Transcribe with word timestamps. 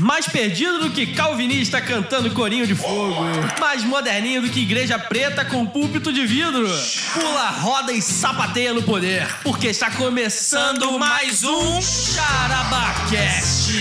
Mais 0.00 0.26
perdido 0.26 0.80
do 0.80 0.90
que 0.90 1.06
calvinista 1.06 1.80
cantando 1.80 2.30
corinho 2.30 2.66
de 2.66 2.74
fogo. 2.74 3.16
Mais 3.58 3.82
moderninho 3.84 4.42
do 4.42 4.48
que 4.48 4.60
igreja 4.60 4.98
preta 4.98 5.44
com 5.44 5.66
púlpito 5.66 6.12
de 6.12 6.24
vidro. 6.26 6.68
Pula, 7.12 7.50
roda 7.50 7.92
e 7.92 8.00
sapateia 8.00 8.72
no 8.72 8.82
poder. 8.82 9.26
Porque 9.42 9.66
está 9.68 9.90
começando 9.90 10.98
mais 10.98 11.42
um 11.44 11.80
Charabacast. 11.82 13.72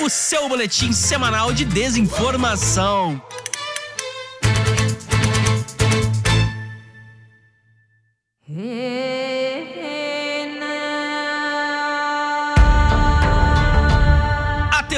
O 0.00 0.08
seu 0.08 0.48
boletim 0.48 0.92
semanal 0.92 1.52
de 1.52 1.64
desinformação. 1.64 3.22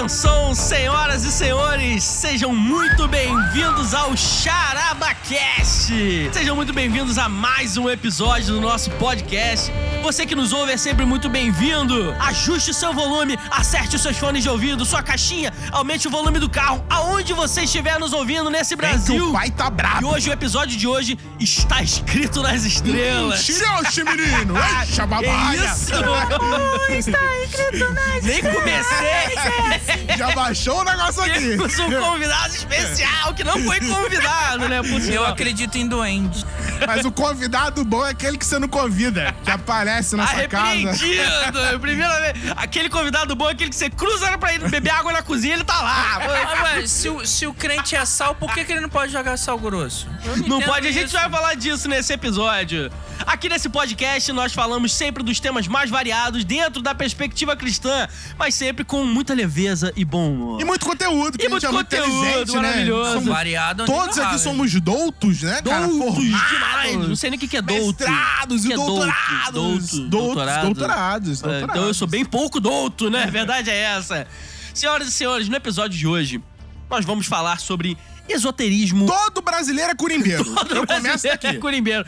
Atenção, 0.06 0.54
senhoras 0.54 1.24
e 1.24 1.32
senhores, 1.32 2.04
sejam 2.04 2.54
muito 2.54 3.08
bem-vindos 3.08 3.92
ao 3.92 4.16
Charabacast. 4.16 5.90
Sejam 6.32 6.54
muito 6.54 6.72
bem-vindos 6.72 7.18
a 7.18 7.28
mais 7.28 7.76
um 7.76 7.90
episódio 7.90 8.54
do 8.54 8.60
nosso 8.60 8.88
podcast. 8.92 9.72
Você 10.06 10.24
que 10.24 10.36
nos 10.36 10.52
ouve 10.52 10.70
é 10.70 10.76
sempre 10.76 11.04
muito 11.04 11.28
bem-vindo. 11.28 12.14
Ajuste 12.20 12.70
o 12.70 12.74
seu 12.74 12.92
volume, 12.94 13.36
acerte 13.50 13.96
os 13.96 14.02
seus 14.02 14.16
fones 14.16 14.40
de 14.44 14.48
ouvido, 14.48 14.84
sua 14.84 15.02
caixinha, 15.02 15.52
aumente 15.72 16.06
o 16.06 16.10
volume 16.12 16.38
do 16.38 16.48
carro, 16.48 16.86
aonde 16.88 17.32
você 17.32 17.62
estiver 17.62 17.98
nos 17.98 18.12
ouvindo 18.12 18.48
nesse 18.48 18.76
Brasil. 18.76 19.30
O 19.30 19.32
pai 19.32 19.50
tá 19.50 19.66
E 19.66 19.70
brabo. 19.72 20.06
hoje 20.06 20.30
o 20.30 20.32
episódio 20.32 20.78
de 20.78 20.86
hoje 20.86 21.18
está 21.40 21.82
escrito 21.82 22.40
nas 22.40 22.62
estrelas. 22.64 23.44
Oxe, 23.80 24.04
menino! 24.04 24.54
Eixa, 24.80 25.04
babaia! 25.08 25.60
É 25.60 26.98
isso? 26.98 27.10
Nem 28.22 28.42
comecei. 28.42 30.16
Já 30.16 30.30
baixou 30.30 30.82
o 30.82 30.84
negócio 30.84 31.20
aqui. 31.20 31.40
Temos 31.40 31.78
um 31.80 31.90
convidado 31.90 32.54
especial 32.54 33.34
que 33.34 33.42
não 33.42 33.58
foi 33.58 33.80
convidado, 33.80 34.68
né? 34.68 34.82
Por 34.82 35.00
Eu 35.02 35.26
acredito 35.26 35.76
em 35.76 35.88
duende. 35.88 36.46
Mas 36.86 37.04
o 37.04 37.10
convidado 37.10 37.84
bom 37.84 38.04
é 38.04 38.10
aquele 38.10 38.36
que 38.36 38.44
você 38.44 38.58
não 38.58 38.68
convida, 38.68 39.34
que 39.42 39.50
aparece 39.50 39.95
na 40.16 40.26
sua 40.26 40.48
casa. 40.48 40.66
Arrependido! 40.66 41.78
Primeira 41.80 42.20
vez. 42.20 42.52
Aquele 42.56 42.88
convidado 42.88 43.34
bom 43.34 43.48
é 43.48 43.52
aquele 43.52 43.70
que 43.70 43.76
você 43.76 43.90
cruza 43.90 44.36
pra 44.38 44.52
ir 44.54 44.68
beber 44.70 44.90
água 44.90 45.12
na 45.12 45.22
cozinha 45.22 45.54
ele 45.54 45.64
tá 45.64 45.80
lá. 45.80 46.14
Ah, 46.16 46.62
ué, 46.76 46.86
se, 46.86 47.08
o, 47.08 47.24
se 47.26 47.46
o 47.46 47.54
crente 47.54 47.94
é 47.96 48.04
sal, 48.04 48.34
por 48.34 48.52
que, 48.52 48.64
que 48.64 48.72
ele 48.72 48.80
não 48.80 48.88
pode 48.88 49.12
jogar 49.12 49.36
sal 49.36 49.58
grosso? 49.58 50.06
Não 50.46 50.58
entendo 50.58 50.64
pode, 50.64 50.88
a 50.88 50.92
gente 50.92 51.06
isso. 51.06 51.16
vai 51.16 51.28
falar 51.30 51.54
disso 51.54 51.88
nesse 51.88 52.12
episódio. 52.12 52.90
Aqui 53.26 53.48
nesse 53.48 53.68
podcast 53.68 54.30
nós 54.32 54.52
falamos 54.52 54.92
sempre 54.92 55.22
dos 55.22 55.40
temas 55.40 55.66
mais 55.66 55.88
variados 55.90 56.44
dentro 56.44 56.82
da 56.82 56.94
perspectiva 56.94 57.56
cristã, 57.56 58.06
mas 58.38 58.54
sempre 58.54 58.84
com 58.84 59.04
muita 59.04 59.32
leveza 59.34 59.92
e 59.96 60.04
bom 60.04 60.30
humor. 60.32 60.60
E 60.60 60.64
muito 60.64 60.84
conteúdo, 60.84 61.38
que 61.38 61.44
E 61.44 61.46
a 61.46 61.50
gente 61.50 61.66
muito 61.68 61.94
é 61.94 62.00
muito 62.00 62.12
conteúdo, 62.20 62.52
né? 62.54 62.60
maravilhoso. 62.68 63.12
Somos- 63.14 63.28
Variado 63.28 63.84
Todos 63.86 64.16
não 64.16 64.24
aqui 64.26 64.38
somos 64.38 64.80
doutos, 64.80 65.42
né, 65.42 65.60
cara? 65.62 65.86
Doutos 65.88 66.24
demais. 66.24 66.96
Não 67.08 67.16
sei 67.16 67.30
nem 67.30 67.36
o 67.36 67.40
que, 67.40 67.48
que 67.48 67.56
é 67.56 67.62
douto. 67.62 68.04
Mestrados 68.06 68.64
e 68.64 68.72
é 68.72 68.76
douto? 68.76 68.92
doutorados. 69.06 69.85
Douto, 69.92 70.08
Doutos, 70.10 70.34
doutorado. 70.34 70.64
doutorados, 70.64 71.38
É, 71.40 71.42
doutorados. 71.42 71.74
Então 71.76 71.86
eu 71.88 71.94
sou 71.94 72.06
bem 72.08 72.24
pouco 72.24 72.60
douto, 72.60 73.10
né? 73.10 73.24
A 73.24 73.30
verdade 73.30 73.70
é 73.70 73.76
essa. 73.82 74.26
Senhoras 74.74 75.08
e 75.08 75.12
senhores, 75.12 75.48
no 75.48 75.56
episódio 75.56 75.98
de 75.98 76.06
hoje, 76.06 76.42
nós 76.90 77.04
vamos 77.04 77.26
falar 77.26 77.58
sobre 77.60 77.96
esoterismo. 78.28 79.06
Todo 79.06 79.42
brasileiro 79.42 79.90
é 79.92 79.94
curimbeiro. 79.94 80.44
Todo 80.54 80.74
eu 80.76 80.86
começo 80.86 81.02
brasileiro 81.02 81.40
daqui. 81.42 81.56
é 81.56 81.60
curimbeiro. 81.60 82.04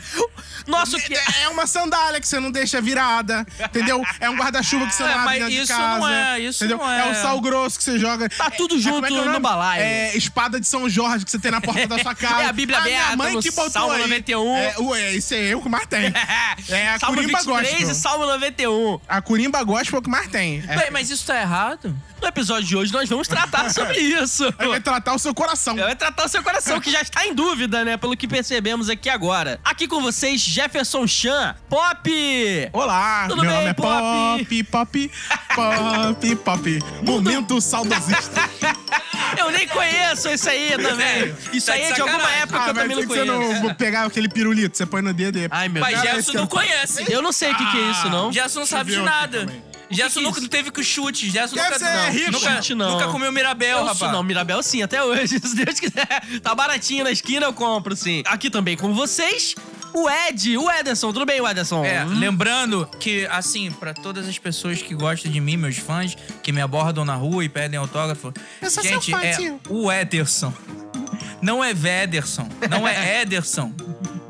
Nosso 0.67 0.97
que... 0.97 1.13
É 1.15 1.47
uma 1.49 1.65
sandália 1.65 2.19
que 2.19 2.27
você 2.27 2.39
não 2.39 2.51
deixa 2.51 2.81
virada, 2.81 3.45
entendeu? 3.59 4.01
É 4.19 4.29
um 4.29 4.35
guarda-chuva 4.35 4.85
que 4.85 4.93
você 4.93 5.03
não 5.03 5.09
É, 5.09 5.13
abre 5.13 5.25
mas 5.25 5.39
dentro 5.39 5.53
de 5.55 5.61
isso 5.61 5.73
casa. 5.73 5.99
não 5.99 6.09
é, 6.09 6.39
isso 6.39 6.63
entendeu? 6.63 6.77
não 6.85 6.91
é. 6.91 6.99
É 7.07 7.11
o 7.11 7.15
sal 7.15 7.41
grosso 7.41 7.77
que 7.77 7.83
você 7.83 7.97
joga. 7.99 8.29
Tá 8.29 8.51
tudo 8.51 8.75
É- 8.75 8.77
é, 8.77 8.81
junto 8.81 9.05
é 9.05 9.17
é 9.17 9.25
no 9.25 9.39
balaio. 9.39 9.81
É 9.81 10.17
espada 10.17 10.59
de 10.59 10.67
São 10.67 10.87
Jorge 10.89 11.25
que 11.25 11.31
você 11.31 11.39
tem 11.39 11.51
na 11.51 11.61
porta 11.61 11.87
da 11.87 11.99
sua 11.99 12.13
casa. 12.15 12.29
É 12.43 12.45
a 12.45 12.53
Bíblia 12.53 12.79
minha 12.81 12.97
aberta 12.99 13.17
mãe 13.17 13.39
que 13.39 13.51
botou 13.51 13.69
Salmo 13.71 13.93
aí. 13.93 14.01
91. 14.01 14.55
É, 14.57 14.75
ué, 14.79 15.15
esse 15.15 15.35
é 15.35 15.53
eu 15.53 15.61
que 15.61 15.69
mais 15.69 15.85
tem. 15.87 16.13
É 16.69 16.89
a 16.89 16.99
Salmo 16.99 17.15
Curimba 17.17 17.39
23 17.39 17.69
Gospel. 17.71 17.89
e 17.91 17.95
Salmo 17.95 18.25
91. 18.25 18.99
A 19.07 19.21
Curimba 19.21 19.63
Gospel 19.63 19.97
é 19.97 19.99
o 19.99 20.01
que 20.03 20.09
mais 20.09 20.27
tem. 20.27 20.63
É, 20.67 20.77
Bem, 20.77 20.91
mas 20.91 21.09
isso 21.09 21.25
tá 21.25 21.39
errado? 21.39 21.95
No 22.21 22.27
episódio 22.27 22.65
de 22.67 22.75
hoje, 22.75 22.91
nós 22.91 23.07
vamos 23.09 23.27
tratar 23.27 23.69
sobre 23.73 23.97
isso. 23.97 24.43
Vai 24.57 24.79
tratar 24.81 25.13
o 25.13 25.19
seu 25.19 25.33
coração. 25.33 25.75
Vai 25.75 25.95
tratar 25.95 26.08
o 26.17 26.27
seu 26.27 26.43
coração, 26.43 26.79
que 26.81 26.91
já 26.91 27.01
está 27.01 27.25
em 27.25 27.33
dúvida, 27.33 27.83
né? 27.85 27.97
Pelo 27.97 28.15
que 28.17 28.27
percebemos 28.27 28.89
aqui 28.89 29.09
agora. 29.09 29.59
Aqui 29.63 29.87
com 29.87 30.01
vocês, 30.01 30.41
Jefferson 30.41 31.05
Chan. 31.07 31.55
Pop! 31.69 32.09
Olá, 32.73 33.25
Tudo 33.29 33.41
meu 33.41 33.49
bem, 33.51 33.59
nome 33.59 33.69
é 33.69 33.73
Pop? 33.73 34.45
Pop, 34.45 34.63
Pop, 34.63 35.11
Pop, 35.55 36.35
Pop. 36.43 36.79
Momento 37.03 37.61
saudosista. 37.61 38.49
Eu 39.37 39.51
nem 39.51 39.67
conheço 39.67 40.27
isso 40.29 40.49
aí 40.49 40.71
também. 40.71 40.97
Sério? 40.97 41.37
Isso 41.53 41.67
Tá 41.67 41.73
aí 41.73 41.85
de 41.85 41.91
é 41.91 41.93
de 41.93 42.01
alguma 42.01 42.31
época 42.31 42.59
que 42.59 42.65
Ah, 42.65 42.67
eu 42.69 42.73
mas 42.73 42.83
também 42.83 42.87
tem 42.87 42.95
não 42.95 43.01
que 43.01 43.07
você 43.07 43.25
conheço. 43.31 43.53
não 43.53 43.61
vou 43.61 43.75
pegar 43.75 44.05
aquele 44.05 44.27
pirulito, 44.29 44.75
você 44.77 44.85
põe 44.85 45.01
no 45.01 45.13
dedo 45.13 45.37
e... 45.37 45.47
Ai, 45.51 45.69
meu 45.69 45.81
Mas 45.81 46.01
Deus. 46.01 46.03
esse 46.03 46.13
Gerson 46.15 46.31
que 46.31 46.37
eu 46.37 46.41
não 46.41 46.47
conhece. 46.47 47.05
Eu 47.11 47.21
não 47.21 47.31
sei 47.31 47.51
o 47.51 47.55
que, 47.55 47.71
que 47.71 47.77
é 47.77 47.91
isso, 47.91 48.09
não. 48.09 48.31
Gerson 48.31 48.59
não 48.59 48.65
sabe 48.65 48.91
de 48.91 49.01
nada. 49.01 49.39
também. 49.45 49.63
Gerson 49.89 50.19
que 50.19 50.25
nunca 50.25 50.39
isso? 50.39 50.49
teve 50.49 50.71
com 50.71 50.83
chute. 50.83 51.29
Gerson 51.29 51.55
Deve 51.55 51.67
nunca, 51.69 51.79
ser 51.79 51.93
não, 51.95 52.11
rico. 52.11 52.31
nunca, 52.31 52.55
Chute, 52.55 52.75
não. 52.75 52.91
nunca 52.91 53.07
comeu 53.07 53.31
Mirabel, 53.31 53.79
Eu 53.79 53.85
rapaz. 53.85 54.11
não, 54.11 54.23
Mirabel 54.23 54.61
sim, 54.63 54.81
até 54.83 55.03
hoje. 55.03 55.39
Se 55.43 55.55
Deus 55.55 55.79
quiser. 55.79 56.07
Tá 56.43 56.53
baratinho 56.53 57.03
na 57.03 57.11
esquina, 57.11 57.45
eu 57.45 57.53
compro 57.53 57.95
sim. 57.95 58.21
Aqui 58.25 58.49
também 58.49 58.77
com 58.77 58.93
vocês, 58.93 59.55
o 59.93 60.07
Ed, 60.09 60.57
o 60.57 60.69
Ederson. 60.69 61.11
Tudo 61.11 61.25
bem, 61.25 61.41
o 61.41 61.47
Ederson? 61.47 61.83
É, 61.83 62.03
Hum? 62.05 62.19
lembrando 62.19 62.87
que, 62.99 63.25
assim, 63.27 63.71
pra 63.71 63.93
todas 63.93 64.27
as 64.27 64.37
pessoas 64.37 64.81
que 64.81 64.93
gostam 64.93 65.31
de 65.31 65.39
mim, 65.39 65.57
meus 65.57 65.77
fãs, 65.77 66.15
que 66.43 66.51
me 66.51 66.61
abordam 66.61 67.03
na 67.03 67.15
rua 67.15 67.43
e 67.43 67.49
pedem 67.49 67.79
autógrafo, 67.79 68.31
Eu 68.61 68.69
sou 68.69 68.83
gente, 68.83 69.05
seu 69.09 69.17
fã, 69.17 69.23
é 69.25 69.33
tio. 69.35 69.59
o 69.69 69.91
Ederson. 69.91 70.53
Não 71.41 71.63
é 71.63 71.73
Vederson, 71.73 72.47
não 72.69 72.87
é 72.87 73.21
Ederson. 73.21 73.73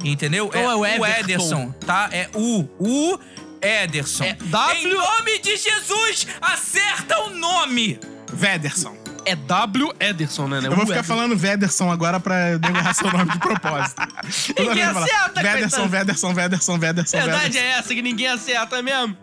Entendeu? 0.03 0.49
Não 0.53 0.69
é 0.71 0.75
o 0.75 0.79
o 0.79 0.85
Everton. 0.85 1.19
Ederson, 1.19 1.71
tá? 1.85 2.07
É 2.11 2.29
o, 2.33 2.61
o 2.79 3.19
Ederson. 3.61 4.23
É 4.25 4.33
W- 4.33 4.77
Em 4.79 4.93
nome 4.93 5.39
de 5.39 5.57
Jesus, 5.57 6.27
acerta 6.41 7.19
o 7.25 7.29
nome! 7.31 7.99
Vederson. 8.31 8.97
É 9.25 9.35
W 9.35 9.93
Ederson, 9.99 10.47
né? 10.47 10.61
Eu 10.63 10.75
vou 10.75 10.85
ficar 10.87 11.03
falando 11.03 11.35
Vederson 11.35 11.91
agora 11.91 12.19
pra 12.19 12.57
derrubar 12.57 12.93
seu 12.95 13.11
nome 13.11 13.31
de 13.31 13.39
propósito. 13.39 14.01
Ninguém 14.57 14.85
vou 14.85 14.93
falar, 14.93 15.05
acerta, 15.05 15.41
Vederson. 15.41 15.87
Vederson, 15.87 16.33
Vederson, 16.33 16.77
Vederson, 16.79 17.17
A 17.17 17.21
verdade 17.21 17.43
Vederson. 17.49 17.67
é 17.67 17.71
essa, 17.79 17.93
que 17.95 18.01
ninguém 18.01 18.27
acerta 18.27 18.81
mesmo. 18.81 19.17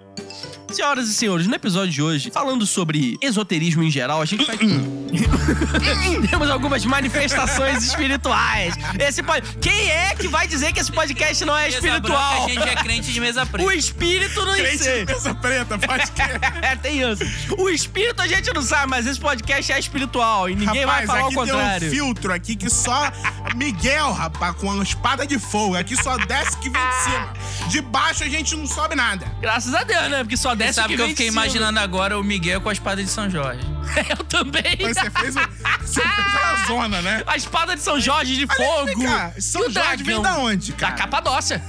Senhoras 0.70 1.08
e 1.08 1.14
senhores, 1.14 1.46
no 1.46 1.54
episódio 1.54 1.92
de 1.92 2.02
hoje, 2.02 2.30
falando 2.30 2.66
sobre 2.66 3.16
esoterismo 3.22 3.82
em 3.82 3.90
geral, 3.90 4.20
a 4.20 4.24
gente 4.24 4.44
vai. 4.44 4.56
Temos 6.28 6.50
algumas 6.50 6.84
manifestações 6.84 7.84
espirituais. 7.84 8.74
Esse 8.98 9.22
pod... 9.22 9.42
Quem 9.60 9.88
é 9.90 10.14
que 10.14 10.26
vai 10.28 10.46
dizer 10.46 10.72
que 10.72 10.80
esse 10.80 10.90
podcast 10.90 11.44
não 11.44 11.56
é 11.56 11.68
espiritual? 11.68 12.02
branca, 12.02 12.44
a 12.44 12.48
gente 12.48 12.68
é 12.68 12.74
crente 12.82 13.12
de 13.12 13.20
mesa 13.20 13.46
preta. 13.46 13.68
O 13.68 13.72
espírito 13.72 14.44
não 14.44 14.54
Crente 14.54 14.78
sei. 14.78 15.06
de 15.06 15.12
mesa 15.14 15.34
preta, 15.34 15.78
pode 15.78 16.10
crer. 16.12 16.40
É, 16.66 16.74
tem 16.74 17.00
isso. 17.00 17.22
O 17.58 17.68
espírito 17.68 18.20
a 18.20 18.26
gente 18.26 18.52
não 18.52 18.62
sabe, 18.62 18.88
mas 18.88 19.06
esse 19.06 19.20
podcast 19.20 19.72
é 19.72 19.78
espiritual 19.78 20.50
e 20.50 20.56
ninguém 20.56 20.84
vai 20.84 21.02
rapaz, 21.02 21.06
falar 21.06 21.22
o 21.22 21.26
aqui 21.26 21.34
contrário. 21.34 21.80
tem 21.80 21.88
um 21.88 21.92
filtro 21.92 22.32
aqui 22.32 22.56
que 22.56 22.68
só 22.68 23.12
Miguel, 23.54 24.12
rapaz, 24.12 24.56
com 24.56 24.66
uma 24.68 24.82
espada 24.82 25.26
de 25.26 25.38
fogo. 25.38 25.76
Aqui 25.76 25.96
só 26.02 26.16
desce 26.18 26.56
que 26.58 26.68
vem 26.68 26.82
de 26.88 26.94
cima. 27.04 27.32
De 27.68 27.80
baixo 27.80 28.24
a 28.24 28.28
gente 28.28 28.56
não 28.56 28.66
sobe 28.66 28.96
nada. 28.96 29.26
Graças 29.40 29.72
a 29.74 29.84
Deus, 29.84 30.08
né? 30.08 30.18
Porque 30.24 30.36
só 30.36 30.55
Você 30.56 30.64
desce 30.64 30.74
sabe 30.74 30.88
que 30.88 30.94
que 30.96 31.02
eu 31.02 31.06
vem 31.06 31.14
fiquei 31.14 31.28
imaginando 31.28 31.78
agora 31.80 32.18
o 32.18 32.24
Miguel 32.24 32.60
com 32.60 32.68
a 32.68 32.72
espada 32.72 33.02
de 33.02 33.10
São 33.10 33.28
Jorge. 33.30 33.60
Eu 34.10 34.24
também. 34.24 34.76
Mas 34.80 34.96
você 34.96 35.10
fez, 35.10 35.34
você 35.34 36.00
fez 36.00 36.34
a 36.34 36.64
zona, 36.68 37.00
né? 37.02 37.22
A 37.26 37.36
espada 37.36 37.74
de 37.76 37.82
São 37.82 38.00
Jorge 38.00 38.34
de 38.36 38.46
Aliás, 38.48 38.70
fogo. 38.74 38.86
vem 38.86 39.06
cá, 39.06 39.32
São 39.38 39.62
o 39.66 39.70
Jorge 39.70 40.02
vem 40.02 40.20
dragão? 40.20 40.22
da 40.22 40.38
onde, 40.38 40.72
Da 40.72 40.78
cara? 40.78 40.94
Capadócia. 40.94 41.62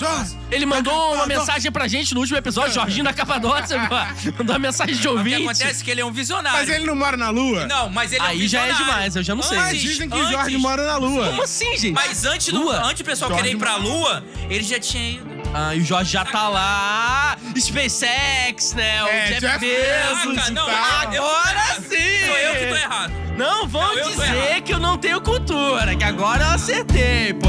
Jorge, 0.00 0.36
Ele 0.50 0.66
mandou 0.66 0.92
da 1.10 1.14
uma 1.16 1.26
mensagem 1.26 1.70
pra 1.70 1.86
gente 1.86 2.12
no 2.14 2.20
último 2.20 2.36
episódio, 2.38 2.72
Jorginho 2.74 3.04
da 3.04 3.12
Capadócia, 3.12 3.78
mandou 4.38 4.54
uma 4.54 4.58
mensagem 4.58 4.94
de 4.96 5.00
O 5.06 5.12
que 5.12 5.18
ouvinte. 5.18 5.42
acontece 5.44 5.82
é 5.82 5.84
que 5.84 5.90
ele 5.90 6.00
é 6.00 6.04
um 6.04 6.10
visionário. 6.10 6.58
Mas 6.58 6.68
ele 6.68 6.84
não 6.84 6.96
mora 6.96 7.16
na 7.16 7.28
lua? 7.30 7.66
Não, 7.66 7.88
mas 7.90 8.12
ele 8.12 8.22
é 8.22 8.24
um 8.24 8.28
Aí 8.28 8.48
já 8.48 8.66
é 8.66 8.72
demais, 8.72 9.14
eu 9.14 9.22
já 9.22 9.34
não 9.36 9.42
sei. 9.42 9.56
Mas 9.58 9.80
dizem 9.80 10.08
que 10.08 10.18
antes- 10.18 10.30
Jorge 10.32 10.56
mora 10.58 10.84
na 10.84 10.96
lua. 10.96 11.26
Como 11.28 11.42
assim, 11.42 11.76
gente? 11.76 11.92
Mas 11.92 12.24
antes, 12.24 12.48
do, 12.52 12.70
antes 12.70 13.02
do 13.02 13.04
pessoal 13.04 13.30
Jorge 13.30 13.44
querer 13.44 13.54
ir 13.56 13.58
pra 13.58 13.76
Lua, 13.76 14.24
ele 14.48 14.64
já 14.64 14.80
tinha 14.80 15.10
ido. 15.12 15.37
Ah, 15.54 15.74
e 15.74 15.80
o 15.80 15.84
Jorge 15.84 16.12
já 16.12 16.24
tá 16.24 16.48
lá. 16.48 17.36
SpaceX, 17.56 18.74
né? 18.74 19.02
O 19.02 19.08
É, 19.08 19.26
Jeff, 19.28 19.40
Jeff 19.40 19.58
Bezos. 19.60 20.34
Bezos 20.36 20.50
não, 20.50 20.68
eu- 20.68 20.76
agora 20.76 21.60
sim! 21.88 22.26
Sou 22.26 22.36
eu 22.36 22.54
que 22.54 22.66
tô 22.66 22.76
errado. 22.76 23.12
Não 23.36 23.66
vão 23.68 23.82
Não, 23.82 23.98
eu 23.98 24.08
dizer 24.10 24.34
errado. 24.46 24.62
que 24.62 24.74
eu 24.74 24.78
não 24.78 24.98
tenho 24.98 25.20
cultura, 25.20 25.94
que 25.96 26.04
agora 26.04 26.44
eu 26.44 26.50
acertei, 26.50 27.32
pô. 27.34 27.48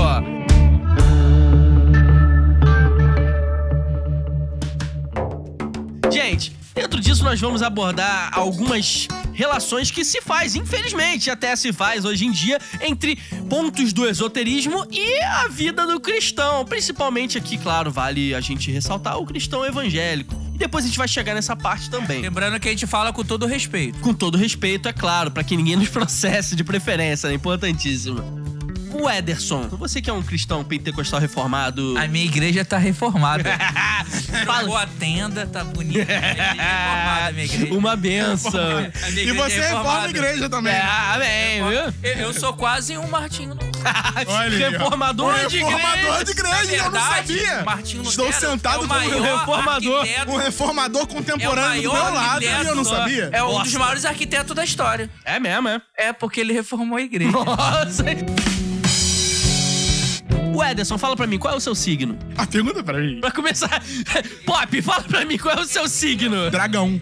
Gente, 6.12 6.52
dentro 6.80 7.02
disso 7.02 7.26
nós 7.26 7.42
vamos 7.42 7.62
abordar 7.62 8.30
algumas 8.32 9.06
relações 9.34 9.92
que 9.92 10.06
se 10.06 10.22
faz, 10.22 10.56
infelizmente, 10.56 11.30
até 11.30 11.54
se 11.54 11.74
faz 11.74 12.06
hoje 12.06 12.26
em 12.26 12.32
dia, 12.32 12.58
entre 12.80 13.18
pontos 13.50 13.92
do 13.92 14.08
esoterismo 14.08 14.88
e 14.90 15.22
a 15.22 15.50
vida 15.50 15.86
do 15.86 16.00
cristão. 16.00 16.64
Principalmente 16.64 17.38
aqui, 17.38 17.58
claro, 17.58 17.92
vale 17.92 18.34
a 18.34 18.40
gente 18.40 18.72
ressaltar 18.72 19.18
o 19.18 19.26
cristão 19.26 19.66
evangélico. 19.66 20.34
depois 20.56 20.86
a 20.86 20.88
gente 20.88 20.98
vai 20.98 21.08
chegar 21.08 21.34
nessa 21.34 21.54
parte 21.54 21.90
também. 21.90 22.22
Lembrando 22.22 22.58
que 22.62 22.70
a 22.70 22.72
gente 22.72 22.88
fala 22.88 23.12
com 23.12 23.26
todo 23.26 23.46
respeito. 23.46 24.00
Com 24.00 24.14
todo 24.14 24.38
respeito, 24.38 24.88
é 24.88 24.94
claro, 24.94 25.32
pra 25.32 25.44
que 25.44 25.58
ninguém 25.58 25.76
nos 25.76 25.88
processe 25.90 26.56
de 26.56 26.64
preferência, 26.64 27.28
é 27.28 27.34
importantíssimo. 27.34 28.39
O 29.02 29.10
Ederson, 29.10 29.68
você 29.70 30.02
que 30.02 30.10
é 30.10 30.14
um 30.14 30.22
cristão 30.22 30.64
pentecostal 30.64 31.20
reformado. 31.20 31.96
A 31.98 32.08
minha 32.08 32.26
igreja 32.26 32.64
tá 32.66 32.78
reformada. 32.78 33.44
Fala- 34.46 34.60
Trocou 34.60 34.78
a 34.78 34.86
tenda, 34.88 35.46
tá 35.48 35.64
bonita. 35.64 36.04
reformada 36.06 37.28
a 37.28 37.32
minha 37.32 37.46
igreja. 37.46 37.74
Uma 37.74 37.96
benção. 37.96 38.82
E 38.82 39.20
igreja 39.20 39.34
você 39.34 39.56
é 39.60 39.68
reforma 39.68 40.02
a 40.04 40.10
igreja 40.10 40.50
também. 40.50 40.74
É, 40.74 40.82
amém, 40.82 41.64
viu? 41.70 41.94
Eu, 42.12 42.18
eu 42.28 42.34
sou 42.34 42.54
quase 42.54 42.98
um 42.98 43.08
Martinho. 43.08 43.58
Olha. 44.28 44.70
Reformador 44.70 45.34
Um 45.36 45.48
de 45.48 45.58
reformador 45.58 46.22
igreja. 46.22 46.24
de 46.26 46.32
igreja, 46.32 46.64
Na 46.66 46.72
eu 46.74 46.84
não 46.84 46.92
verdade, 46.92 47.40
sabia. 47.40 47.64
Martinho 47.64 48.04
Estou 48.04 48.26
Lutero 48.26 48.52
sentado 48.52 48.84
é 48.84 48.86
o 48.86 48.88
como 48.88 49.18
um 49.18 49.22
reformador. 49.22 50.06
Um 50.28 50.38
reformador 50.38 51.02
é 51.02 51.04
o 51.04 51.08
contemporâneo 51.08 51.82
do 51.84 51.92
maior 51.94 52.06
meu 52.12 52.14
lado 52.14 52.44
e 52.44 52.48
eu 52.48 52.76
não 52.76 52.84
sabia. 52.84 53.30
É 53.32 53.44
um 53.44 53.48
dos 53.48 53.58
Nossa. 53.60 53.80
maiores 53.80 54.06
arquitetos 54.06 54.56
da 54.56 54.64
história. 54.64 55.10
É 55.24 55.40
mesmo, 55.40 55.70
é? 55.70 55.82
É 55.98 56.14
porque 56.14 56.40
ele 56.42 56.54
reformou 56.54 56.98
a 56.98 57.02
igreja. 57.02 57.32
Nossa. 57.32 58.04
O 60.60 60.64
Ederson, 60.64 60.98
fala 60.98 61.16
pra 61.16 61.26
mim, 61.26 61.40
qual 61.40 61.54
é 61.54 61.58
o 61.58 61.60
seu 61.62 61.74
signo? 61.74 62.20
A 62.38 62.46
pergunta 62.46 62.84
pra 62.84 63.00
mim. 63.00 63.22
Pra 63.22 63.32
começar, 63.32 63.82
Pop, 64.46 64.82
fala 64.82 65.04
pra 65.04 65.24
mim 65.24 65.38
qual 65.38 65.56
é 65.56 65.62
o 65.62 65.66
seu 65.66 65.88
signo. 65.88 66.52
Dragão. 66.52 67.00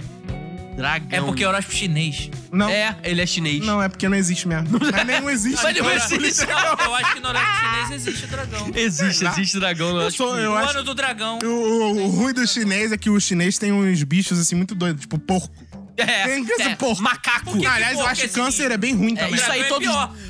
Dragão. 0.75 1.07
É 1.09 1.19
porque 1.19 1.44
é 1.44 1.48
horóscopo 1.48 1.75
chinês. 1.75 2.30
Não. 2.51 2.69
É, 2.69 2.95
ele 3.04 3.19
é 3.19 3.25
chinês. 3.25 3.65
Não, 3.65 3.81
é 3.81 3.89
porque 3.89 4.07
não 4.07 4.15
existe 4.15 4.48
mesmo. 4.48 4.80
Mas 4.80 5.07
nem 5.07 5.21
não 5.21 5.27
existe. 5.27 5.63
Mas 5.63 5.75
não 5.75 5.89
existe. 5.89 6.45
Eu 6.48 6.94
acho 6.94 7.13
que 7.15 7.19
no 7.19 7.30
horóscopo 7.30 7.57
chinês 7.57 7.92
existe 7.92 8.27
dragão. 8.27 8.71
Existe, 8.75 9.25
existe 9.25 9.60
dragão. 9.60 9.94
no 9.94 10.01
Eu 10.01 10.12
sou, 10.12 10.38
eu 10.38 10.51
o 10.51 10.56
acho 10.56 10.69
ano 10.74 10.83
do 10.83 10.94
dragão. 10.94 11.39
O, 11.44 11.48
o, 11.48 12.03
o 12.03 12.07
ruim 12.10 12.33
do 12.33 12.45
chinês 12.45 12.92
é 12.92 12.98
que 12.98 13.10
o 13.10 13.19
chinês 13.19 13.57
tem 13.57 13.71
uns 13.71 14.03
bichos 14.03 14.38
assim 14.39 14.53
muito 14.53 14.75
doidos, 14.75 15.01
tipo 15.01 15.18
porco. 15.18 15.50
É, 15.98 16.26
Tem 16.28 16.44
esse 16.44 16.62
é, 16.62 16.76
porco. 16.76 17.02
macaco. 17.02 17.58
que 17.58 17.66
Aliás, 17.66 17.98
eu 18.00 18.06
acho 18.06 18.22
é 18.24 18.28
que 18.28 18.34
câncer 18.34 18.64
esse? 18.66 18.74
é 18.74 18.78
bem 18.78 18.94
ruim 18.96 19.14
É, 19.14 19.22
também. 19.26 19.36
isso 19.36 19.52
aí 19.52 19.62
é 19.62 19.64
todos, 19.64 19.88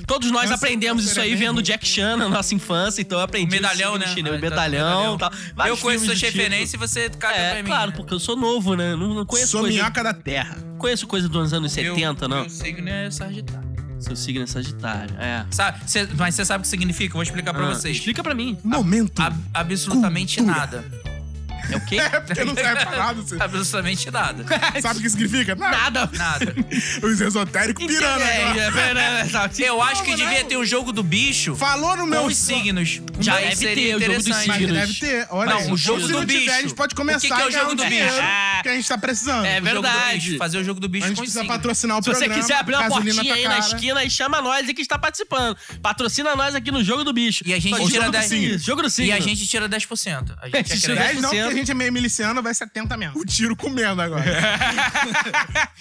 todos 0.08 0.31
nós 0.31 0.44
Câncer- 0.44 0.54
aprendemos 0.56 1.04
câncer 1.04 1.12
isso 1.12 1.19
é 1.19 1.24
aí 1.24 1.36
vendo 1.36 1.56
ruim. 1.56 1.64
Jack 1.64 1.86
Chan 1.88 2.16
na 2.18 2.30
nossa 2.30 2.56
infância, 2.56 3.02
então 3.02 3.18
eu 3.18 3.24
aprendi 3.25 3.52
Medalhão, 3.52 3.98
né? 3.98 4.08
chinês, 4.08 4.36
Ah, 4.36 4.40
medalhão 4.40 5.16
e 5.16 5.18
tal. 5.19 5.31
Eu 5.68 5.78
conheço 5.78 6.06
suas 6.06 6.18
tipo. 6.19 6.31
referências 6.31 6.74
e 6.74 6.78
você 6.78 7.10
caga 7.10 7.36
É, 7.36 7.52
pra 7.54 7.64
mim. 7.64 7.68
claro, 7.69 7.92
né? 7.92 7.98
porque 7.98 8.14
eu 8.14 8.19
sou 8.19 8.36
novo, 8.38 8.75
né? 8.75 8.96
Não, 8.96 9.14
não 9.14 9.25
conheço 9.25 9.52
Sou 9.52 9.62
coisa, 9.62 9.75
minhoca 9.78 10.04
da 10.04 10.14
terra. 10.14 10.58
conheço 10.78 11.06
coisa 11.06 11.28
dos 11.28 11.52
anos 11.54 11.75
Meu- 11.75 11.94
70, 11.96 12.28
não. 12.28 12.42
Meu 12.42 12.50
signo 12.50 12.88
é 12.90 13.12
Sagitário. 13.12 13.68
Seu 14.00 14.16
signo 14.16 14.44
é 14.44 14.48
Sagitário, 14.48 15.16
é. 15.19 15.44
Sabe, 15.52 15.80
cê- 15.90 16.08
mas 16.16 16.36
você 16.36 16.46
sabe 16.46 16.60
o 16.60 16.62
que 16.62 16.68
significa? 16.68 17.10
Eu 17.12 17.14
vou 17.14 17.24
explicar 17.24 17.52
pra 17.54 17.66
Ah, 17.66 17.74
vocês. 17.74 17.98
Explica 17.98 18.24
pra 18.24 18.34
mim. 18.36 18.58
Momento. 18.64 19.19
Ab- 19.22 19.36
absolutamente 19.54 20.38
Cultura. 20.38 20.60
nada. 20.60 20.86
É 21.72 21.75
o 21.78 21.81
quê? 21.86 21.98
É 22.08 22.19
porque 22.19 22.44
não 22.44 22.54
serve 22.56 22.86
pra 22.86 22.98
nada. 22.98 23.22
Você 23.22 23.36
Absolutamente 23.42 24.12
nada. 24.12 24.46
sabe 24.81 25.00
o 25.00 25.02
que 25.02 25.10
significa? 25.10 25.56
Nada. 25.56 26.10
Nada. 26.14 26.56
Os 27.04 27.19
esotéricos 27.22 27.86
pirando 27.86 28.22
É, 28.22 28.44
agora. 28.44 28.62
é, 28.62 28.72
pera, 28.72 29.30
sabe? 29.30 29.62
Eu 29.64 29.81
acho 29.81 30.04
que 30.04 30.16
devia 30.16 30.42
não? 30.42 30.48
ter 30.50 30.58
o 30.58 30.66
jogo 30.66 30.92
do 30.92 31.04
bicho 31.04 31.56
Falou 31.56 31.96
no 31.98 32.06
meu... 32.06 32.22
com 32.22 32.28
os 32.28 32.38
signos. 32.38 33.02
Já 33.19 33.38
deve 33.38 33.56
seria 33.56 33.98
ter 34.00 34.10
o 34.10 34.12
jogo 34.14 34.24
dos 34.24 34.36
signos. 34.38 34.72
deve 34.74 34.94
ter. 34.94 35.28
Olha 35.30 35.50
Não, 35.56 35.72
o 35.74 35.78
jogo 35.78 36.02
Se 36.02 36.08
do 36.08 36.14
não 36.14 36.25
tiver, 36.25 36.40
bicho. 36.40 36.52
a 36.52 36.62
gente 36.62 36.74
pode 36.75 36.96
começar 36.96 37.18
O 37.18 37.22
que 37.22 37.28
que 37.36 37.42
é 37.42 37.46
o 37.48 37.52
jogo 37.52 37.75
do 37.75 37.84
bicho? 37.86 38.16
que 38.64 38.69
a 38.69 38.75
gente 38.75 38.88
tá 38.88 38.98
precisando. 38.98 39.46
É 39.46 39.60
verdade. 39.62 40.38
Fazer 40.38 40.58
o 40.60 40.64
jogo 40.64 40.80
do 40.80 40.88
bicho 40.90 41.06
A 41.06 41.08
gente 41.10 41.18
com 41.18 41.24
precisa 41.24 41.46
patrocinar 41.46 41.98
o 42.00 42.04
Se 42.04 42.10
você 42.10 42.19
programa. 42.19 42.42
quiser 42.42 42.56
abrir 42.58 42.75
uma 42.75 42.88
portinha 42.88 43.34
aí 43.34 43.48
na 43.48 43.60
esquina 43.60 44.04
e 44.04 44.10
chama 44.10 44.42
nós 44.42 44.68
aí 44.68 44.74
que 44.74 44.81
está 44.81 44.98
participando. 44.98 45.58
Patrocina 45.81 46.36
nós 46.36 46.56
aqui 46.56 46.72
no 46.72 46.84
Jogo 46.84 47.04
do 47.04 47.14
Bicho. 47.14 47.44
E 47.46 47.54
a 47.54 47.60
gente 47.60 47.75
tira 47.75 47.90
jogo 47.90 48.06
do 48.06 48.12
10 48.12 48.25
signo, 48.25 48.58
Jogo 48.60 48.81
do 48.81 48.90
signo. 48.90 49.10
E 49.10 49.12
a 49.14 49.19
gente 49.19 49.48
tira 49.48 49.68
10%. 49.69 50.36
A 50.42 50.46
gente 50.50 50.58
gente 50.69 50.75
já 50.75 50.81
tira 50.81 50.96
quer 50.96 51.08
10 51.14 51.22
não, 51.22 51.31
10%. 51.31 51.44
porque 51.44 51.56
a 51.56 51.56
gente 51.59 51.71
é 51.71 51.74
meio 51.74 51.92
miliciano, 51.92 52.42
vai 52.42 52.54
70 52.54 52.95
mesmo. 52.98 53.19
O 53.19 53.25
tiro 53.25 53.56
comendo 53.56 54.01
agora. 54.01 54.24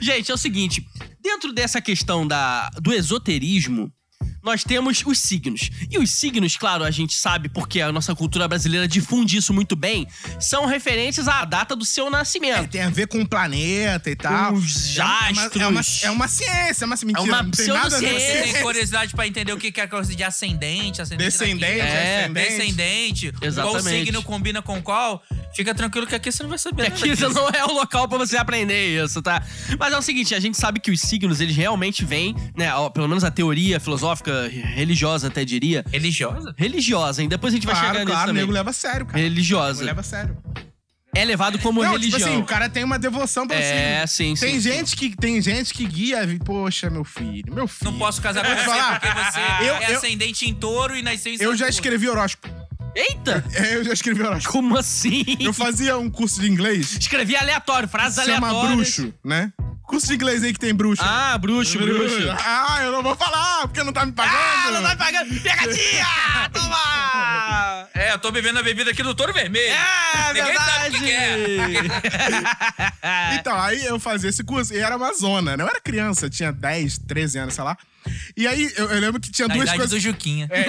Gente, 0.00 0.30
é 0.30 0.34
o 0.34 0.38
seguinte. 0.38 0.86
Dentro 1.20 1.52
dessa 1.52 1.80
questão 1.80 2.26
da, 2.26 2.68
do 2.80 2.92
esoterismo, 2.92 3.92
nós 4.42 4.64
temos 4.64 5.02
os 5.06 5.18
signos. 5.18 5.70
E 5.90 5.98
os 5.98 6.10
signos, 6.10 6.56
claro, 6.56 6.84
a 6.84 6.90
gente 6.90 7.14
sabe 7.14 7.48
porque 7.48 7.80
a 7.80 7.92
nossa 7.92 8.14
cultura 8.14 8.46
brasileira 8.48 8.88
difunde 8.88 9.36
isso 9.36 9.52
muito 9.54 9.76
bem, 9.76 10.06
são 10.40 10.66
referentes 10.66 11.28
à 11.28 11.44
data 11.44 11.74
do 11.76 11.84
seu 11.84 12.08
É, 12.08 12.10
nascimento. 12.10 12.68
tem 12.68 12.82
a 12.82 12.90
ver 12.90 13.06
com 13.06 13.20
o 13.22 13.28
planeta 13.28 14.10
e 14.10 14.16
tal. 14.16 14.54
os 14.54 14.96
É 14.98 15.02
uma- 15.02 15.12
É 15.12 15.32
uma, 15.32 15.42
astros. 15.42 15.62
é 15.62 15.66
uma, 15.66 15.80
é 16.04 16.10
uma 16.10 16.28
ciência, 16.28 16.84
é 16.84 16.86
uma 16.86 16.96
mentira. 17.02 17.22
uma 17.22 17.42
não 17.42 17.50
tem 17.50 17.66
nada 17.68 17.96
a 17.96 18.00
ver 18.00 18.52
tem 18.52 18.62
curiosidade 18.62 19.14
pra 19.14 19.26
entender 19.26 19.52
o 19.52 19.58
que 19.58 19.80
é 19.80 19.86
coisa 19.86 20.14
de 20.14 20.22
ascendente, 20.22 21.00
ascendente 21.00 21.30
Descendente, 21.30 21.64
É, 21.80 22.20
ascendente. 22.24 22.48
descendente, 22.48 23.32
qual 23.32 23.44
Exatamente. 23.48 24.04
signo 24.06 24.22
combina 24.22 24.60
com 24.62 24.80
qual, 24.82 25.22
fica 25.54 25.74
tranquilo 25.74 26.06
que 26.06 26.14
aqui 26.14 26.30
você 26.32 26.42
não 26.42 26.50
vai 26.50 26.58
saber 26.58 26.84
nada 26.84 26.94
Aqui 26.94 27.10
disso. 27.10 27.28
não 27.30 27.48
é 27.48 27.64
o 27.64 27.72
local 27.72 28.08
pra 28.08 28.18
você 28.18 28.36
aprender 28.36 29.02
isso, 29.04 29.20
tá? 29.22 29.42
Mas 29.78 29.92
é 29.92 29.98
o 29.98 30.02
seguinte, 30.02 30.34
a 30.34 30.40
gente 30.40 30.56
sabe 30.58 30.80
que 30.80 30.90
os 30.90 31.00
signos, 31.00 31.40
eles 31.40 31.54
realmente 31.56 32.04
vêm, 32.04 32.34
né? 32.56 32.70
Pelo 32.92 33.08
menos 33.08 33.24
a 33.24 33.30
teoria 33.30 33.78
filosófica, 33.80 34.31
religiosa 34.48 35.28
até 35.28 35.44
diria. 35.44 35.84
Religiosa? 35.90 36.54
Religiosa, 36.56 37.22
hein? 37.22 37.28
Depois 37.28 37.52
a 37.52 37.56
gente 37.56 37.66
vai 37.66 37.74
Claro, 37.74 37.88
chegar 37.88 38.04
nisso 38.04 38.14
claro, 38.16 38.30
o 38.30 38.34
nego 38.34 38.52
leva 38.52 38.70
a 38.70 38.72
sério, 38.72 39.06
cara. 39.06 39.18
Religiosa. 39.18 39.84
leva 39.84 40.00
a 40.00 40.04
sério. 40.04 40.36
É 41.14 41.26
levado 41.26 41.58
como 41.58 41.82
Não, 41.82 41.92
religião. 41.92 42.18
tipo 42.18 42.30
assim, 42.30 42.40
o 42.40 42.44
cara 42.46 42.70
tem 42.70 42.82
uma 42.82 42.98
devoção 42.98 43.46
pra 43.46 43.54
É, 43.56 44.06
signo. 44.06 44.08
sim, 44.08 44.36
sim. 44.36 44.46
Tem 44.46 44.54
sim. 44.54 44.72
gente 44.72 44.96
que 44.96 45.14
tem 45.14 45.42
gente 45.42 45.74
que 45.74 45.84
guia, 45.86 46.20
poxa, 46.42 46.88
meu 46.88 47.04
filho, 47.04 47.52
meu 47.54 47.68
filho. 47.68 47.90
Não 47.90 47.98
posso 47.98 48.22
casar 48.22 48.42
com 48.42 48.50
Eu 48.50 48.56
você 48.56 48.82
porque 48.92 49.08
você 49.08 49.40
Eu- 49.68 49.74
é 49.76 49.92
eu- 49.92 49.96
ascendente 49.98 50.48
em 50.48 50.54
touro 50.54 50.96
e 50.96 51.02
nasceu 51.02 51.34
em 51.34 51.36
Eu 51.38 51.54
já 51.54 51.68
escrevi 51.68 52.08
horóscopo. 52.08 52.48
Eita! 52.94 53.44
É, 53.54 53.76
eu 53.76 53.84
já 53.84 53.92
escrevi 53.92 54.22
horóscopo. 54.22 54.52
Como 54.52 54.76
assim? 54.78 55.24
Eu 55.40 55.52
fazia 55.52 55.96
um 55.96 56.10
curso 56.10 56.40
de 56.40 56.48
inglês, 56.50 56.96
Escrevi 56.98 57.34
aleatório, 57.36 57.88
frases 57.88 58.22
se 58.24 58.30
chama 58.30 58.48
aleatórias. 58.48 58.76
bruxo, 58.98 59.14
né? 59.24 59.52
Curso 59.86 60.06
de 60.08 60.14
inglês 60.14 60.42
aí 60.42 60.52
que 60.52 60.58
tem 60.58 60.74
bruxo. 60.74 61.02
Ah, 61.04 61.36
bruxo, 61.36 61.78
bruxo. 61.78 62.16
Ah, 62.44 62.80
eu 62.82 62.92
não 62.92 63.02
vou 63.02 63.14
falar, 63.14 63.62
porque 63.68 63.82
não 63.82 63.92
tá 63.92 64.06
me 64.06 64.12
pagando. 64.12 64.34
Ah, 64.36 64.70
não 64.70 64.82
tá 64.82 64.90
me 64.90 64.96
pagando. 64.96 65.40
Pegadinha! 65.40 66.06
Toma! 66.52 67.88
É, 67.94 68.12
eu 68.12 68.18
tô 68.18 68.30
bebendo 68.30 68.58
a 68.58 68.62
bebida 68.62 68.90
aqui 68.90 69.02
do 69.02 69.14
touro 69.14 69.32
vermelho. 69.34 69.66
É, 69.72 70.32
Ninguém 70.32 70.54
sabe 70.56 70.88
o 70.88 71.00
que 71.00 71.06
verdade! 71.06 71.88
que 71.88 73.36
Então, 73.38 73.60
aí 73.60 73.84
eu 73.84 73.98
fazia 74.00 74.30
esse 74.30 74.42
curso 74.42 74.72
e 74.72 74.78
era 74.78 74.96
uma 74.96 75.12
zona, 75.12 75.56
né? 75.56 75.62
Eu 75.64 75.68
era 75.68 75.80
criança, 75.80 76.30
tinha 76.30 76.50
10, 76.52 76.98
13 76.98 77.38
anos, 77.38 77.54
sei 77.54 77.64
lá. 77.64 77.76
E 78.36 78.46
aí 78.46 78.72
eu, 78.76 78.90
eu 78.90 79.00
lembro 79.00 79.20
que 79.20 79.30
tinha 79.30 79.48
Na 79.48 79.54
duas 79.54 79.70
coisas. 79.70 79.90
do 79.90 80.00
Juquinha. 80.00 80.48
É, 80.50 80.66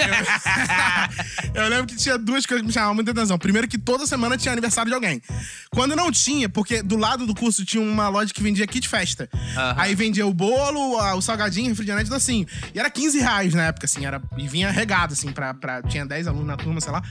eu... 1.54 1.62
eu 1.64 1.68
lembro 1.68 1.86
que 1.86 1.96
tinha 1.96 2.18
duas 2.18 2.46
coisas 2.46 2.62
que 2.62 2.66
me 2.66 2.72
chamavam 2.72 2.94
muita 2.94 3.10
atenção. 3.10 3.38
Primeiro, 3.38 3.68
que 3.68 3.78
toda 3.78 4.06
semana 4.06 4.36
tinha 4.36 4.52
aniversário 4.52 4.90
de 4.90 4.94
alguém. 4.94 5.22
Quando 5.70 5.96
não 5.96 6.10
tinha, 6.10 6.48
porque 6.48 6.82
do 6.82 6.96
lado 6.96 7.26
do 7.26 7.34
curso 7.34 7.64
tinha 7.64 7.82
uma 7.82 8.08
loja 8.08 8.32
que 8.32 8.42
vendia 8.42 8.66
kit 8.66 8.88
festa. 8.88 9.28
Aham. 9.56 9.74
Aí 9.76 9.94
vendia 9.94 10.26
o 10.26 10.34
bolo, 10.34 10.96
o 10.96 11.20
salgadinho, 11.20 11.68
refrigerante, 11.68 12.12
assim. 12.12 12.46
E 12.74 12.78
era 12.78 12.90
15 12.90 13.18
reais 13.18 13.54
na 13.54 13.64
época, 13.64 13.86
assim. 13.86 14.04
Era, 14.04 14.22
e 14.36 14.48
vinha 14.48 14.70
regado, 14.70 15.12
assim, 15.12 15.32
pra, 15.32 15.54
pra. 15.54 15.82
Tinha 15.82 16.04
10 16.04 16.26
alunos 16.26 16.46
na 16.46 16.56
turma, 16.56 16.80
sei 16.80 16.92
lá. 16.92 17.02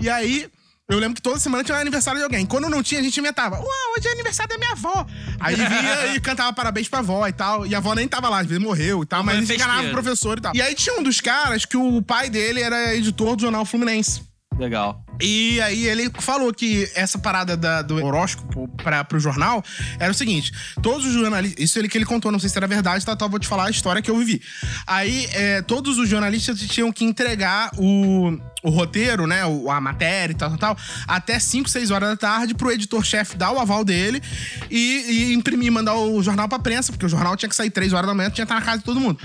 E 0.00 0.08
aí. 0.08 0.48
Eu 0.88 1.00
lembro 1.00 1.16
que 1.16 1.22
toda 1.22 1.40
semana 1.40 1.64
tinha 1.64 1.76
um 1.76 1.80
aniversário 1.80 2.18
de 2.20 2.24
alguém. 2.24 2.46
Quando 2.46 2.70
não 2.70 2.80
tinha, 2.80 3.00
a 3.00 3.02
gente 3.02 3.18
inventava. 3.18 3.56
Uau, 3.56 3.66
hoje 3.98 4.06
é 4.06 4.12
aniversário 4.12 4.50
da 4.50 4.56
minha 4.56 4.70
avó. 4.70 5.04
Aí 5.40 5.56
via 5.58 6.14
e 6.14 6.20
cantava 6.20 6.52
parabéns 6.52 6.88
pra 6.88 7.00
avó 7.00 7.26
e 7.26 7.32
tal. 7.32 7.66
E 7.66 7.74
a 7.74 7.78
avó 7.78 7.92
nem 7.92 8.06
tava 8.06 8.28
lá, 8.28 8.38
às 8.38 8.46
vezes 8.46 8.62
morreu 8.62 9.02
e 9.02 9.06
tal. 9.06 9.24
Mas 9.24 9.36
a 9.36 9.40
gente 9.40 9.52
enganava 9.52 9.88
o 9.88 9.90
professor 9.90 10.38
e 10.38 10.40
tal. 10.40 10.54
E 10.54 10.62
aí 10.62 10.76
tinha 10.76 10.96
um 10.96 11.02
dos 11.02 11.20
caras 11.20 11.64
que 11.64 11.76
o 11.76 12.00
pai 12.02 12.30
dele 12.30 12.60
era 12.60 12.94
editor 12.94 13.34
do 13.34 13.42
jornal 13.42 13.64
Fluminense. 13.64 14.22
Legal. 14.56 15.04
E 15.20 15.60
aí 15.62 15.86
ele 15.86 16.10
falou 16.20 16.52
que 16.52 16.90
essa 16.94 17.18
parada 17.18 17.56
da- 17.56 17.82
do 17.82 18.04
horóscopo 18.04 18.68
pra, 18.82 19.02
pro 19.04 19.18
jornal 19.18 19.62
era 19.98 20.10
o 20.10 20.14
seguinte: 20.14 20.52
todos 20.82 21.06
os 21.06 21.12
jornalistas. 21.14 21.62
Isso 21.64 21.78
ele 21.78 21.88
que 21.88 21.96
ele 21.96 22.04
contou, 22.04 22.30
não 22.30 22.38
sei 22.38 22.48
se 22.50 22.56
era 22.58 22.66
verdade, 22.66 23.04
tá? 23.04 23.16
Eu 23.20 23.28
vou 23.28 23.38
te 23.40 23.46
falar 23.48 23.66
a 23.66 23.70
história 23.70 24.02
que 24.02 24.10
eu 24.10 24.16
vivi. 24.18 24.42
Aí, 24.86 25.26
é, 25.32 25.62
todos 25.62 25.98
os 25.98 26.08
jornalistas 26.08 26.58
tinham 26.60 26.92
que 26.92 27.04
entregar 27.04 27.70
o, 27.78 28.38
o 28.62 28.70
roteiro, 28.70 29.26
né? 29.26 29.44
o- 29.46 29.70
a 29.70 29.80
matéria 29.80 30.32
e 30.32 30.36
tal, 30.36 30.50
tal, 30.50 30.58
tal, 30.58 30.78
até 31.08 31.38
5, 31.38 31.68
6 31.68 31.90
horas 31.90 32.10
da 32.10 32.16
tarde 32.16 32.54
pro 32.54 32.70
editor-chefe 32.70 33.36
dar 33.36 33.52
o 33.52 33.58
aval 33.58 33.84
dele 33.84 34.22
e, 34.70 35.30
e 35.30 35.32
imprimir, 35.34 35.72
mandar 35.72 35.94
o 35.96 36.22
jornal 36.22 36.48
pra 36.48 36.58
prensa, 36.58 36.92
porque 36.92 37.06
o 37.06 37.08
jornal 37.08 37.36
tinha 37.36 37.48
que 37.48 37.56
sair 37.56 37.70
3 37.70 37.92
horas 37.92 38.06
da 38.06 38.14
manhã, 38.14 38.28
tinha 38.30 38.44
que 38.46 38.52
estar 38.52 38.54
na 38.60 38.64
casa 38.66 38.78
de 38.78 38.84
todo 38.84 39.00
mundo. 39.00 39.18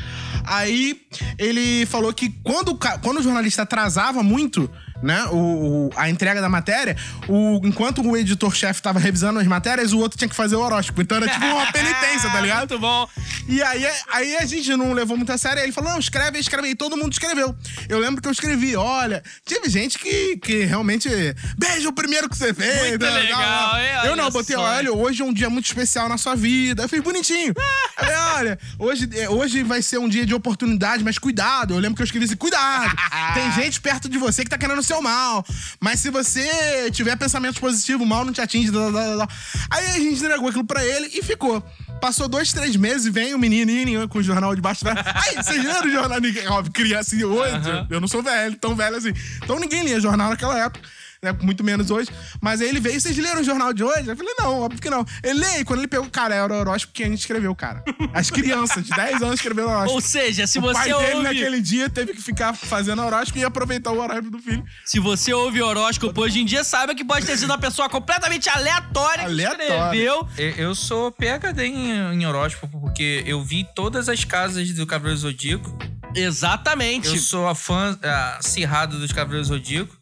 Aí 0.45 1.01
ele 1.37 1.85
falou 1.85 2.13
que 2.13 2.29
quando, 2.43 2.69
o 2.69 2.77
quando 2.77 3.19
o 3.19 3.23
jornalista 3.23 3.61
atrasava 3.63 4.23
muito 4.23 4.69
né, 5.01 5.25
o, 5.31 5.35
o- 5.35 5.89
a 5.95 6.09
entrega 6.09 6.41
da 6.41 6.49
matéria, 6.49 6.95
o, 7.27 7.59
enquanto 7.63 8.01
o 8.01 8.15
editor-chefe 8.17 8.81
tava 8.81 8.99
revisando 8.99 9.39
as 9.39 9.47
matérias, 9.47 9.93
o 9.93 9.99
outro 9.99 10.17
tinha 10.17 10.29
que 10.29 10.35
fazer 10.35 10.55
o 10.55 10.59
horóscopo. 10.59 11.01
Então 11.01 11.17
era 11.17 11.27
tipo 11.27 11.45
uma 11.45 11.69
penitência, 11.71 12.29
tá 12.29 12.39
ligado? 12.41 12.59
Muito 12.59 12.79
bom. 12.79 13.07
E 13.47 13.61
aí, 13.61 13.85
aí 14.11 14.35
a 14.37 14.45
gente 14.45 14.75
não 14.75 14.93
levou 14.93 15.17
muito 15.17 15.31
a 15.31 15.37
sério. 15.37 15.57
Aí 15.59 15.65
ele 15.65 15.71
falou: 15.71 15.91
não, 15.91 15.99
escreve 15.99 16.39
escreve 16.39 16.67
aí. 16.69 16.75
Todo 16.75 16.95
mundo 16.97 17.11
escreveu. 17.11 17.55
Eu 17.89 17.99
lembro 17.99 18.21
que 18.21 18.27
eu 18.27 18.31
escrevi: 18.31 18.75
olha, 18.75 19.23
teve 19.45 19.69
gente 19.69 19.97
que, 19.99 20.37
que 20.37 20.63
realmente. 20.63 21.09
Beijo 21.57 21.89
o 21.89 21.93
primeiro 21.93 22.29
que 22.29 22.37
você 22.37 22.53
fez. 22.53 22.89
Muito 22.89 23.05
né, 23.05 23.11
legal, 23.11 23.41
tal. 23.41 23.79
hein? 23.79 23.85
Eu 24.05 24.15
não, 24.15 24.29
botei, 24.29 24.55
só. 24.55 24.61
olha, 24.61 24.91
hoje 24.93 25.21
é 25.21 25.25
um 25.25 25.33
dia 25.33 25.49
muito 25.49 25.65
especial 25.65 26.07
na 26.09 26.17
sua 26.17 26.35
vida. 26.35 26.83
Eu 26.83 26.89
fiz 26.89 27.01
bonitinho. 27.01 27.53
Eu 28.01 28.05
falei, 28.07 28.15
olha, 28.35 28.59
hoje, 28.79 29.07
é, 29.15 29.29
hoje 29.29 29.61
vai 29.63 29.79
ser 29.81 29.99
um 29.99 30.09
dia 30.09 30.25
de 30.25 30.33
oportunidade, 30.33 31.03
mas 31.03 31.19
cuidado. 31.19 31.75
Eu 31.75 31.79
lembro 31.79 31.95
que 31.95 32.01
eu 32.01 32.05
escrevi 32.05 32.25
assim: 32.25 32.35
cuidado. 32.35 32.95
Tem 33.35 33.51
gente 33.51 33.79
perto 33.79 34.09
de 34.09 34.17
você 34.17 34.43
que 34.43 34.49
tá 34.49 34.57
querendo 34.57 34.81
seu 34.91 35.01
mal. 35.01 35.45
Mas 35.79 35.99
se 35.99 36.09
você 36.09 36.89
tiver 36.91 37.15
pensamentos 37.17 37.59
positivos, 37.59 38.05
o 38.05 38.09
mal 38.09 38.25
não 38.25 38.33
te 38.33 38.41
atinge. 38.41 38.71
Blá, 38.71 38.89
blá, 38.91 39.15
blá. 39.15 39.27
Aí 39.69 39.85
a 39.85 39.93
gente 39.99 40.23
entregou 40.23 40.49
aquilo 40.49 40.63
pra 40.65 40.85
ele 40.85 41.09
e 41.13 41.21
ficou. 41.23 41.61
Passou 42.01 42.27
dois, 42.27 42.51
três 42.51 42.75
meses 42.75 43.05
e 43.05 43.09
vem 43.11 43.33
o 43.35 43.39
menininho 43.39 44.07
com 44.09 44.19
o 44.19 44.23
jornal 44.23 44.55
debaixo 44.55 44.83
da. 44.83 44.91
Aí, 44.91 45.35
vocês 45.35 45.63
leram 45.63 45.87
o 45.87 45.91
jornal? 45.91 46.19
Ninguém- 46.19 46.47
Óbvio, 46.47 46.73
criança 46.73 47.15
assim, 47.15 47.23
hoje. 47.23 47.53
Eu 47.89 48.01
não 48.01 48.07
sou 48.07 48.23
velho, 48.23 48.55
tão 48.57 48.75
velho 48.75 48.95
assim. 48.97 49.13
Então 49.43 49.59
ninguém 49.59 49.83
lia 49.83 49.99
jornal 49.99 50.29
naquela 50.29 50.57
época. 50.59 50.87
Né, 51.23 51.31
muito 51.39 51.63
menos 51.63 51.91
hoje. 51.91 52.09
Mas 52.41 52.61
aí 52.61 52.67
ele 52.67 52.79
veio, 52.79 52.99
vocês 52.99 53.15
leram 53.15 53.41
o 53.41 53.43
jornal 53.43 53.71
de 53.71 53.83
hoje? 53.83 54.07
Eu 54.09 54.17
falei, 54.17 54.33
não, 54.39 54.61
óbvio 54.61 54.81
que 54.81 54.89
não. 54.89 55.05
Ele 55.21 55.39
lê, 55.39 55.59
e 55.59 55.63
quando 55.63 55.77
ele 55.79 55.87
pegou, 55.87 56.09
cara, 56.09 56.33
era 56.33 56.51
o 56.51 56.57
horóscopo 56.57 56.93
que 56.95 57.03
a 57.03 57.05
gente 57.05 57.19
escreveu, 57.19 57.53
cara. 57.53 57.83
As 58.11 58.31
crianças 58.31 58.83
de 58.83 58.89
10 58.89 59.21
anos 59.21 59.35
escreveram 59.35 59.67
o 59.69 59.71
horóscopo. 59.71 59.93
Ou 59.93 60.01
seja, 60.01 60.47
se 60.47 60.57
o 60.57 60.63
pai 60.63 60.73
você 60.73 60.97
dele 60.97 61.13
ouve. 61.17 61.23
naquele 61.23 61.61
dia 61.61 61.87
teve 61.91 62.13
que 62.15 62.21
ficar 62.23 62.55
fazendo 62.55 63.03
horóscopo 63.03 63.37
e 63.37 63.43
aproveitar 63.43 63.91
o 63.91 64.01
horário 64.01 64.31
do 64.31 64.39
filho. 64.39 64.63
Se 64.83 64.99
você 64.99 65.31
ouve 65.31 65.61
horóscopo 65.61 66.19
hoje 66.21 66.39
em 66.41 66.45
dia, 66.45 66.63
saiba 66.63 66.95
que 66.95 67.05
pode 67.05 67.23
ter 67.23 67.37
sido 67.37 67.51
uma 67.51 67.59
pessoa 67.59 67.87
completamente 67.87 68.49
aleatória 68.49 69.25
que 69.25 69.31
escreveu. 69.69 70.27
Eu- 70.57 70.73
sou 70.73 71.11
PHD 71.11 71.65
em, 71.67 71.91
em 72.13 72.25
horóscopo, 72.25 72.79
porque 72.81 73.23
eu 73.27 73.43
vi 73.43 73.63
todas 73.75 74.09
as 74.09 74.23
casas 74.25 74.71
do 74.71 74.87
Cavaleiro 74.87 75.19
Zodíaco. 75.19 75.77
Exatamente. 76.15 77.09
Eu 77.09 77.17
sou 77.17 77.47
a 77.47 77.53
fã 77.53 77.97
acirrado 78.39 78.97
dos 78.99 79.11
Cavaleiros 79.11 79.49
Zodíaco, 79.49 79.95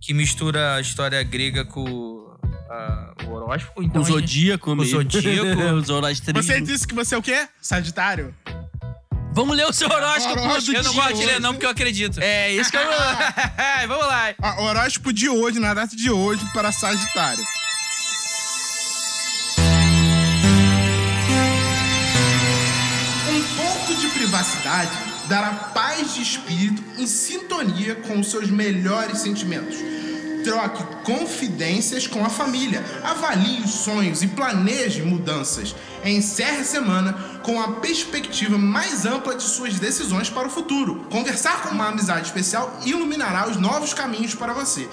que 0.00 0.14
mistura 0.14 0.74
a 0.76 0.80
história 0.80 1.22
grega 1.22 1.64
com 1.64 2.36
ah, 2.70 3.12
o 3.26 3.30
horóscopo. 3.32 3.82
Então 3.82 4.00
O 4.02 4.04
a 4.04 4.08
gente- 4.08 4.14
zodíaco 4.20 4.72
O 4.72 4.76
mesmo. 4.76 5.02
zodíaco. 5.02 5.60
o 5.74 5.80
zoroastrismo. 5.80 6.42
Você 6.42 6.60
disse 6.60 6.86
que 6.86 6.94
você 6.94 7.14
é 7.14 7.18
o 7.18 7.22
quê? 7.22 7.48
Sagitário? 7.60 8.34
Vamos 9.32 9.56
ler 9.56 9.66
o 9.66 9.72
seu 9.72 9.88
horóscopo 9.88 10.40
Horóscopo. 10.40 10.72
do 10.72 10.76
Eu 10.76 10.82
não 10.82 10.94
gosto 10.94 11.14
de 11.16 11.24
ler 11.26 11.40
não, 11.40 11.52
porque 11.52 11.66
eu 11.66 11.70
acredito. 11.70 12.18
É, 12.20 12.50
isso 12.52 12.70
que 12.70 12.76
eu... 12.76 12.80
Vamos 13.86 14.06
lá. 14.06 14.34
Ah, 14.42 14.60
horóscopo 14.62 15.12
de 15.12 15.28
hoje, 15.28 15.60
na 15.60 15.74
data 15.74 15.94
de 15.94 16.10
hoje, 16.10 16.44
para 16.52 16.72
Sagitário. 16.72 17.44
Um 23.30 23.42
pouco 23.56 23.94
de 24.00 24.08
privacidade 24.08 25.07
dará 25.28 25.52
paz 25.52 26.14
de 26.14 26.22
espírito 26.22 26.82
em 26.96 27.06
sintonia 27.06 27.94
com 27.96 28.18
os 28.18 28.30
seus 28.30 28.50
melhores 28.50 29.18
sentimentos. 29.18 29.76
Troque 30.42 30.82
confidências 31.04 32.06
com 32.06 32.24
a 32.24 32.30
família, 32.30 32.82
avalie 33.02 33.60
os 33.60 33.70
sonhos 33.70 34.22
e 34.22 34.28
planeje 34.28 35.02
mudanças. 35.02 35.74
Encerre 36.04 36.60
a 36.60 36.64
semana 36.64 37.12
com 37.42 37.60
a 37.60 37.72
perspectiva 37.72 38.56
mais 38.56 39.04
ampla 39.04 39.34
de 39.34 39.42
suas 39.42 39.78
decisões 39.78 40.30
para 40.30 40.48
o 40.48 40.50
futuro. 40.50 41.06
Conversar 41.10 41.62
com 41.62 41.70
uma 41.70 41.88
amizade 41.88 42.26
especial 42.26 42.78
iluminará 42.86 43.48
os 43.48 43.56
novos 43.56 43.92
caminhos 43.92 44.34
para 44.34 44.54
você. 44.54 44.88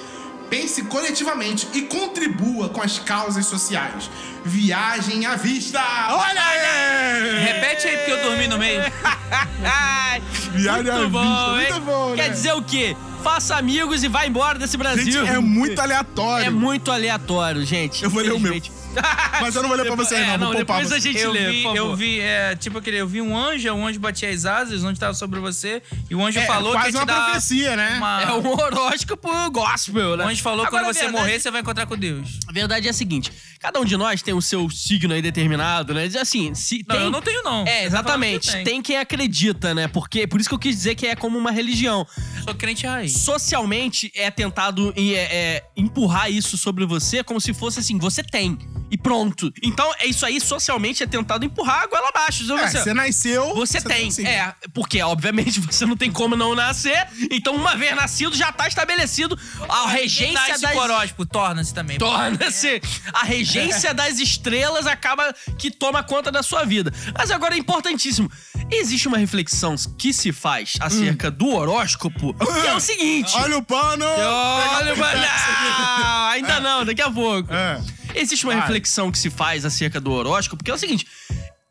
Pense 0.49 0.83
coletivamente 0.83 1.67
e 1.73 1.83
contribua 1.83 2.69
com 2.69 2.81
as 2.81 2.99
causas 2.99 3.45
sociais. 3.45 4.09
Viagem 4.43 5.25
à 5.25 5.35
vista! 5.35 5.81
Olha 6.09 6.41
aí! 6.41 7.43
Repete 7.45 7.87
aí, 7.87 7.97
porque 7.97 8.11
eu 8.11 8.23
dormi 8.23 8.47
no 8.47 8.57
meio. 8.57 8.81
Viagem 10.53 10.91
à 10.91 11.07
bom, 11.07 11.21
vista, 11.21 11.61
hein? 11.61 11.73
muito 11.73 11.81
bom, 11.81 12.15
Quer 12.15 12.27
né? 12.27 12.29
dizer 12.29 12.53
o 12.53 12.61
quê? 12.61 12.95
Faça 13.23 13.55
amigos 13.55 14.03
e 14.03 14.07
vá 14.07 14.27
embora 14.27 14.59
desse 14.59 14.77
Brasil. 14.77 15.25
Gente, 15.25 15.29
é 15.29 15.39
muito 15.39 15.79
aleatório. 15.79 16.45
É 16.45 16.49
muito 16.51 16.91
aleatório, 16.91 17.65
gente. 17.65 18.03
Eu 18.03 18.09
vou 18.11 18.21
ler 18.21 18.33
o 18.33 18.39
meu. 18.39 18.61
Mas 19.41 19.55
eu 19.55 19.61
não 19.61 19.69
vou 19.69 19.77
ler 19.77 19.85
pra 19.85 19.95
vocês, 19.95 20.19
É, 20.19 20.37
não. 20.37 20.47
Vou 20.47 20.55
poupar 20.57 20.81
depois 20.81 20.91
a 20.91 20.99
gente 20.99 21.17
Eu 21.19 21.31
lê, 21.31 21.51
vi, 21.51 21.63
por 21.63 21.75
favor. 21.75 21.77
eu 21.77 21.95
vi, 21.95 22.19
é, 22.19 22.55
tipo 22.55 22.77
aquele, 22.77 22.97
eu 22.97 23.07
vi 23.07 23.21
um 23.21 23.37
anjo, 23.37 23.71
o 23.73 23.85
anjo 23.85 23.99
batia 23.99 24.29
as 24.29 24.45
asas, 24.45 24.83
o 24.83 24.87
anjo 24.87 24.99
tava 24.99 25.13
sobre 25.13 25.39
você, 25.39 25.81
e 26.09 26.15
o 26.15 26.23
anjo 26.25 26.39
É, 26.39 26.45
falou 26.45 26.71
quase 26.73 26.91
que 26.91 26.97
uma 26.97 27.05
profecia, 27.05 27.75
né? 27.75 27.95
uma- 27.97 28.21
É 28.21 28.31
um 28.33 28.47
horóscopo 28.47 29.29
gospel, 29.51 30.17
né? 30.17 30.25
O 30.25 30.27
anjo 30.27 30.41
falou 30.41 30.61
que 30.61 30.67
Agora, 30.67 30.83
quando 30.85 30.93
você 30.93 31.01
verdade- 31.03 31.21
morrer, 31.23 31.39
você 31.39 31.51
vai 31.51 31.61
encontrar 31.61 31.85
com 31.85 31.97
Deus. 31.97 32.39
A 32.47 32.51
verdade 32.51 32.87
é 32.87 32.89
a 32.89 32.93
seguinte: 32.93 33.31
cada 33.59 33.79
um 33.79 33.85
de 33.85 33.97
nós 33.97 34.21
tem 34.21 34.33
o 34.33 34.41
seu 34.41 34.69
signo 34.69 35.13
aí 35.13 35.21
determinado, 35.21 35.93
né? 35.93 36.07
Diz 36.07 36.15
Assim, 36.15 36.53
se 36.55 36.83
Não, 36.87 36.95
tem... 36.95 37.05
eu 37.05 37.11
não 37.11 37.21
tenho, 37.21 37.43
não. 37.43 37.61
É, 37.61 37.65
tá 37.65 37.79
que 37.81 37.85
exatamente. 37.85 38.51
tem. 38.51 38.63
Tem 38.63 38.81
quem 38.81 38.97
acredita, 38.97 39.73
né? 39.73 39.87
Porque 39.87 40.25
por 40.27 40.39
isso 40.39 40.49
que 40.49 40.55
eu 40.55 40.59
quis 40.59 40.75
dizer 40.75 40.95
que 40.95 41.05
é 41.07 41.15
como 41.15 41.37
uma 41.37 41.51
religião. 41.51 42.05
Sou 42.43 42.55
crente 42.55 42.85
raiz. 42.87 43.11
Socialmente 43.13 44.11
é 44.15 44.31
tentado 44.31 44.93
e 44.95 45.13
é, 45.13 45.19
é, 45.35 45.63
empurrar 45.77 46.31
isso 46.31 46.57
sobre 46.57 46.85
você 46.85 47.23
como 47.23 47.39
se 47.39 47.53
fosse 47.53 47.79
assim, 47.79 47.97
você 47.97 48.23
tem. 48.23 48.57
E 48.89 48.97
pronto. 48.97 49.51
Então, 49.63 49.91
é 49.99 50.05
isso 50.05 50.25
aí, 50.25 50.39
socialmente 50.39 51.03
é 51.03 51.07
tentado 51.07 51.43
empurrar 51.45 51.83
a 51.83 51.87
goela 51.87 52.09
abaixo. 52.09 52.43
Então, 52.43 52.57
É, 52.57 52.67
você, 52.67 52.79
você 52.83 52.93
nasceu. 52.93 53.55
você 53.55 53.81
tem. 53.81 54.11
sim. 54.11 54.25
É, 54.25 54.53
porque 54.73 55.01
obviamente 55.01 55.59
você 55.61 55.85
não 55.85 55.97
tem 55.97 56.11
como 56.11 56.35
não 56.35 56.53
nascer. 56.55 57.07
Então, 57.31 57.55
uma 57.55 57.75
vez 57.75 57.95
nascido, 57.95 58.35
já 58.35 58.51
tá 58.51 58.67
estabelecido 58.67 59.37
a 59.67 59.87
regência 59.87 60.59
das 60.59 60.75
horóscopo, 60.75 61.25
torna-se 61.25 61.73
também. 61.73 61.97
Torna-se. 61.97 62.81
A 63.13 63.23
regência 63.25 63.93
das 63.93 64.19
estrelas 64.19 64.85
acaba 64.87 65.33
que 65.57 65.71
toma 65.71 66.03
conta 66.03 66.31
da 66.31 66.43
sua 66.43 66.63
vida. 66.63 66.93
Mas 67.17 67.31
agora 67.31 67.55
é 67.55 67.57
importantíssimo. 67.57 68.31
Existe 68.71 69.07
uma 69.07 69.17
reflexão 69.17 69.75
que 69.97 70.11
se 70.13 70.31
faz 70.31 70.73
acerca 70.79 71.29
do 71.29 71.47
horóscopo, 71.53 72.33
que 72.33 72.67
é 72.67 72.73
o 72.73 72.79
seguinte. 72.79 73.31
Olha 73.35 73.57
o 73.57 73.63
pano! 73.63 74.05
Olha, 74.05 74.95
mano, 74.95 75.19
não, 75.19 76.27
ainda 76.27 76.59
não, 76.59 76.85
daqui 76.85 77.01
a 77.01 77.09
pouco. 77.11 77.53
É. 77.53 77.79
Existe 78.15 78.45
uma 78.45 78.55
reflexão 78.55 79.12
que 79.12 79.17
se 79.17 79.29
faz 79.29 79.65
acerca 79.65 80.00
do 80.00 80.12
horóscopo, 80.12 80.63
que 80.63 80.72
é 80.72 80.74
o 80.74 80.77
seguinte. 80.77 81.05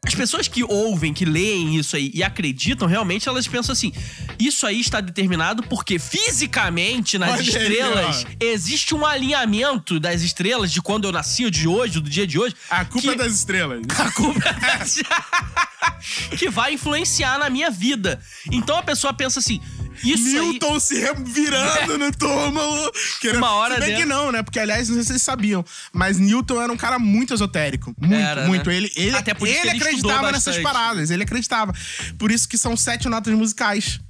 As 0.07 0.15
pessoas 0.15 0.47
que 0.47 0.63
ouvem, 0.63 1.15
que 1.15 1.25
leem 1.25 1.77
isso 1.77 1.97
aí 1.97 2.11
e 2.13 2.23
acreditam, 2.23 2.87
realmente 2.87 3.27
elas 3.27 3.49
pensam 3.49 3.73
assim: 3.73 3.91
isso 4.39 4.67
aí 4.67 4.79
está 4.79 5.01
determinado 5.01 5.63
porque 5.63 5.99
fisicamente 5.99 7.17
nas 7.17 7.31
Olha 7.31 7.41
aí, 7.41 7.49
estrelas 7.49 8.27
existe 8.39 8.95
um 8.95 9.07
alinhamento 9.07 9.99
das 9.99 10.21
estrelas 10.21 10.71
de 10.71 10.83
quando 10.83 11.07
eu 11.07 11.13
nasci, 11.13 11.45
ou 11.47 11.51
de 11.51 11.67
hoje, 11.67 12.01
do 12.01 12.11
dia 12.11 12.27
de 12.27 12.39
hoje. 12.39 12.55
A 12.69 12.85
culpa 12.85 13.09
que... 13.09 13.15
é 13.15 13.17
das 13.17 13.33
estrelas. 13.33 13.81
A 13.99 14.11
culpa 14.13 14.47
é 14.47 14.79
das- 14.79 15.01
que 16.39 16.51
vai 16.51 16.75
influenciar 16.75 17.39
na 17.39 17.49
minha 17.49 17.71
vida. 17.71 18.21
Então 18.53 18.77
a 18.77 18.83
pessoa 18.83 19.15
pensa 19.15 19.39
assim: 19.39 19.59
isso 20.03 20.27
aí. 20.27 20.33
Newton 20.33 20.81
se 20.81 20.95
virando 21.25 21.99
no 21.99 22.11
túmulo. 22.13 22.93
Querendo... 23.21 23.39
Uma 23.39 23.53
hora 23.53 23.75
Se 23.75 23.81
bem 23.81 23.97
que 23.97 24.05
não, 24.05 24.33
né? 24.33 24.43
Porque, 24.43 24.59
aliás, 24.59 24.89
não 24.89 24.95
sei 24.97 25.03
se 25.05 25.09
vocês 25.11 25.23
sabiam, 25.23 25.65
mas 25.93 26.19
Newton 26.19 26.61
era 26.61 26.73
um 26.73 26.77
cara 26.77 26.99
muito 26.99 27.35
esotérico. 27.35 27.95
Muito, 28.01 28.15
Era, 28.15 28.47
muito. 28.47 28.69
né? 28.69 28.77
Ele, 28.77 28.93
ele, 28.97 29.17
Até 29.17 29.35
por 29.35 29.47
isso 29.49 29.59
ele 29.61 29.71
ele 29.71 29.79
acreditava 29.83 30.33
nessas 30.33 30.59
paradas. 30.59 31.11
Ele 31.11 31.23
acreditava. 31.23 31.73
Por 32.19 32.31
isso 32.31 32.49
que 32.49 32.59
são 32.59 32.77
sete 32.77 33.09
notas 33.09 33.33
musicais. 33.35 34.01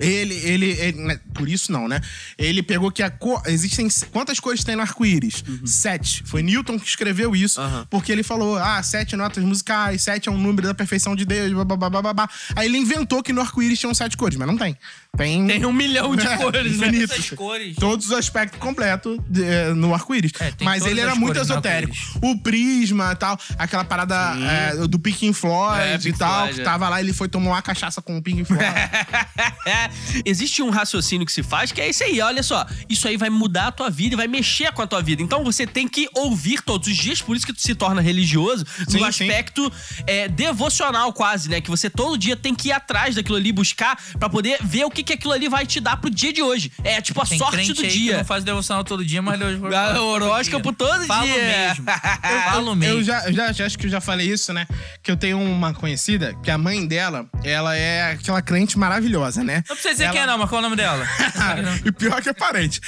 Ele, 0.00 0.34
ele, 0.34 0.66
ele- 0.78 0.98
né, 1.02 1.20
por 1.34 1.48
isso 1.48 1.72
não, 1.72 1.88
né? 1.88 2.00
Ele 2.38 2.62
pegou 2.62 2.88
que 2.90 3.02
a 3.02 3.10
cor, 3.10 3.42
existem 3.46 3.88
quantas 4.12 4.38
cores 4.38 4.62
tem 4.62 4.76
no 4.76 4.82
arco-íris? 4.82 5.42
Sete. 5.64 6.22
Foi 6.24 6.40
Newton 6.40 6.78
que 6.78 6.86
escreveu 6.88 7.34
isso, 7.34 7.60
Uhum. 7.60 7.84
Porque 7.90 8.12
ele 8.12 8.22
falou: 8.22 8.56
"Ah, 8.56 8.80
sete 8.80 9.16
notas 9.16 9.42
musicais, 9.42 10.02
sete 10.02 10.28
é 10.28 10.32
um 10.32 10.38
número 10.38 10.68
da 10.68 10.74
perfeição 10.74 11.16
de 11.16 11.24
Deus", 11.24 11.52
babá, 11.64 11.90
babá. 11.90 12.30
Aí 12.54 12.66
ele 12.68 12.78
inventou 12.78 13.24
que 13.24 13.32
no 13.32 13.40
arco-íris 13.40 13.80
tinham 13.80 13.92
sete 13.92 14.16
cores, 14.16 14.36
mas 14.38 14.46
não 14.46 14.56
tem. 14.56 14.76
Tem 15.16 15.44
Tem 15.48 15.66
um 15.66 15.72
milhão 15.72 16.14
de 16.14 16.24
É, 16.26 16.36
cores, 16.38 16.78
né? 16.78 16.86
infinito. 16.88 17.12
Essas 17.12 17.30
cores. 17.30 17.74
Todos 17.76 18.06
os 18.06 18.12
aspectos 18.12 18.58
completos 18.60 19.18
de- 19.28 19.42
eh, 19.42 19.74
no 19.74 19.92
arco-íris. 19.92 20.30
É, 20.38 20.52
Mas 20.62 20.86
ele 20.86 21.00
era 21.00 21.14
muito 21.16 21.38
esotérico. 21.40 21.92
O 22.22 22.38
Prisma 22.38 23.10
e 23.12 23.16
tal, 23.16 23.36
aquela 23.58 23.84
parada 23.84 24.14
eh, 24.38 24.86
do 24.86 24.96
Pink 24.98 25.32
Floyd 25.32 25.82
É, 25.82 25.94
e 25.96 25.98
Pink 25.98 26.18
tal, 26.18 26.38
Floyd, 26.42 26.54
que 26.54 26.60
é. 26.60 26.64
tava 26.64 26.88
lá, 26.88 27.00
ele 27.00 27.12
foi 27.12 27.28
tomar 27.28 27.50
uma 27.50 27.62
cachaça 27.62 28.00
com 28.00 28.16
o 28.16 28.22
Pink 28.22 28.44
Floyd. 28.44 28.62
Existe 30.24 30.62
um 30.62 30.70
raciocínio 30.70 31.26
que 31.26 31.32
se 31.32 31.42
faz 31.42 31.72
que 31.72 31.80
é 31.80 31.88
esse 31.88 32.04
aí, 32.04 32.20
olha 32.20 32.42
só. 32.42 32.64
Isso 32.88 33.08
aí 33.08 33.16
vai 33.16 33.30
mudar 33.30 33.68
a 33.68 33.72
tua 33.72 33.90
vida 33.90 34.14
e 34.14 34.16
vai 34.16 34.28
mexer 34.28 34.70
com 34.72 34.82
a 34.82 34.86
tua 34.86 35.02
vida. 35.02 35.20
Então 35.22 35.42
você 35.42 35.66
tem 35.66 35.88
que 35.88 36.08
ouvir 36.14 36.62
todos 36.62 36.86
os 36.88 36.96
dias, 36.96 37.20
por 37.20 37.36
isso 37.36 37.46
que 37.46 37.52
tu 37.52 37.60
se 37.60 37.74
torna 37.74 38.00
religioso, 38.00 38.64
Sim, 38.88 38.98
no 38.98 39.04
aspecto 39.04 39.72
é, 40.06 40.28
devocional 40.28 41.12
quase, 41.12 41.48
né? 41.48 41.60
Que 41.60 41.70
você 41.70 41.90
todo 41.90 42.16
dia 42.16 42.36
tem 42.36 42.54
que 42.54 42.68
ir 42.68 42.72
atrás 42.72 43.14
daquilo 43.16 43.36
ali, 43.36 43.50
buscar 43.52 43.98
pra 44.18 44.28
poder 44.28 44.58
ver 44.62 44.84
o 44.84 44.90
que, 44.90 44.97
que 45.02 45.12
aquilo 45.14 45.32
ali 45.32 45.48
vai 45.48 45.66
te 45.66 45.80
dar 45.80 45.96
pro 45.96 46.10
dia 46.10 46.32
de 46.32 46.42
hoje. 46.42 46.72
É 46.84 47.00
tipo 47.00 47.20
a 47.20 47.26
Tem 47.26 47.38
sorte 47.38 47.72
do 47.72 47.82
aí 47.82 47.88
que 47.88 47.98
dia. 47.98 48.16
não 48.18 48.24
faz 48.24 48.44
devocional 48.44 48.84
todo 48.84 49.04
dia, 49.04 49.20
mas 49.22 49.38
Deus 49.38 49.60
Ah, 49.74 50.00
horóscopo 50.00 50.72
todo 50.72 51.04
Falo 51.06 51.26
dia. 51.26 51.36
mesmo. 51.68 51.84
Falo 52.50 52.74
mesmo. 52.76 52.98
Eu 52.98 53.02
já, 53.04 53.26
eu 53.26 53.32
já, 53.32 53.52
já 53.52 53.66
acho 53.66 53.78
que 53.78 53.86
eu 53.86 53.90
já 53.90 54.00
falei 54.00 54.30
isso, 54.30 54.52
né? 54.52 54.66
Que 55.02 55.10
eu 55.10 55.16
tenho 55.16 55.40
uma 55.40 55.72
conhecida 55.74 56.34
que 56.42 56.50
a 56.50 56.58
mãe 56.58 56.86
dela, 56.86 57.26
ela 57.44 57.76
é 57.76 58.12
aquela 58.12 58.40
crente 58.42 58.78
maravilhosa, 58.78 59.42
né? 59.44 59.62
Não 59.68 59.74
precisa 59.76 59.90
dizer 59.92 60.04
Ela- 60.04 60.12
quem 60.12 60.22
é, 60.22 60.26
não, 60.26 60.38
mas 60.38 60.48
qual 60.48 60.60
é 60.60 60.60
o 60.60 60.68
nome 60.68 60.76
dela? 60.76 61.06
e 61.84 61.92
pior 61.92 62.20
que 62.22 62.28
é 62.28 62.32
parente. 62.32 62.80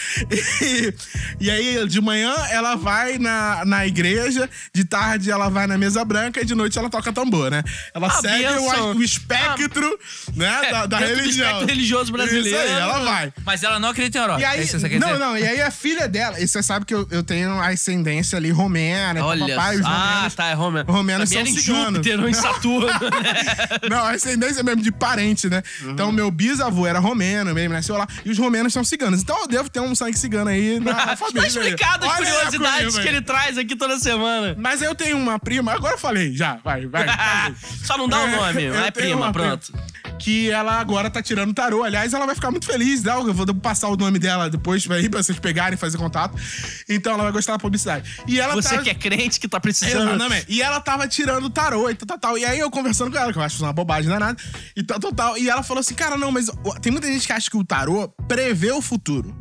E, 0.61 0.95
e 1.41 1.51
aí, 1.51 1.87
de 1.89 2.01
manhã, 2.01 2.35
ela 2.51 2.75
vai 2.77 3.19
na, 3.19 3.65
na 3.65 3.87
igreja, 3.87 4.49
de 4.75 4.85
tarde 4.85 5.31
ela 5.31 5.49
vai 5.49 5.67
na 5.67 5.77
mesa 5.79 6.05
branca 6.05 6.41
e 6.41 6.45
de 6.45 6.55
noite 6.55 6.79
ela 6.79 6.89
toca 6.91 7.13
tambor, 7.13 7.51
né? 7.51 7.63
Ela 7.95 8.07
A 8.09 8.11
segue 8.11 8.45
bênção. 8.47 8.93
o, 8.93 8.97
o 8.97 9.03
espectro, 9.03 9.99
né, 10.37 10.71
da, 10.71 10.87
da 10.87 10.97
Ah, 11.01 11.01
religião. 11.01 11.61
Brasileiro. 12.09 12.49
Isso 12.49 12.57
aí, 12.57 12.81
ela 12.81 12.99
vai. 13.05 13.33
Mas 13.45 13.63
ela 13.63 13.79
não 13.79 13.91
acredita 13.91 14.19
em 14.19 14.21
horóscopo. 14.23 14.43
E 14.43 14.45
aí, 14.47 14.61
é 14.61 14.63
isso 14.63 14.73
que 14.77 14.81
você 14.81 14.89
quer 14.89 14.99
não, 14.99 15.09
dizer? 15.09 15.19
não, 15.19 15.37
e 15.37 15.45
aí 15.47 15.61
a 15.61 15.71
filha 15.71 16.09
dela, 16.09 16.41
e 16.41 16.49
você 16.49 16.63
sabe 16.63 16.87
que 16.87 16.95
eu, 16.95 17.07
eu 17.11 17.23
tenho 17.23 17.61
a 17.61 17.69
ascendência 17.69 18.39
ali 18.39 18.51
romena, 18.51 19.23
Olha, 19.25 19.55
papai, 19.55 19.77
os 19.77 19.85
ah, 19.87 20.15
romenos- 20.15 20.35
tá, 20.35 20.47
é 20.47 20.55
Romero. 20.55 20.93
romenos 20.93 21.29
são 21.29 21.43
em 21.43 21.47
ciganos. 21.47 21.95
Júpiter 21.97 22.21
ou 22.21 22.29
em 22.29 22.35
Saturno. 22.35 22.89
Não, 23.91 23.99
a 24.05 24.11
ascendência 24.13 24.63
mesmo 24.63 24.83
de 24.83 24.91
parente, 24.93 25.49
né? 25.49 25.63
Uhum. 25.83 25.91
Então, 25.91 26.11
meu 26.13 26.31
bisavô 26.31 26.71
avô 26.71 26.87
era 26.87 26.99
romeno, 26.99 27.51
ele 27.51 27.69
nasceu 27.69 27.97
lá. 27.97 28.07
E 28.25 28.31
os 28.31 28.39
romenos 28.39 28.73
são 28.73 28.83
ciganos. 28.85 29.21
Então 29.21 29.39
eu 29.41 29.49
devo 29.49 29.69
ter 29.69 29.81
um 29.81 29.95
sangue 29.95 30.17
cigano 30.17 30.49
aí 30.51 30.79
na 30.81 31.17
família. 31.17 31.43
Tá 31.43 31.47
explicado 31.49 32.07
as 32.07 32.13
Olha 32.13 32.27
curiosidades 32.27 32.79
comigo 32.87 33.03
que 33.03 33.09
ele 33.09 33.21
traz 33.21 33.59
aqui 33.59 33.77
toda 33.77 33.99
semana. 33.99 34.55
Mas 34.59 34.81
eu 34.81 34.95
tenho 34.95 35.19
uma 35.19 35.39
prima, 35.39 35.73
agora 35.73 35.95
eu 35.95 35.99
falei, 35.99 36.35
já, 36.35 36.59
vai, 36.65 36.87
vai. 36.87 37.07
Só 37.85 37.99
não 37.99 38.09
dá 38.09 38.21
o 38.21 38.31
nome, 38.31 38.63
Eu 38.65 38.75
é 38.75 38.91
tenho 38.91 39.17
prima, 39.17 39.33
pronto. 39.33 39.73
Que 40.21 40.51
ela 40.51 40.79
agora 40.79 41.11
tá 41.11 41.23
tirando 41.23 41.55
tarô. 41.55 41.83
Aliás, 41.83 42.13
ela 42.13 42.27
vai 42.27 42.35
ficar 42.35 42.51
muito 42.51 42.67
feliz. 42.67 43.03
Né? 43.03 43.13
Eu 43.13 43.33
vou 43.33 43.47
passar 43.55 43.89
o 43.89 43.97
nome 43.97 44.19
dela 44.19 44.51
depois 44.51 44.89
aí 44.91 45.09
pra 45.09 45.23
vocês 45.23 45.39
pegarem 45.39 45.75
e 45.75 45.77
fazer 45.79 45.97
contato. 45.97 46.37
Então 46.89 47.15
ela 47.15 47.23
vai 47.23 47.33
gostar 47.33 47.53
da 47.53 47.59
publicidade. 47.59 48.09
E 48.27 48.39
ela 48.39 48.55
Você 48.55 48.77
tá... 48.77 48.83
que 48.83 48.91
é 48.91 48.95
crente 48.95 49.41
que 49.41 49.49
tá 49.49 49.59
precisando. 49.59 50.11
Exatamente. 50.11 50.47
E 50.49 50.61
ela 50.61 50.79
tava 50.81 51.09
tirando 51.09 51.49
tarô 51.49 51.89
e 51.89 51.95
tal, 51.95 52.07
tal, 52.07 52.19
tal. 52.19 52.39
E 52.39 52.45
aí 52.45 52.59
eu 52.59 52.71
conversando 52.71 53.11
com 53.11 53.19
ela, 53.19 53.33
que 53.33 53.39
eu 53.39 53.43
acho 53.43 53.63
uma 53.63 53.73
bobagem 53.73 54.11
danada, 54.11 54.37
e 54.77 54.83
tal, 54.83 55.01
tal, 55.01 55.13
tal. 55.13 55.39
E 55.39 55.49
ela 55.49 55.63
falou 55.63 55.81
assim, 55.81 55.95
cara, 55.95 56.17
não, 56.17 56.31
mas 56.31 56.51
tem 56.83 56.93
muita 56.93 57.07
gente 57.09 57.27
que 57.27 57.33
acha 57.33 57.51
que 57.51 57.57
o 57.57 57.65
tarô 57.65 58.09
prevê 58.29 58.71
o 58.73 58.83
futuro. 58.83 59.35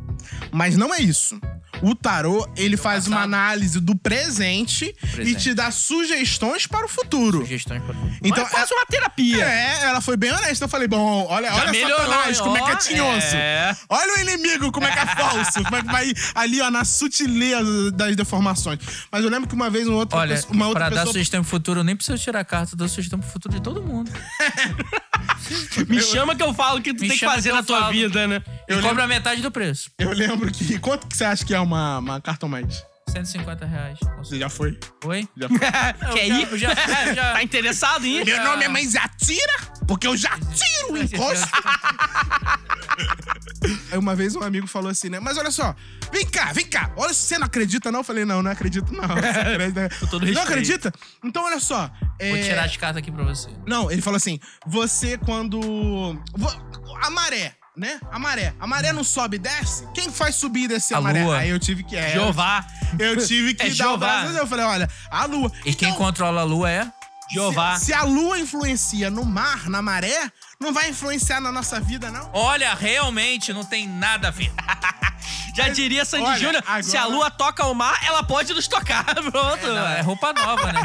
Mas 0.51 0.75
não 0.77 0.93
é 0.93 0.99
isso. 1.01 1.39
O 1.81 1.95
tarô, 1.95 2.45
ele 2.57 2.75
faz 2.75 3.07
uma 3.07 3.21
análise 3.21 3.79
do 3.79 3.95
presente, 3.95 4.85
e 4.85 5.07
Presente. 5.07 5.39
te 5.43 5.53
dá 5.53 5.71
sugestões 5.71 6.67
para 6.67 6.85
o 6.85 6.89
futuro. 6.89 7.39
Sugestões 7.39 7.81
para 7.83 7.95
Então, 8.21 8.43
é 8.45 8.49
quase 8.49 8.73
uma 8.73 8.85
terapia. 8.85 9.45
é, 9.45 9.83
ela 9.83 10.01
foi 10.01 10.17
bem 10.17 10.29
honesta. 10.31 10.65
Eu 10.65 10.69
falei, 10.69 10.89
bom, 10.89 11.25
olha, 11.29 11.47
Já 11.47 11.55
olha 11.55 11.71
melhorou, 11.71 11.97
Satanás, 12.05 12.41
como 12.41 12.57
é 12.57 12.61
que 12.63 12.71
é 12.71 12.75
tinhoso. 12.75 13.27
é. 13.35 13.77
Olha 13.87 14.13
o 14.17 14.19
inimigo, 14.19 14.71
como 14.73 14.87
é 14.87 14.91
que 14.91 14.99
é 14.99 15.05
falso. 15.05 15.63
como 15.63 15.75
é 15.77 15.81
que 15.81 15.87
vai 15.91 16.13
ali, 16.35 16.59
ó, 16.61 16.69
na 16.69 16.83
sutileza 16.83 17.91
das 17.91 18.13
deformações. 18.15 18.79
Mas 19.09 19.23
eu 19.23 19.29
lembro 19.29 19.47
que 19.47 19.55
uma 19.55 19.69
vez 19.69 19.87
um 19.87 19.93
outro, 19.93 20.17
Olha, 20.17 20.35
pessoa- 20.35 20.53
uma 20.53 20.67
outra 20.67 20.79
pra 20.87 20.89
dar 20.89 20.95
pessoa... 21.01 21.13
sugestão 21.13 21.41
pro 21.41 21.49
futuro, 21.49 21.79
eu 21.79 21.83
nem 21.85 21.95
preciso 21.95 22.17
tirar 22.21 22.41
a 22.41 22.45
carta, 22.45 22.73
eu 22.73 22.77
dou 22.77 22.89
sugestão 22.89 23.19
pro 23.19 23.29
futuro 23.29 23.53
de 23.55 23.61
todo 23.61 23.81
mundo. 23.81 24.11
Me 25.87 26.01
chama 26.01 26.35
que 26.35 26.43
eu 26.43 26.53
falo 26.53 26.79
o 26.79 26.81
que 26.81 26.93
tu 26.93 27.01
Me 27.01 27.07
tem 27.07 27.17
que 27.17 27.17
chama 27.17 27.33
fazer 27.35 27.49
que 27.49 27.55
na 27.55 27.61
eu 27.61 27.65
tua 27.65 27.79
falo. 27.79 27.91
vida, 27.91 28.27
né? 28.27 28.41
E 28.67 28.73
Eu 28.73 28.81
cobra 28.81 29.07
metade 29.07 29.41
do 29.41 29.51
preço. 29.51 29.89
Eu 29.97 30.11
lembro 30.11 30.51
que... 30.51 30.77
Quanto 30.79 31.07
que 31.07 31.15
você 31.17 31.23
acha 31.25 31.45
que 31.45 31.53
é 31.53 31.59
uma, 31.59 31.99
uma 31.99 32.21
cartomante? 32.21 32.83
150 33.09 33.65
reais. 33.65 33.99
Você 34.17 34.37
já 34.39 34.49
foi? 34.49 34.77
Oi? 35.05 35.27
Já 35.37 35.47
foi. 35.49 35.57
Quer 36.13 36.27
ir? 36.27 36.47
eu 36.51 36.57
já- 36.57 36.69
eu 37.07 37.15
já- 37.15 37.33
tá 37.33 37.43
interessado 37.43 38.05
em 38.05 38.19
ir? 38.19 38.25
Meu 38.25 38.43
nome 38.43 38.65
é 38.65 38.67
Mãe 38.67 38.87
Zatira, 38.87 39.53
porque 39.87 40.07
eu 40.07 40.15
já 40.17 40.31
tiro 40.39 40.93
o 40.93 40.97
encosto. 41.01 41.47
Aí 43.91 43.97
uma 43.97 44.15
vez 44.15 44.35
um 44.35 44.41
amigo 44.43 44.67
falou 44.67 44.89
assim, 44.89 45.09
né? 45.09 45.19
Mas 45.19 45.37
olha 45.37 45.51
só, 45.51 45.75
vem 46.11 46.25
cá, 46.25 46.51
vem 46.53 46.65
cá. 46.65 46.91
Olha, 46.95 47.13
se 47.13 47.21
você 47.27 47.37
não 47.37 47.45
acredita, 47.45 47.91
não. 47.91 47.99
Eu 47.99 48.03
falei, 48.03 48.25
não, 48.25 48.41
não 48.41 48.51
acredito, 48.51 48.91
não. 48.93 49.07
Você 49.07 49.27
acredita? 49.27 49.89
todo 50.07 50.21
não 50.21 50.27
respeito. 50.27 50.39
acredita? 50.39 50.93
Então, 51.23 51.43
olha 51.43 51.59
só. 51.59 51.91
é, 52.19 52.29
Vou 52.31 52.41
tirar 52.43 52.63
as 52.65 52.77
cartas 52.77 52.97
aqui 52.97 53.11
pra 53.11 53.23
você. 53.23 53.49
Não, 53.67 53.91
ele 53.91 54.01
falou 54.01 54.17
assim: 54.17 54.39
você 54.65 55.17
quando. 55.17 55.59
A 57.03 57.09
maré, 57.09 57.53
né? 57.79 57.99
A 58.11 58.19
maré. 58.19 58.53
A 58.59 58.67
maré 58.67 58.91
não 58.91 59.03
sobe 59.03 59.37
e 59.37 59.39
desce? 59.39 59.87
Quem 59.93 60.11
faz 60.11 60.35
subir 60.35 60.65
e 60.65 60.67
descer 60.67 60.95
a, 60.95 60.97
A 60.97 61.01
maré? 61.01 61.23
lua. 61.23 61.37
Aí 61.37 61.49
eu 61.49 61.57
tive 61.59 61.83
que. 61.83 61.95
É, 61.95 62.11
Jeová. 62.11 62.65
Eu 62.99 63.25
tive 63.25 63.53
que 63.53 63.63
É 63.63 63.67
dar 63.67 63.71
o 63.71 63.75
Jeová. 63.75 64.21
Deus. 64.23 64.35
Eu 64.35 64.47
falei, 64.47 64.65
olha, 64.65 64.89
a 65.09 65.25
lua. 65.25 65.51
E 65.65 65.73
quem 65.73 65.87
Então, 65.89 65.97
controla 65.97 66.41
a 66.41 66.43
lua 66.43 66.69
é? 66.69 66.91
Jeová. 67.31 67.77
se, 67.77 67.85
se 67.85 67.93
a 67.93 68.03
lua 68.03 68.39
influencia 68.39 69.09
no 69.09 69.23
mar, 69.23 69.69
na 69.69 69.81
maré, 69.81 70.31
não 70.61 70.73
vai 70.73 70.89
influenciar 70.89 71.39
na 71.39 71.53
nossa 71.53 71.79
vida, 71.79 72.11
não? 72.11 72.29
Olha, 72.33 72.73
realmente 72.73 73.53
não 73.53 73.63
tem 73.63 73.87
nada 73.87 74.27
a 74.27 74.31
ver. 74.31 74.51
Já 75.55 75.67
diria 75.67 76.05
Sandy 76.05 76.23
olha, 76.23 76.39
Júnior, 76.39 76.63
agora- 76.65 76.83
se 76.83 76.95
a 76.95 77.05
lua 77.05 77.29
toca 77.29 77.65
o 77.65 77.73
mar, 77.73 77.99
ela 78.05 78.23
pode 78.23 78.53
nos 78.53 78.65
tocar. 78.67 79.03
Pronto. 79.31 79.67
Não, 79.67 79.87
é 79.87 79.99
roupa 80.01 80.31
nova, 80.31 80.71
né? 80.71 80.81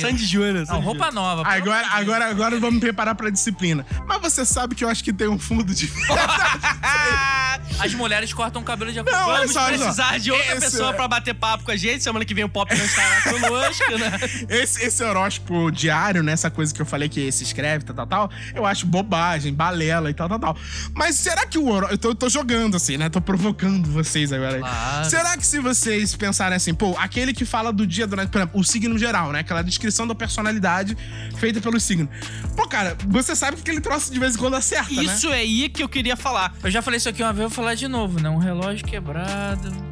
Sandy 0.00 0.26
Júnior. 0.26 0.66
Não, 0.66 0.80
roupa 0.80 1.10
nova. 1.10 1.46
Agora, 1.48 1.86
agora, 1.92 2.28
agora 2.28 2.58
vamos 2.60 2.80
preparar 2.80 3.14
pra 3.14 3.30
disciplina. 3.30 3.86
Mas 4.06 4.20
você 4.20 4.44
sabe 4.44 4.74
que 4.74 4.84
eu 4.84 4.88
acho 4.88 5.02
que 5.04 5.12
tem 5.14 5.28
um 5.28 5.38
fundo 5.38 5.72
de 5.74 5.90
As 7.80 7.94
mulheres 7.94 8.32
cortam 8.32 8.60
o 8.60 8.64
cabelo 8.64 8.92
de 8.92 9.00
Não, 9.02 9.28
olha 9.28 9.38
Vamos 9.38 9.52
só, 9.52 9.66
precisar 9.68 10.18
de 10.18 10.30
outra 10.32 10.52
Esse- 10.56 10.60
pessoa 10.72 10.92
pra 10.92 11.06
bater 11.08 11.32
papo 11.34 11.64
com 11.64 11.70
a 11.70 11.76
gente. 11.76 12.02
Semana 12.02 12.24
que 12.24 12.34
vem 12.34 12.44
o 12.44 12.48
Pop 12.48 12.74
não 12.74 12.84
estará 12.84 13.22
conosco, 13.22 13.98
né? 13.98 14.10
Esse, 14.48 14.84
esse 14.84 15.02
horóscopo 15.02 15.70
diário, 15.70 16.22
né? 16.22 16.32
Essa 16.32 16.50
coisa 16.50 16.74
que 16.74 16.82
eu 16.82 16.86
falei 16.86 17.08
que 17.08 17.30
se 17.32 17.44
escreve, 17.44 17.84
tal, 17.84 17.94
tal, 17.96 18.06
tal, 18.06 18.30
eu 18.54 18.66
acho 18.66 18.84
bobagem, 18.84 19.17
balela 19.52 20.10
e 20.10 20.14
tal, 20.14 20.28
tal, 20.28 20.38
tal. 20.38 20.56
Mas 20.94 21.16
será 21.16 21.46
que 21.46 21.58
o 21.58 21.68
horóscopo. 21.68 21.94
Eu 21.94 21.98
tô, 21.98 22.08
eu 22.10 22.14
tô 22.14 22.28
jogando 22.28 22.76
assim, 22.76 22.96
né? 22.96 23.08
Tô 23.08 23.20
provocando 23.20 23.88
vocês 23.90 24.32
agora. 24.32 24.56
aí. 24.56 24.60
Claro. 24.60 25.10
Será 25.10 25.36
que 25.36 25.46
se 25.46 25.60
vocês 25.60 26.14
pensarem 26.14 26.56
assim, 26.56 26.74
pô, 26.74 26.96
aquele 26.98 27.32
que 27.32 27.44
fala 27.44 27.72
do 27.72 27.86
dia 27.86 28.06
durante, 28.06 28.30
por 28.30 28.38
exemplo, 28.38 28.60
o 28.60 28.64
signo 28.64 28.98
geral, 28.98 29.32
né? 29.32 29.40
Aquela 29.40 29.62
descrição 29.62 30.06
da 30.06 30.14
personalidade 30.14 30.96
feita 31.36 31.60
pelo 31.60 31.78
signo. 31.80 32.08
Pô, 32.56 32.66
cara, 32.66 32.96
você 33.06 33.34
sabe 33.34 33.56
que 33.56 33.62
aquele 33.62 33.80
troço 33.80 34.12
de 34.12 34.18
vez 34.18 34.34
em 34.34 34.38
quando 34.38 34.54
acerta, 34.54 34.92
né? 34.92 35.02
Isso 35.02 35.28
é 35.32 35.38
aí 35.38 35.68
que 35.68 35.82
eu 35.82 35.88
queria 35.88 36.16
falar. 36.16 36.54
Eu 36.62 36.70
já 36.70 36.82
falei 36.82 36.98
isso 36.98 37.08
aqui 37.08 37.22
uma 37.22 37.32
vez, 37.32 37.42
eu 37.44 37.48
vou 37.48 37.56
falar 37.56 37.74
de 37.74 37.88
novo, 37.88 38.20
né? 38.20 38.28
Um 38.28 38.38
relógio 38.38 38.86
quebrado. 38.86 39.87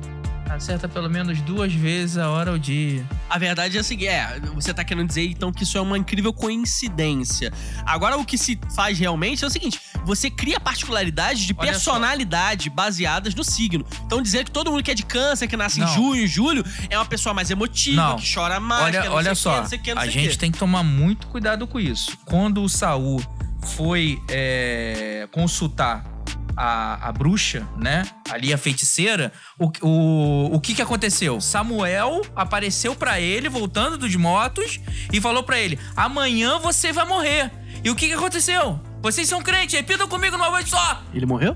Acerta 0.49 0.89
pelo 0.89 1.11
menos 1.11 1.41
duas 1.43 1.73
vezes 1.73 2.17
a 2.17 2.31
hora 2.31 2.53
ao 2.53 2.59
dia. 2.59 3.05
A 3.29 3.39
verdade 3.39 3.77
é 3.77 3.81
a 3.81 3.83
seguinte: 3.83 4.09
é, 4.09 4.41
você 4.55 4.73
tá 4.73 4.85
querendo 4.85 5.09
dizer 5.09 5.29
então 5.29 5.53
que 5.53 5.65
isso 5.65 5.77
é 5.77 5.81
uma 5.81 5.99
incrível 5.99 6.33
coincidência. 6.33 7.53
Agora, 7.85 8.17
o 8.17 8.25
que 8.25 8.39
se 8.39 8.59
faz 8.75 8.99
realmente 8.99 9.43
é 9.45 9.47
o 9.47 9.51
seguinte: 9.51 9.81
você 10.05 10.31
cria 10.31 10.61
particularidades 10.61 11.43
de 11.43 11.55
Olha 11.57 11.73
personalidade 11.73 12.71
baseadas 12.71 13.35
no 13.35 13.43
signo. 13.43 13.85
Então, 14.07 14.23
dizer 14.23 14.45
que 14.45 14.51
todo 14.51 14.71
mundo 14.71 14.83
que 14.83 14.91
é 14.91 14.95
de 14.95 15.05
câncer, 15.05 15.49
que 15.49 15.57
nasce 15.57 15.81
em 15.81 15.85
Não. 15.85 15.93
junho, 15.93 16.23
em 16.23 16.27
julho, 16.27 16.65
é 16.89 16.97
uma 16.97 17.07
pessoa 17.07 17.35
mais 17.35 17.51
emotiva, 17.51 18.11
Não. 18.11 18.17
que 18.17 18.35
chora 18.35 18.61
mais, 18.61 18.91
que 18.93 18.97
olha 18.97 19.05
é 19.05 19.09
não 19.09 19.17
olha 19.17 19.35
só, 19.35 19.61
não 19.61 19.69
sei 19.69 19.79
o 19.79 19.83
quê, 19.83 19.95
não 19.95 20.03
a 20.03 20.07
gente 20.07 20.31
quê. 20.31 20.37
tem 20.37 20.53
que 20.53 20.59
tomar 20.59 20.83
muito 20.83 21.27
cuidado 21.27 21.67
com 21.67 21.81
isso. 21.81 22.17
Quando 22.25 22.63
o 22.63 22.69
Saul 22.69 23.21
foi 23.61 24.23
é, 24.29 25.29
consultar 25.33 26.16
a, 26.57 27.09
a 27.09 27.13
bruxa, 27.13 27.67
né? 27.77 28.05
Ali 28.31 28.53
a 28.53 28.59
feiticeira, 28.59 29.33
o, 29.59 29.71
o, 29.83 30.55
o 30.57 30.61
que 30.61 30.75
que 30.75 30.83
aconteceu? 30.83 31.41
Samuel 31.41 32.23
apareceu 32.35 32.95
pra 32.95 33.21
ele, 33.21 33.49
voltando 33.49 33.99
dos 33.99 34.15
mortos, 34.17 34.81
e 35.13 35.21
falou 35.21 35.43
pra 35.43 35.59
ele: 35.59 35.79
amanhã 35.95 36.59
você 36.59 36.93
vai 36.93 37.07
morrer. 37.07 37.51
E 37.85 37.91
o 37.91 37.95
que 37.95 38.09
que 38.09 38.15
aconteceu? 38.15 38.81
Vocês 39.03 39.29
são 39.29 39.43
crentes, 39.43 39.75
repitam 39.75 40.09
comigo 40.09 40.37
numa 40.37 40.51
vez 40.51 40.69
só. 40.69 41.03
Ele 41.13 41.27
morreu? 41.27 41.55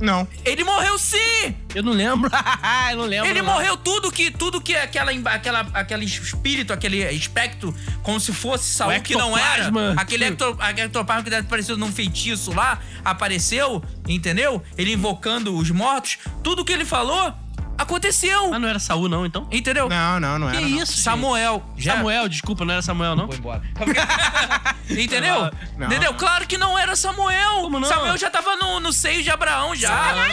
Não. 0.00 0.26
Ele 0.44 0.64
morreu 0.64 0.98
sim! 0.98 1.54
Eu 1.74 1.82
não 1.82 1.92
lembro. 1.92 2.30
eu 2.90 2.96
não 2.96 3.04
lembro. 3.04 3.28
Ele 3.28 3.42
não. 3.42 3.52
morreu 3.52 3.76
tudo 3.76 4.10
que 4.10 4.30
tudo 4.30 4.60
que 4.60 4.74
aquela, 4.74 5.10
aquela 5.30 5.60
aquele 5.74 6.04
espírito, 6.04 6.72
aquele 6.72 7.02
espectro, 7.12 7.74
como 8.02 8.18
se 8.20 8.32
fosse 8.32 8.64
Saul 8.64 8.94
O 8.96 9.02
que 9.02 9.14
não 9.14 9.36
era, 9.36 9.70
aquele 9.96 10.24
ecto- 10.26 10.56
aquele 10.60 10.86
ectoplasma 10.86 11.22
que 11.24 11.42
parecido 11.44 11.76
num 11.76 11.92
feitiço 11.92 12.52
lá, 12.52 12.78
apareceu, 13.04 13.82
entendeu? 14.08 14.62
Ele 14.76 14.92
invocando 14.92 15.56
os 15.56 15.70
mortos, 15.70 16.18
tudo 16.42 16.64
que 16.64 16.72
ele 16.72 16.84
falou 16.84 17.34
aconteceu. 17.76 18.50
Mas 18.50 18.60
não 18.60 18.68
era 18.68 18.78
Saul, 18.78 19.08
não, 19.08 19.24
então? 19.26 19.46
Entendeu? 19.50 19.88
Não, 19.88 20.20
não, 20.20 20.38
não 20.38 20.50
Que 20.50 20.56
era. 20.56 20.68
não. 20.68 20.82
isso, 20.82 20.92
gente? 20.92 21.02
Samuel. 21.02 21.62
Já... 21.76 21.96
Samuel, 21.96 22.28
desculpa, 22.28 22.64
não 22.64 22.72
era 22.72 22.82
Samuel, 22.82 23.16
não? 23.16 23.26
Vou 23.26 23.36
embora. 23.36 23.62
Entendeu? 24.90 25.50
Não. 25.76 25.86
Entendeu? 25.86 26.14
Claro 26.14 26.46
que 26.46 26.58
não 26.58 26.78
era 26.78 26.94
Samuel. 26.94 27.62
Como 27.62 27.80
não? 27.80 27.88
Samuel 27.88 28.16
já 28.16 28.30
tava 28.30 28.56
no, 28.56 28.80
no 28.80 28.92
seio 28.92 29.22
de 29.22 29.30
Abraão 29.30 29.74
já. 29.74 30.28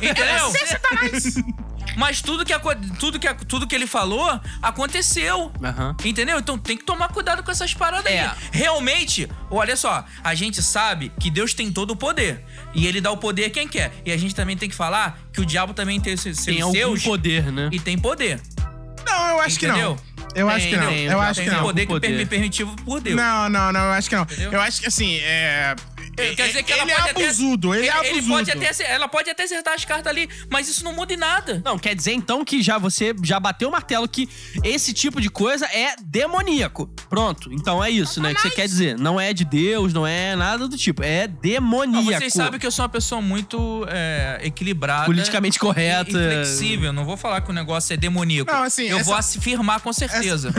Entendeu? 0.00 0.52
Mas 1.96 2.20
tudo 2.20 2.44
que, 2.44 2.52
tudo, 3.00 3.18
que, 3.18 3.32
tudo 3.46 3.66
que 3.66 3.74
ele 3.74 3.86
falou 3.86 4.38
aconteceu. 4.62 5.50
Aham. 5.62 5.96
Entendeu? 6.04 6.38
Então 6.38 6.58
tem 6.58 6.76
que 6.76 6.84
tomar 6.84 7.08
cuidado 7.08 7.42
com 7.42 7.50
essas 7.50 7.72
paradas 7.74 8.12
É. 8.12 8.20
aí. 8.26 8.30
Realmente, 8.52 9.28
olha 9.50 9.76
só, 9.76 10.04
a 10.22 10.34
gente 10.34 10.62
sabe 10.62 11.10
que 11.18 11.30
Deus 11.30 11.54
tem 11.54 11.72
todo 11.72 11.92
o 11.92 11.96
poder. 11.96 12.44
E 12.74 12.86
ele 12.86 13.00
dá 13.00 13.10
o 13.10 13.16
poder 13.16 13.46
a 13.46 13.50
quem 13.50 13.66
quer. 13.66 13.92
E 14.04 14.12
a 14.12 14.16
gente 14.16 14.34
também 14.34 14.56
tem 14.56 14.68
que 14.68 14.74
falar 14.74 15.18
que 15.32 15.40
o 15.40 15.46
diabo 15.46 15.72
também 15.72 15.98
tem 16.00 16.16
seus, 16.16 16.44
Tem 16.44 16.60
algum 16.60 16.74
seus 16.74 17.02
poder, 17.02 17.50
né? 17.50 17.68
e 17.72 17.80
tem 17.80 17.98
poder. 17.98 18.40
Não, 19.06 19.28
eu 19.30 19.40
acho 19.40 19.58
que 19.58 19.66
Entendeu? 19.66 19.90
não. 19.90 20.16
Eu 20.34 20.50
acho 20.50 20.68
que 20.68 20.76
não. 20.76 20.88
Tem, 20.88 21.04
Eu 21.04 21.10
tem, 21.12 21.20
acho 21.20 21.40
tem 21.40 21.48
que 21.48 21.54
não. 21.54 21.62
poder 21.62 21.80
que 21.82 21.86
Poder. 21.86 22.20
é 22.20 22.24
permitido 22.26 22.70
por 22.84 23.00
Deus. 23.00 23.16
Não, 23.16 23.48
não, 23.48 23.72
não, 23.72 23.80
eu 23.80 23.92
acho 23.92 24.08
que 24.10 24.16
não. 24.16 24.22
Entendeu? 24.24 24.52
Eu 24.52 24.60
acho 24.60 24.80
que 24.82 24.86
assim, 24.86 25.14
é. 25.22 25.74
Quer 26.16 26.46
dizer 26.48 26.62
que 26.62 26.72
ela 26.72 26.82
ele 26.82 26.92
pode 26.92 27.06
é 27.08 27.10
até- 27.10 27.24
abusudo, 27.24 27.74
ele, 27.74 27.86
é 27.86 27.90
abusudo. 27.90 28.28
pode 28.28 28.50
até, 28.50 28.92
ela 28.92 29.08
pode 29.08 29.30
até 29.30 29.42
acertar 29.44 29.74
as 29.74 29.84
cartas 29.84 30.06
ali, 30.06 30.28
mas 30.50 30.68
isso 30.68 30.82
não 30.84 30.94
muda 30.94 31.12
em 31.12 31.16
nada. 31.16 31.60
Não, 31.64 31.78
quer 31.78 31.94
dizer 31.94 32.12
então 32.12 32.44
que 32.44 32.62
já 32.62 32.78
você 32.78 33.14
já 33.22 33.38
bateu 33.38 33.68
o 33.68 33.72
martelo 33.72 34.08
que 34.08 34.28
esse 34.64 34.92
tipo 34.92 35.20
de 35.20 35.28
coisa 35.28 35.66
é 35.66 35.94
demoníaco. 36.02 36.86
Pronto. 37.08 37.52
Então 37.52 37.82
é 37.84 37.90
isso, 37.90 38.20
né? 38.20 38.34
Que 38.34 38.40
você 38.40 38.50
quer 38.50 38.66
dizer. 38.66 38.98
Não 38.98 39.20
é 39.20 39.32
de 39.32 39.44
Deus, 39.44 39.92
não 39.92 40.06
é 40.06 40.34
nada 40.36 40.66
do 40.66 40.76
tipo. 40.76 41.02
É 41.02 41.28
Não, 41.28 41.34
demoníaco. 41.40 42.04
vocês 42.18 42.32
sabem 42.32 42.58
que 42.58 42.66
eu 42.66 42.70
sou 42.70 42.82
uma 42.84 42.88
pessoa 42.88 43.20
muito 43.20 43.84
é, 43.88 44.40
equilibrada. 44.42 45.04
Politicamente 45.06 45.58
correta. 45.58 46.10
E, 46.10 46.14
e 46.14 46.44
flexível. 46.44 46.92
Não 46.92 47.04
vou 47.04 47.16
falar 47.16 47.40
que 47.42 47.50
o 47.50 47.54
negócio 47.54 47.92
é 47.92 47.96
demoníaco. 47.96 48.50
Não, 48.50 48.62
assim, 48.62 48.84
eu 48.84 48.96
essa- 48.98 49.04
vou 49.04 49.14
afirmar 49.14 49.80
com 49.80 49.92
certeza. 49.92 50.52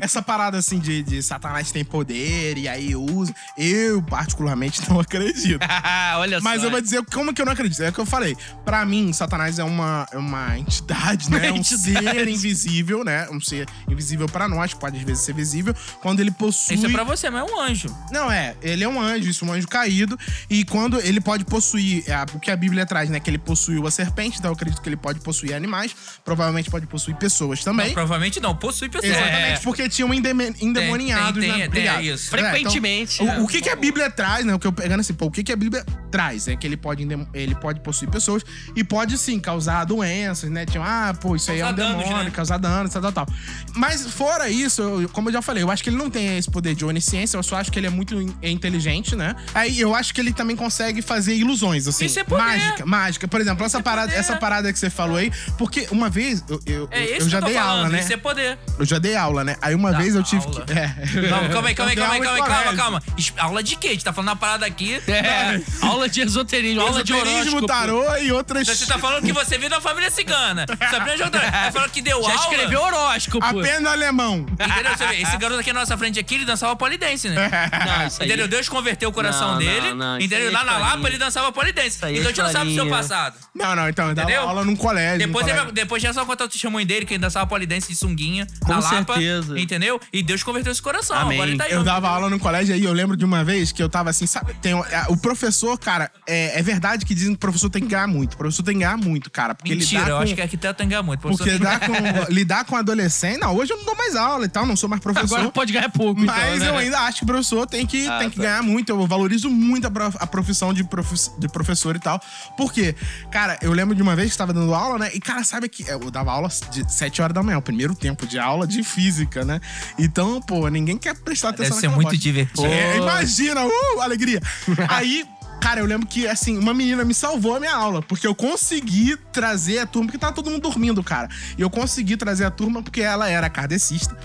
Essa 0.00 0.20
parada 0.22 0.58
assim 0.58 0.78
de, 0.78 1.02
de 1.02 1.22
Satanás 1.22 1.70
tem 1.70 1.84
poder 1.84 2.58
e 2.58 2.68
aí 2.68 2.94
usa. 2.96 3.34
Eu, 3.56 4.02
particularmente, 4.02 4.55
particularmente 4.56 4.88
não 4.88 5.00
acredito. 5.00 5.60
Olha 6.16 6.40
Mas 6.40 6.60
só. 6.60 6.66
eu 6.66 6.70
vou 6.70 6.80
dizer 6.80 7.04
como 7.12 7.32
que 7.34 7.40
eu 7.40 7.46
não 7.46 7.52
acredito. 7.52 7.82
É 7.82 7.90
o 7.90 7.92
que 7.92 7.98
eu 7.98 8.06
falei. 8.06 8.36
Pra 8.64 8.84
mim, 8.84 9.12
Satanás 9.12 9.58
é 9.58 9.64
uma, 9.64 10.06
é 10.10 10.16
uma 10.16 10.58
entidade, 10.58 11.30
né? 11.30 11.38
Uma 11.48 11.52
um 11.52 11.56
entidade. 11.56 12.04
ser 12.06 12.28
invisível, 12.28 13.04
né? 13.04 13.28
Um 13.30 13.40
ser 13.40 13.66
invisível 13.88 14.26
pra 14.26 14.48
nós, 14.48 14.74
pode 14.74 14.98
às 14.98 15.02
vezes 15.04 15.24
ser 15.24 15.34
visível, 15.34 15.74
quando 16.00 16.20
ele 16.20 16.30
possui. 16.30 16.76
Isso 16.76 16.86
é 16.86 16.90
pra 16.90 17.04
você, 17.04 17.28
mas 17.30 17.48
é 17.48 17.52
um 17.52 17.60
anjo. 17.60 17.94
Não, 18.10 18.30
é, 18.30 18.54
ele 18.62 18.82
é 18.84 18.88
um 18.88 19.00
anjo, 19.00 19.28
isso, 19.28 19.44
um 19.44 19.52
anjo 19.52 19.68
caído. 19.68 20.18
E 20.48 20.64
quando 20.64 20.98
ele 21.00 21.20
pode 21.20 21.44
possuir, 21.44 22.04
é, 22.08 22.16
o 22.34 22.40
que 22.40 22.50
a 22.50 22.56
Bíblia 22.56 22.86
traz, 22.86 23.10
né? 23.10 23.20
Que 23.20 23.30
ele 23.30 23.38
possuiu 23.38 23.86
a 23.86 23.90
serpente, 23.90 24.38
então 24.38 24.50
eu 24.50 24.54
acredito 24.54 24.80
que 24.80 24.88
ele 24.88 24.96
pode 24.96 25.20
possuir 25.20 25.54
animais, 25.54 25.94
provavelmente 26.24 26.70
pode 26.70 26.86
possuir 26.86 27.16
pessoas 27.16 27.62
também. 27.62 27.86
Não, 27.88 27.94
provavelmente 27.94 28.40
não, 28.40 28.54
possui 28.54 28.88
pessoas. 28.88 29.12
Exatamente, 29.16 29.60
porque 29.62 29.88
tinham 29.88 30.12
endemoniados, 30.14 31.40
tem- 31.42 31.52
né? 31.52 31.68
tem- 31.68 31.84
tem 31.84 32.06
isso. 32.06 32.34
É, 32.34 32.38
então, 32.38 32.50
Frequentemente. 32.50 33.22
o, 33.22 33.44
o 33.44 33.48
que, 33.48 33.60
que 33.60 33.68
a 33.70 33.76
Bíblia 33.76 34.10
traz, 34.10 34.44
né? 34.46 34.54
O 34.54 34.58
que 34.58 34.66
eu 34.66 34.72
pegando 34.72 35.00
assim, 35.00 35.14
pô, 35.14 35.26
o 35.26 35.30
que, 35.30 35.42
que 35.42 35.52
a 35.52 35.56
Bíblia 35.56 35.84
traz? 36.10 36.48
É 36.48 36.56
que 36.56 36.66
ele 36.66 36.76
pode, 36.76 37.06
ele 37.34 37.54
pode 37.54 37.80
possuir 37.80 38.10
pessoas 38.10 38.42
e 38.74 38.82
pode 38.84 39.18
sim 39.18 39.38
causar 39.40 39.84
doenças, 39.84 40.50
né? 40.50 40.64
Tipo, 40.64 40.84
ah, 40.86 41.14
pô, 41.20 41.36
isso 41.36 41.50
aí 41.50 41.60
é 41.60 41.64
um 41.64 41.68
Causar 41.68 41.76
danos, 41.88 42.04
demônio, 42.04 42.24
né? 42.24 42.30
causar 42.30 42.58
danos, 42.58 42.92
tal, 42.92 43.02
tal, 43.02 43.12
tal. 43.12 43.26
Mas 43.74 44.06
fora 44.06 44.48
isso, 44.48 44.82
eu- 44.82 45.08
como 45.08 45.28
eu 45.28 45.32
já 45.34 45.42
falei, 45.42 45.62
eu 45.62 45.70
acho 45.70 45.82
que 45.82 45.90
ele 45.90 45.96
não 45.96 46.10
tem 46.10 46.38
esse 46.38 46.50
poder 46.50 46.74
de 46.74 46.84
onisciência, 46.84 47.36
eu 47.36 47.42
só 47.42 47.56
acho 47.56 47.70
que 47.72 47.78
ele 47.78 47.86
é 47.86 47.90
muito 47.90 48.20
in- 48.20 48.34
é 48.42 48.50
inteligente, 48.50 49.14
né? 49.16 49.34
Aí 49.54 49.78
eu 49.80 49.94
acho 49.94 50.14
que 50.14 50.20
ele 50.20 50.32
também 50.32 50.56
consegue 50.56 51.02
fazer 51.02 51.34
ilusões, 51.34 51.86
assim. 51.86 52.06
Isso 52.06 52.18
é 52.20 52.24
poder. 52.24 52.42
Mágica, 52.42 52.86
mágica. 52.86 53.28
Por 53.28 53.40
exemplo, 53.40 53.64
essa 53.66 53.78
é 53.78 53.82
parada, 53.82 54.08
poder. 54.08 54.20
essa 54.20 54.36
parada 54.36 54.72
que 54.72 54.78
você 54.78 54.90
falou 54.90 55.16
aí, 55.16 55.30
porque 55.58 55.86
uma 55.90 56.08
vez 56.08 56.44
eu, 56.48 56.60
eu, 56.66 56.88
É 56.90 57.20
eu 57.20 57.28
já 57.28 57.38
eu 57.38 57.44
dei 57.44 57.54
falando, 57.54 57.70
aula, 57.78 57.88
né? 57.88 58.00
isso 58.00 58.12
é 58.12 58.16
poder. 58.16 58.58
Eu 58.78 58.84
já 58.84 58.98
dei 58.98 59.16
aula, 59.16 59.44
né? 59.44 59.56
Aí 59.60 59.74
uma 59.74 59.92
Dá 59.92 59.98
vez 59.98 60.14
eu 60.14 60.22
tive 60.22 60.44
aula. 60.44 60.64
que. 60.64 60.72
É. 60.72 60.86
Não, 61.30 61.48
calma 61.50 61.68
aí, 61.68 61.74
calma 61.74 61.90
aí, 61.90 61.96
calma 61.96 62.14
aí, 62.14 62.20
calma 62.20 62.36
aí, 62.36 62.42
calma, 62.50 62.76
calma. 62.76 63.02
Aula 63.38 63.62
de 63.62 63.76
quê? 63.76 63.88
A 63.88 63.92
gente 63.92 64.04
tá 64.04 64.12
falando 64.12 64.30
uma 64.36 64.38
parada 64.38 64.66
aqui. 64.66 65.00
É, 65.08 65.60
aula 65.80 66.08
de 66.08 66.20
esoterismo, 66.20 66.80
aula 66.82 67.02
de 67.02 67.12
Esoterismo, 67.12 67.56
horóscopo. 67.56 67.66
tarô 67.66 68.16
e 68.18 68.30
outras. 68.30 68.62
Então 68.62 68.74
você 68.74 68.86
tá 68.86 68.98
falando 68.98 69.24
que 69.24 69.32
você 69.32 69.56
veio 69.58 69.70
da 69.70 69.80
família 69.80 70.10
cigana. 70.10 70.66
Sabrina 70.90 71.16
Jordão. 71.16 71.40
Tá 71.40 71.72
falando 71.72 71.90
que 71.90 72.02
deu 72.02 72.22
Já 72.22 72.28
aula. 72.30 72.40
escreveu 72.42 72.80
horóscopo. 72.82 73.44
Apenas 73.44 73.92
alemão. 73.92 74.46
Entendeu? 74.52 74.96
Você 74.96 75.06
vê, 75.06 75.22
esse 75.22 75.36
garoto 75.38 75.60
aqui 75.60 75.72
na 75.72 75.80
nossa 75.80 75.96
frente 75.96 76.18
aqui, 76.20 76.34
ele 76.34 76.44
dançava 76.44 76.76
polidense, 76.76 77.28
né? 77.28 77.36
Não, 78.00 78.06
isso 78.06 78.22
aí. 78.22 78.28
Entendeu? 78.28 78.46
Deus 78.48 78.68
converteu 78.68 79.08
o 79.08 79.12
coração 79.12 79.52
Não, 79.52 79.58
dele. 79.58 79.88
não, 79.90 79.96
não, 79.96 80.20
entendeu? 80.20 80.48
é 80.48 80.50
Lá 80.50 80.64
na 80.64 80.72
historinha. 80.72 80.94
Lapa 80.96 81.08
ele 81.08 81.18
dançava 81.18 81.52
polidense. 81.52 81.98
é 82.04 82.10
Então 82.12 82.22
a 82.24 82.28
gente 82.28 82.42
não 82.42 82.50
sabe 82.52 82.70
o 82.70 82.74
seu 82.74 82.88
passado. 82.88 83.36
Não, 83.54 83.74
não, 83.74 83.88
então, 83.88 84.08
eu 84.08 84.14
dava 84.14 84.30
Entendeu? 84.30 84.48
aula 84.48 84.64
num 84.64 84.76
colégio. 84.76 85.18
num 85.20 85.26
Depois, 85.26 85.46
ele 85.46 85.54
colégio. 85.56 85.74
depois 85.74 86.02
já 86.02 86.08
é 86.10 86.12
só 86.12 86.24
contar 86.24 86.44
o 86.44 86.48
testemunho 86.48 86.86
dele, 86.86 87.06
que 87.06 87.14
ele 87.14 87.20
dançava 87.20 87.46
polidense 87.46 87.88
de 87.88 87.96
sunguinha. 87.96 88.46
Com 88.60 88.72
na 88.72 88.78
Lapa, 88.80 89.14
certeza. 89.14 89.58
Entendeu? 89.58 90.00
E 90.12 90.22
Deus 90.22 90.42
converteu 90.42 90.72
esse 90.72 90.82
coração. 90.82 91.16
Amém. 91.16 91.36
Agora 91.38 91.50
ele 91.50 91.58
tá 91.58 91.64
aí. 91.64 91.72
Eu 91.72 91.82
dava 91.82 92.08
aula 92.08 92.28
no 92.28 92.38
colégio 92.38 92.74
aí, 92.74 92.84
eu 92.84 92.92
lembro 92.92 93.16
de 93.16 93.24
uma 93.24 93.42
vez 93.44 93.72
que 93.72 93.82
eu 93.82 93.88
tava 93.88 94.10
assim, 94.10 94.25
sabe? 94.26 94.54
Tem, 94.60 94.74
o- 94.74 94.84
é, 94.84 95.06
o 95.08 95.16
professor, 95.16 95.78
cara, 95.78 96.10
é, 96.26 96.58
é 96.58 96.62
verdade 96.62 97.04
que 97.04 97.14
dizem 97.14 97.30
que 97.30 97.36
o 97.36 97.40
professor 97.40 97.70
tem 97.70 97.82
que 97.82 97.88
ganhar 97.88 98.06
muito. 98.06 98.34
O 98.34 98.36
professor 98.36 98.62
tem 98.62 98.74
que 98.74 98.80
ganhar 98.80 98.96
muito, 98.96 99.30
cara. 99.30 99.54
Porque 99.54 99.74
Mentira, 99.74 100.00
lidar 100.02 100.10
eu 100.12 100.16
com, 100.18 100.22
acho 100.22 100.34
que 100.34 100.42
arquiteto 100.42 100.74
tem 100.78 100.86
que 100.86 100.90
ganhar 100.90 101.02
muito. 101.02 101.20
professor 101.20 101.44
Porque 101.44 101.58
lidar 101.58 101.80
com, 101.80 101.92
lidar 102.32 102.64
com 102.64 102.76
adolescente. 102.76 103.38
Não, 103.38 103.54
hoje 103.54 103.72
eu 103.72 103.76
não 103.78 103.84
dou 103.84 103.96
mais 103.96 104.16
aula 104.16 104.44
e 104.44 104.48
tal, 104.48 104.66
não 104.66 104.76
sou 104.76 104.88
mais 104.88 105.00
professor. 105.02 105.36
Agora 105.38 105.52
pode 105.52 105.72
ganhar 105.72 105.88
pouco, 105.90 106.20
então, 106.20 106.34
Mas 106.34 106.60
né? 106.60 106.68
eu 106.68 106.76
ainda 106.76 106.98
acho 107.00 107.18
que 107.18 107.24
o 107.24 107.26
professor 107.26 107.66
tem 107.66 107.86
que, 107.86 108.06
Ah, 108.06 108.18
tem 108.18 108.30
que 108.30 108.36
tá. 108.36 108.42
ganhar 108.42 108.62
muito. 108.62 108.90
Eu 108.90 109.06
valorizo 109.06 109.48
muito 109.50 109.86
a, 109.86 109.90
prof- 109.90 110.16
a 110.20 110.26
profissão 110.26 110.72
de, 110.74 110.84
prof- 110.84 111.30
de 111.38 111.48
professor 111.48 111.96
e 111.96 111.98
tal. 112.00 112.20
Por 112.56 112.72
quê? 112.72 112.94
Cara, 113.30 113.58
eu 113.62 113.72
lembro 113.72 113.94
de 113.94 114.02
uma 114.02 114.14
vez 114.16 114.28
que 114.28 114.32
estava 114.34 114.52
dando 114.52 114.74
aula, 114.74 114.98
né? 114.98 115.10
E, 115.14 115.20
cara, 115.20 115.42
sabe 115.44 115.68
que 115.68 115.84
eu 115.88 116.10
dava 116.10 116.30
aula 116.32 116.48
de 116.70 116.90
7 116.92 117.22
horas 117.22 117.34
da 117.34 117.42
manhã, 117.42 117.58
o 117.58 117.62
primeiro 117.62 117.94
tempo 117.94 118.26
de 118.26 118.38
aula 118.38 118.66
de 118.66 118.82
física, 118.82 119.44
né? 119.44 119.60
Então, 119.98 120.40
pô, 120.40 120.68
ninguém 120.68 120.96
quer 120.98 121.14
prestar 121.16 121.50
atenção 121.50 121.76
Deve 121.76 121.80
ser 121.80 121.88
muito 121.88 122.08
bosta. 122.08 122.18
divertido. 122.18 122.66
É, 122.66 122.96
imagina, 122.98 123.64
uh, 123.64 124.00
alegria. 124.06 124.40
Aí. 124.88 125.24
Cara, 125.58 125.80
eu 125.80 125.86
lembro 125.86 126.06
que, 126.06 126.28
assim, 126.28 126.58
uma 126.58 126.72
menina 126.74 127.02
me 127.02 127.14
salvou 127.14 127.56
a 127.56 127.58
minha 127.58 127.74
aula, 127.74 128.00
porque 128.02 128.26
eu 128.26 128.34
consegui 128.34 129.16
trazer 129.32 129.78
a 129.78 129.86
turma, 129.86 130.06
porque 130.06 130.18
tava 130.18 130.32
todo 130.32 130.50
mundo 130.50 130.62
dormindo, 130.62 131.02
cara. 131.02 131.28
E 131.58 131.62
eu 131.62 131.70
consegui 131.70 132.16
trazer 132.16 132.44
a 132.44 132.50
turma 132.50 132.82
porque 132.82 133.00
ela 133.00 133.28
era 133.28 133.48
kardecista. 133.48 134.16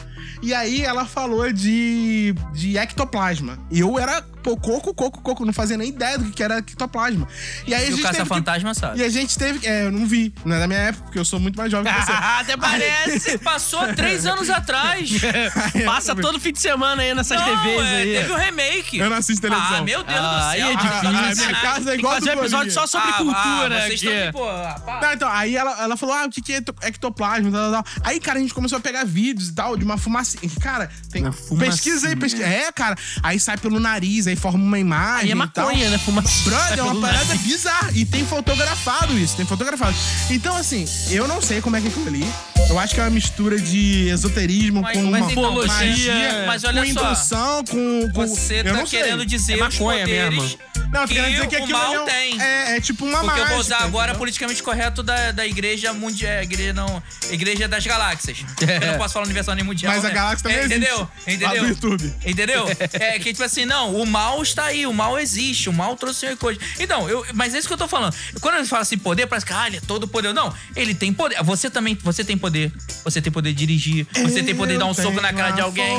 E 0.42 0.54
aí 0.54 0.82
ela 0.82 1.06
falou 1.06 1.52
de, 1.52 2.36
de 2.54 2.78
ectoplasma. 2.78 3.58
E 3.70 3.80
eu 3.80 3.98
era, 3.98 4.22
pô, 4.44 4.58
coco, 4.58 4.94
coco, 4.94 5.22
coco, 5.22 5.46
não 5.46 5.54
fazia 5.54 5.78
nem 5.78 5.90
ideia 5.90 6.18
do 6.18 6.32
que 6.32 6.42
era 6.44 6.58
ectoplasma. 6.60 7.28
E 7.68 7.74
aí 7.74 7.84
a 7.86 7.90
E 7.90 7.94
o 7.94 7.96
gente 7.98 8.02
teve 8.04 8.12
que- 8.14 8.18
caça-fantasma 8.18 8.74
sabe. 8.74 9.00
E 9.00 9.04
a 9.04 9.10
gente 9.10 9.38
teve. 9.38 9.66
É, 9.68 9.86
eu 9.86 9.92
não 9.92 10.06
vi, 10.06 10.34
não 10.46 10.56
é 10.56 10.60
da 10.60 10.68
minha 10.68 10.80
época, 10.80 11.04
porque 11.06 11.20
eu 11.20 11.26
sou 11.26 11.40
muito 11.40 11.56
mais 11.58 11.72
jovem 11.72 11.92
que 11.94 12.06
você. 12.06 12.12
Até 12.42 12.58
parece. 12.58 13.38
Passou 13.44 13.94
três 13.94 14.26
anos 14.26 14.50
atrás. 14.50 15.10
Passa 15.86 16.16
todo 16.16 16.40
fim 16.40 16.52
de 16.52 16.60
semana 16.60 17.02
aí 17.02 17.14
nessas 17.14 17.38
Não, 17.40 17.46
TVs 17.46 17.82
é, 17.86 17.96
aí. 17.98 18.14
Teve 18.18 18.34
um 18.34 18.38
remake. 18.38 18.98
Eu 19.00 19.10
não 19.10 19.18
assisto 19.18 19.42
televisão. 19.42 19.78
Ah, 19.78 19.82
meu 19.82 20.04
Deus 20.04 20.20
Ah, 20.20 20.40
do 20.40 20.46
aí 20.50 20.60
céu. 20.60 20.70
é 20.70 20.76
difícil. 20.76 20.92
Ah, 20.94 21.10
a 21.32 21.36
minha 21.36 21.62
casa 21.62 21.82
é 21.82 21.84
Tem 21.84 21.94
que 21.94 22.00
igual 22.00 22.14
a 22.14 22.16
fazer 22.20 22.30
um 22.38 22.40
episódio 22.40 22.72
só 22.72 22.88
sobre 22.88 23.10
Ah, 23.10 23.14
cultura 23.14 23.78
ah, 23.78 23.88
vocês 23.88 24.04
aqui. 24.04 24.08
estão, 24.08 24.32
pô, 24.34 24.50
ah, 24.50 24.82
pá. 24.86 25.00
Não, 25.02 25.14
então, 25.14 25.30
aí 25.30 25.56
ela, 25.56 25.82
ela 25.84 25.98
falou, 25.98 26.16
ah, 26.16 26.26
o 26.26 26.30
que, 26.30 26.42
que 26.42 26.54
é 26.54 26.58
ecto- 26.58 26.76
ectoplasma, 26.82 27.52
tal, 27.52 27.72
tal, 27.72 27.84
tal. 27.84 27.94
Aí, 28.04 28.20
cara, 28.20 28.40
a 28.40 28.42
gente 28.42 28.54
começou 28.54 28.78
a 28.78 28.82
pegar 28.82 29.04
vídeos 29.06 29.50
e 29.50 29.54
tal, 29.56 29.76
de 29.78 29.84
uma 29.84 29.98
fumaça. 29.98 30.38
Cara, 30.62 30.90
tem. 31.12 31.24
Pesquisa 31.60 32.08
aí, 32.08 32.16
pesquisa. 32.16 32.46
É, 32.46 32.72
cara. 32.72 32.96
Aí 33.24 33.40
sai 33.40 33.58
pelo 33.58 33.80
nariz, 33.80 34.28
aí 34.32 34.36
forma 34.36 34.64
uma 34.64 34.80
imagem. 34.80 35.26
Aí 35.26 35.32
é 35.32 35.36
maconha, 35.36 35.90
né? 35.90 35.98
Fumaça. 35.98 36.50
Brother, 36.50 36.80
é 36.80 36.84
uma 36.84 37.00
parada 37.02 37.36
bizarra. 37.36 37.92
E 37.94 38.06
tem 38.06 38.26
fotografado 38.26 39.18
isso, 39.18 39.36
tem 39.36 39.46
fotografado. 39.46 39.96
Então, 40.30 40.56
assim, 40.58 40.86
eu 41.10 41.28
não 41.28 41.42
sei 41.42 41.62
como 41.62 41.76
é 41.76 41.82
que 41.82 41.88
é 41.88 41.90
aquilo 41.90 42.08
ali. 42.08 42.26
Eu 42.70 42.80
acho 42.80 42.94
que 42.94 43.00
é 43.02 43.04
uma 43.04 43.10
mistura 43.10 43.60
de 43.60 44.08
esoterismo 44.10 44.82
Mas- 44.82 44.98
com 44.98 45.04
mas 45.06 45.22
uma 45.24 45.32
então, 45.32 45.66
magia, 45.68 46.44
mas 46.48 46.64
olha 46.64 46.86
com 46.86 46.94
só. 46.94 47.10
indução, 47.12 47.64
com, 47.66 48.10
com... 48.14 48.28
Você 48.28 48.60
eu 48.62 48.64
tá 48.64 48.74
não 48.74 48.86
sei. 48.88 49.02
querendo 49.02 49.26
dizer 49.26 49.54
É 49.54 49.56
os 49.56 49.62
maconha 49.78 50.00
poderes 50.06 50.40
mesmo. 50.40 50.58
Não, 50.92 51.02
eu 51.02 51.08
que 51.08 51.14
dizer 51.14 51.48
que 51.48 51.56
o 51.56 51.64
aquilo 51.64 51.78
mal 51.80 51.94
é 51.94 52.00
um- 52.02 52.06
tem. 52.06 52.42
É, 52.42 52.78
é 52.78 52.82
tipo 52.82 53.06
uma 53.06 53.20
Porque 53.20 53.26
eu 53.32 53.36
mágica. 53.36 53.50
vou 53.50 53.60
usar 53.60 53.78
agora 53.78 54.04
entendeu? 54.12 54.20
politicamente 54.20 54.62
correto 54.64 55.02
da, 55.02 55.32
da 55.32 55.46
igreja 55.48 55.94
mundial. 55.94 56.44
Igreja 56.44 56.74
não. 56.74 57.02
Igreja 57.32 57.68
das 57.68 57.86
galáxias. 57.86 58.40
Eu 58.82 58.92
não 58.92 58.98
posso 58.98 59.14
falar 59.14 59.26
universal 59.26 59.56
nem 59.56 59.64
mundial. 59.64 59.94
Mas 59.94 60.04
a 60.06 60.10
né? 60.10 60.14
galáxia 60.14 60.44
também 60.44 60.58
é, 60.58 60.62
existe. 60.66 60.78
Entendeu? 60.78 60.98
Lá 61.00 61.34
Entendeu? 61.34 61.64
no 61.64 61.70
YouTube. 61.70 62.16
Entendeu? 62.26 62.66
É 62.94 63.18
que, 63.20 63.32
tipo 63.32 63.44
assim, 63.44 63.66
não, 63.66 63.96
o 63.96 64.06
mal 64.06 64.42
está 64.44 64.66
aí, 64.66 64.86
o 64.86 64.94
mal 64.94 65.18
existe, 65.20 65.70
o 65.70 65.74
mal 65.74 65.96
trouxe 65.96 66.36
coisa. 66.36 66.60
Então, 66.80 67.10
eu, 67.10 67.26
mas 67.34 67.54
é 67.56 67.58
isso 67.58 67.68
que 67.68 67.74
eu 67.74 67.78
tô 67.78 67.88
falando. 67.88 68.14
Quando 68.40 68.56
ele 68.58 68.66
fala 68.66 68.82
assim, 68.84 68.98
poder, 68.98 69.28
parece 69.28 69.46
que, 69.46 69.54
ah, 69.54 69.68
ele 69.68 69.78
é 69.78 69.82
todo 69.82 70.08
poder. 70.08 70.34
Não, 70.34 70.54
ele 70.76 70.94
tem 70.94 71.12
poder. 71.14 71.42
Você 71.44 71.70
também, 71.70 71.98
você 72.04 72.24
tem 72.24 72.38
poder. 72.38 72.72
Você 73.04 73.22
tem 73.22 73.32
poder 73.32 73.50
de 73.54 73.56
dirigir. 73.56 74.08
Você 74.14 74.44
tem 74.44 74.56
poder 74.56 74.74
de 74.74 74.80
dar 74.80 74.86
um 74.86 74.90
Eu 74.90 74.94
soco 74.96 75.20
na 75.22 75.34
cara 75.34 75.52
de 75.52 75.62
a 75.62 75.64
alguém. 75.64 75.96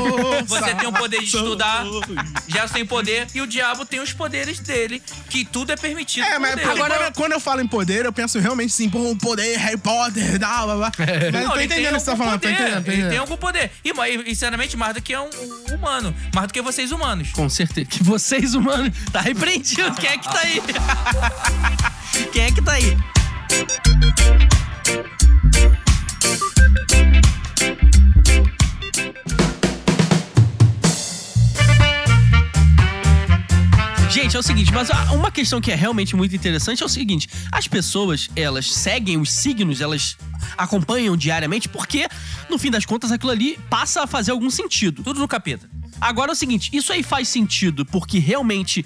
força. 0.46 0.66
Você 0.66 0.74
tem 0.74 0.88
o 0.88 0.92
poder 0.92 1.18
de 1.20 1.26
estudar. 1.26 1.84
Já 2.48 2.68
tem 2.68 2.84
poder. 2.86 3.26
E 3.34 3.40
o 3.40 3.46
diabo 3.46 3.84
tem 3.84 4.00
os 4.00 4.12
poderes 4.12 4.58
dele, 4.60 4.81
que 5.28 5.44
tudo 5.44 5.72
é 5.72 5.76
permitido. 5.76 6.24
É, 6.24 6.38
mas 6.38 6.52
porque 6.52 6.76
quando, 6.78 6.92
eu, 6.92 7.12
quando 7.12 7.32
eu 7.32 7.40
falo 7.40 7.60
em 7.60 7.66
poder, 7.66 8.04
eu 8.04 8.12
penso 8.12 8.38
realmente 8.38 8.70
assim, 8.70 8.88
pô, 8.88 8.98
um 8.98 9.16
poder, 9.16 9.56
Harry 9.58 9.76
Potter, 9.76 10.38
blá, 10.38 10.64
blá, 10.64 10.76
blá. 10.76 10.92
Mas 11.32 11.44
Não, 11.44 11.52
tô 11.52 11.60
entendendo 11.60 11.94
o 11.94 11.96
que 11.96 12.00
você 12.00 12.10
tá 12.10 12.16
falando, 12.16 12.40
tô 12.40 12.48
poder, 12.48 12.54
entendendo, 12.54 12.84
tô 12.84 12.90
Ele 12.90 12.96
tem 12.96 13.00
entendendo. 13.00 13.20
algum 13.20 13.36
poder. 13.36 13.70
E, 13.84 13.90
e, 13.90 14.34
sinceramente, 14.34 14.76
mais 14.76 14.94
do 14.94 15.02
que 15.02 15.16
um 15.16 15.30
humano. 15.72 16.14
Mais 16.34 16.48
do 16.48 16.52
que 16.52 16.62
vocês 16.62 16.92
humanos. 16.92 17.30
Com 17.32 17.48
certeza. 17.48 17.86
Que 17.86 18.02
vocês, 18.02 18.54
humanos, 18.54 18.92
tá 19.12 19.20
repreendido. 19.20 19.92
Quem 19.94 20.10
é 20.10 20.18
que 20.18 20.24
tá 20.24 20.40
aí? 20.40 20.62
Quem 22.32 22.44
é 22.44 22.52
que 22.52 22.62
tá 22.62 22.72
aí? 22.72 22.96
Gente, 34.22 34.36
é 34.36 34.38
o 34.38 34.42
seguinte, 34.42 34.72
mas 34.72 34.88
a- 34.88 35.12
uma 35.14 35.32
questão 35.32 35.60
que 35.60 35.72
é 35.72 35.74
realmente 35.74 36.14
muito 36.14 36.34
interessante 36.36 36.80
é 36.80 36.86
o 36.86 36.88
seguinte: 36.88 37.28
as 37.50 37.66
pessoas, 37.66 38.28
elas 38.36 38.72
seguem 38.72 39.20
os 39.20 39.32
signos, 39.32 39.80
elas 39.80 40.16
acompanham 40.56 41.16
diariamente, 41.16 41.68
porque, 41.68 42.06
no 42.48 42.56
fim 42.56 42.70
das 42.70 42.86
contas, 42.86 43.10
aquilo 43.10 43.32
ali 43.32 43.58
passa 43.68 44.04
a 44.04 44.06
fazer 44.06 44.30
algum 44.30 44.48
sentido. 44.48 45.02
Tudo 45.02 45.18
no 45.18 45.26
capeta. 45.26 45.68
Agora 46.00 46.30
é 46.30 46.34
o 46.34 46.36
seguinte, 46.36 46.70
isso 46.72 46.92
aí 46.92 47.02
faz 47.02 47.26
sentido 47.28 47.84
porque 47.84 48.20
realmente 48.20 48.84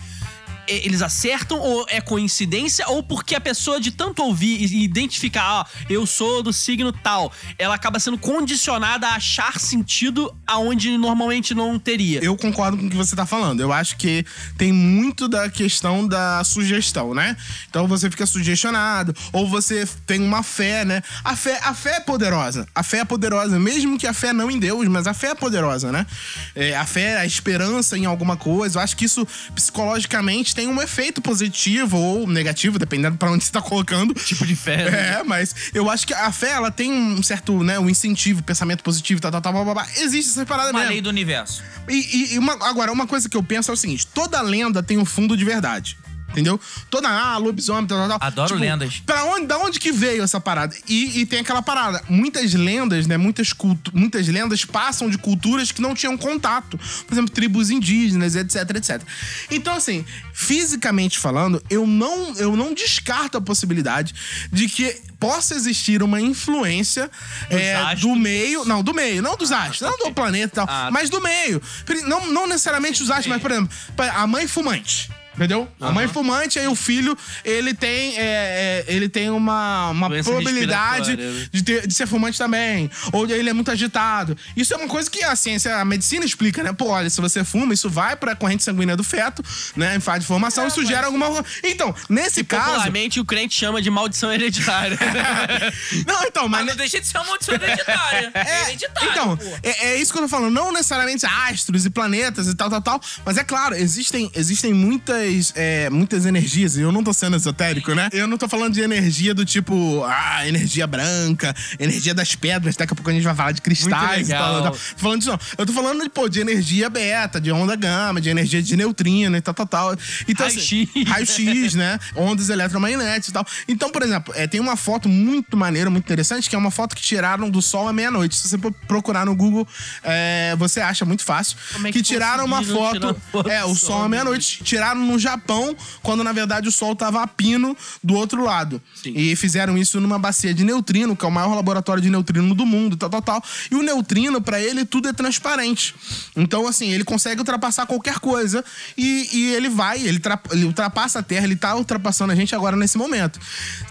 eles 0.69 1.03
acertam 1.03 1.59
ou 1.59 1.87
é 1.89 2.01
coincidência 2.01 2.87
ou 2.89 3.03
porque 3.03 3.35
a 3.35 3.41
pessoa 3.41 3.81
de 3.81 3.91
tanto 3.91 4.23
ouvir 4.23 4.61
e 4.61 4.83
identificar, 4.83 5.43
ah, 5.43 5.67
eu 5.89 6.07
sou 6.07 6.43
do 6.43 6.53
signo 6.53 6.93
tal, 6.93 7.33
ela 7.59 7.75
acaba 7.75 7.99
sendo 7.99 8.19
condicionada 8.19 9.07
a 9.09 9.15
achar 9.15 9.59
sentido 9.59 10.35
aonde 10.47 10.97
normalmente 10.97 11.55
não 11.55 11.79
teria. 11.79 12.23
Eu 12.23 12.37
concordo 12.37 12.77
com 12.77 12.87
o 12.87 12.91
que 12.91 12.97
você 12.97 13.15
tá 13.15 13.27
falando. 13.27 13.61
Eu 13.61 13.73
acho 13.73 13.97
que 13.97 14.25
tem 14.57 14.73
muito 14.73 15.29
da 15.29 15.49
questão 15.49 16.07
da 16.07 16.43
sugestão, 16.45 17.15
né? 17.15 17.37
Então 17.69 17.87
você 17.87 18.11
fica 18.11 18.27
sugestionado, 18.27 19.15
ou 19.33 19.49
você 19.49 19.87
tem 20.07 20.21
uma 20.21 20.43
fé, 20.43 20.85
né? 20.85 21.03
A 21.25 21.37
fé, 21.37 21.61
a 21.63 21.75
fé 21.75 21.97
é 21.97 22.01
poderosa. 22.01 22.67
A 22.75 22.83
fé 22.83 22.99
é 22.99 23.05
poderosa, 23.05 23.59
mesmo 23.59 23.99
que 23.99 24.07
a 24.07 24.13
fé 24.13 24.33
não 24.33 24.51
em 24.51 24.59
Deus, 24.59 24.87
mas 24.89 25.07
a 25.07 25.15
fé 25.15 25.29
é 25.29 25.35
poderosa, 25.35 25.93
né? 25.93 26.07
É, 26.55 26.77
a 26.77 26.85
fé, 26.85 27.19
a 27.19 27.27
esperança 27.27 27.97
em 27.97 28.07
alguma 28.07 28.37
coisa. 28.37 28.79
Eu 28.79 28.83
acho 28.83 28.97
que 28.97 29.05
isso 29.05 29.27
psicologicamente 29.55 30.55
tem 30.57 30.67
um 30.69 30.81
efeito 30.83 31.21
positivo 31.21 31.99
ou 31.99 32.27
negativo, 32.27 32.79
dependendo 32.79 33.17
pra 33.19 33.31
onde 33.31 33.45
você 33.45 33.53
tá 33.53 33.61
colocando. 33.63 34.15
tipo 34.15 34.47
de 34.47 34.57
fé. 34.57 34.91
né? 34.91 35.19
É, 35.21 35.23
mas 35.23 35.55
eu 35.75 35.89
acho 35.91 36.07
que 36.07 36.15
a 36.15 36.33
fé, 36.33 36.53
ela 36.53 36.71
tem 36.71 36.91
um 36.91 37.23
certo, 37.23 37.63
né, 37.63 37.79
um 37.79 37.89
incentivo, 37.91 38.43
pensamento 38.43 38.83
positivo, 38.83 39.21
tal, 39.21 39.31
tal, 39.31 39.41
tal, 39.43 39.53
blá, 39.53 39.65
blá, 39.65 39.75
blá. 39.75 39.87
Existe 39.99 40.31
essa 40.33 40.47
parada 40.47 40.71
Uma 40.71 40.79
mesmo. 40.81 40.93
lei 40.93 41.01
do 41.03 41.11
universo. 41.11 41.63
E, 41.89 41.95
e- 41.95 42.35
e 42.35 42.39
uma- 42.39 42.55
agora, 42.69 42.91
uma 42.91 43.07
coisa 43.07 43.29
que 43.29 43.37
eu 43.37 43.43
penso 43.43 43.71
é 43.71 43.75
o 43.75 43.77
seguinte: 43.77 44.07
toda 44.07 44.41
lenda 44.41 44.83
tem 44.83 44.97
um 44.99 45.05
fundo 45.05 45.37
de 45.37 45.45
verdade. 45.45 45.97
Entendeu? 46.31 46.61
Toda, 46.91 47.09
ah, 47.09 47.37
lobisomem, 47.39 47.87
tal, 47.87 47.99
tal, 47.99 48.19
tal. 48.19 48.29
Adoro 48.29 48.57
lendas. 48.57 49.03
Pra 49.07 49.25
onde, 49.25 49.47
da 49.47 49.59
onde 49.59 49.81
que 49.81 49.91
veio 49.91 50.23
essa 50.23 50.39
parada? 50.41 50.77
E, 50.89 51.21
e 51.21 51.27
tem 51.27 51.41
aquela 51.41 51.63
parada. 51.63 52.03
Muitas 52.09 52.53
lendas, 52.53 53.07
né? 53.07 53.17
Muitas, 53.17 53.53
cultu 53.53 53.91
muitas 53.95 54.29
lendas 54.29 54.65
passam 54.65 55.09
de 55.09 55.17
culturas 55.17 55.73
que 55.73 55.81
não 55.81 55.95
tinham 55.95 56.17
contato. 56.17 56.79
Por 57.07 57.15
exemplo, 57.15 57.31
tribos 57.31 57.71
indígenas, 57.71 58.35
etc, 58.37 58.57
etc. 58.77 59.03
Então, 59.51 59.75
assim, 59.75 60.05
fisicamente 60.33 61.19
falando, 61.19 61.63
eu 61.71 61.87
não, 61.87 62.35
eu 62.35 62.55
não 62.55 62.75
descarto 62.75 63.39
a 63.39 63.41
possibilidade 63.41 64.15
de 64.53 64.69
que 64.69 65.01
possa 65.19 65.55
existir 65.55 66.03
uma 66.03 66.21
influência 66.21 67.11
é, 67.49 67.95
do 67.97 68.15
meio. 68.15 68.65
Não, 68.65 68.83
do 68.83 68.93
meio, 68.93 69.23
não 69.23 69.37
dos 69.37 69.53
astros, 69.53 69.81
não 69.81 69.97
do 69.97 70.13
planeta 70.13 70.47
e 70.47 70.57
tal, 70.57 70.67
Ah, 70.69 70.91
mas 70.93 71.09
do 71.09 71.21
meio. 71.21 71.63
Não, 72.07 72.27
não 72.27 72.47
necessariamente 72.47 73.03
os 73.03 73.11
astros, 73.11 73.29
mas, 73.29 73.41
por 73.41 73.51
exemplo, 73.51 73.71
a 74.15 74.27
mãe 74.27 74.47
fumante. 74.47 75.11
Entendeu? 75.37 75.69
A 75.81 75.93
mãe 75.93 76.09
fumante, 76.09 76.59
aí 76.59 76.67
o 76.67 76.75
filho, 76.75 77.17
ele 77.45 77.75
tem, 77.75 78.17
é, 78.19 78.25
é, 78.25 78.85
ele 78.89 79.07
tem 79.09 79.29
uma, 79.31 79.91
uma 79.91 80.09
Doença 80.09 80.31
probabilidade 80.31 81.15
né? 81.17 81.47
de, 81.53 81.63
ter- 81.63 81.87
de 81.87 81.95
ser 81.95 82.07
fumante 82.07 82.39
também. 82.39 82.91
Ou 83.13 83.29
ele 83.29 83.51
é 83.51 83.53
muito 83.53 83.71
agitado. 83.71 84.37
Isso 84.57 84.73
é 84.73 84.77
uma 84.79 84.89
coisa 84.89 85.11
que 85.11 85.23
a 85.23 85.37
ciência, 85.37 85.77
a 85.77 85.85
medicina 85.85 86.25
explica, 86.25 86.63
né? 86.63 86.73
Pô, 86.73 86.87
olha, 86.89 87.11
se 87.11 87.21
você 87.21 87.45
fuma, 87.45 87.75
isso 87.75 87.91
vai 87.91 88.17
pra 88.17 88.35
corrente 88.35 88.65
sanguínea 88.65 88.97
do 88.97 89.05
feto, 89.05 89.43
né? 89.77 89.97
Em 89.97 90.01
fase 90.01 90.21
de 90.21 90.27
formação, 90.27 90.67
isso 90.67 90.85
gera 90.87 91.07
alguma. 91.07 91.45
Então, 91.63 91.95
nesse 92.09 92.43
caso. 92.43 92.65
Popularmente, 92.67 93.21
o 93.21 93.25
crente 93.25 93.55
chama 93.55 93.83
de 93.83 93.91
maldição 93.91 94.33
hereditária. 94.33 94.99
Não, 96.07 96.25
então, 96.25 96.49
mas. 96.49 96.57
Mas 96.65 96.71
não 96.71 96.77
deixa 96.77 97.01
de 97.01 97.07
ser 97.07 97.19
uma 97.19 97.27
maldição 97.27 97.55
hereditária. 97.61 98.33
É. 98.35 98.73
Então, 98.73 99.39
é, 99.63 99.89
é 99.89 99.97
isso 100.01 100.13
que 100.13 100.19
eu 100.19 100.23
tô 100.23 100.29
falando. 100.29 100.53
Não 100.53 100.73
necessariamente 100.73 101.27
astros 101.27 101.85
e 101.85 101.91
planetas 101.91 102.47
e 102.49 102.55
tal, 102.55 102.71
tal, 102.71 102.81
tal. 102.81 103.01
Mas 103.25 103.37
é 103.37 103.45
claro, 103.45 103.75
existem, 103.75 104.31
existem 104.35 104.73
muitas, 104.73 105.26
é, 105.55 105.91
muitas 105.91 106.27
energias. 106.27 106.77
E 106.77 106.81
eu 106.83 106.93
não 106.93 107.03
tô 107.03 107.13
sendo 107.13 107.37
esotérico, 107.37 107.95
né? 107.95 108.09
Eu 108.13 108.27
não 108.27 108.37
tô 108.39 108.49
falando 108.49 108.75
de 108.75 108.81
energia 108.81 109.35
do 109.35 109.45
tipo, 109.45 110.03
ah, 110.05 110.47
energia 110.47 110.87
branca, 110.87 111.55
energia 111.79 112.15
das 112.15 112.35
pedras. 112.35 112.77
Daqui 112.77 112.93
a 112.93 112.97
pouco 112.97 113.11
a 113.11 113.13
gente 113.13 113.23
vai 113.25 113.35
falar 113.35 113.53
de 113.53 113.63
cristais 113.63 114.29
e 114.29 114.33
tal, 114.33 114.57
legal. 114.57 114.63
tal. 114.65 114.73
Tô 114.73 114.79
falando 114.97 115.19
disso, 115.19 115.31
não. 115.31 115.39
Eu 115.59 115.67
tô 115.67 115.73
falando 115.73 116.03
de, 116.03 116.09
pô, 116.09 116.29
de 116.29 116.41
energia 116.41 116.89
beta, 116.91 117.41
de 117.41 117.51
onda 117.53 117.77
gama, 117.77 118.21
de 118.21 118.29
energia 118.29 118.63
de 118.63 118.77
neutrino 118.77 119.37
e 119.37 119.41
tal, 119.41 119.55
tal, 119.55 119.67
tal. 119.67 119.97
Então, 120.29 120.47
assim, 120.47 120.89
Raio-X. 121.07 121.37
raio-x, 121.47 121.75
né? 121.75 121.99
Ondas 122.15 122.49
eletromagnéticas 122.49 123.29
e 123.29 123.33
tal. 123.33 123.47
Então, 123.69 123.91
por 123.91 124.03
exemplo, 124.03 124.33
é, 124.37 124.47
tem 124.47 124.61
uma 124.61 124.77
foto 124.77 125.09
muito 125.09 125.57
maneira, 125.57 125.91
muito 125.91 126.05
interessante, 126.05 126.49
que 126.49 126.55
é 126.57 126.59
uma 126.59 126.71
foto 126.71 126.95
que 126.97 127.03
tiraram 127.03 127.49
do 127.51 127.61
sol 127.63 127.89
à 127.89 127.93
meia-noite. 127.93 128.37
Se 128.37 128.49
você 128.49 128.59
pro- 128.59 128.73
procurar 128.73 129.25
no 129.27 129.35
Google, 129.35 129.67
é, 130.03 130.55
você 130.59 130.81
acha 130.81 131.05
muito 131.05 131.25
fácil. 131.25 131.57
Como 131.73 131.87
é 131.87 131.93
que, 131.93 131.99
que 131.99 132.05
tiraram 132.05 132.45
uma 132.45 132.63
foto. 132.63 133.17
foto 133.33 133.51
É, 133.51 133.65
o 133.65 133.75
sol 133.75 134.03
à 134.03 134.09
meia-noite. 134.09 134.63
Tiraram 134.65 135.01
no 135.17 135.19
Japão, 135.19 135.75
quando 136.03 136.23
na 136.23 136.33
verdade 136.33 136.69
o 136.69 136.73
sol 136.73 136.95
tava 136.95 137.23
a 137.23 137.27
pino 137.27 137.75
do 138.05 138.15
outro 138.15 138.45
lado. 138.45 138.81
Sim. 138.95 139.15
E 139.17 139.35
fizeram 139.35 139.77
isso 139.77 139.99
numa 140.01 140.19
bacia 140.19 140.53
de 140.53 140.63
neutrino, 140.63 141.17
que 141.17 141.25
é 141.25 141.29
o 141.29 141.33
maior 141.33 141.55
laboratório 141.55 142.03
de 142.03 142.11
neutrino 142.11 142.55
do 142.55 142.67
mundo, 142.67 142.97
tal, 142.97 143.09
tal, 143.09 143.23
tal. 143.23 143.43
E 143.71 143.75
o 143.75 143.83
neutrino, 143.83 144.41
pra 144.41 144.61
ele, 144.61 144.85
tudo 144.85 145.09
é 145.09 145.13
transparente. 145.13 145.95
Então, 146.37 146.69
assim, 146.69 146.93
ele 146.93 147.03
consegue 147.05 147.41
ultrapassar 147.41 147.87
qualquer 147.87 148.19
coisa 148.19 148.63
e, 148.97 149.29
e 149.33 149.55
ele 149.55 149.71
vai, 149.71 149.99
ele, 150.01 150.21
ele 150.53 150.65
ultrapassa 150.65 151.21
a 151.21 151.23
Terra, 151.23 151.45
ele 151.45 151.57
tá 151.57 151.75
ultrapassando 151.75 152.33
a 152.33 152.37
gente 152.37 152.55
agora 152.55 152.77
nesse 152.77 152.99
momento. 152.99 153.41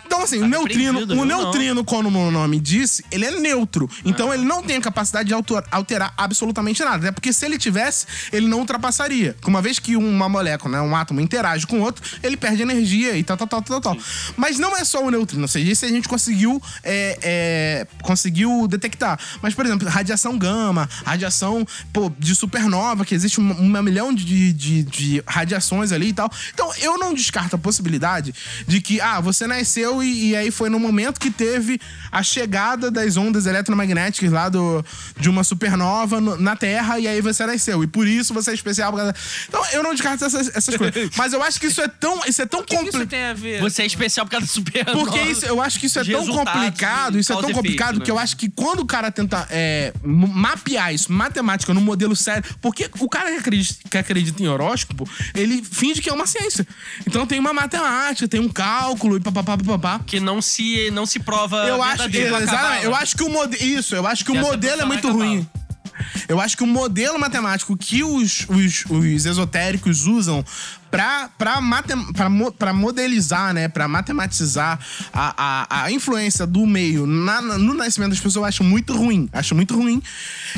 Então, 0.05 0.21
assim, 0.21 0.41
o 0.41 0.47
neutrino, 0.47 0.99
o 0.99 1.25
não. 1.25 1.25
neutrino, 1.25 1.83
como 1.83 2.09
o 2.09 2.31
nome 2.31 2.59
disse, 2.59 3.03
ele 3.11 3.25
é 3.25 3.31
neutro. 3.31 3.89
Então, 4.03 4.33
ele 4.33 4.45
não 4.45 4.61
tem 4.61 4.77
a 4.77 4.81
capacidade 4.81 5.29
de 5.29 5.33
alterar 5.71 6.13
absolutamente 6.17 6.83
nada. 6.83 6.97
Até 6.97 7.11
porque 7.11 7.33
se 7.33 7.45
ele 7.45 7.57
tivesse, 7.57 8.05
ele 8.31 8.47
não 8.47 8.59
ultrapassaria. 8.59 9.35
Uma 9.45 9.61
vez 9.61 9.79
que 9.79 9.95
uma 9.95 10.29
molécula, 10.29 10.77
né, 10.77 10.81
um 10.81 10.95
átomo 10.95 11.19
interage 11.19 11.65
com 11.65 11.81
outro, 11.81 12.03
ele 12.21 12.37
perde 12.37 12.61
energia 12.61 13.17
e 13.17 13.23
tal, 13.23 13.35
tal, 13.37 13.47
tal, 13.47 13.61
tal, 13.61 13.81
tal. 13.81 13.97
Mas 14.37 14.59
não 14.59 14.75
é 14.75 14.83
só 14.83 15.03
o 15.03 15.09
neutrino. 15.09 15.43
Ou 15.43 15.47
seja, 15.47 15.71
isso 15.71 15.85
a 15.85 15.89
gente 15.89 16.07
conseguiu, 16.07 16.61
é, 16.83 17.17
é, 17.21 17.87
conseguiu 18.01 18.67
detectar. 18.67 19.19
Mas, 19.41 19.53
por 19.53 19.65
exemplo, 19.65 19.87
radiação 19.87 20.37
gama, 20.37 20.87
radiação 21.03 21.65
pô, 21.91 22.11
de 22.17 22.35
supernova, 22.35 23.05
que 23.05 23.15
existe 23.15 23.41
um, 23.41 23.51
um 23.51 23.81
milhão 23.81 24.13
de, 24.13 24.53
de, 24.53 24.83
de 24.83 25.23
radiações 25.27 25.91
ali 25.91 26.09
e 26.09 26.13
tal. 26.13 26.31
Então, 26.53 26.71
eu 26.79 26.97
não 26.97 27.13
descarto 27.13 27.55
a 27.55 27.59
possibilidade 27.59 28.33
de 28.67 28.81
que, 28.81 29.01
ah, 29.01 29.19
você 29.19 29.47
nasceu 29.47 29.94
e, 30.03 30.29
e 30.29 30.36
aí 30.36 30.51
foi 30.51 30.69
no 30.69 30.79
momento 30.79 31.19
que 31.19 31.29
teve 31.31 31.79
a 32.12 32.21
chegada 32.23 32.89
das 32.91 33.17
ondas 33.17 33.45
eletromagnéticas 33.45 34.31
lá 34.31 34.49
do, 34.49 34.84
de 35.19 35.29
uma 35.29 35.43
supernova 35.43 36.19
no- 36.21 36.38
na 36.38 36.55
Terra 36.55 36.99
e 36.99 37.08
aí 37.08 37.21
você 37.21 37.45
nasceu. 37.45 37.84
E 37.84 37.88
por 37.88 38.08
isso 38.08 38.34
você 38.34 38.51
é 38.51 38.53
especial. 38.53 38.91
por 38.91 38.97
causa- 38.97 39.15
Então, 39.47 39.63
eu 39.73 39.84
não 39.84 39.91
descarto 39.93 40.23
essas, 40.25 40.55
essas 40.55 40.75
coisas. 40.75 41.10
Mas 41.17 41.34
eu 41.34 41.41
acho 41.43 41.60
que 41.60 41.67
isso 41.67 41.81
é 41.81 41.88
tão, 41.88 42.21
isso 42.27 42.41
é 42.41 42.45
tão 42.45 42.62
O 42.62 42.63
que, 42.63 42.75
que 42.75 42.84
isso 42.84 42.91
complicado. 42.91 43.10
tem 43.10 43.25
a 43.25 43.34
ver? 43.34 43.62
Você 43.62 43.81
é 43.84 43.86
especial 43.86 44.25
por 44.25 44.31
causa 44.31 44.45
do 44.45 44.51
super 44.51 44.86
Porque 44.86 45.19
isso, 45.21 45.45
eu 45.45 45.62
acho 45.62 45.79
que 45.79 45.86
isso 45.88 45.99
é 45.99 46.03
tão 46.03 46.25
complicado, 46.27 47.19
isso 47.19 47.31
é 47.34 47.36
tão 47.41 47.51
complicado 47.51 47.89
efeito, 47.95 48.05
que 48.05 48.12
eu 48.12 48.15
né? 48.15 48.21
acho 48.21 48.38
que 48.38 48.49
quando 48.49 48.79
o 48.81 48.86
cara 48.86 49.12
tenta 49.12 49.47
é, 49.49 49.93
mapear 50.03 50.93
isso, 50.93 51.12
matemática, 51.12 51.73
num 51.73 51.81
modelo 51.81 52.15
sério, 52.15 52.43
porque 52.62 52.89
o 52.99 53.10
cara 53.10 53.31
que 53.31 53.38
acredita, 53.38 53.89
que 53.89 53.97
acredita 53.97 54.41
em 54.43 54.47
horóscopo, 54.47 55.08
ele 55.34 55.63
finge 55.63 56.01
que 56.01 56.10
é 56.10 56.13
uma 56.13 56.25
ciência. 56.27 56.65
Então 57.08 57.25
tem 57.25 57.39
uma 57.39 57.53
matemática, 57.53 58.27
tem 58.27 58.39
um 58.39 58.49
cálculo 58.49 59.17
e 59.17 59.19
papapá, 59.19 59.58
papapá. 59.58 59.84
Que 60.05 60.19
não 60.19 60.41
se, 60.41 60.89
não 60.91 61.05
se 61.05 61.19
prova 61.19 61.57
Eu 61.67 61.81
acho, 61.83 62.03
exatamente, 62.43 62.85
eu 62.85 62.95
acho 62.95 63.15
que 63.17 63.23
o 63.23 63.29
modelo. 63.29 63.63
Isso, 63.63 63.95
eu 63.95 64.05
acho 64.07 64.23
que 64.25 64.31
o 64.31 64.35
modelo 64.41 64.81
é 64.81 64.85
muito 64.85 65.11
ruim. 65.11 65.47
Eu 66.27 66.41
acho 66.41 66.57
que 66.57 66.63
o 66.63 66.67
modelo 66.67 67.17
matemático 67.19 67.77
que 67.77 68.03
os, 68.03 68.45
os, 68.49 68.83
os 68.89 69.25
esotéricos 69.25 70.05
usam 70.07 70.43
pra, 70.91 71.29
pra, 71.37 71.61
matem, 71.61 72.11
pra, 72.13 72.29
mo- 72.29 72.51
pra 72.51 72.73
modelizar, 72.73 73.53
né? 73.53 73.67
Pra 73.69 73.87
matematizar 73.87 74.77
a, 75.13 75.65
a, 75.69 75.83
a 75.85 75.91
influência 75.91 76.45
do 76.45 76.65
meio 76.65 77.05
na- 77.05 77.41
no 77.41 77.73
nascimento 77.73 78.09
das 78.09 78.19
pessoas, 78.19 78.35
eu 78.35 78.45
acho 78.45 78.63
muito 78.63 78.93
ruim. 78.95 79.29
Acho 79.31 79.55
muito 79.55 79.75
ruim 79.75 80.01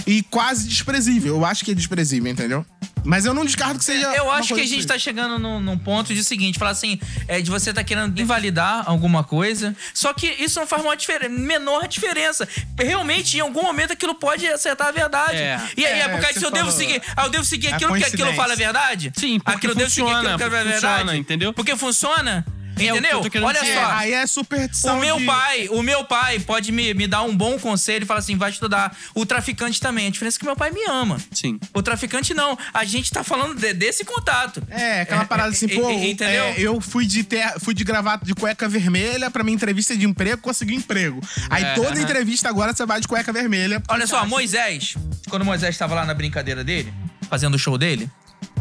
e 0.08 0.24
quase 0.24 0.68
desprezível. 0.68 1.36
Eu 1.36 1.46
acho 1.46 1.64
que 1.64 1.72
é 1.72 1.76
desprezível, 1.76 2.32
entendeu? 2.32 2.66
Mas 3.04 3.26
eu 3.26 3.34
não 3.34 3.46
descarto 3.46 3.80
que 3.80 3.86
seja. 3.86 4.08
Eu 4.14 4.26
uma 4.26 4.34
acho 4.36 4.54
que 4.54 4.62
a 4.62 4.66
gente 4.66 4.86
tá 4.86 4.98
chegando 4.98 5.40
num, 5.40 5.60
num 5.60 5.78
ponto 5.78 6.14
de 6.14 6.24
seguinte, 6.24 6.60
falar 6.60 6.72
assim, 6.72 7.00
é, 7.28 7.42
de 7.42 7.50
você 7.50 7.74
tá 7.74 7.84
querendo 7.84 8.20
invalidar 8.20 8.84
alguma 8.86 9.24
coisa, 9.24 9.76
só 9.94 10.14
que 10.14 10.28
isso 10.40 10.60
não 10.60 10.68
faz 10.68 10.84
uma 10.84 10.96
diferença, 10.96 11.30
menor 11.30 11.88
diferença. 11.88 12.48
Realmente, 12.78 13.38
em 13.38 13.42
algum 13.42 13.64
momento, 13.64 13.94
aquilo 13.94 14.16
pode 14.16 14.48
acertar 14.48 14.88
a 14.88 14.92
verdade. 14.92 15.38
É. 15.38 15.60
E 15.76 15.86
aí, 15.86 16.00
é, 16.00 16.02
É, 16.02 16.08
por 16.10 16.20
causa 16.22 16.34
disso, 16.34 16.46
eu 16.46 16.52
devo 16.52 16.72
seguir, 16.72 17.02
ah, 17.16 17.26
eu 17.26 17.30
devo 17.30 17.46
seguir 17.46 17.68
É 17.68 17.74
aquilo 17.74 17.94
que 17.96 18.04
aquilo 18.04 18.34
fala 18.34 18.54
a 18.54 18.56
verdade? 18.56 19.12
Sim, 19.16 19.40
porque 19.40 19.58
aquilo 19.58 19.74
eu 19.74 19.78
devo 19.78 19.90
seguir 19.90 20.06
funciona, 20.08 20.36
aquilo 20.36 20.38
que 20.38 20.44
é 20.58 20.64
funciona, 20.74 20.96
verdade. 20.98 21.18
entendeu? 21.20 21.54
Porque 21.54 21.76
funciona, 21.76 22.46
É 22.48 22.52
eu 22.52 22.57
entendeu? 22.86 23.22
tô 23.22 23.30
querendo 23.30 23.48
Olha 23.48 23.60
dizer. 23.60 23.72
É, 23.74 23.76
só. 23.82 23.92
aí 23.92 24.14
é 24.14 24.28
superstição. 24.28 24.98
O 24.98 25.02
meu 25.02 25.18
de- 25.20 25.26
pai, 25.26 25.68
o 25.70 25.82
meu 25.82 26.04
pai 26.06 26.40
pode 26.40 26.72
me, 26.72 26.94
me 26.94 27.08
dar 27.08 27.24
um 27.24 27.36
bom 27.36 27.58
conselho 27.60 28.04
e 28.04 28.06
falar 28.06 28.20
assim, 28.20 28.38
vai 28.38 28.50
estudar. 28.52 28.96
O 29.14 29.26
traficante 29.26 29.80
também. 29.80 30.08
A 30.08 30.10
diferença 30.12 30.38
é 30.38 30.40
que 30.40 30.46
meu 30.46 30.56
pai 30.56 30.72
me 30.72 30.84
ama. 30.88 31.18
Sim. 31.32 31.60
O 31.74 31.82
traficante 31.82 32.34
não. 32.34 32.58
A 32.74 32.84
gente 32.86 33.12
tá 33.12 33.24
falando 33.24 33.56
de- 33.60 33.74
desse 33.74 34.04
contato. 34.06 34.62
É, 34.70 35.02
aquela 35.02 35.26
parada 35.26 35.50
assim, 35.50 35.66
é, 35.70 35.76
pô, 35.76 35.90
é, 35.90 35.94
entendeu? 36.10 36.44
é, 36.46 36.56
eu 36.58 36.80
fui 36.82 37.06
de 37.06 37.24
ter, 37.24 37.60
fui 37.60 37.74
de 37.74 37.84
gravata 37.84 38.26
de 38.26 38.34
cueca 38.34 38.68
vermelha 38.70 39.30
pra 39.32 39.44
minha 39.44 39.56
entrevista 39.56 39.96
de 39.96 40.06
emprego, 40.06 40.42
consegui 40.42 40.74
um 40.74 40.78
emprego. 40.78 41.22
Aí 41.50 41.64
É. 41.64 41.74
toda 41.74 42.00
entrevista 42.00 42.50
agora 42.50 42.74
você 42.74 42.86
vai 42.86 43.00
de 43.02 43.08
cueca 43.08 43.32
vermelha. 43.34 43.82
Olha 43.90 44.06
só, 44.08 44.26
Moisés, 44.26 44.96
quando 45.30 45.44
Moisés 45.46 45.74
estava 45.76 45.96
lá 45.96 46.06
na 46.06 46.14
brincadeira 46.14 46.64
dele, 46.64 46.94
fazendo 47.30 47.56
o 47.56 47.60
show 47.60 47.78
dele, 47.78 48.10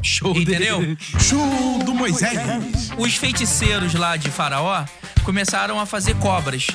Show 0.02 0.36
Entendeu? 0.36 0.80
dele. 0.80 0.98
Show 1.20 1.78
do 1.84 1.94
Moisés. 1.94 2.38
os 2.98 3.14
feiticeiros 3.16 3.94
lá 3.94 4.16
de 4.16 4.30
Faraó 4.30 4.84
começaram 5.24 5.80
a 5.80 5.86
fazer 5.86 6.14
cobras. 6.16 6.68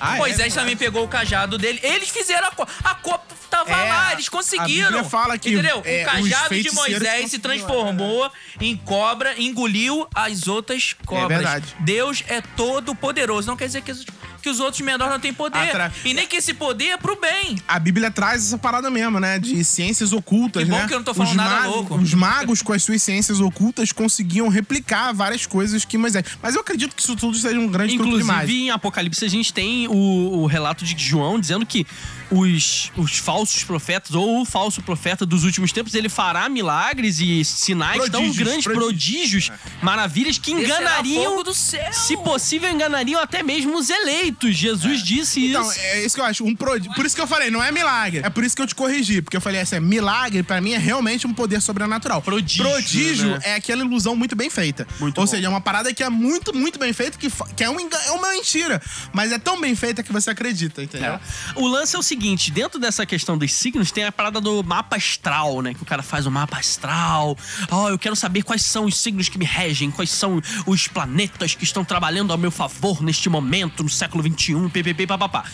Ah, 0.00 0.16
é? 0.16 0.18
Moisés 0.18 0.52
também 0.52 0.76
pegou 0.76 1.04
o 1.04 1.08
cajado 1.08 1.56
dele. 1.56 1.78
Eles 1.82 2.08
fizeram 2.08 2.48
a 2.48 2.50
cobra. 2.50 2.74
A 2.82 2.94
cobra 2.96 3.20
tava 3.48 3.70
É, 3.70 3.88
lá, 3.88 4.12
eles 4.12 4.26
a 4.26 4.30
conseguiram. 4.30 4.88
Bíblia 4.90 5.04
fala 5.04 5.38
que, 5.38 5.50
Entendeu? 5.52 5.80
é, 5.84 6.02
o 6.02 6.06
cajado 6.10 6.60
de 6.60 6.70
Moisés 6.72 7.30
se 7.30 7.38
transformou 7.38 8.28
em 8.60 8.76
cobra, 8.76 9.40
engoliu 9.40 10.08
as 10.12 10.48
outras 10.48 10.94
cobras. 11.06 11.28
verdade. 11.28 11.76
Deus 11.80 12.24
é 12.26 12.40
todo 12.40 12.94
poderoso. 12.96 13.46
Não 13.46 13.56
quer 13.56 13.66
dizer 13.66 13.82
que 13.82 13.92
os, 13.92 14.04
que 14.42 14.48
os 14.50 14.60
outros 14.60 14.80
menores 14.82 15.12
não 15.12 15.20
têm 15.20 15.32
poder. 15.32 15.58
Atra- 15.58 15.92
E 16.04 16.12
nem 16.12 16.26
que 16.26 16.36
esse 16.36 16.52
poder 16.54 16.86
é 16.88 16.96
pro 16.96 17.18
bem. 17.20 17.56
A 17.66 17.78
Bíblia 17.78 18.10
traz 18.10 18.44
essa 18.46 18.58
parada 18.58 18.90
mesmo, 18.90 19.18
né? 19.20 19.38
De 19.38 19.64
ciências 19.64 20.12
ocultas, 20.12 20.64
Que 20.64 20.70
bom 20.70 20.76
né? 20.78 20.86
que 20.86 20.92
eu 20.94 20.98
não 20.98 21.04
tô 21.04 21.14
falando 21.14 21.30
os 21.30 21.36
nada 21.36 21.50
magos, 21.60 21.74
louco. 21.76 21.94
Os 21.96 22.14
magos, 22.14 22.62
com 22.62 22.72
as 22.72 22.82
suas 22.82 23.02
ciências 23.02 23.40
ocultas, 23.40 23.92
conseguiam 23.92 24.48
replicar 24.48 25.12
várias 25.12 25.46
coisas 25.46 25.84
que 25.84 25.96
Moisés. 25.96 26.24
Mas 26.42 26.54
eu 26.54 26.60
acredito 26.60 26.94
que 26.94 27.02
isso 27.02 27.14
tudo 27.16 27.36
seja 27.38 27.58
um 27.58 27.68
grande 27.68 27.96
truque 27.96 28.18
de 28.18 28.24
mágica. 28.24 28.42
Inclusive, 28.42 28.62
em 28.66 28.70
Apocalipse, 28.70 29.24
a 29.24 29.28
gente 29.30 29.52
tem 29.52 29.86
o, 29.88 29.94
o 30.42 30.46
relato 30.46 30.84
de 30.84 30.94
João 30.98 31.38
dizendo 31.38 31.64
que 31.64 31.86
os, 32.30 32.90
os 32.96 33.18
falsos 33.18 33.62
profetas, 33.62 34.14
ou 34.14 34.40
o 34.40 34.44
falso 34.44 34.80
profeta 34.82 35.24
dos 35.26 35.44
últimos 35.44 35.70
tempos, 35.70 35.94
ele 35.94 36.08
fará 36.08 36.48
milagres 36.48 37.20
e 37.20 37.44
sinais 37.44 37.98
tão 38.08 38.22
Prodígios, 38.22 38.36
grandes, 38.36 38.64
prodígios, 38.64 39.48
prodígios. 39.48 39.82
maravilhas, 39.82 40.38
que 40.38 40.50
enganariam, 40.52 41.24
fogo 41.32 41.42
do 41.44 41.54
céu. 41.54 41.92
se 41.92 42.16
possível, 42.16 42.70
enganariam 42.70 43.20
até 43.20 43.42
mesmo 43.42 43.76
os 43.76 43.90
eleitos. 43.90 44.31
Feitos. 44.32 44.56
Jesus 44.56 45.02
disse 45.02 45.46
Então, 45.48 45.62
isso. 45.70 45.80
é 45.80 46.04
isso 46.04 46.14
que 46.14 46.20
eu 46.20 46.24
acho. 46.24 46.44
Um 46.44 46.54
Por 46.56 47.04
isso 47.06 47.14
que 47.14 47.20
eu 47.22 47.26
falei, 47.26 47.50
não 47.50 47.62
é 47.62 47.70
milagre. 47.72 48.22
É 48.24 48.30
por 48.30 48.44
isso 48.44 48.54
que 48.56 48.62
eu 48.62 48.66
te 48.66 48.74
corrigi. 48.74 49.22
Porque 49.22 49.36
eu 49.36 49.40
falei 49.40 49.60
assim, 49.60 49.80
milagre 49.80 50.42
pra 50.42 50.60
mim 50.60 50.72
é 50.72 50.78
realmente 50.78 51.26
um 51.26 51.32
poder 51.34 51.60
sobrenatural. 51.60 52.22
Prodígio, 52.22 52.64
Prodígio 52.64 53.30
né? 53.32 53.40
é 53.44 53.54
aquela 53.54 53.82
ilusão 53.82 54.14
muito 54.16 54.34
bem 54.36 54.50
feita. 54.50 54.86
Muito 55.00 55.18
Ou 55.18 55.24
bom. 55.24 55.30
seja, 55.30 55.46
é 55.46 55.48
uma 55.48 55.60
parada 55.60 55.92
que 55.92 56.02
é 56.02 56.08
muito, 56.08 56.54
muito 56.56 56.78
bem 56.78 56.92
feita, 56.92 57.18
que, 57.18 57.28
que 57.56 57.64
é, 57.64 57.70
um 57.70 57.78
enga- 57.80 58.00
é 58.06 58.10
uma 58.12 58.30
mentira. 58.30 58.80
Mas 59.12 59.32
é 59.32 59.38
tão 59.38 59.60
bem 59.60 59.74
feita 59.74 60.02
que 60.02 60.12
você 60.12 60.30
acredita, 60.30 60.82
entendeu? 60.82 61.12
É. 61.14 61.20
O 61.56 61.66
lance 61.66 61.94
é 61.96 61.98
o 61.98 62.02
seguinte, 62.02 62.50
dentro 62.50 62.78
dessa 62.78 63.04
questão 63.06 63.36
dos 63.36 63.52
signos, 63.52 63.90
tem 63.90 64.04
a 64.04 64.12
parada 64.12 64.40
do 64.40 64.62
mapa 64.62 64.96
astral, 64.96 65.60
né? 65.62 65.74
Que 65.74 65.82
o 65.82 65.86
cara 65.86 66.02
faz 66.02 66.26
o 66.26 66.30
mapa 66.30 66.58
astral. 66.58 67.36
Ó, 67.70 67.88
eu 67.90 67.98
quero 67.98 68.16
saber 68.16 68.42
quais 68.42 68.62
são 68.62 68.84
os 68.84 68.96
signos 68.98 69.28
que 69.28 69.38
me 69.38 69.44
regem, 69.44 69.90
quais 69.90 70.10
são 70.10 70.40
os 70.66 70.86
planetas 70.88 71.54
que 71.54 71.64
estão 71.64 71.84
trabalhando 71.84 72.32
ao 72.32 72.38
meu 72.38 72.50
favor 72.50 73.02
neste 73.02 73.28
momento, 73.28 73.82
no 73.82 73.88
século 73.88 74.21
XXI, 74.22 74.70
ppp, 74.72 75.06
papapá. 75.06 75.44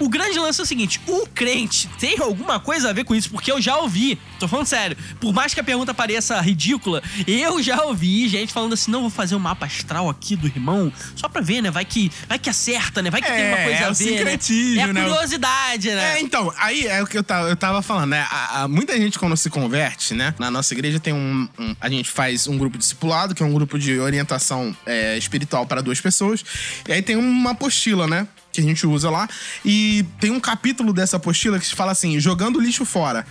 O 0.00 0.08
grande 0.08 0.38
lance 0.38 0.60
é 0.60 0.64
o 0.64 0.66
seguinte: 0.66 1.00
o 1.06 1.26
crente 1.26 1.88
tem 1.98 2.18
alguma 2.20 2.58
coisa 2.58 2.90
a 2.90 2.92
ver 2.92 3.04
com 3.04 3.14
isso? 3.14 3.30
Porque 3.30 3.50
eu 3.50 3.60
já 3.60 3.76
ouvi, 3.78 4.18
tô 4.38 4.48
falando 4.48 4.66
sério, 4.66 4.96
por 5.20 5.32
mais 5.32 5.54
que 5.54 5.60
a 5.60 5.64
pergunta 5.64 5.94
pareça 5.94 6.40
ridícula, 6.40 7.02
eu 7.26 7.62
já 7.62 7.82
ouvi 7.84 8.28
gente 8.28 8.52
falando 8.52 8.72
assim: 8.72 8.90
não, 8.90 9.02
vou 9.02 9.10
fazer 9.10 9.34
um 9.34 9.38
mapa 9.38 9.66
astral 9.66 10.08
aqui 10.10 10.34
do 10.36 10.46
irmão, 10.46 10.92
só 11.16 11.28
pra 11.28 11.40
ver, 11.40 11.62
né? 11.62 11.70
Vai 11.70 11.84
que, 11.84 12.10
vai 12.28 12.38
que 12.38 12.50
acerta, 12.50 13.02
né? 13.02 13.10
Vai 13.10 13.22
que 13.22 13.28
tem 13.30 13.40
É, 13.42 13.48
uma 13.48 13.56
coisa 13.64 13.78
é 13.80 13.84
a 13.84 13.90
o 13.90 13.94
ver. 13.94 14.24
né? 14.24 14.38
É 14.78 14.82
a 14.82 14.92
né? 14.92 15.02
curiosidade, 15.02 15.90
né? 15.90 16.14
É, 16.16 16.20
então, 16.20 16.52
aí 16.58 16.86
é 16.86 17.02
o 17.02 17.06
que 17.06 17.16
eu 17.16 17.22
tava, 17.24 17.48
eu 17.48 17.56
tava 17.56 17.80
falando, 17.82 18.10
né? 18.10 18.26
A- 18.30 18.62
a- 18.62 18.68
muita 18.68 18.96
gente, 18.96 19.18
quando 19.18 19.36
se 19.36 19.48
converte, 19.50 20.14
né? 20.14 20.34
Na 20.38 20.50
nossa 20.50 20.74
igreja 20.74 20.98
tem 21.00 21.12
um, 21.12 21.48
um- 21.58 21.76
A 21.80 21.88
gente 21.88 22.10
faz 22.10 22.46
um 22.46 22.56
grupo 22.58 22.76
discipulado, 22.78 23.34
que 23.34 23.42
é 23.42 23.46
um 23.46 23.52
grupo 23.52 23.78
de 23.78 23.98
orientação 23.98 24.74
é, 24.86 25.16
espiritual 25.16 25.66
para 25.66 25.80
duas 25.82 26.00
pessoas. 26.00 26.44
E 26.88 26.92
aí 26.92 27.02
tem 27.02 27.16
uma 27.16 27.50
apostila, 27.52 28.06
né? 28.06 28.26
Que 28.54 28.60
a 28.60 28.64
gente 28.64 28.86
usa 28.86 29.10
lá. 29.10 29.28
E 29.64 30.06
tem 30.20 30.30
um 30.30 30.38
capítulo 30.38 30.92
dessa 30.92 31.16
apostila 31.16 31.58
que 31.58 31.66
se 31.66 31.74
fala 31.74 31.90
assim: 31.90 32.20
jogando 32.20 32.60
lixo 32.60 32.84
fora. 32.84 33.26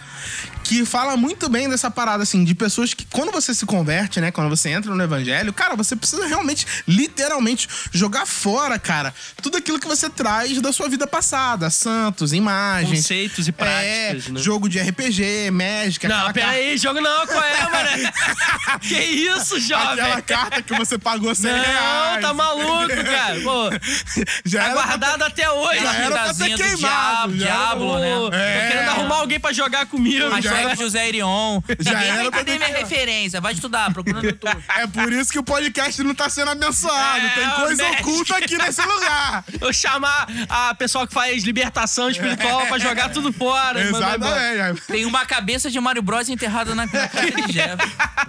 Que 0.64 0.86
fala 0.86 1.18
muito 1.18 1.50
bem 1.50 1.70
dessa 1.70 1.92
parada, 1.92 2.24
assim, 2.24 2.44
de 2.44 2.56
pessoas 2.56 2.94
que, 2.94 3.06
quando 3.06 3.32
você 3.32 3.54
se 3.54 3.66
converte, 3.66 4.22
né? 4.22 4.32
Quando 4.32 4.50
você 4.50 4.70
entra 4.70 4.96
no 4.96 5.04
evangelho, 5.04 5.52
cara, 5.52 5.76
você 5.76 5.96
precisa 5.96 6.26
realmente, 6.26 6.66
literalmente, 6.88 7.68
jogar 7.92 8.26
fora, 8.26 8.80
cara, 8.80 9.14
tudo 9.42 9.58
aquilo 9.58 9.78
que 9.78 9.88
você 9.88 10.10
traz 10.10 10.60
da 10.62 10.72
sua 10.72 10.88
vida 10.88 11.06
passada. 11.06 11.70
Santos, 11.70 12.32
imagens. 12.34 13.02
Conceitos 13.02 13.48
e 13.48 13.52
práticas, 13.52 14.28
é, 14.28 14.32
né? 14.32 14.40
jogo 14.40 14.70
de 14.70 14.80
RPG, 14.80 15.52
Magic, 15.52 16.08
Não, 16.08 16.16
aquela 16.16 16.34
pera 16.34 16.46
carta- 16.48 16.60
aí, 16.62 16.78
jogo 16.78 17.02
não, 17.02 17.28
qual 17.28 17.44
é, 17.44 17.70
mané? 17.70 18.14
que 18.82 18.96
isso, 19.00 19.60
jovem? 19.60 20.00
Aquela 20.00 20.22
carta 20.22 20.62
que 20.62 20.74
você 20.78 20.98
pagou 20.98 21.36
100 21.36 21.52
Não, 21.52 21.60
reais. 21.62 22.22
tá 22.22 22.34
maluco, 22.34 22.88
cara. 22.88 23.40
Pô, 23.42 23.70
Já 24.46 24.60
tá 24.62 24.66
era 24.70 24.74
pra 24.74 24.84
guardado 24.86 25.22
até 25.24 25.52
hoje. 25.52 25.80
Já 25.84 25.94
era 25.94 26.10
pra 26.24 26.34
ter 26.34 26.56
queimado, 26.56 27.38
já 27.38 27.46
diablo, 27.46 28.00
né? 28.00 28.10
É. 28.32 28.62
Tô 28.62 28.72
querendo 28.74 28.90
arrumar 28.92 29.16
alguém 29.18 29.40
pra 29.40 29.52
jogar 29.52 29.86
comigo. 29.88 30.30
Hashtag 30.30 30.53
Já- 30.62 30.76
José 30.76 31.10
Irion. 31.10 31.62
Já 31.80 31.92
Ninguém 31.94 32.10
era 32.10 32.22
vai 32.24 32.32
pra 32.32 32.42
entender 32.42 32.60
ter 32.60 32.66
minha 32.72 32.78
referência. 32.80 33.42
Vai 33.42 33.54
estudar, 33.54 33.92
procura 33.94 34.22
no 34.22 34.26
YouTube. 34.28 34.64
É 34.76 34.88
por 34.88 35.12
isso 35.14 35.32
que 35.32 35.40
o 35.40 35.44
podcast 35.44 36.02
não 36.04 36.14
tá 36.16 36.30
sendo 36.30 36.52
abençoado. 36.52 37.26
É, 37.26 37.30
Tem 37.30 37.50
coisa 37.52 37.90
oculta 37.92 38.38
aqui 38.38 38.58
nesse 38.58 38.82
lugar. 38.82 39.44
Eu 39.62 39.72
chamar 39.74 40.28
a 40.50 40.74
pessoa 40.76 41.08
que 41.08 41.14
faz 41.14 41.44
libertação 41.44 42.10
espiritual 42.10 42.66
pra 42.68 42.78
jogar 42.78 43.10
tudo 43.10 43.32
fora. 43.32 43.82
Exatamente. 43.82 44.82
Tem 44.88 45.06
uma 45.06 45.26
cabeça 45.26 45.70
de 45.70 45.80
Mario 45.80 46.02
Bros 46.02 46.30
enterrada 46.30 46.74
na 46.76 46.86
de 46.86 46.92
Jeff. 47.54 47.78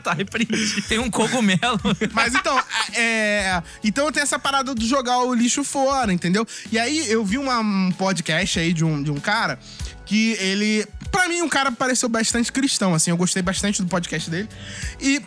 tá 0.02 0.12
repreendido. 0.12 0.82
Tem 0.82 0.98
um 0.98 1.10
cogumelo. 1.10 1.80
Mas 2.12 2.34
então, 2.34 2.60
é. 2.94 3.62
Então 3.82 4.10
tem 4.12 4.22
essa 4.22 4.38
parada 4.38 4.74
do 4.74 4.86
jogar 4.86 5.18
o 5.18 5.34
lixo 5.34 5.64
fora, 5.64 6.12
entendeu? 6.12 6.46
E 6.70 6.78
aí 6.78 7.10
eu 7.10 7.24
vi 7.24 7.38
uma- 7.38 7.60
um 7.60 7.92
podcast 7.92 8.58
aí 8.58 8.72
de 8.72 8.84
um, 8.84 9.02
de 9.02 9.10
um 9.10 9.18
cara 9.20 9.58
que 10.06 10.32
ele. 10.32 10.86
Pra 11.10 11.28
mim, 11.28 11.42
um 11.42 11.48
cara 11.48 11.70
pareceu 11.72 12.08
bastante 12.08 12.52
cristão, 12.52 12.94
assim. 12.94 13.10
Eu 13.10 13.16
gostei 13.16 13.42
bastante 13.42 13.82
do 13.82 13.88
podcast 13.88 14.30
dele. 14.30 14.48
E. 15.00 15.22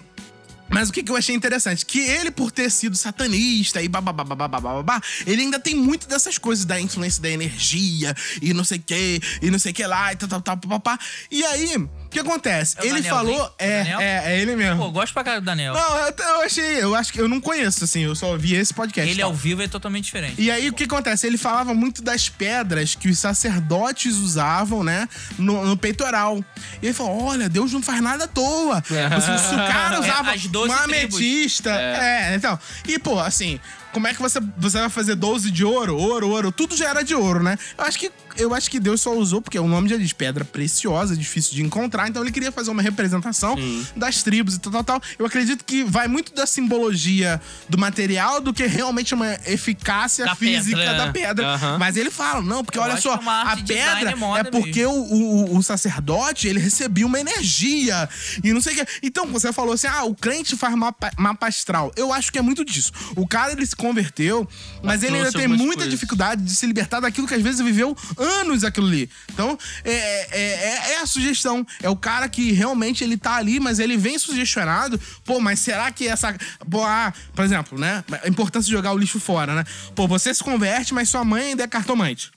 Mas 0.69 0.89
o 0.89 0.91
que, 0.91 1.01
que 1.01 1.09
eu 1.09 1.15
achei 1.15 1.33
interessante? 1.33 1.85
Que 1.85 1.99
ele, 1.99 2.29
por 2.29 2.51
ter 2.51 2.69
sido 2.69 2.93
satanista 2.97 3.81
e 3.81 3.87
babá, 3.87 5.01
ele 5.25 5.43
ainda 5.43 5.57
tem 5.57 5.73
muito 5.73 6.09
dessas 6.09 6.37
coisas 6.37 6.65
da 6.65 6.77
influência 6.77 7.21
da 7.21 7.29
energia 7.29 8.13
e 8.41 8.53
não 8.53 8.65
sei 8.65 8.77
o 8.77 8.81
que, 8.81 9.21
e 9.41 9.49
não 9.49 9.59
sei 9.59 9.71
o 9.71 9.75
que 9.75 9.87
lá, 9.87 10.11
e 10.11 10.17
tal, 10.17 10.27
tal, 10.27 10.41
tal, 10.41 10.57
papá. 10.57 10.99
E 11.31 11.41
aí, 11.45 11.87
o 12.07 12.09
que 12.09 12.19
acontece? 12.19 12.75
É 12.77 12.81
o 12.81 12.85
ele 12.85 13.01
Danielzinho? 13.01 13.15
falou. 13.15 13.55
É 13.59 13.67
o 13.67 13.69
É, 13.69 13.77
Daniel? 13.83 13.99
é, 13.99 14.23
é 14.33 14.39
ele 14.41 14.55
mesmo. 14.55 14.77
Pô, 14.83 14.91
gosto 14.91 15.13
pra 15.13 15.23
cara 15.23 15.39
do 15.41 15.45
Daniel. 15.45 15.73
Não, 15.73 15.97
eu, 15.99 16.13
eu 16.17 16.41
achei. 16.41 16.83
Eu 16.83 16.95
acho 16.95 17.11
que 17.13 17.21
eu 17.21 17.27
não 17.27 17.39
conheço, 17.41 17.83
assim. 17.83 18.01
Eu 18.03 18.15
só 18.15 18.35
vi 18.37 18.55
esse 18.55 18.73
podcast. 18.73 19.09
Ele 19.11 19.19
tal. 19.19 19.29
ao 19.29 19.35
vivo 19.35 19.61
é 19.61 19.67
totalmente 19.67 20.05
diferente. 20.05 20.41
E 20.41 20.49
aí, 20.49 20.69
o 20.69 20.73
que 20.73 20.85
acontece? 20.85 21.27
Ele 21.27 21.37
falava 21.37 21.73
muito 21.73 22.01
das 22.01 22.29
pedras 22.29 22.95
que 22.95 23.09
os 23.09 23.19
sacerdotes 23.19 24.15
usavam, 24.15 24.83
né? 24.83 25.07
No, 25.37 25.65
no 25.65 25.77
peitoral. 25.77 26.43
E 26.81 26.87
ele 26.87 26.93
falou: 26.93 27.23
olha, 27.25 27.47
Deus 27.49 27.71
não 27.73 27.81
faz 27.81 28.01
nada 28.01 28.23
à 28.23 28.27
toa. 28.27 28.81
Você, 28.81 29.37
se 29.37 29.53
o 29.53 29.57
cara 29.57 29.99
usava 29.99 30.31
É, 30.31 30.35
as 30.35 30.45
12 30.47 30.73
uma 30.73 30.83
ametista. 30.83 31.69
É. 31.71 32.35
então. 32.35 32.57
E, 32.87 32.97
pô, 32.97 33.19
assim. 33.19 33.59
Como 33.93 34.05
é 34.05 34.13
que 34.13 34.21
você, 34.21 34.39
você 34.57 34.79
vai 34.79 34.89
fazer 34.89 35.15
12 35.15 35.49
de 35.49 35.63
ouro? 35.65 35.97
Ouro, 35.97 36.29
ouro, 36.29 36.51
tudo 36.51 36.75
já 36.75 36.89
era 36.89 37.03
de 37.03 37.15
ouro, 37.15 37.41
né? 37.41 37.57
Eu 37.75 37.83
acho 37.85 37.97
que 37.97 38.11
eu 38.37 38.53
acho 38.53 38.69
que 38.69 38.79
Deus 38.79 39.01
só 39.01 39.15
usou, 39.15 39.41
porque 39.41 39.57
o 39.59 39.67
nome 39.67 39.89
já 39.89 39.97
diz 39.97 40.13
pedra 40.13 40.45
preciosa, 40.45 41.15
difícil 41.15 41.55
de 41.55 41.63
encontrar, 41.63 42.07
então 42.07 42.21
ele 42.21 42.31
queria 42.31 42.51
fazer 42.51 42.71
uma 42.71 42.81
representação 42.81 43.55
das 43.95 44.23
tribos 44.23 44.55
e 44.55 44.59
tal, 44.59 44.71
tal, 44.71 44.83
tal. 44.83 45.01
Eu 45.17 45.25
acredito 45.25 45.63
que 45.63 45.83
vai 45.83 46.07
muito 46.07 46.33
da 46.33 46.45
simbologia 46.45 47.41
do 47.69 47.77
material 47.77 48.41
do 48.41 48.53
que 48.53 48.65
realmente 48.65 49.13
uma 49.13 49.33
eficácia 49.45 50.25
Da 50.25 50.35
física 50.35 50.77
pedra, 50.77 50.93
da 50.97 51.11
pedra. 51.11 51.47
Aham. 51.47 51.77
Mas 51.77 51.97
ele 51.97 52.11
fala, 52.11 52.41
não, 52.41 52.63
porque 52.63 52.77
Eu 52.77 52.83
olha 52.83 52.97
só, 52.97 53.15
é 53.15 53.19
a 53.27 53.57
pedra 53.57 54.15
moda 54.15 54.39
é 54.39 54.43
porque 54.43 54.85
o, 54.85 54.91
o, 54.91 55.57
o 55.57 55.63
sacerdote, 55.63 56.47
ele 56.47 56.59
recebia 56.59 57.05
uma 57.05 57.19
energia 57.19 58.07
e 58.43 58.53
não 58.53 58.61
sei 58.61 58.73
o 58.73 58.75
que. 58.77 58.87
Então, 59.03 59.27
você 59.27 59.51
falou 59.51 59.73
assim, 59.73 59.87
ah, 59.87 60.03
o 60.03 60.15
crente 60.15 60.55
faz 60.55 60.75
mapa, 60.75 61.11
mapa 61.17 61.47
astral. 61.47 61.91
Eu 61.95 62.13
acho 62.13 62.31
que 62.31 62.37
é 62.37 62.41
muito 62.41 62.63
disso. 62.63 62.91
O 63.15 63.27
cara, 63.27 63.51
ele 63.51 63.65
se 63.65 63.75
converteu, 63.75 64.47
mas 64.83 65.03
ele 65.03 65.17
ainda 65.17 65.31
tem 65.31 65.47
muita 65.47 65.75
coisas. 65.75 65.89
dificuldade 65.89 66.41
de 66.43 66.55
se 66.55 66.65
libertar 66.65 66.99
daquilo 66.99 67.27
que 67.27 67.33
às 67.33 67.41
vezes 67.41 67.61
viveu 67.61 67.95
anos 68.27 68.63
aquilo 68.63 68.87
ali. 68.87 69.09
Então, 69.33 69.57
é, 69.83 69.91
é, 69.91 70.41
é- 70.41 70.93
é 70.93 71.01
a 71.01 71.05
sugestão. 71.05 71.65
É 71.81 71.89
o 71.89 71.95
cara 71.95 72.27
que 72.29 72.51
realmente 72.51 73.03
ele 73.03 73.17
tá 73.17 73.35
ali, 73.35 73.59
mas 73.59 73.79
ele 73.79 73.97
vem 73.97 74.19
sugestionado. 74.19 74.99
Pô, 75.23 75.39
mas 75.39 75.59
será 75.59 75.91
que 75.91 76.07
essa. 76.07 76.35
Pô, 76.69 76.83
ah, 76.83 77.13
por 77.33 77.43
exemplo, 77.45 77.79
né? 77.79 78.03
A 78.23 78.27
importância 78.27 78.65
de 78.67 78.71
jogar 78.71 78.93
o 78.93 78.97
lixo 78.97 79.19
fora, 79.19 79.55
né? 79.55 79.63
Pô, 79.95 80.07
você 80.07 80.33
se 80.33 80.43
converte, 80.43 80.93
mas 80.93 81.09
sua 81.09 81.23
mãe 81.23 81.47
ainda 81.49 81.63
é 81.63 81.67
cartomante. 81.67 82.31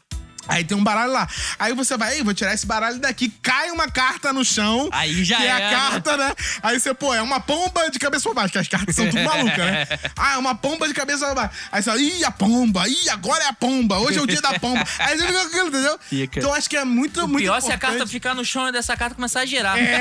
Aí 0.48 0.64
tem 0.64 0.76
um 0.76 0.82
baralho 0.82 1.12
lá. 1.12 1.28
Aí 1.58 1.72
você 1.74 1.96
vai, 1.96 2.16
Ei, 2.16 2.22
vou 2.22 2.34
tirar 2.34 2.54
esse 2.54 2.66
baralho 2.66 2.98
daqui. 2.98 3.28
Cai 3.42 3.70
uma 3.70 3.88
carta 3.88 4.32
no 4.32 4.44
chão. 4.44 4.88
Aí 4.92 5.24
já 5.24 5.36
que 5.36 5.44
é 5.44 5.52
a 5.52 5.70
carta, 5.70 6.16
né? 6.16 6.32
Aí 6.62 6.78
você, 6.80 6.92
pô, 6.94 7.14
é 7.14 7.22
uma 7.22 7.40
pomba 7.40 7.88
de 7.90 7.98
cabeça 7.98 8.24
pra 8.24 8.34
baixo, 8.34 8.52
que 8.52 8.58
as 8.58 8.68
cartas 8.68 8.96
são 8.96 9.08
tudo 9.08 9.22
malucas, 9.22 9.58
né? 9.58 9.86
Ah, 10.16 10.34
é 10.34 10.36
uma 10.38 10.54
pomba 10.54 10.86
de 10.86 10.94
cabeça 10.94 11.24
pra 11.26 11.34
baixo. 11.34 11.54
Aí 11.70 11.82
você 11.82 11.90
fala, 11.90 12.02
ih, 12.02 12.24
a 12.24 12.30
pomba, 12.30 12.88
ih, 12.88 13.08
agora 13.10 13.44
é 13.44 13.48
a 13.48 13.52
pomba, 13.52 13.98
hoje 13.98 14.18
é 14.18 14.22
o 14.22 14.26
dia 14.26 14.40
da 14.40 14.58
pomba. 14.58 14.84
Aí 14.98 15.16
você 15.16 15.26
fica 15.26 15.40
com 15.40 15.46
aquilo, 15.46 15.68
entendeu? 15.68 15.98
Fica. 16.08 16.38
Então 16.38 16.52
acho 16.54 16.68
que 16.68 16.76
é 16.76 16.84
muito, 16.84 17.26
muito 17.28 17.44
Pior 17.44 17.60
se 17.60 17.68
a 17.68 17.78
carta 17.78 17.96
importante. 17.96 18.10
ficar 18.12 18.34
no 18.34 18.44
chão 18.44 18.68
e 18.68 18.72
dessa 18.72 18.96
carta 18.96 19.14
começar 19.14 19.40
a 19.40 19.46
girar. 19.46 19.78
É. 19.78 20.00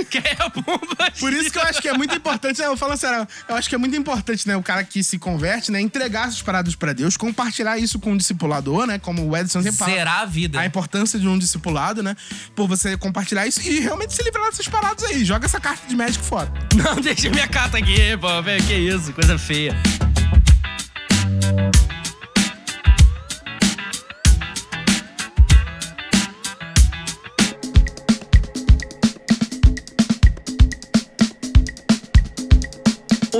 Que 0.10 0.18
é 0.18 0.36
a 0.38 0.48
bomba. 0.48 1.10
Por 1.18 1.32
isso 1.32 1.50
que 1.50 1.58
eu 1.58 1.62
acho 1.62 1.80
que 1.80 1.88
é 1.88 1.92
muito 1.92 2.14
importante, 2.14 2.60
né? 2.60 2.66
Eu 2.66 2.76
falo 2.76 2.96
sério, 2.96 3.26
eu 3.48 3.54
acho 3.56 3.68
que 3.68 3.74
é 3.74 3.78
muito 3.78 3.96
importante, 3.96 4.46
né? 4.46 4.56
O 4.56 4.62
cara 4.62 4.82
que 4.84 5.02
se 5.02 5.18
converte, 5.18 5.70
né? 5.70 5.80
Entregar 5.80 6.28
essas 6.28 6.42
paradas 6.42 6.74
pra 6.74 6.92
Deus, 6.92 7.16
compartilhar 7.16 7.78
isso 7.78 7.98
com 7.98 8.12
o 8.12 8.16
discipulador, 8.18 8.86
né? 8.86 8.98
Como 8.98 9.29
o 9.30 9.36
Edson 9.36 9.62
sempre 9.62 9.78
fala. 9.78 9.92
Zerar 9.92 10.20
a 10.20 10.24
vida. 10.24 10.60
A 10.60 10.66
importância 10.66 11.18
de 11.18 11.28
um 11.28 11.38
discipulado, 11.38 12.02
né? 12.02 12.16
Por 12.54 12.66
você 12.66 12.96
compartilhar 12.96 13.46
isso 13.46 13.60
e 13.62 13.80
realmente 13.80 14.12
se 14.12 14.22
livrar 14.22 14.46
dessas 14.46 14.68
paradas 14.68 15.04
aí. 15.04 15.24
Joga 15.24 15.46
essa 15.46 15.60
carta 15.60 15.86
de 15.86 15.96
médico 15.96 16.24
fora. 16.24 16.52
Não, 16.74 16.96
deixa 16.96 17.30
minha 17.30 17.48
carta 17.48 17.78
aqui, 17.78 18.16
pô. 18.18 18.28
Que 18.66 18.74
isso, 18.74 19.12
coisa 19.12 19.38
feia. 19.38 19.74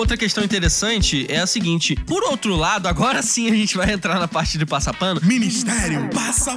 Outra 0.01 0.17
questão 0.17 0.43
interessante 0.43 1.27
é 1.29 1.41
a 1.41 1.47
seguinte: 1.47 1.95
por 2.07 2.23
outro 2.25 2.57
lado, 2.57 2.89
agora 2.89 3.21
sim 3.21 3.51
a 3.51 3.55
gente 3.55 3.77
vai 3.77 3.93
entrar 3.93 4.19
na 4.19 4.27
parte 4.27 4.57
de 4.57 4.65
passapano. 4.65 5.21
Ministério 5.23 6.09
Passa 6.09 6.57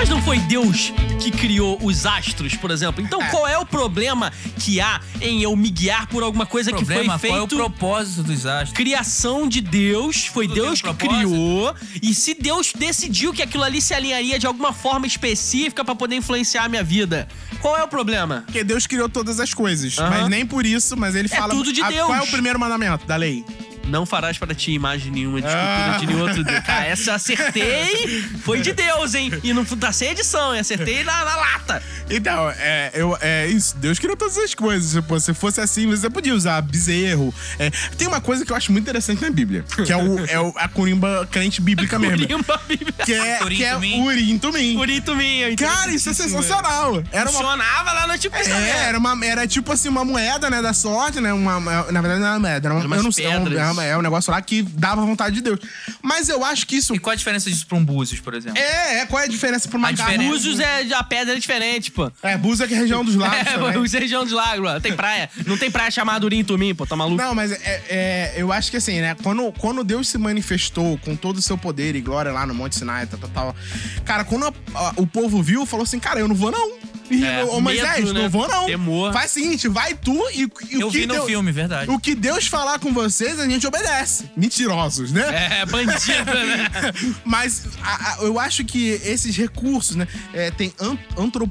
Mas 0.00 0.08
não 0.08 0.22
foi 0.22 0.38
Deus 0.38 0.94
que 1.20 1.30
criou 1.30 1.78
os 1.82 2.06
astros, 2.06 2.56
por 2.56 2.70
exemplo. 2.70 3.04
Então 3.04 3.22
qual 3.26 3.46
é 3.46 3.58
o 3.58 3.66
problema 3.66 4.32
que 4.58 4.80
há 4.80 4.98
em 5.20 5.42
eu 5.42 5.54
me 5.54 5.68
guiar 5.68 6.06
por 6.06 6.22
alguma 6.22 6.46
coisa 6.46 6.70
o 6.70 6.74
que 6.74 6.86
foi 6.86 6.94
problema, 6.94 7.18
feito? 7.18 7.34
qual 7.34 7.40
é 7.42 7.44
o 7.44 7.46
propósito 7.46 8.22
dos 8.22 8.46
astros? 8.46 8.72
criação 8.72 9.46
de 9.46 9.60
Deus, 9.60 10.24
foi 10.24 10.48
Tudo 10.48 10.54
Deus 10.62 10.80
que 10.80 10.94
criou. 10.94 11.74
E 12.02 12.14
se 12.14 12.32
Deus 12.32 12.72
decidiu 12.74 13.34
que 13.34 13.42
aquilo 13.42 13.62
ali 13.62 13.78
se 13.82 13.92
alinharia 13.92 14.38
de 14.38 14.46
alguma 14.46 14.72
forma 14.72 15.06
específica 15.06 15.84
pra 15.84 15.94
poder 15.94 16.16
influenciar 16.16 16.64
a 16.64 16.68
minha 16.70 16.82
vida, 16.82 17.28
qual 17.60 17.76
é 17.76 17.84
o 17.84 17.88
problema? 17.88 18.44
Porque 18.46 18.64
Deus 18.64 18.86
criou 18.86 19.06
todas 19.06 19.38
as 19.38 19.52
coisas. 19.52 19.98
Aham. 19.98 20.08
Mas 20.08 20.28
nem 20.30 20.46
por 20.46 20.64
isso, 20.64 20.96
mas 20.96 21.14
ele 21.14 21.28
É 21.30 21.36
fala. 21.36 21.52
tudo 21.54 21.74
de 21.74 21.82
Deus. 21.82 22.06
Qual 22.06 22.14
é 22.16 22.22
o 22.22 22.26
primeiro 22.26 22.58
mandamento 22.58 23.04
da 23.04 23.16
lei? 23.16 23.44
Não 23.90 24.06
farás 24.06 24.38
para 24.38 24.54
ti 24.54 24.72
imagem 24.72 25.10
nenhuma 25.12 25.40
de 25.40 25.46
escultura 25.48 25.94
Ah. 25.94 25.98
de 25.98 26.06
nenhum 26.06 26.20
outro 26.22 26.44
Deus. 26.44 26.60
Cara, 26.60 26.86
essa 26.86 27.10
eu 27.10 27.14
acertei. 27.14 28.24
Foi 28.42 28.60
de 28.60 28.72
Deus, 28.72 29.14
hein? 29.14 29.32
E 29.42 29.52
não 29.52 29.64
tá 29.64 29.92
sem 29.92 30.10
edição, 30.10 30.54
hein? 30.54 30.60
Acertei 30.60 31.04
na, 31.04 31.24
na 31.24 31.36
lata. 31.36 31.82
Então, 32.08 32.50
é, 32.50 32.90
eu, 32.94 33.16
é 33.20 33.46
isso. 33.48 33.76
Deus 33.76 33.98
criou 33.98 34.16
todas 34.16 34.36
as 34.38 34.54
coisas. 34.54 34.92
Tipo, 34.92 35.18
se 35.20 35.32
fosse 35.34 35.60
assim, 35.60 35.86
você 35.86 36.08
podia 36.10 36.34
usar 36.34 36.60
bezerro. 36.62 37.32
É, 37.58 37.70
tem 37.96 38.06
uma 38.08 38.20
coisa 38.20 38.44
que 38.44 38.52
eu 38.52 38.56
acho 38.56 38.72
muito 38.72 38.84
interessante 38.84 39.22
na 39.22 39.30
Bíblia, 39.30 39.64
que 39.84 39.92
é, 39.92 39.96
o, 39.96 40.24
é 40.26 40.40
o- 40.40 40.52
a 40.56 40.68
corimba 40.68 41.26
crente 41.30 41.60
bíblica 41.60 41.98
mesmo. 42.00 42.24
Urimba, 42.24 42.60
Bíblia. 42.68 42.92
Que 43.04 43.14
é, 43.14 43.42
Urim 43.44 43.56
que 43.56 43.64
é 43.64 43.74
Tumim. 43.74 44.00
Urim 44.02 44.38
Tumim. 44.38 44.76
Bonito 44.76 45.14
minha. 45.16 45.54
Cara, 45.56 45.90
isso 45.92 46.08
é 46.10 46.14
sensacional. 46.14 47.02
Era 47.12 47.30
uma 47.30 47.40
Funcionava 47.40 47.92
lá 47.92 48.06
no 48.06 48.18
tipo 48.18 48.36
É, 48.36 48.86
era, 48.88 48.98
uma, 48.98 49.24
era 49.24 49.46
tipo 49.46 49.72
assim, 49.72 49.88
uma 49.88 50.04
moeda, 50.04 50.50
né, 50.50 50.60
da 50.62 50.72
sorte, 50.72 51.20
né? 51.20 51.32
Uma, 51.32 51.60
na 51.90 52.00
verdade, 52.00 52.20
não 52.20 52.26
era 52.26 52.34
uma 52.34 52.40
moeda, 52.40 52.66
era 52.68 52.74
uma, 52.74 52.80
Era 52.80 52.88
umas 52.88 52.98
eu 52.98 53.04
não 53.04 53.12
sei, 53.12 53.26
é 53.26 53.38
é 53.82 53.96
um- 53.96 54.00
é 54.00 54.02
negócio 54.02 54.30
lá 54.32 54.40
que 54.42 54.62
dava 54.62 55.00
vontade 55.04 55.36
de 55.36 55.40
Deus. 55.42 55.60
Mas 56.02 56.28
eu 56.28 56.44
acho 56.44 56.66
que 56.66 56.76
isso. 56.76 56.94
E 56.94 56.98
qual 56.98 57.12
a 57.12 57.16
diferença 57.16 57.48
disso 57.50 57.66
pra 57.66 57.76
um 57.78 57.84
Búzios, 57.84 58.20
por 58.20 58.34
exemplo? 58.34 58.58
É, 58.58 59.00
é, 59.00 59.06
qual 59.06 59.22
é 59.22 59.26
a 59.26 59.28
diferença 59.28 59.68
pra 59.68 59.78
uma 59.78 59.88
A 59.88 59.92
diferença- 59.92 60.22
Búzios 60.30 60.58
é 60.60 60.82
a 60.92 61.04
pedra 61.04 61.34
é 61.34 61.38
diferente, 61.38 61.90
pô. 61.90 62.10
É, 62.22 62.36
Búzios 62.36 62.60
é 62.62 62.66
que 62.68 62.74
é 62.74 62.78
região 62.78 63.04
dos 63.04 63.14
lagos. 63.14 63.30
É, 63.40 63.44
também. 63.44 63.78
os 63.78 63.92
região 63.92 64.24
dos 64.24 64.32
lagos, 64.32 64.64
mano. 64.64 64.80
Tem 64.80 64.94
praia. 64.94 65.30
Não 65.46 65.56
tem 65.56 65.70
praia 65.70 65.90
chamada 65.90 66.24
Urim 66.26 66.42
Tumim, 66.44 66.74
pô. 66.74 66.86
Tá 66.86 66.96
maluco? 66.96 67.22
Não, 67.22 67.34
mas 67.34 67.52
é, 67.52 67.82
é, 67.88 68.34
eu 68.36 68.52
acho 68.52 68.70
que 68.70 68.76
assim, 68.76 69.00
né? 69.00 69.16
Quando, 69.22 69.52
quando 69.52 69.82
Deus 69.84 70.08
se 70.08 70.18
manifestou 70.18 70.98
com 70.98 71.14
todo 71.16 71.38
o 71.38 71.42
seu 71.42 71.56
poder 71.56 71.94
e 71.94 72.00
glória 72.00 72.32
lá 72.32 72.44
no 72.46 72.54
Monte 72.54 72.76
Sinai, 72.76 73.06
tal, 73.06 73.18
tal, 73.20 73.30
tal. 73.30 73.56
Cara, 74.04 74.24
quando 74.24 74.46
a- 74.46 74.52
a- 74.74 74.92
o 74.96 75.06
povo 75.06 75.42
viu, 75.42 75.64
falou 75.66 75.84
assim: 75.84 75.98
Cara, 76.00 76.20
eu 76.20 76.28
não 76.28 76.34
vou 76.34 76.50
não. 76.50 76.72
E, 77.10 77.24
É, 77.24 77.44
ô 77.44 77.60
Moisés, 77.60 78.00
medo, 78.00 78.14
né? 78.14 78.22
não 78.22 78.30
vou 78.30 78.46
não. 78.48 78.66
Temor. 78.66 79.12
Faz 79.12 79.30
o 79.32 79.34
seguinte: 79.34 79.68
vai 79.68 79.94
tu 79.94 80.14
e, 80.32 80.48
e 80.70 80.80
Eu 80.80 80.88
o 80.88 80.90
que 80.90 81.00
vi 81.00 81.06
no 81.06 81.14
Deus- 81.14 81.26
filme, 81.26 81.50
verdade. 81.52 81.90
O 81.90 81.98
que 81.98 82.14
Deus 82.14 82.46
falar 82.46 82.78
com 82.78 82.92
vocês, 82.92 83.38
a 83.40 83.48
gente 83.48 83.66
obedece. 83.66 84.30
Mentirosos, 84.36 85.12
né? 85.12 85.58
É, 85.60 85.66
bandida, 85.66 86.24
né? 86.44 86.70
Mas 87.24 87.64
a- 87.82 88.12
a- 88.12 88.18
eu 88.22 88.38
acho 88.38 88.64
que 88.64 89.00
esses 89.04 89.36
recursos, 89.36 89.96
né? 89.96 90.06
é, 90.32 90.50
tem 90.50 90.72
an- 90.80 90.96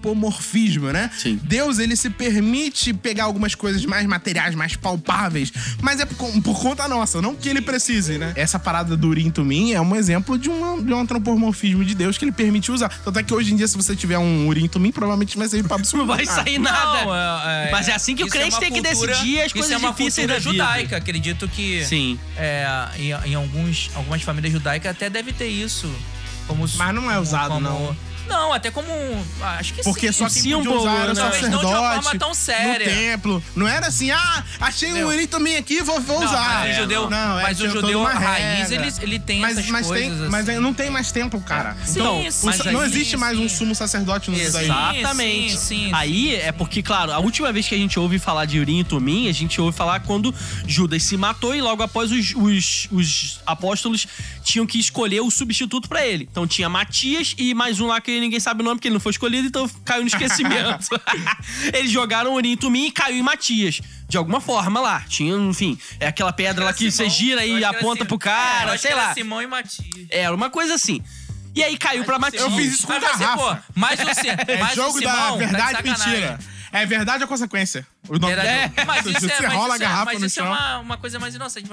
antropomorfismo, 0.03 0.91
né? 0.91 1.09
Sim. 1.17 1.39
Deus, 1.43 1.79
ele 1.79 1.95
se 1.95 2.09
permite 2.09 2.93
pegar 2.93 3.25
algumas 3.25 3.55
coisas 3.55 3.85
mais 3.85 4.05
materiais, 4.07 4.55
mais 4.55 4.75
palpáveis, 4.75 5.51
mas 5.81 5.99
é 5.99 6.05
por, 6.05 6.31
por 6.41 6.59
conta 6.61 6.87
nossa, 6.87 7.21
não 7.21 7.35
que 7.35 7.49
ele 7.49 7.61
precise, 7.61 8.17
né? 8.17 8.33
Essa 8.35 8.57
parada 8.59 8.95
do 8.95 9.09
Urim 9.09 9.29
Tumim 9.29 9.71
é 9.73 9.81
um 9.81 9.95
exemplo 9.95 10.37
de 10.37 10.49
um, 10.49 10.81
de 10.83 10.93
um 10.93 10.99
antropomorfismo 10.99 11.83
de 11.83 11.95
Deus 11.95 12.17
que 12.17 12.25
ele 12.25 12.31
permite 12.31 12.71
usar. 12.71 12.89
Tanto 13.03 13.19
é 13.19 13.23
que 13.23 13.33
hoje 13.33 13.53
em 13.53 13.55
dia, 13.55 13.67
se 13.67 13.75
você 13.77 13.95
tiver 13.95 14.17
um 14.17 14.47
Urim 14.47 14.67
Tumim, 14.67 14.91
provavelmente 14.91 15.37
vai 15.37 15.48
sair 15.49 15.63
Não 15.97 16.05
vai 16.07 16.25
sair 16.25 16.59
nada. 16.59 17.05
Não, 17.05 17.15
é- 17.49 17.69
Mas 17.71 17.87
é 17.87 17.93
assim 17.93 18.15
que 18.15 18.23
o 18.23 18.27
isso 18.27 18.35
crente 18.35 18.53
uma 18.55 18.59
tem 18.59 18.71
que 18.71 18.81
cultura- 18.81 19.11
decidir 19.13 19.39
as 19.39 19.45
isso 19.47 19.55
coisas 19.55 19.71
é 19.71 19.77
uma 19.77 19.91
difíceis 19.91 20.27
cultura 20.27 20.33
da 20.33 20.51
vida. 20.51 20.63
judaica. 20.65 20.97
Acredito 20.97 21.47
que 21.47 21.83
Sim. 21.85 22.19
é, 22.37 22.65
em, 22.97 23.11
em 23.31 23.35
alguns, 23.35 23.89
algumas 23.95 24.21
famílias 24.21 24.53
judaicas 24.53 24.91
até 24.91 25.09
deve 25.09 25.33
ter 25.33 25.47
isso. 25.47 25.89
Como, 26.47 26.65
Mas 26.77 26.95
não 26.95 27.11
é 27.11 27.19
usado, 27.19 27.49
como- 27.49 27.59
não. 27.61 27.95
Não, 28.29 28.53
até 28.53 28.69
como. 28.71 28.87
Acho 29.41 29.73
que 29.73 29.83
Porque 29.83 30.07
sim. 30.13 30.19
só 30.19 30.25
que 30.25 30.31
sim, 30.33 30.51
podia 30.51 30.57
símbolo, 30.63 30.79
usar 30.81 30.95
era 30.95 31.13
né? 31.13 31.21
Talvez 31.21 31.41
não 31.41 31.49
de 31.49 31.55
uma 31.55 31.71
sacerdote 31.73 32.03
forma 32.03 32.19
tão 32.19 32.33
séria. 32.33 32.87
no 32.87 32.93
templo. 32.95 33.43
Não 33.55 33.67
era 33.67 33.87
assim, 33.87 34.11
ah, 34.11 34.43
achei 34.61 34.93
um. 35.03 35.07
Urim 35.09 35.27
Tumim 35.27 35.55
aqui, 35.55 35.81
vou, 35.81 35.99
vou 36.01 36.19
Não, 36.19 36.25
usar. 36.27 36.59
mas 36.61 36.75
o 36.77 36.81
judeu, 36.81 37.09
Não, 37.09 37.39
é, 37.39 37.43
mas 37.43 37.59
o 37.61 37.69
judeu 37.69 37.99
uma 38.01 38.13
raiz, 38.13 38.71
ele, 38.71 38.93
ele 39.01 39.19
tem 39.19 39.39
Mas, 39.41 39.57
essas 39.57 39.69
mas, 39.71 39.87
coisas. 39.87 40.07
tem, 40.07 40.19
assim. 40.21 40.29
mas 40.29 40.47
não 40.61 40.73
tem 40.73 40.89
mais 40.89 41.11
templo, 41.11 41.41
cara. 41.41 41.75
Sim, 41.83 41.99
então, 41.99 42.27
o 42.27 42.53
sa- 42.53 42.71
não 42.71 42.83
existe 42.83 43.17
mais 43.17 43.37
um 43.37 43.49
sim. 43.49 43.55
sumo 43.57 43.75
sacerdote 43.75 44.29
no 44.29 44.37
judaísmo. 44.37 44.73
Exato. 44.73 44.95
Exatamente. 44.97 45.51
sim, 45.57 45.85
sim, 45.85 45.91
Aí 45.93 46.35
é 46.35 46.51
porque, 46.51 46.81
claro, 46.83 47.11
a 47.11 47.19
última 47.19 47.51
vez 47.51 47.67
que 47.67 47.75
a 47.75 47.77
gente 47.77 47.99
ouve 47.99 48.19
falar 48.19 48.45
de 48.45 48.59
Urim 48.59 48.79
e 48.79 48.83
Tumim, 48.83 49.27
a 49.27 49.31
gente 49.33 49.59
ouve 49.59 49.75
falar 49.75 49.99
quando 50.01 50.33
Judas 50.67 51.03
se 51.03 51.17
matou 51.17 51.55
e 51.55 51.61
logo 51.61 51.81
após 51.83 52.11
os, 52.11 52.33
os, 52.35 52.87
os 52.91 53.39
apóstolos 53.45 54.07
tinham 54.43 54.65
que 54.67 54.77
escolher 54.79 55.21
o 55.21 55.31
substituto 55.31 55.87
pra 55.89 56.05
ele. 56.05 56.27
Então 56.31 56.45
tinha 56.47 56.69
Matias 56.69 57.33
e 57.37 57.53
mais 57.53 57.79
um 57.79 57.87
lá 57.87 57.99
que 58.01 58.11
ninguém 58.19 58.39
sabe 58.39 58.61
o 58.61 58.63
nome 58.63 58.75
porque 58.77 58.87
ele 58.87 58.93
não 58.93 58.99
foi 58.99 59.11
escolhido, 59.11 59.47
então 59.47 59.69
caiu 59.85 60.01
no 60.01 60.07
esquecimento. 60.07 60.87
Eles 61.73 61.91
jogaram 61.91 62.33
Urim 62.33 62.51
e 62.53 62.57
Tumim 62.57 62.85
e 62.87 62.91
caiu 62.91 63.17
em 63.17 63.21
Matias. 63.23 63.81
De 64.07 64.17
alguma 64.17 64.41
forma 64.41 64.79
lá. 64.79 65.01
Tinha, 65.07 65.35
enfim, 65.35 65.77
é 65.99 66.07
aquela 66.07 66.33
pedra 66.33 66.65
lá 66.65 66.73
que 66.73 66.89
você 66.89 67.03
Simão, 67.03 67.09
gira 67.11 67.45
eu 67.45 67.59
e 67.59 67.63
aponta 67.63 68.03
Simão. 68.03 68.17
pro 68.17 68.29
É, 68.29 68.31
eu 68.31 68.35
cara, 68.35 68.71
acho 68.73 68.81
sei 68.81 68.91
que 68.91 68.97
era 68.97 69.07
lá. 69.07 69.13
Simão 69.13 69.41
e 69.41 69.47
Matias. 69.47 70.07
Era 70.09 70.35
uma 70.35 70.49
coisa 70.49 70.73
assim. 70.73 71.01
E 71.55 71.63
aí 71.63 71.77
caiu 71.77 72.03
pra 72.05 72.17
Matias. 72.19 72.41
Eu 72.43 72.51
fiz 72.51 72.73
isso 72.73 72.87
com 72.87 72.93
Mas 72.93 73.03
você, 73.03 73.17
garrafa. 73.19 73.55
pô, 73.55 73.79
mais 73.79 73.99
um, 73.99 74.13
Sim- 74.13 74.29
É 74.47 74.57
mais 74.57 74.73
um 74.77 74.81
jogo 74.83 74.99
Simão, 74.99 75.11
da 75.13 75.21
tá 75.21 75.31
de 75.31 75.37
verdade 75.37 75.71
e 75.71 75.75
sacanagem. 75.75 76.07
mentira. 76.13 76.39
É 76.71 76.85
verdade 76.85 77.23
ou 77.23 77.27
consequência? 77.27 77.85
O 78.07 78.17
nome 78.19 78.35
Verdade. 78.35 78.73
É. 78.77 78.85
Mas 78.85 79.05
isso 79.07 79.25
é, 79.25 79.29
Você 79.37 79.43
mas 79.47 79.53
rola 79.53 79.73
a 79.73 79.75
isso 79.75 79.83
é- 79.83 79.87
garrafa 79.87 80.05
mas 80.05 80.19
no 80.21 80.25
isso 80.27 80.39
é 80.39 80.43
uma, 80.43 80.77
uma 80.79 80.97
coisa 80.97 81.19
mais 81.19 81.35
inocente, 81.35 81.67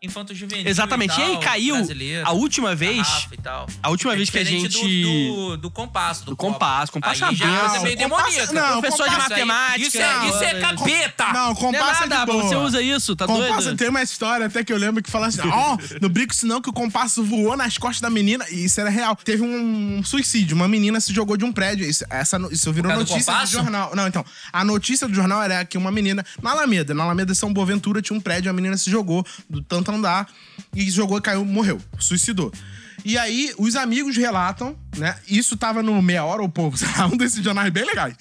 mais 0.00 0.10
infanto-juvenil. 0.10 0.66
Exatamente. 0.68 1.18
E, 1.18 1.22
aí 1.22 1.32
tal, 1.32 1.40
caiu 1.40 1.74
brasileiro, 1.76 2.26
a 2.26 2.32
última 2.32 2.74
vez. 2.74 3.06
e. 3.32 3.38
A 3.82 3.90
última 3.90 4.12
É 4.12 4.16
vez 4.16 4.30
que 4.30 4.38
a 4.38 4.44
gente. 4.44 4.68
Do, 5.02 5.46
do, 5.50 5.56
do 5.56 5.70
compasso. 5.70 6.24
Do, 6.24 6.30
Do 6.32 6.36
compasso, 6.36 6.92
compasso 6.92 7.24
Aí 7.24 7.34
já 7.34 7.46
é 7.46 7.48
é 7.48 7.52
benção. 7.52 7.68
coisa 7.70 7.84
meio 7.84 7.98
Compasso- 7.98 8.30
demoníaca. 8.30 8.52
não, 8.52 8.80
Professor 8.80 9.04
de 9.04 9.10
compasso- 9.14 9.30
matemática. 9.30 9.86
Isso 9.86 9.98
é, 9.98 10.28
isso 10.28 10.42
é 10.44 10.52
Não, 10.54 10.60
capeta! 10.60 11.24
Não, 11.32 11.32
Não 11.44 11.50
é 11.50 11.54
compasso 11.54 12.00
nada, 12.06 12.14
é 12.14 12.18
de 12.20 12.26
boa. 12.26 12.42
você 12.42 12.56
usa 12.56 12.82
isso, 12.82 13.16
tá 13.16 13.26
Compasso 13.26 13.62
doido? 13.64 13.76
tem 13.78 13.88
uma 13.88 14.02
história 14.02 14.46
até 14.46 14.62
que 14.64 14.72
eu 14.72 14.76
lembro 14.76 15.02
que 15.02 15.10
fala 15.10 15.26
assim: 15.26 15.40
ó, 15.44 15.76
não 16.00 16.08
brinco 16.08 16.32
isso 16.32 16.46
não, 16.46 16.60
que 16.60 16.70
o 16.70 16.72
compasso 16.72 17.24
voou 17.24 17.56
nas 17.56 17.76
costas 17.78 18.00
da 18.00 18.10
menina. 18.10 18.44
E 18.50 18.64
isso 18.64 18.80
era 18.80 18.90
real. 18.90 19.16
Teve 19.16 19.42
um 19.42 20.02
suicídio, 20.04 20.54
uma 20.56 20.68
menina 20.68 21.00
se 21.00 21.12
jogou 21.12 21.36
de 21.36 21.44
um 21.44 21.52
prédio. 21.52 21.88
Isso, 21.88 22.04
essa, 22.10 22.38
no- 22.38 22.52
isso 22.52 22.72
virou 22.72 22.92
do 22.92 22.98
notícia 22.98 23.18
do 23.20 23.24
compasso? 23.26 23.52
jornal. 23.52 23.94
Não, 23.94 24.06
então. 24.06 24.24
A 24.52 24.64
notícia 24.64 25.08
do 25.08 25.14
jornal 25.14 25.42
era 25.42 25.64
que 25.64 25.76
uma 25.76 25.90
menina, 25.90 26.24
na 26.42 26.50
Alameda, 26.52 26.94
na 26.94 27.04
Alameda 27.04 27.32
de 27.32 27.38
São 27.38 27.52
Boaventura, 27.52 28.00
tinha 28.00 28.16
um 28.16 28.20
prédio, 28.20 28.50
a 28.50 28.52
menina 28.54 28.76
se 28.76 28.90
jogou 28.90 29.26
do 29.48 29.62
tanto 29.62 29.87
andar 29.90 30.28
e 30.74 30.90
jogou, 30.90 31.20
caiu, 31.20 31.44
morreu, 31.44 31.80
suicidou. 31.98 32.52
E 33.04 33.16
aí, 33.16 33.52
os 33.58 33.76
amigos 33.76 34.16
relatam, 34.16 34.76
né? 34.96 35.16
Isso 35.28 35.56
tava 35.56 35.82
no 35.82 36.00
Meia 36.02 36.24
Hora 36.24 36.42
ou 36.42 36.48
Povo, 36.48 36.76
sei 36.78 36.88
lá, 36.96 37.06
um 37.06 37.16
desses 37.16 37.42
jornais 37.42 37.70
bem 37.70 37.84
legais. 37.84 38.14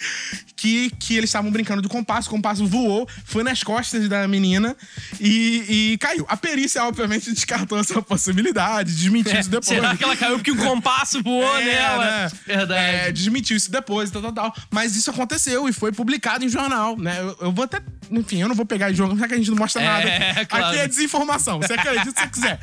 Que, 0.56 0.90
que 1.00 1.16
eles 1.16 1.30
estavam 1.30 1.52
brincando 1.52 1.82
de 1.82 1.88
compasso, 1.88 2.28
o 2.28 2.32
compasso 2.32 2.66
voou, 2.66 3.08
foi 3.26 3.44
nas 3.44 3.62
costas 3.64 4.08
da 4.10 4.28
menina 4.28 4.76
e, 5.20 5.92
e 5.94 5.98
caiu. 6.00 6.26
A 6.30 6.36
perícia, 6.38 6.84
obviamente, 6.84 7.32
descartou 7.32 7.78
essa 7.80 8.02
possibilidade, 8.02 8.92
desmentiu 8.96 9.40
isso 9.40 9.50
depois. 9.50 9.68
Será 9.68 9.96
que 9.96 10.04
ela 10.04 10.16
caiu 10.16 10.36
porque 10.38 10.52
um 10.52 10.58
compasso 10.58 11.22
voou 11.22 11.58
É, 11.60 11.66
nela? 11.66 12.06
né? 12.06 12.32
Verdade. 12.46 12.82
É, 13.08 13.12
desmentiu 13.12 13.56
isso 13.58 13.72
depois, 13.72 14.10
tal, 14.10 14.22
tal, 14.22 14.34
tal. 14.34 14.56
Mas 14.72 14.96
isso 14.96 15.10
aconteceu 15.12 15.68
e 15.70 15.74
foi 15.74 15.92
publicado 15.92 16.44
em 16.44 16.50
jornal, 16.50 16.98
né? 16.98 17.20
Eu, 17.22 17.38
eu 17.42 17.52
vou 17.52 17.66
até. 17.66 17.80
Enfim, 18.10 18.42
eu 18.42 18.48
não 18.48 18.56
vou 18.56 18.66
pegar 18.66 18.90
em 18.92 18.96
jogo, 18.96 19.16
já 19.18 19.28
que 19.28 19.34
a 19.34 19.38
gente 19.38 19.50
não 19.52 19.58
mostra 19.58 19.82
É, 19.82 19.86
nada. 20.34 20.46
claro. 20.46 20.66
Aqui 20.70 20.78
é 20.80 20.88
desinformação. 20.88 21.60
Você 21.62 21.74
acredita 21.74 22.10
se 22.12 22.20
você 22.20 22.28
quiser. 22.30 22.60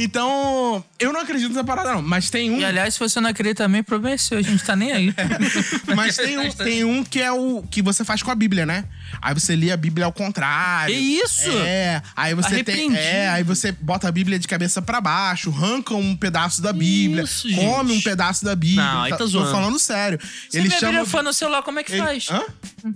Então, 0.00 0.84
eu 0.98 1.12
não 1.12 1.20
acredito 1.20 1.48
nessa 1.48 1.64
parada, 1.64 1.92
não. 1.94 2.00
Mas 2.00 2.30
tem 2.30 2.50
um. 2.52 2.60
E 2.60 2.64
aliás, 2.64 2.94
se 2.94 3.00
você 3.00 3.20
não 3.20 3.28
acredita 3.28 3.64
também, 3.64 3.82
problema 3.82 4.14
é 4.14 4.18
seu, 4.18 4.38
a 4.38 4.42
gente 4.42 4.62
tá 4.62 4.76
nem 4.76 4.92
aí. 4.92 5.12
Mas 5.96 6.16
tem 6.16 6.38
um, 6.38 6.52
tem 6.52 6.84
um 6.84 7.02
que 7.02 7.20
é 7.20 7.32
o 7.32 7.64
que 7.68 7.82
você 7.82 8.04
faz 8.04 8.22
com 8.22 8.30
a 8.30 8.34
Bíblia, 8.36 8.64
né? 8.64 8.84
Aí 9.20 9.34
você 9.34 9.56
lê 9.56 9.72
a 9.72 9.76
Bíblia 9.76 10.06
ao 10.06 10.12
contrário. 10.12 10.94
Que 10.94 11.00
isso? 11.00 11.50
É. 11.50 12.00
Aí 12.14 12.32
você 12.32 12.62
tem. 12.62 12.94
É, 12.96 13.28
aí 13.28 13.42
você 13.42 13.72
bota 13.72 14.06
a 14.08 14.12
Bíblia 14.12 14.38
de 14.38 14.46
cabeça 14.46 14.80
pra 14.80 15.00
baixo, 15.00 15.50
arranca 15.50 15.94
um 15.94 16.14
pedaço 16.16 16.62
da 16.62 16.72
Bíblia, 16.72 17.24
Isso, 17.24 17.48
come 17.56 17.94
gente. 17.94 17.98
um 17.98 18.02
pedaço 18.02 18.44
da 18.44 18.54
Bíblia. 18.54 18.84
Não, 18.84 19.02
aí 19.02 19.10
tá 19.10 19.16
Tô 19.16 19.26
zoando. 19.26 19.50
falando 19.50 19.78
sério. 19.80 20.20
Se 20.48 20.58
Ele 20.58 20.68
minha 20.68 20.78
chama. 20.78 20.92
Bíblia 20.92 21.06
for 21.10 21.22
no 21.24 21.32
celular, 21.32 21.62
como 21.62 21.80
é 21.80 21.82
que 21.82 21.92
Ele- 21.92 22.02
faz? 22.02 22.28
Hã? 22.30 22.42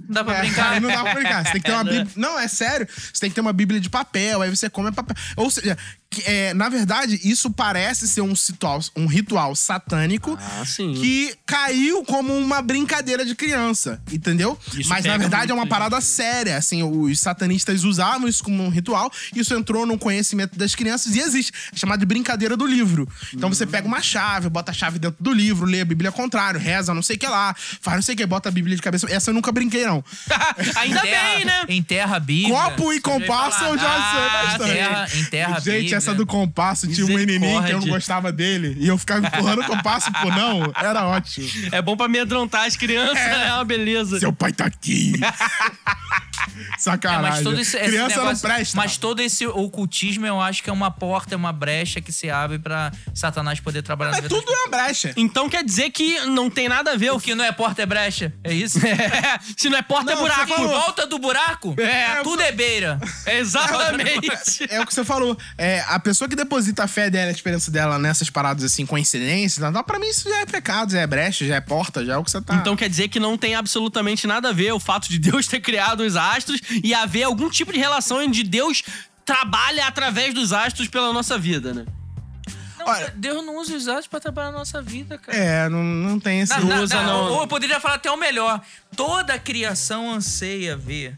Dá 0.09 0.22
pra 0.22 0.36
É, 0.36 0.40
brincar? 0.42 0.70
aí 0.74 0.78
não 0.80 0.88
dá 0.88 1.03
pra 1.03 1.14
brincar. 1.14 1.44
Você 1.46 1.53
tem 1.53 1.61
que 1.61 1.66
ter 1.66 1.72
uma 1.72 1.80
É, 1.80 1.84
né? 1.92 2.05
Bíblia. 2.05 2.12
Não, 2.16 2.38
é 2.38 2.46
sério. 2.46 2.86
Você 2.88 3.20
tem 3.20 3.28
que 3.30 3.34
ter 3.34 3.40
uma 3.40 3.53
Bíblia 3.53 3.80
de 3.80 3.90
papel, 3.90 4.40
aí 4.42 4.50
você 4.50 4.70
come 4.70 4.92
papel. 4.92 5.16
Ou 5.36 5.50
seja, 5.50 5.76
é, 6.24 6.52
na 6.54 6.68
verdade, 6.68 7.20
isso 7.24 7.50
parece 7.50 8.06
ser 8.08 8.20
um 8.20 8.32
ritual, 8.34 8.80
um 8.96 9.06
ritual 9.06 9.54
satânico 9.54 10.38
Ah, 10.40 10.64
sim. 10.64 10.94
que 10.94 11.34
caiu 11.46 12.04
como 12.04 12.36
uma 12.36 12.60
brincadeira 12.60 13.24
de 13.24 13.34
criança, 13.34 14.00
entendeu? 14.12 14.58
Isso 14.74 14.88
Mas 14.88 15.04
na 15.04 15.16
verdade 15.16 15.50
é 15.50 15.54
uma 15.54 15.66
parada 15.66 16.00
séria. 16.00 16.56
Assim, 16.56 16.82
os 16.82 17.18
satanistas 17.20 17.84
usavam 17.84 18.28
isso 18.28 18.42
como 18.44 18.62
um 18.62 18.68
ritual, 18.68 19.10
isso 19.34 19.54
entrou 19.54 19.86
no 19.86 19.98
conhecimento 19.98 20.58
das 20.58 20.74
crianças 20.74 21.14
e 21.14 21.20
existe. 21.20 21.52
É 21.72 21.76
chamado 21.76 22.00
de 22.00 22.06
brincadeira 22.06 22.56
do 22.56 22.66
livro. 22.66 23.08
Então 23.34 23.48
você 23.48 23.66
pega 23.66 23.86
uma 23.86 24.00
chave, 24.02 24.48
bota 24.48 24.70
a 24.70 24.74
chave 24.74 24.98
dentro 24.98 25.22
do 25.22 25.32
livro, 25.32 25.66
lê 25.66 25.80
a 25.80 25.84
Bíblia 25.84 26.10
ao 26.10 26.14
contrário, 26.14 26.58
reza 26.60 26.92
não 26.94 27.02
sei 27.02 27.16
o 27.16 27.18
que 27.18 27.26
lá, 27.26 27.54
faz 27.80 27.96
não 27.96 28.02
sei 28.02 28.14
o 28.14 28.18
que, 28.18 28.26
bota 28.26 28.48
a 28.48 28.52
Bíblia 28.52 28.76
de 28.76 28.82
cabeça. 28.82 29.06
Essa 29.10 29.30
eu 29.30 29.34
nunca 29.34 29.50
brinquei, 29.52 29.86
não. 29.86 30.04
Ainda 30.76 30.98
Enterra- 31.00 31.34
bem, 31.36 31.44
né? 31.44 31.64
Enterra 31.68 32.16
a 32.16 32.20
Bíblia. 32.20 32.54
Copo 32.54 32.92
e 32.92 33.00
compasso 33.00 33.64
eu 33.64 33.78
já 33.78 33.92
Ah, 33.94 34.12
sei 34.12 34.48
bastante. 34.48 34.70
Enterra, 34.72 35.08
enterra 35.20 35.56
a 35.56 35.60
Gente, 35.60 35.80
Bíblia. 35.82 36.00
Essa 36.03 36.14
do 36.14 36.26
compasso 36.26 36.88
tinha 36.88 37.07
um 37.07 37.09
menininho 37.09 37.62
que 37.62 37.72
eu 37.72 37.80
não 37.80 37.86
gostava 37.86 38.32
dele 38.32 38.76
e 38.78 38.88
eu 38.88 38.98
ficava 38.98 39.26
empurrando 39.26 39.61
o 39.61 39.64
compasso 39.64 40.11
por 40.12 40.34
não. 40.34 40.72
Era 40.76 41.07
ótimo. 41.07 41.48
É 41.70 41.80
bom 41.80 41.96
pra 41.96 42.07
amedrontar 42.07 42.66
as 42.66 42.76
crianças, 42.76 43.18
é, 43.18 43.53
uma 43.53 43.64
beleza. 43.64 44.18
Seu 44.18 44.32
pai 44.32 44.53
tá 44.53 44.66
aqui. 44.66 45.12
É, 46.74 46.78
Sacanagem. 46.78 47.22
mas 47.30 47.43
todo 47.43 47.61
esse, 47.61 47.76
esse 47.76 47.86
Criança 47.86 48.16
negócio- 48.16 48.32
não 48.49 48.55
presta. 48.55 48.76
Mas 48.76 48.97
todo 48.97 49.20
esse 49.20 49.47
ocultismo 49.47 50.26
eu 50.26 50.40
acho 50.40 50.62
que 50.62 50.70
é 50.70 50.72
uma 50.72 50.90
porta, 50.90 51.34
é 51.34 51.36
uma 51.36 51.53
brecha 51.53 52.01
que 52.01 52.12
se 52.12 52.30
abre 52.30 52.59
pra 52.59 52.90
Satanás 53.14 53.61
poder 53.61 53.82
trabalhar 53.82 54.12
Mas 54.12 54.28
tudo 54.28 54.51
é 54.51 54.57
uma 54.57 54.68
brecha. 54.68 55.12
Então 55.16 55.49
quer 55.49 55.64
dizer 55.64 55.90
que 55.90 56.20
não 56.26 56.49
tem 56.51 56.68
nada 56.68 56.93
a 56.93 56.97
ver. 56.97 57.12
O 57.12 57.20
que 57.20 57.34
não 57.34 57.45
é 57.45 57.53
porta 57.53 57.82
é 57.82 57.86
brecha, 57.86 58.32
é 58.43 58.53
isso? 58.53 58.78
É, 58.86 59.38
se 59.57 59.68
não 59.68 59.78
é 59.78 59.82
porta, 59.82 60.12
é 60.12 60.14
Não, 60.14 60.22
buraco. 60.22 60.47
você 60.47 60.53
Em 60.53 60.57
falou. 60.57 60.80
volta 60.80 61.07
do 61.07 61.18
buraco, 61.18 61.74
É, 61.78 62.22
tudo 62.22 62.43
é 62.43 62.53
beira. 62.53 62.99
Exatamente. 63.26 64.28
É 64.68 64.80
o 64.80 64.86
que 64.86 64.95
você 64.95 65.05
falou. 65.05 65.36
É, 65.57 65.80
a 65.88 65.99
pessoa 65.99 66.28
que 66.28 66.36
deposita 66.36 66.84
a 66.84 66.88
fé 66.88 67.11
dela, 67.11 67.28
a 67.28 67.32
esperança 67.32 67.70
dela 67.70 67.99
nessas 67.99 68.30
paradas 68.30 68.64
assim, 68.64 68.84
coincidências, 68.86 69.72
tal, 69.72 69.84
pra 69.84 69.99
mim 69.99 70.09
isso 70.09 70.28
já 70.28 70.40
é 70.40 70.47
pecado, 70.47 70.93
já 70.93 71.01
é 71.01 71.07
brecha, 71.07 71.45
já 71.47 71.57
é 71.57 71.61
porta, 71.61 72.05
já 72.05 72.14
é 72.14 72.16
o 72.16 72.24
que 72.24 72.30
você 72.30 72.40
tá. 72.40 72.55
Então 72.57 72.76
quer 72.76 72.88
dizer 72.88 73.09
que 73.09 73.20
não 73.20 73.36
tem 73.36 73.55
absolutamente 73.55 74.26
nada 74.26 74.49
a 74.51 74.53
ver 74.53 74.72
o 74.72 74.80
fato 74.80 75.09
de 75.09 75.18
Deus 75.18 75.47
ter 75.47 75.61
criado 75.61 76.01
os 76.03 76.16
astros 76.36 76.60
e 76.82 76.94
haver 76.94 77.24
algum 77.24 77.48
tipo 77.50 77.72
de 77.72 77.78
relação 77.78 78.18
onde 78.18 78.42
Deus 78.42 78.82
trabalha 79.24 79.86
através 79.86 80.34
dos 80.34 80.52
astros 80.52 80.88
pela 80.88 81.12
nossa 81.12 81.38
vida, 81.38 81.72
né? 81.72 81.86
Não, 82.78 82.86
Olha- 82.88 83.12
Deus 83.16 83.46
não 83.46 83.56
usa 83.58 83.76
os 83.76 83.86
astros 83.86 84.08
pra 84.08 84.18
trabalhar 84.18 84.50
na 84.50 84.58
nossa 84.58 84.82
vida, 84.82 85.16
cara. 85.16 85.38
É, 85.38 85.68
não, 85.68 85.82
não 85.84 86.18
tem 86.18 86.40
esse. 86.40 86.52
Na- 86.52 86.60
na- 86.60 86.80
usa, 86.80 86.96
na- 86.96 87.02
não. 87.06 87.32
Ou 87.34 87.40
eu 87.42 87.46
poderia 87.46 87.78
falar 87.78 87.94
até 87.94 88.10
o 88.10 88.16
melhor. 88.16 88.60
Toda 88.96 89.34
a 89.34 89.38
criação 89.38 90.12
anseia 90.12 90.76
ver. 90.76 91.16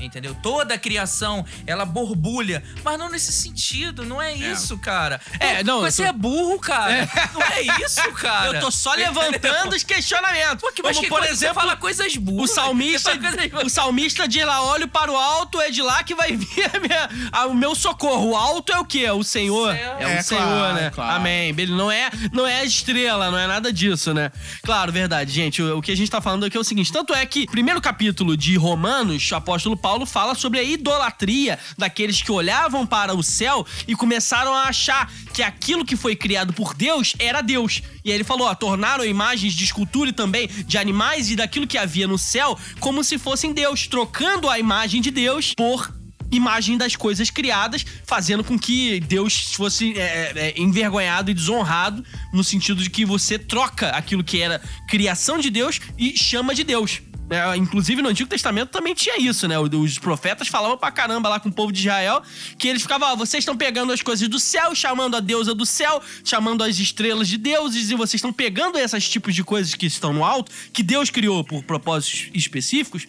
Entendeu? 0.00 0.34
Toda 0.42 0.74
a 0.74 0.78
criação, 0.78 1.44
ela 1.66 1.84
borbulha. 1.84 2.62
Mas 2.84 2.98
não 2.98 3.08
nesse 3.10 3.32
sentido, 3.32 4.04
não 4.04 4.20
é 4.20 4.32
isso, 4.34 4.78
cara. 4.78 5.20
É, 5.38 5.62
não, 5.62 5.80
Você 5.82 6.02
tô- 6.02 6.08
é 6.08 6.12
burro, 6.12 6.58
cara. 6.58 7.08
Não 7.34 7.42
é 7.42 7.62
isso, 7.84 8.00
cara. 8.14 8.46
Eu 8.54 8.60
tô 8.60 8.70
só 8.70 8.94
levantando 8.94 9.74
os 9.76 9.82
questionamentos. 9.82 10.60
Pô, 10.60 10.72
que- 10.72 10.82
mas 10.82 10.96
Como, 10.96 11.04
que 11.04 11.08
por 11.10 11.18
coisa, 11.18 11.32
exemplo, 11.32 11.54
você 11.54 11.60
fala 11.60 11.76
coisas 11.76 12.14
o 12.16 12.20
burras. 12.20 12.50
salmista, 12.52 13.18
coisas 13.18 13.46
burras. 13.50 13.66
o 13.66 13.70
salmista 13.70 14.28
diz 14.28 14.44
lá, 14.46 14.62
olho 14.62 14.88
para 14.88 15.10
o 15.12 15.16
alto, 15.16 15.60
é 15.60 15.70
de 15.70 15.82
lá 15.82 16.02
que 16.02 16.14
vai 16.14 16.36
vir 16.36 16.70
a 16.74 16.78
minha- 16.80 17.08
a- 17.32 17.46
o 17.46 17.54
meu 17.54 17.74
socorro. 17.74 18.30
O 18.30 18.36
alto 18.36 18.72
é 18.72 18.78
o 18.78 18.84
quê? 18.84 19.08
O 19.10 19.22
Senhor. 19.22 19.74
Céu. 19.74 19.96
É, 19.98 20.06
o 20.06 20.08
É, 20.10 20.22
Senhor, 20.22 20.42
claro, 20.42 20.74
né? 20.74 20.90
claro. 20.90 21.16
Amém. 21.16 21.50
Ele 21.56 21.72
não 21.72 21.90
é, 21.90 22.10
não 22.32 22.46
é 22.46 22.60
a 22.60 22.64
estrela, 22.64 23.30
não 23.30 23.38
é 23.38 23.46
nada 23.46 23.72
disso, 23.72 24.14
né? 24.14 24.30
Claro, 24.62 24.90
verdade, 24.92 25.30
gente. 25.32 25.62
O, 25.62 25.78
o 25.78 25.82
que 25.82 25.92
a 25.92 25.96
gente 25.96 26.10
tá 26.10 26.20
falando 26.20 26.44
aqui 26.44 26.56
é 26.56 26.60
o 26.60 26.64
seguinte, 26.64 26.92
tanto 26.92 27.12
é 27.14 27.24
que 27.26 27.46
primeiro 27.46 27.80
capítulo 27.80 28.36
de 28.36 28.56
Romanos, 28.56 29.30
o 29.30 29.34
apóstolo 29.34 29.76
Paulo 29.76 29.89
fala 30.06 30.34
sobre 30.34 30.58
a 30.58 30.62
idolatria 30.62 31.58
daqueles 31.76 32.22
que 32.22 32.32
olhavam 32.32 32.86
para 32.86 33.14
o 33.14 33.22
céu 33.22 33.66
e 33.86 33.94
começaram 33.94 34.54
a 34.54 34.64
achar 34.64 35.12
que 35.32 35.42
aquilo 35.42 35.84
que 35.84 35.96
foi 35.96 36.16
criado 36.16 36.52
por 36.52 36.74
Deus 36.74 37.14
era 37.18 37.40
Deus. 37.40 37.82
E 38.04 38.10
aí 38.10 38.16
ele 38.16 38.24
falou, 38.24 38.46
ó, 38.46 38.54
tornaram 38.54 39.04
imagens 39.04 39.52
de 39.52 39.64
escultura 39.64 40.10
e 40.10 40.12
também 40.12 40.48
de 40.48 40.78
animais 40.78 41.30
e 41.30 41.36
daquilo 41.36 41.66
que 41.66 41.78
havia 41.78 42.06
no 42.06 42.18
céu 42.18 42.58
como 42.78 43.04
se 43.04 43.18
fossem 43.18 43.52
Deus, 43.52 43.86
trocando 43.86 44.48
a 44.48 44.58
imagem 44.58 45.00
de 45.00 45.10
Deus 45.10 45.54
por 45.54 45.99
imagem 46.30 46.76
das 46.76 46.96
coisas 46.96 47.30
criadas, 47.30 47.84
fazendo 48.04 48.44
com 48.44 48.58
que 48.58 49.00
Deus 49.00 49.52
fosse 49.54 49.98
é, 49.98 50.32
é, 50.34 50.60
envergonhado 50.60 51.30
e 51.30 51.34
desonrado, 51.34 52.04
no 52.32 52.44
sentido 52.44 52.82
de 52.82 52.90
que 52.90 53.04
você 53.04 53.38
troca 53.38 53.90
aquilo 53.90 54.22
que 54.22 54.40
era 54.40 54.60
criação 54.88 55.38
de 55.38 55.50
Deus 55.50 55.80
e 55.98 56.16
chama 56.16 56.54
de 56.54 56.64
Deus. 56.64 57.02
É, 57.30 57.56
inclusive 57.56 58.02
no 58.02 58.08
Antigo 58.08 58.28
Testamento 58.28 58.70
também 58.70 58.92
tinha 58.92 59.16
isso, 59.16 59.46
né? 59.46 59.56
Os 59.56 60.00
profetas 60.00 60.48
falavam 60.48 60.76
pra 60.76 60.90
caramba 60.90 61.28
lá 61.28 61.38
com 61.38 61.48
o 61.48 61.52
povo 61.52 61.70
de 61.70 61.78
Israel 61.78 62.20
que 62.58 62.66
eles 62.66 62.82
ficavam, 62.82 63.12
ó, 63.12 63.14
vocês 63.14 63.42
estão 63.42 63.56
pegando 63.56 63.92
as 63.92 64.02
coisas 64.02 64.26
do 64.26 64.40
céu, 64.40 64.74
chamando 64.74 65.16
a 65.16 65.20
deusa 65.20 65.54
do 65.54 65.64
céu, 65.64 66.02
chamando 66.24 66.64
as 66.64 66.76
estrelas 66.80 67.28
de 67.28 67.38
deuses, 67.38 67.88
e 67.88 67.94
vocês 67.94 68.14
estão 68.14 68.32
pegando 68.32 68.76
esses 68.76 69.08
tipos 69.08 69.32
de 69.32 69.44
coisas 69.44 69.76
que 69.76 69.86
estão 69.86 70.12
no 70.12 70.24
alto, 70.24 70.50
que 70.72 70.82
Deus 70.82 71.08
criou 71.08 71.44
por 71.44 71.62
propósitos 71.62 72.28
específicos, 72.34 73.06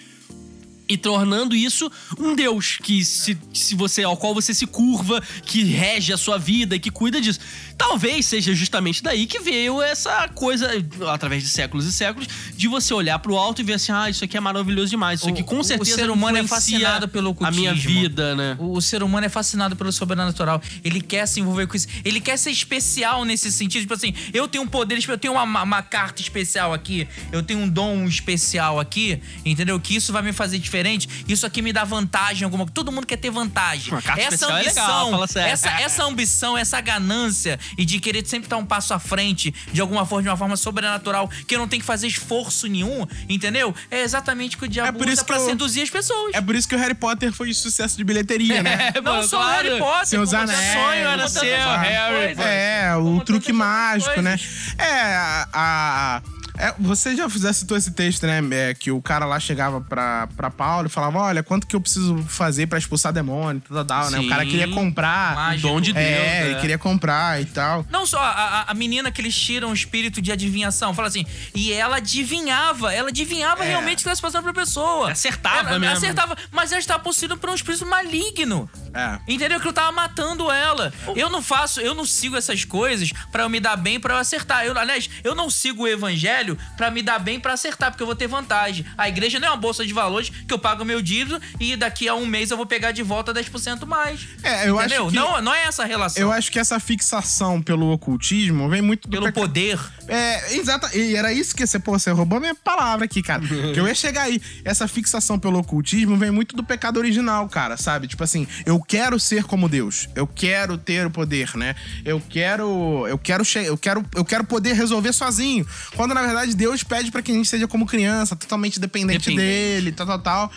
e 0.92 0.98
tornando 0.98 1.56
isso 1.56 1.90
um 2.20 2.36
Deus 2.36 2.78
que 2.84 3.06
se, 3.06 3.38
se 3.54 3.76
você 3.76 4.04
ao 4.04 4.18
qual 4.18 4.34
você 4.34 4.54
se 4.54 4.68
curva, 4.68 5.24
que 5.46 5.64
rege 5.64 6.12
a 6.12 6.18
sua 6.18 6.38
vida 6.38 6.76
e 6.76 6.80
que 6.80 6.92
cuida 6.92 7.22
disso. 7.22 7.40
Talvez 7.82 8.26
seja 8.28 8.54
justamente 8.54 9.02
daí 9.02 9.26
que 9.26 9.40
veio 9.40 9.82
essa 9.82 10.28
coisa 10.30 10.70
através 11.12 11.42
de 11.44 11.50
séculos 11.50 11.86
e 11.86 11.92
séculos 11.92 12.28
de 12.56 12.68
você 12.68 12.94
olhar 12.94 13.18
pro 13.20 13.36
alto 13.38 13.62
e 13.62 13.64
ver 13.64 13.74
assim, 13.74 13.92
ah, 13.92 14.10
isso 14.10 14.24
aqui 14.24 14.38
é 14.38 14.40
maravilhoso 14.40 14.90
demais, 14.92 15.20
isso 15.20 15.30
O- 15.30 15.34
aqui 15.34 15.44
com 15.44 15.60
o 15.60 15.64
certeza 15.64 15.96
ser 15.96 16.10
humano 16.10 16.38
é 16.38 16.48
fascinado 16.48 17.08
pelo 17.08 17.36
a 17.42 17.52
minha 17.52 17.72
ocultismo. 17.72 18.02
vida, 18.02 18.36
né? 18.36 18.56
O, 18.60 18.74
o 18.78 18.82
ser 18.82 19.02
humano 19.04 19.26
é 19.26 19.30
fascinado 19.30 19.76
pelo 19.76 19.92
sobrenatural. 19.92 20.62
Ele 20.84 21.02
quer 21.02 21.26
se 21.28 21.40
envolver 21.40 21.66
com 21.68 21.76
isso. 21.76 21.88
Ele 22.06 22.20
quer 22.22 22.38
ser 22.38 22.52
especial 22.52 23.26
nesse 23.26 23.52
sentido. 23.52 23.82
Tipo 23.82 23.94
assim, 23.96 24.14
eu 24.34 24.48
tenho 24.48 24.64
um 24.64 24.68
poder, 24.68 24.98
espe- 24.98 25.12
eu 25.14 25.18
tenho 25.18 25.34
uma, 25.34 25.64
uma- 25.64 25.82
carta 25.82 26.22
especial 26.22 26.74
aqui, 26.74 27.08
eu 27.32 27.42
tenho 27.44 27.60
um 27.62 27.68
dom 27.68 28.06
especial 28.06 28.80
aqui, 28.80 29.20
entendeu? 29.44 29.80
Que 29.80 29.96
isso 29.96 30.14
vai 30.14 30.22
me 30.22 30.32
fazer 30.32 30.60
diferente. 30.60 31.10
Isso 31.28 31.46
aqui 31.46 31.62
me 31.62 31.74
dá 31.74 31.84
vantagem 31.84 32.44
alguma 32.46 32.64
coisa. 32.66 32.74
Todo 32.74 32.92
mundo 32.92 33.08
quer 33.08 33.18
ter 33.18 33.30
vantagem. 33.32 33.92
Uma 33.92 34.02
carta 34.02 34.22
essa 34.22 34.36
especial 34.36 34.52
é 34.58 34.62
ambição, 34.62 35.06
legal, 35.12 35.24
essa, 35.48 35.70
essa 35.82 36.04
ambição, 36.06 36.58
essa 36.58 36.80
ganância 36.80 37.60
e 37.78 37.86
de 37.86 38.00
querer 38.00 38.26
sempre 38.26 38.46
estar 38.48 38.58
um 38.58 38.66
passo 38.66 38.94
à 38.94 39.00
frente, 39.00 39.54
de 39.72 39.82
alguma 39.82 40.06
forma, 40.06 40.24
de 40.24 40.30
uma 40.30 40.38
forma 40.38 40.56
sobrenatural, 40.58 41.30
que 41.48 41.56
eu 41.56 41.60
não 41.60 41.68
tenho 41.68 41.82
que 41.82 41.86
fazer 41.86 42.08
esforço 42.08 42.68
nenhum, 42.68 43.06
entendeu? 43.30 43.74
É 43.90 44.02
exatamente 44.02 44.56
o 44.56 44.60
que 44.60 44.66
o 44.66 44.68
diabo 44.68 44.98
É 44.98 45.04
por 45.04 45.08
usa 45.12 45.24
pra 45.24 45.38
eu- 45.38 45.46
seduzir 45.46 45.82
as 45.84 45.90
pessoas. 45.90 46.34
É 46.34 46.42
por 46.42 46.56
isso 46.56 46.68
que 46.68 46.76
o 46.76 46.78
Harry 46.80 46.94
Potter 46.96 47.32
foi 47.32 47.54
sucesso 47.54 47.98
de 47.98 48.04
bilheteria, 48.04 48.62
né? 48.64 48.92
É, 48.96 49.02
Não 49.02 49.14
mano, 49.14 49.28
só 49.28 49.38
o 49.40 49.44
claro. 49.44 49.68
Harry 49.70 49.80
Potter. 49.80 50.06
Seus 50.08 50.30
como 50.32 50.42
anéis, 50.44 50.60
tantas- 50.60 50.74
sonho 50.74 51.08
era 51.08 51.28
ser 51.28 51.60
o 51.60 51.70
Harry. 51.78 52.16
coisas. 52.36 52.46
É, 52.46 52.96
o 52.96 53.20
truque 53.22 53.54
mágico, 53.54 54.22
né? 54.22 54.38
É, 54.78 54.92
a. 55.16 55.48
a- 55.54 56.22
é, 56.68 56.76
você 56.80 57.16
já 57.16 57.28
já 57.28 57.54
citou 57.54 57.78
esse 57.78 57.92
texto, 57.92 58.26
né? 58.26 58.42
é, 58.52 58.74
que 58.74 58.92
o 58.92 59.02
cara 59.02 59.26
lá 59.26 59.40
chegava 59.40 59.82
pra, 59.82 60.28
pra 60.36 60.50
Paulo 60.50 60.88
e 60.88 60.90
falava: 60.90 61.20
Olha, 61.20 61.42
quanto 61.44 61.66
que 61.68 61.76
eu 61.76 61.82
preciso 61.82 62.18
fazer 62.28 62.68
pra 62.68 62.78
expulsar 62.78 63.12
demônio, 63.14 63.62
tal, 63.68 63.86
tal, 63.86 64.12
né? 64.12 64.20
O 64.20 64.28
cara 64.30 64.46
queria 64.46 64.68
comprar. 64.68 65.36
Mágico. 65.36 65.68
dom 65.68 65.82
de 65.82 65.94
Deus, 65.94 66.06
É, 66.06 66.46
ele 66.46 66.54
né? 66.56 66.62
queria 66.62 66.78
comprar 66.78 67.42
e 67.42 67.46
tal. 67.46 67.86
Não 67.90 68.06
só 68.06 68.20
a, 68.20 68.66
a- 68.68 68.74
menina 68.74 69.12
que 69.12 69.22
eles 69.22 69.36
tiram 69.36 69.70
o 69.72 69.74
espírito 69.74 70.22
de 70.22 70.32
adivinhação, 70.32 70.94
fala 70.94 71.08
assim, 71.08 71.26
e 71.54 71.72
ela 71.72 71.98
adivinhava, 71.98 72.94
ela 72.94 73.10
adivinhava 73.10 73.64
É. 73.64 73.68
realmente 73.70 73.94
o 73.94 73.96
que 73.98 74.02
estava 74.10 74.16
se 74.16 74.22
passando 74.22 74.44
pra 74.44 74.54
pessoa. 74.54 75.12
Acertava 75.12 75.70
ela, 75.70 75.80
mesmo. 75.80 75.98
Acertava, 75.98 76.36
mas 76.52 76.72
ela 76.72 76.80
estava 76.80 77.02
possuída 77.04 77.36
por 77.38 77.50
um 77.50 77.56
espírito 77.56 77.86
maligno. 77.86 78.70
É. 78.94 79.20
Entendeu? 79.28 79.60
Que 79.60 79.68
eu 79.68 79.74
tava 79.74 79.92
matando 79.92 80.50
ela. 80.52 80.94
Eu 81.16 81.30
não 81.30 81.42
faço, 81.42 81.80
eu 81.82 81.94
não 81.94 82.06
sigo 82.06 82.36
essas 82.36 82.66
coisas 82.66 83.12
pra 83.32 83.44
eu 83.44 83.50
me 83.50 83.60
dar 83.60 83.76
bem, 83.76 84.00
pra 84.00 84.16
eu 84.16 84.18
acertar. 84.20 84.66
Eu, 84.66 84.78
aliás, 84.78 85.10
eu 85.24 85.34
não 85.36 85.50
sigo 85.50 85.84
o 85.84 85.88
evangelho 85.88 86.51
pra 86.78 86.90
me 86.92 87.02
dar 87.02 87.20
bem, 87.20 87.40
pra 87.40 87.54
acertar, 87.54 87.92
porque 87.92 88.04
eu 88.04 88.08
vou 88.08 88.16
ter 88.16 88.28
vantagem. 88.28 88.86
A 88.98 89.08
igreja 89.10 89.40
não 89.40 89.48
é 89.48 89.52
uma 89.52 89.58
bolsa 89.58 89.86
de 89.86 89.94
valores 89.94 90.30
que 90.30 90.54
eu 90.54 90.60
pago 90.60 90.84
meu 90.86 91.02
dívida 91.02 91.40
e 91.60 91.76
daqui 91.76 92.08
a 92.08 92.16
um 92.16 92.26
mês 92.26 92.52
eu 92.52 92.58
vou 92.58 92.66
pegar 92.66 92.92
de 92.92 93.04
volta 93.04 93.34
10% 93.34 93.86
mais. 93.86 94.28
É, 94.44 94.68
eu 94.68 94.76
Entendeu? 94.80 95.04
acho 95.06 95.10
que. 95.12 95.16
Não, 95.16 95.42
não 95.42 95.54
é 95.54 95.64
essa 95.66 95.84
a 95.84 95.86
relação. 95.86 96.22
Eu 96.22 96.32
acho 96.32 96.52
que 96.52 96.60
essa 96.60 96.80
fixação 96.80 97.62
pelo 97.62 97.92
ocultismo 97.92 98.70
vem 98.70 98.82
muito 98.82 99.08
do 99.08 99.12
Pelo 99.12 99.26
peca- 99.26 99.40
poder. 99.42 99.80
É, 100.08 100.56
exata. 100.56 100.96
E 100.98 101.16
era 101.16 101.32
isso 101.34 101.56
que 101.56 101.66
você, 101.66 101.80
pô, 101.80 101.98
você 101.98 102.12
roubou 102.12 102.38
a 102.38 102.42
minha 102.42 102.56
palavra 102.56 103.06
aqui, 103.06 103.22
cara. 103.22 103.42
que 103.74 103.80
eu 103.80 103.88
ia 103.88 103.96
chegar 103.96 104.24
aí. 104.24 104.42
Essa 104.64 104.88
fixação 104.88 105.40
pelo 105.40 105.60
ocultismo 105.60 106.18
vem 106.18 106.32
muito 106.32 106.56
do 106.56 106.64
pecado 106.64 106.98
original, 106.98 107.48
cara, 107.50 107.78
sabe? 107.78 108.08
Tipo 108.08 108.24
assim, 108.24 108.48
eu 108.66 108.80
quero 108.82 109.20
ser 109.20 109.44
como 109.44 109.68
Deus. 109.70 110.08
Eu 110.16 110.28
quero 110.28 110.78
ter 110.78 111.06
o 111.06 111.12
poder, 111.12 111.56
né? 111.56 111.76
Eu 112.06 112.22
quero. 112.30 113.06
Eu 113.08 113.18
quero, 113.18 113.44
che- 113.46 113.66
eu 113.66 113.78
quero, 113.78 114.06
eu 114.16 114.26
quero 114.26 114.44
poder 114.44 114.74
resolver 114.74 115.14
sozinho. 115.14 115.66
Quando 115.96 116.14
na 116.14 116.22
verdade 116.22 116.41
Deus 116.50 116.84
pede 116.84 117.12
pra 117.12 117.22
que 117.22 117.32
a 117.32 117.36
gente 117.36 117.48
seja 117.48 117.68
como 117.68 117.86
criança, 117.86 118.36
totalmente 118.36 118.80
dependente, 118.80 119.30
Dependente. 119.30 119.48
dele, 119.48 119.92
tal, 119.92 120.08
tal, 120.08 120.20
tal. 120.20 120.52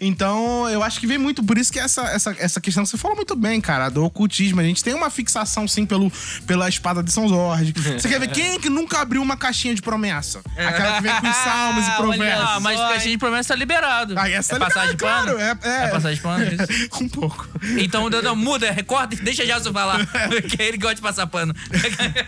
Então, 0.00 0.68
eu 0.68 0.82
acho 0.82 0.98
que 0.98 1.06
vem 1.06 1.18
muito. 1.18 1.44
Por 1.44 1.56
isso 1.56 1.72
que 1.72 1.78
essa, 1.78 2.02
essa, 2.02 2.34
essa 2.38 2.60
questão 2.60 2.82
que 2.82 2.90
você 2.90 2.96
falou 2.96 3.16
muito 3.16 3.36
bem, 3.36 3.60
cara, 3.60 3.88
do 3.88 4.04
ocultismo. 4.04 4.60
A 4.60 4.64
gente 4.64 4.82
tem 4.82 4.94
uma 4.94 5.10
fixação, 5.10 5.66
sim, 5.68 5.86
pelo, 5.86 6.10
pela 6.46 6.68
espada 6.68 7.02
de 7.02 7.12
São 7.12 7.28
Jorge. 7.28 7.72
Você 7.72 8.08
quer 8.08 8.18
ver 8.18 8.28
quem 8.32 8.54
é 8.54 8.58
que 8.58 8.68
nunca 8.68 9.00
abriu 9.00 9.22
uma 9.22 9.36
caixinha 9.36 9.74
de 9.74 9.80
promessa? 9.80 10.42
Aquela 10.56 10.96
que 10.96 11.02
vem 11.02 11.14
com 11.20 11.28
os 11.28 11.36
salmos 11.36 11.86
e 11.86 11.90
provérbios. 11.96 12.48
Ah, 12.48 12.60
mas 12.60 12.78
caixinha 12.80 13.12
de 13.12 13.18
promessa 13.18 13.50
tá 13.50 13.54
liberado. 13.54 14.14
Ah, 14.18 14.28
essa 14.28 14.56
é 14.56 14.58
passagem 14.58 14.90
de 14.90 14.96
claro, 14.96 15.36
pano? 15.36 15.38
É, 15.38 15.58
é. 15.62 15.84
É 15.84 15.88
passagem 15.88 16.16
de 16.16 16.22
pano, 16.22 16.44
isso. 16.44 16.88
um 17.02 17.08
pouco. 17.08 17.48
Então, 17.78 18.10
não, 18.10 18.22
não, 18.22 18.36
muda, 18.36 18.70
recorta 18.72 19.14
e 19.14 19.18
deixa 19.18 19.46
já 19.46 19.60
falar. 19.60 20.06
Porque 20.28 20.60
ele 20.60 20.78
gosta 20.78 20.96
de 20.96 21.02
passar 21.02 21.26
pano. 21.26 21.54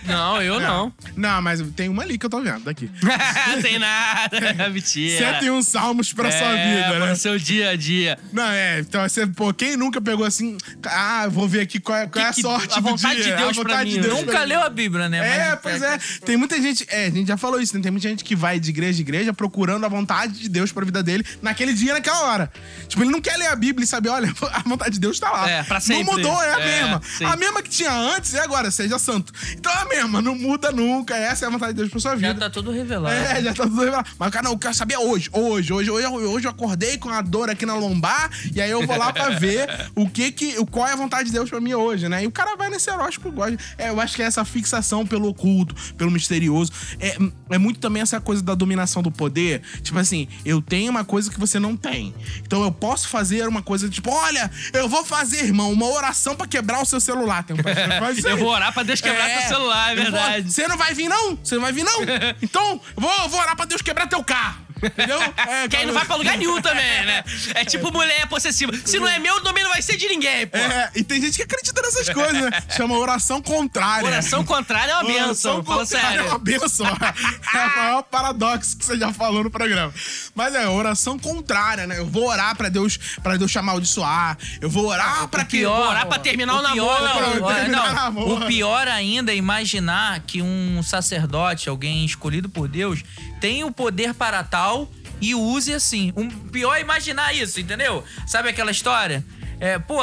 Não, 0.06 0.40
eu 0.40 0.60
não. 0.60 0.92
Não, 1.16 1.42
mas 1.42 1.60
tem 1.74 1.88
uma 1.88 2.02
ali 2.02 2.18
que 2.18 2.26
eu 2.26 2.30
tô 2.30 2.40
vendo 2.40 2.64
daqui. 2.64 2.83
Tem 3.62 3.78
nada. 3.78 4.38
Mentira. 4.70 5.38
101 5.40 5.62
salmos 5.62 6.12
pra 6.12 6.30
sua 6.30 6.50
vida, 6.52 6.58
É, 6.94 6.98
né? 7.00 7.06
Pro 7.06 7.16
seu 7.16 7.38
dia 7.38 7.70
a 7.70 7.76
dia. 7.76 8.18
Não, 8.32 8.44
é. 8.46 8.80
Então, 8.80 9.02
você, 9.02 9.26
pô, 9.26 9.52
quem 9.52 9.76
nunca 9.76 10.00
pegou 10.00 10.24
assim. 10.24 10.56
Ah, 10.84 11.26
vou 11.28 11.48
ver 11.48 11.60
aqui 11.62 11.80
qual 11.80 11.98
é, 11.98 12.06
qual 12.06 12.24
é 12.24 12.28
a 12.28 12.32
sorte 12.32 12.72
a 12.76 12.80
do 12.80 12.88
vontade 12.90 13.22
dia. 13.22 13.24
de 13.24 13.36
Deus 13.42 13.50
a 13.58 13.62
pra 13.62 13.70
vontade 13.74 13.90
de? 13.90 14.00
Deus 14.00 14.20
Nunca 14.20 14.44
leu 14.44 14.60
a 14.62 14.68
Bíblia, 14.70 15.08
né? 15.08 15.18
É, 15.18 15.50
Mas- 15.50 15.58
pois 15.62 15.82
é. 15.82 15.98
Tem 16.24 16.36
muita 16.36 16.60
gente. 16.60 16.86
É, 16.88 17.06
a 17.06 17.10
gente 17.10 17.26
já 17.28 17.36
falou 17.36 17.60
isso, 17.60 17.76
né? 17.76 17.82
Tem 17.82 17.90
muita 17.90 18.08
gente 18.08 18.22
que 18.24 18.36
vai 18.36 18.58
de 18.60 18.70
igreja 18.70 18.98
em 18.98 19.02
igreja 19.02 19.32
procurando 19.32 19.84
a 19.84 19.88
vontade 19.88 20.38
de 20.38 20.48
Deus 20.48 20.70
pra 20.72 20.84
vida 20.84 21.02
dele 21.02 21.24
naquele 21.42 21.72
dia, 21.72 21.92
naquela 21.94 22.20
hora. 22.24 22.52
Tipo, 22.88 23.02
ele 23.02 23.10
não 23.10 23.20
quer 23.20 23.36
ler 23.36 23.46
a 23.48 23.56
Bíblia 23.56 23.84
e 23.84 23.86
saber, 23.88 24.10
olha, 24.10 24.32
a 24.52 24.60
vontade 24.60 24.92
de 24.92 25.00
Deus 25.00 25.18
tá 25.18 25.24
tá 25.24 25.30
lá. 25.32 25.48
É, 25.48 25.62
pra 25.62 25.80
sempre. 25.80 26.04
Não 26.04 26.12
mudou, 26.12 26.42
é 26.42 26.54
a 26.54 26.60
É, 26.60 26.82
mesma. 26.82 27.00
sim. 27.16 27.24
A 27.24 27.34
mesma 27.34 27.62
que 27.62 27.70
tinha 27.70 27.90
antes 27.90 28.34
e 28.34 28.38
agora, 28.38 28.70
seja 28.70 28.98
santo. 28.98 29.32
Então 29.52 29.72
é 29.72 29.76
a 29.78 29.84
mesma, 29.86 30.20
não 30.20 30.34
muda 30.34 30.70
nunca. 30.70 31.16
Essa 31.16 31.46
é 31.46 31.48
a 31.48 31.50
vontade 31.50 31.72
de 31.72 31.78
Deus 31.78 31.88
pra 31.90 31.98
sua 31.98 32.14
vida. 32.14 32.28
Já 32.28 32.34
tá 32.34 32.50
tudo 32.50 32.70
revelado. 32.74 33.14
É, 33.14 33.42
já 33.42 33.54
tá 33.54 33.64
tudo 33.64 33.78
revelado. 33.80 34.08
Mas, 34.18 34.30
cara, 34.30 34.44
não, 34.44 34.52
eu 34.52 34.58
quero 34.58 34.74
saber 34.74 34.96
hoje. 34.96 35.28
Hoje, 35.32 35.72
hoje, 35.72 35.90
hoje, 35.90 36.06
hoje 36.06 36.46
eu 36.46 36.50
acordei 36.50 36.98
com 36.98 37.08
a 37.08 37.20
dor 37.22 37.48
aqui 37.50 37.64
na 37.66 37.74
lombar 37.74 38.30
e 38.54 38.60
aí 38.60 38.70
eu 38.70 38.86
vou 38.86 38.96
lá 38.96 39.12
pra 39.12 39.30
ver 39.30 39.68
o 39.94 40.08
que 40.08 40.30
que, 40.32 40.64
qual 40.66 40.86
é 40.86 40.92
a 40.92 40.96
vontade 40.96 41.26
de 41.26 41.32
Deus 41.32 41.48
pra 41.50 41.60
mim 41.60 41.74
hoje, 41.74 42.08
né? 42.08 42.24
E 42.24 42.26
o 42.26 42.30
cara 42.30 42.56
vai 42.56 42.68
nesse 42.70 42.90
horóscopo, 42.90 43.30
gosta. 43.32 43.56
É, 43.78 43.88
eu 43.90 44.00
acho 44.00 44.14
que 44.16 44.22
é 44.22 44.26
essa 44.26 44.44
fixação 44.44 45.06
pelo 45.06 45.28
oculto, 45.28 45.74
pelo 45.94 46.10
misterioso. 46.10 46.72
É, 47.00 47.16
é 47.50 47.58
muito 47.58 47.78
também 47.80 48.02
essa 48.02 48.20
coisa 48.20 48.42
da 48.42 48.54
dominação 48.54 49.02
do 49.02 49.10
poder. 49.10 49.62
Tipo 49.82 49.98
assim, 49.98 50.28
eu 50.44 50.60
tenho 50.62 50.90
uma 50.90 51.04
coisa 51.04 51.30
que 51.30 51.38
você 51.38 51.58
não 51.58 51.76
tem. 51.76 52.14
Então 52.44 52.62
eu 52.62 52.72
posso 52.72 53.08
fazer 53.08 53.46
uma 53.48 53.62
coisa 53.62 53.88
tipo, 53.88 54.10
olha, 54.10 54.50
eu 54.72 54.88
vou 54.88 55.04
fazer, 55.04 55.44
irmão, 55.44 55.72
uma 55.72 55.86
oração 55.86 56.34
pra 56.36 56.46
quebrar 56.46 56.80
o 56.82 56.84
seu 56.84 57.00
celular. 57.00 57.42
Tem 57.44 57.56
um 57.56 58.28
Eu 58.28 58.36
vou 58.38 58.48
orar 58.48 58.72
pra 58.72 58.82
Deus 58.82 59.00
quebrar 59.00 59.28
teu 59.40 59.48
celular, 59.48 59.88
é 59.88 59.92
eu 59.92 60.02
vou- 60.02 60.12
verdade. 60.12 60.52
Você 60.52 60.66
não 60.68 60.76
vai 60.76 60.94
vir, 60.94 61.08
não? 61.08 61.36
Você 61.42 61.54
não 61.54 61.62
vai 61.62 61.72
vir, 61.72 61.84
não? 61.84 62.00
Então, 62.42 62.62
eu 62.70 62.80
vou, 62.96 63.28
vou 63.28 63.40
orar 63.40 63.56
pra 63.56 63.64
Deus 63.64 63.82
quebrar 63.82 64.08
teu 64.08 64.22
carro. 64.24 64.64
Entendeu? 64.84 65.20
É, 65.46 65.68
Que 65.68 65.76
aí 65.76 65.86
não 65.86 65.94
vai 65.94 66.04
pra 66.04 66.16
lugar 66.16 66.36
nenhum 66.38 66.60
também, 66.60 67.04
né? 67.06 67.22
É 67.54 67.64
tipo 67.64 67.90
mulher 67.92 68.26
possessiva. 68.28 68.72
Se 68.84 68.98
não 68.98 69.06
é 69.08 69.18
meu, 69.18 69.40
também 69.42 69.62
não 69.62 69.70
vai 69.70 69.82
ser 69.82 69.96
de 69.96 70.08
ninguém, 70.08 70.46
pô. 70.46 70.56
É, 70.56 70.90
e 70.94 71.02
tem 71.04 71.20
gente 71.20 71.36
que 71.36 71.42
acredita 71.42 71.80
nessas 71.82 72.08
coisas, 72.08 72.32
né? 72.42 72.50
Chama 72.76 72.96
oração 72.98 73.40
contrária. 73.42 74.06
Oração 74.06 74.44
contrária 74.44 74.92
é 74.92 74.94
uma 74.96 75.04
benção. 75.04 75.56
Oração 75.58 75.64
Fala 75.64 75.78
contrária 75.80 76.08
sério. 76.10 76.26
É 76.26 76.28
uma 76.30 76.38
benção. 76.38 76.86
É 76.86 77.66
o 77.66 77.76
maior 77.76 78.02
paradoxo 78.02 78.76
que 78.76 78.84
você 78.84 78.96
já 78.98 79.12
falou 79.12 79.44
no 79.44 79.50
programa. 79.50 79.92
Mas 80.34 80.54
é, 80.54 80.66
oração 80.68 81.18
contrária, 81.18 81.86
né? 81.86 81.98
Eu 81.98 82.06
vou 82.06 82.26
orar 82.28 82.56
pra 82.56 82.68
Deus, 82.68 82.98
pra 83.22 83.36
Deus 83.36 83.50
te 83.50 83.58
amaldiçoar. 83.58 84.36
Eu 84.60 84.70
vou 84.70 84.86
orar 84.86 85.28
pra 85.28 85.44
que... 85.44 85.58
pior- 85.58 85.88
Orar 85.90 86.06
pra 86.06 86.18
terminar 86.18 86.54
o, 86.54 86.72
pior, 86.72 87.00
namoro. 87.02 87.34
não, 87.34 87.42
Pra 87.46 87.54
terminar 87.54 87.86
não, 87.86 87.94
namoro. 87.94 88.44
o 88.44 88.46
pior 88.46 88.88
ainda 88.88 89.32
é 89.32 89.36
imaginar 89.36 90.20
que 90.20 90.40
um 90.42 90.82
sacerdote, 90.82 91.68
alguém 91.68 92.04
escolhido 92.04 92.48
por 92.48 92.68
Deus, 92.68 93.02
tem 93.44 93.62
o 93.62 93.70
poder 93.70 94.14
para 94.14 94.42
tal 94.42 94.90
e 95.20 95.34
use 95.34 95.74
assim. 95.74 96.10
Um 96.16 96.30
pior 96.30 96.76
é 96.76 96.80
imaginar 96.80 97.34
isso, 97.34 97.60
entendeu? 97.60 98.02
Sabe 98.26 98.48
aquela 98.48 98.70
história? 98.70 99.22
É, 99.60 99.78
pô, 99.78 100.02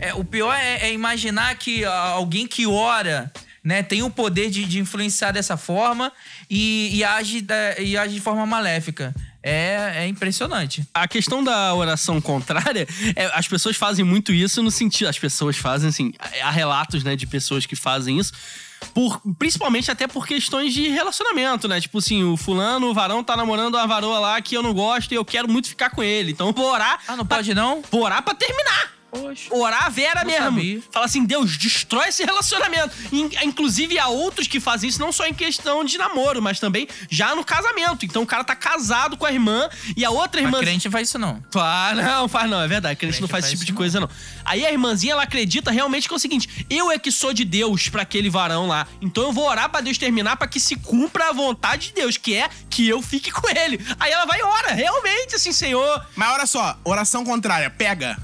é, 0.00 0.12
o 0.14 0.24
pior 0.24 0.52
é, 0.52 0.88
é 0.88 0.92
imaginar 0.92 1.54
que 1.54 1.84
alguém 1.84 2.48
que 2.48 2.66
ora. 2.66 3.32
Né, 3.62 3.82
tem 3.82 4.02
o 4.02 4.08
poder 4.08 4.48
de, 4.50 4.64
de 4.64 4.78
influenciar 4.78 5.32
dessa 5.32 5.54
forma 5.54 6.10
e, 6.48 6.88
e, 6.96 7.04
age, 7.04 7.42
da- 7.42 7.78
e 7.78 7.94
age 7.94 8.14
de 8.14 8.20
forma 8.20 8.46
maléfica. 8.46 9.14
É, 9.42 9.92
é 10.04 10.06
impressionante. 10.06 10.84
A 10.92 11.08
questão 11.08 11.42
da 11.42 11.74
oração 11.74 12.20
contrária, 12.20 12.86
é, 13.16 13.26
as 13.34 13.48
pessoas 13.48 13.76
fazem 13.76 14.04
muito 14.04 14.32
isso 14.32 14.62
no 14.62 14.70
sentido. 14.70 15.08
As 15.08 15.18
pessoas 15.18 15.56
fazem, 15.56 15.88
assim, 15.88 16.12
há 16.42 16.50
relatos, 16.50 17.02
né, 17.02 17.16
de 17.16 17.26
pessoas 17.26 17.64
que 17.66 17.74
fazem 17.74 18.18
isso. 18.18 18.32
Por, 18.94 19.20
principalmente 19.38 19.90
até 19.90 20.06
por 20.06 20.26
questões 20.26 20.72
de 20.72 20.88
relacionamento, 20.88 21.68
né? 21.68 21.80
Tipo 21.80 21.98
assim, 21.98 22.22
o 22.24 22.34
fulano, 22.36 22.86
o 22.88 22.94
varão 22.94 23.22
tá 23.22 23.36
namorando 23.36 23.74
uma 23.74 23.86
varoa 23.86 24.18
lá 24.18 24.40
que 24.40 24.56
eu 24.56 24.62
não 24.62 24.72
gosto 24.72 25.12
e 25.12 25.14
eu 25.14 25.24
quero 25.24 25.46
muito 25.46 25.68
ficar 25.68 25.90
com 25.90 26.02
ele. 26.02 26.32
Então 26.32 26.50
vou 26.52 26.70
orar. 26.72 26.98
Ah, 27.06 27.14
não 27.14 27.26
pra- 27.26 27.36
pode 27.38 27.52
não? 27.54 27.82
Vou 27.90 28.02
orar 28.02 28.22
pra 28.22 28.34
terminar. 28.34 28.92
Poxa. 29.10 29.52
Orar 29.54 29.86
a 29.86 29.88
Vera 29.88 30.20
Não 30.20 30.26
mesmo. 30.30 30.44
sabia. 30.44 30.82
Fala 30.92 31.06
assim, 31.06 31.24
Deus, 31.24 31.56
destrói 31.56 32.08
esse 32.08 32.24
relacionamento. 32.24 32.94
In- 33.12 33.30
Inclusive, 33.44 33.98
há 33.98 34.08
outros 34.08 34.46
que 34.46 34.60
fazem 34.60 34.88
isso 34.88 35.00
não 35.00 35.10
só 35.12 35.26
em 35.26 35.34
questão 35.34 35.84
de 35.84 35.98
namoro, 35.98 36.40
mas 36.40 36.60
também 36.60 36.86
já 37.10 37.34
no 37.34 37.44
casamento. 37.44 38.04
Então 38.06 38.22
o 38.22 38.26
cara 38.26 38.44
tá 38.44 38.54
casado 38.54 39.16
com 39.16 39.26
a 39.26 39.32
irmã 39.32 39.68
e 39.96 40.04
a 40.04 40.10
outra 40.10 40.40
irmã. 40.40 40.58
Mas 40.58 40.60
crente 40.60 40.84
não 40.86 40.92
faz 40.92 41.08
isso 41.08 41.18
não. 41.18 41.42
Faz, 41.52 41.96
não, 41.96 42.28
faz 42.28 42.48
não, 42.50 42.60
é 42.60 42.68
verdade. 42.68 42.96
Crente, 42.96 43.10
Crente 43.12 43.20
não 43.22 43.28
faz 43.28 43.44
faz 43.44 43.52
esse 43.52 43.54
tipo 43.56 43.64
de 43.66 43.72
não. 43.72 43.76
coisa, 43.76 44.00
não. 44.00 44.08
Aí 44.44 44.64
a 44.64 44.70
irmãzinha, 44.70 45.12
ela 45.14 45.22
acredita 45.24 45.70
realmente 45.70 46.06
que 46.08 46.14
é 46.14 46.16
o 46.16 46.20
seguinte: 46.20 46.66
eu 46.70 46.90
é 46.90 46.98
que 46.98 47.10
sou 47.10 47.32
de 47.32 47.44
Deus 47.44 47.88
pra 47.88 48.02
aquele 48.02 48.30
varão 48.30 48.66
lá. 48.68 48.86
Então 49.00 49.24
eu 49.24 49.32
vou 49.32 49.48
orar 49.48 49.68
pra 49.70 49.80
Deus 49.80 49.98
terminar 49.98 50.36
pra 50.36 50.46
que 50.46 50.60
se 50.60 50.76
cumpra 50.76 51.30
a 51.30 51.32
vontade 51.32 51.88
de 51.88 51.94
Deus, 51.94 52.16
que 52.16 52.34
é 52.36 52.48
que 52.68 52.88
eu 52.88 53.02
fique 53.02 53.30
com 53.30 53.48
ele. 53.50 53.84
Aí 53.98 54.10
ela 54.12 54.24
vai 54.24 54.38
e 54.40 54.42
ora, 54.42 54.72
realmente, 54.72 55.34
assim, 55.34 55.52
Senhor. 55.52 56.06
Mas 56.14 56.28
olha 56.32 56.46
só, 56.46 56.78
oração 56.84 57.24
contrária, 57.24 57.68
pega. 57.70 58.16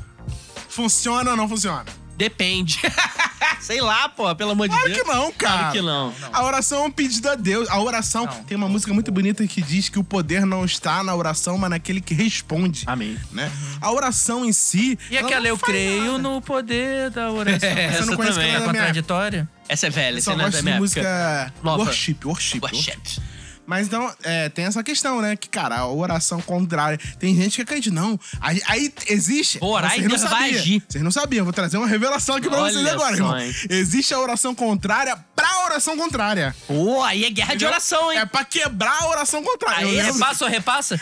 Funciona 0.77 1.31
ou 1.31 1.37
não 1.39 1.49
funciona? 1.49 1.87
Depende. 2.19 2.79
Sei 3.61 3.81
lá, 3.81 4.09
pô, 4.09 4.35
pelo 4.35 4.51
amor 4.53 4.69
de 4.69 4.75
Claro 4.75 4.91
Deus. 4.93 5.01
que 5.03 5.07
não, 5.09 5.33
cara. 5.33 5.59
Claro 5.59 5.73
que 5.73 5.81
não. 5.83 6.15
A 6.33 6.45
oração 6.45 6.85
é 6.85 6.87
um 6.87 6.91
pedido 6.91 7.29
a 7.29 7.35
Deus. 7.35 7.69
A 7.69 7.81
oração. 7.81 8.27
Não. 8.27 8.45
Tem 8.45 8.57
uma 8.57 8.69
música 8.69 8.93
muito 8.93 9.11
bonita 9.11 9.47
que 9.47 9.61
diz 9.63 9.89
que 9.89 9.99
o 9.99 10.05
poder 10.05 10.45
não 10.47 10.65
está 10.65 11.03
na 11.03 11.15
oração, 11.15 11.57
mas 11.59 11.71
naquele 11.71 12.01
que 12.01 12.15
responde. 12.15 12.85
Amém. 12.87 13.19
Né? 13.33 13.51
A 13.81 13.91
oração 13.91 14.45
em 14.45 14.53
si. 14.53 14.99
E 15.11 15.17
ela 15.17 15.27
aquela 15.29 15.49
eu 15.49 15.59
creio 15.59 16.13
nada. 16.13 16.19
no 16.19 16.41
poder 16.43 17.11
da 17.11 17.31
oração. 17.31 17.69
É, 17.69 17.93
Você 17.97 18.05
não 18.05 18.17
conhece 18.17 18.35
também. 18.35 18.51
aquela 18.55 18.65
É 18.65 18.67
contraditória? 18.67 19.49
Essa 19.69 19.87
é 19.87 19.91
velha, 19.91 20.19
essa 20.19 20.37
não 20.37 20.47
é 20.47 20.51
da 20.51 20.63
minha 20.63 20.75
época. 20.75 20.81
música 20.81 21.53
Nova. 21.63 21.83
worship, 21.85 22.17
worship. 22.25 22.61
Worship. 22.63 23.21
Mas 23.67 23.87
então, 23.87 24.13
é, 24.23 24.49
tem 24.49 24.65
essa 24.65 24.83
questão, 24.83 25.21
né? 25.21 25.37
Que, 25.37 25.49
cara, 25.49 25.77
a 25.79 25.87
oração 25.89 26.41
contrária. 26.41 26.99
Tem 27.19 27.35
gente 27.35 27.57
que 27.57 27.63
acredita, 27.63 27.95
não. 27.95 28.19
Aí, 28.41 28.63
aí 28.67 28.93
existe. 29.09 29.59
Vou 29.59 29.73
orar 29.73 29.97
e 29.99 30.03
não 30.03 30.09
Deus 30.09 30.23
vai 30.23 30.51
agir. 30.55 30.83
Vocês 30.89 31.03
não 31.03 31.11
sabiam. 31.11 31.45
Vou 31.45 31.53
trazer 31.53 31.77
uma 31.77 31.87
revelação 31.87 32.37
aqui 32.37 32.49
pra 32.49 32.59
Olha 32.61 32.73
vocês 32.73 32.87
agora, 32.87 33.15
irmão. 33.17 33.37
Existe 33.69 34.15
a 34.15 34.21
oração 34.21 34.55
contrária 34.55 35.17
pra 35.35 35.65
oração 35.67 35.97
contrária. 35.97 36.55
Pô, 36.67 37.03
aí 37.03 37.25
é 37.25 37.31
guerra 37.31 37.49
de 37.49 37.55
Entendeu? 37.57 37.69
oração, 37.71 38.13
hein? 38.13 38.19
É 38.19 38.25
pra 38.27 38.45
quebrar 38.45 39.03
a 39.03 39.09
oração 39.09 39.43
contrária. 39.43 39.87
Aí 39.87 39.99
é 39.99 40.03
Repassa 40.05 40.45
ou 40.45 40.51
repassa? 40.51 40.95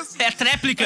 Isso. 0.00 0.14
É 0.18 0.30
tréplica. 0.30 0.84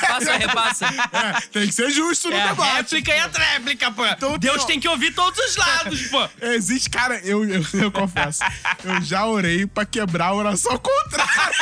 Passa 0.00 0.32
ou 0.32 0.38
repassa? 0.38 0.86
É, 0.86 1.40
tem 1.52 1.66
que 1.66 1.72
ser 1.72 1.90
justo 1.90 2.28
no 2.28 2.36
É 2.36 2.42
a 2.42 2.48
debate. 2.48 2.72
réplica 2.76 3.14
e 3.14 3.18
a 3.20 3.28
tréplica, 3.28 3.90
pô. 3.92 4.06
Então, 4.06 4.38
Deus 4.38 4.58
tem- 4.58 4.66
tem 4.76 4.80
que 4.80 4.88
ouvir 4.88 5.14
todos 5.14 5.38
os 5.38 5.56
lados, 5.56 6.02
pô. 6.08 6.28
Existe, 6.46 6.90
cara, 6.90 7.18
eu, 7.24 7.44
eu, 7.48 7.64
eu 7.74 7.90
confesso. 7.90 8.40
Eu 8.84 9.00
já 9.02 9.24
orei 9.26 9.66
pra 9.66 9.84
quebrar 9.86 10.15
a 10.22 10.34
oração 10.34 10.76
contrária. 10.78 11.54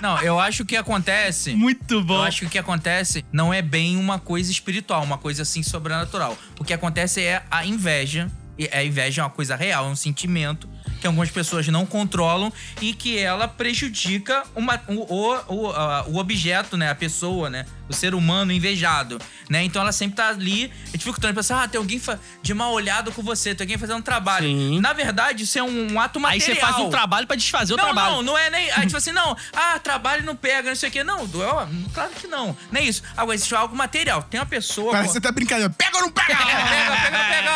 Não, 0.00 0.20
eu 0.20 0.38
acho 0.38 0.64
que 0.64 0.76
acontece. 0.76 1.54
Muito 1.54 2.02
bom. 2.02 2.16
Eu 2.16 2.22
acho 2.22 2.40
que 2.40 2.46
o 2.46 2.50
que 2.50 2.58
acontece 2.58 3.24
não 3.32 3.52
é 3.52 3.62
bem 3.62 3.96
uma 3.96 4.18
coisa 4.18 4.50
espiritual, 4.50 5.02
uma 5.02 5.16
coisa 5.18 5.42
assim 5.42 5.62
sobrenatural. 5.62 6.36
O 6.60 6.64
que 6.64 6.74
acontece 6.74 7.22
é 7.22 7.42
a 7.50 7.64
inveja. 7.64 8.30
E 8.58 8.68
a 8.72 8.82
inveja 8.82 9.20
é 9.20 9.24
uma 9.24 9.30
coisa 9.30 9.54
real, 9.54 9.84
é 9.84 9.88
um 9.88 9.96
sentimento 9.96 10.66
que 11.00 11.06
algumas 11.06 11.30
pessoas 11.30 11.68
não 11.68 11.84
controlam 11.84 12.50
e 12.80 12.94
que 12.94 13.18
ela 13.18 13.46
prejudica 13.46 14.44
uma, 14.54 14.80
o, 14.88 14.94
o, 15.14 15.54
o, 15.54 15.70
a- 15.72 16.04
o 16.08 16.16
objeto, 16.16 16.74
né? 16.74 16.88
A 16.90 16.94
pessoa, 16.94 17.50
né? 17.50 17.66
O 17.88 17.92
ser 17.92 18.14
humano 18.16 18.50
invejado, 18.50 19.16
né? 19.48 19.62
Então 19.62 19.80
ela 19.80 19.92
sempre 19.92 20.16
tá 20.16 20.28
ali 20.28 20.72
dificultando. 20.92 21.34
Pensa, 21.34 21.62
ah, 21.62 21.68
tem 21.68 21.78
alguém 21.78 22.00
de 22.42 22.52
mal 22.52 22.72
olhado 22.72 23.12
com 23.12 23.22
você, 23.22 23.54
tem 23.54 23.64
alguém 23.64 23.78
fazendo 23.78 23.98
um 23.98 24.02
trabalho. 24.02 24.46
Sim. 24.48 24.80
Na 24.80 24.92
verdade, 24.92 25.44
isso 25.44 25.56
é 25.56 25.62
um, 25.62 25.92
um 25.92 26.00
ato 26.00 26.18
Aí 26.18 26.22
material. 26.38 26.54
você 26.56 26.60
faz 26.60 26.76
um 26.78 26.90
trabalho 26.90 27.26
pra 27.28 27.36
desfazer 27.36 27.74
o 27.74 27.76
Não, 27.76 27.84
trabalho. 27.84 28.16
não, 28.16 28.22
não 28.24 28.38
é 28.38 28.50
nem. 28.50 28.70
Aí, 28.72 28.86
tipo 28.86 28.96
assim, 28.96 29.12
não, 29.12 29.36
ah, 29.54 29.78
trabalho 29.78 30.24
não 30.24 30.34
pega, 30.34 30.68
não 30.70 30.74
sei 30.76 30.88
o 30.88 30.92
quê. 30.92 31.04
Não, 31.04 31.24
do- 31.26 31.40
ó, 31.42 31.64
claro 31.94 32.10
que 32.10 32.26
não. 32.26 32.56
Nem 32.72 32.88
isso. 32.88 33.02
Agora, 33.16 33.36
existe 33.36 33.54
algo 33.54 33.76
material. 33.76 34.20
Tem 34.22 34.40
uma 34.40 34.46
pessoa. 34.46 34.90
Parece 34.90 35.08
pô- 35.10 35.12
você 35.14 35.20
tá 35.20 35.30
brincando. 35.30 35.70
Pega 35.70 35.96
ou 35.96 36.02
não 36.02 36.10
pega? 36.10 36.26
Pega, 36.36 36.44
pega, 36.44 36.96
pega, 37.02 37.24
pega! 37.28 37.50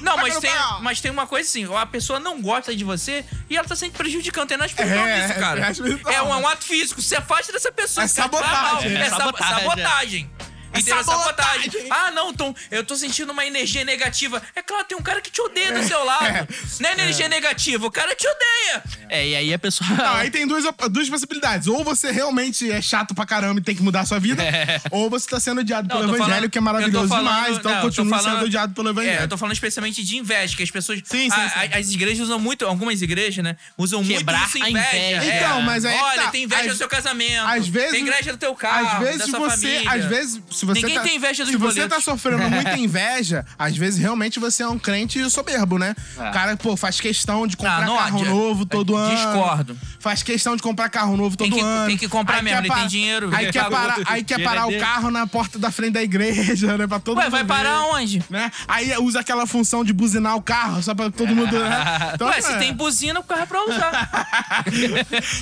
Não, 0.00 0.16
Pega 0.16 0.22
mas 0.22 0.38
tem, 0.38 0.50
pau. 0.50 0.80
mas 0.82 1.00
tem 1.00 1.10
uma 1.10 1.26
coisa 1.26 1.46
assim: 1.48 1.66
a 1.76 1.84
pessoa 1.86 2.18
não 2.18 2.40
gosta 2.40 2.74
de 2.74 2.84
você 2.84 3.22
e 3.50 3.56
ela 3.56 3.66
tá 3.68 3.76
sempre 3.76 3.98
prejudicando. 3.98 4.48
Tem 4.48 4.56
nada 4.56 4.70
espiritual 4.70 5.06
É, 5.06 5.26
nisso, 5.28 5.38
cara. 5.38 5.66
é 5.66 5.70
espiritual. 5.72 6.14
É 6.14 6.22
um, 6.22 6.32
é 6.32 6.36
um 6.38 6.48
ato 6.48 6.64
físico. 6.64 7.02
Você 7.02 7.16
afasta 7.16 7.52
dessa 7.52 7.70
pessoa. 7.70 8.04
É 8.04 8.06
mal. 8.06 8.14
sabotagem. 8.14 8.96
É, 8.96 9.00
É 9.06 9.10
sa- 9.10 9.25
sabotagem. 9.32 9.68
sabotagem. 9.68 10.30
É 10.76 10.80
Entendeu? 10.80 11.04
sabotagem. 11.04 11.70
sabotagem. 11.70 11.86
Ah, 11.90 12.10
não, 12.10 12.32
Tom, 12.34 12.54
eu 12.70 12.84
tô 12.84 12.96
sentindo 12.96 13.32
uma 13.32 13.44
energia 13.46 13.84
negativa. 13.84 14.42
É 14.54 14.62
claro, 14.62 14.84
tem 14.84 14.96
um 14.96 15.02
cara 15.02 15.20
que 15.20 15.30
te 15.30 15.40
odeia 15.40 15.72
do 15.72 15.82
seu 15.86 16.02
lado. 16.04 16.48
Não 16.80 16.88
é 16.90 16.92
energia 16.92 17.28
negativa, 17.28 17.86
o 17.86 17.90
cara 17.90 18.14
te 18.14 18.26
odeia. 18.26 18.82
É, 19.08 19.26
e 19.28 19.36
aí 19.36 19.54
a 19.54 19.58
pessoa. 19.58 19.88
Não, 19.90 20.14
aí 20.14 20.30
tem 20.30 20.46
duas, 20.46 20.64
duas 20.90 21.08
possibilidades. 21.08 21.66
Ou 21.68 21.82
você 21.84 22.10
realmente 22.10 22.70
é 22.70 22.80
chato 22.82 23.14
pra 23.14 23.24
caramba 23.26 23.60
e 23.60 23.62
tem 23.62 23.74
que 23.74 23.82
mudar 23.82 24.00
a 24.00 24.06
sua 24.06 24.18
vida, 24.18 24.42
ou 24.90 25.08
você 25.08 25.28
tá 25.28 25.40
sendo 25.40 25.60
odiado 25.60 25.88
Não, 25.88 25.96
pelo 25.96 26.10
evangelho, 26.10 26.28
falando- 26.34 26.50
que 26.50 26.58
é 26.58 26.60
maravilhoso 26.60 27.08
falando- 27.08 27.26
demais. 27.34 27.56
Então 27.58 27.74
não, 27.74 27.80
continue 27.82 28.10
falando- 28.10 28.34
sendo 28.34 28.44
odiado 28.46 28.74
pelo 28.74 28.88
evangelho. 28.90 29.20
É, 29.20 29.22
eu 29.24 29.28
tô 29.28 29.36
falando 29.38 29.52
especialmente 29.54 30.02
de 30.04 30.16
inveja, 30.16 30.56
que 30.56 30.62
as 30.62 30.70
pessoas. 30.70 31.00
Sim, 31.04 31.30
sim, 31.30 31.40
a- 31.40 31.48
sim. 31.50 31.68
As 31.78 31.90
igrejas 31.90 32.20
usam 32.24 32.38
muito, 32.38 32.66
algumas 32.66 33.00
igrejas, 33.02 33.42
né? 33.44 33.56
Usam 33.78 34.04
Quebrar 34.04 34.38
muito 34.40 34.56
isso 34.56 34.64
a 34.64 34.70
inveja. 34.70 34.96
inveja. 34.96 35.32
É. 35.32 35.36
Então, 35.38 35.62
mas 35.62 35.84
aí 35.84 35.94
é 35.96 36.02
Olha, 36.02 36.22
tá. 36.22 36.30
tem 36.30 36.44
inveja 36.44 36.62
Às- 36.62 36.68
do 36.68 36.76
seu 36.76 36.88
casamento. 36.88 37.46
Às 37.46 37.68
vezes, 37.68 37.90
Tem 37.92 38.02
inveja 38.02 38.32
do 38.32 38.38
teu 38.38 38.54
carro. 38.54 38.86
Às 38.88 38.98
vezes 38.98 39.18
da 39.18 39.26
sua 39.26 39.38
você, 39.50 39.68
família. 39.80 39.90
às 39.92 40.04
vezes, 40.04 40.42
se 40.50 40.65
você 40.66 40.80
Ninguém 40.80 40.96
tá, 40.96 41.02
tem 41.02 41.16
inveja 41.16 41.44
dos 41.44 41.52
Se 41.52 41.56
você 41.58 41.80
boletos. 41.80 41.96
tá 42.04 42.10
sofrendo 42.10 42.50
muita 42.50 42.76
inveja, 42.78 43.44
às 43.58 43.76
vezes 43.76 43.98
realmente 44.00 44.38
você 44.38 44.62
é 44.62 44.68
um 44.68 44.78
crente 44.78 45.28
soberbo, 45.30 45.78
né? 45.78 45.94
É. 46.18 46.28
O 46.28 46.32
cara, 46.32 46.56
pô, 46.56 46.76
faz 46.76 47.00
questão 47.00 47.46
de 47.46 47.56
comprar 47.56 47.82
Ah, 47.82 47.86
não 47.86 47.96
carro 47.96 48.24
novo 48.24 48.66
todo 48.66 48.94
ano. 48.96 49.14
Discordo. 49.14 49.78
Faz 50.00 50.22
questão 50.22 50.54
de 50.56 50.62
comprar 50.62 50.88
carro 50.88 51.16
novo 51.16 51.36
todo 51.36 51.48
Tem 51.48 51.58
que- 51.58 51.64
ano. 51.64 51.86
tem 51.86 51.96
que 51.96 52.08
comprar 52.08 52.36
Aí 52.38 52.42
mesmo, 52.42 52.58
ele 52.60 52.70
tem 52.74 52.86
dinheiro, 52.86 53.30
Aí 53.34 53.50
quer 53.50 53.68
parar, 53.68 53.96
aí 54.06 54.22
quer 54.22 54.36
Dinheiro 54.36 54.54
parar 54.56 54.72
é 54.72 54.76
o 54.76 54.80
carro 54.80 55.10
na 55.10 55.26
porta 55.26 55.58
da 55.58 55.70
frente 55.70 55.92
da 55.92 56.02
igreja, 56.02 56.76
né? 56.76 56.86
Pra 56.86 56.98
todo 57.00 57.16
Ué, 57.18 57.24
mundo 57.24 57.32
vai 57.32 57.42
ver, 57.42 57.48
parar 57.48 57.82
onde? 57.86 58.22
Né? 58.30 58.50
Aí 58.68 58.96
usa 58.98 59.20
aquela 59.20 59.46
função 59.46 59.84
de 59.84 59.92
buzinar 59.92 60.36
o 60.36 60.42
carro, 60.42 60.82
só 60.82 60.94
pra 60.94 61.10
todo 61.10 61.34
mundo. 61.34 61.56
Né? 61.58 61.76
Então, 62.14 62.28
Ué, 62.28 62.40
se 62.40 62.52
é. 62.52 62.58
tem 62.58 62.72
buzina, 62.72 63.20
o 63.20 63.22
carro 63.22 63.42
é 63.42 63.46
pra 63.46 63.64
usar. 63.64 64.08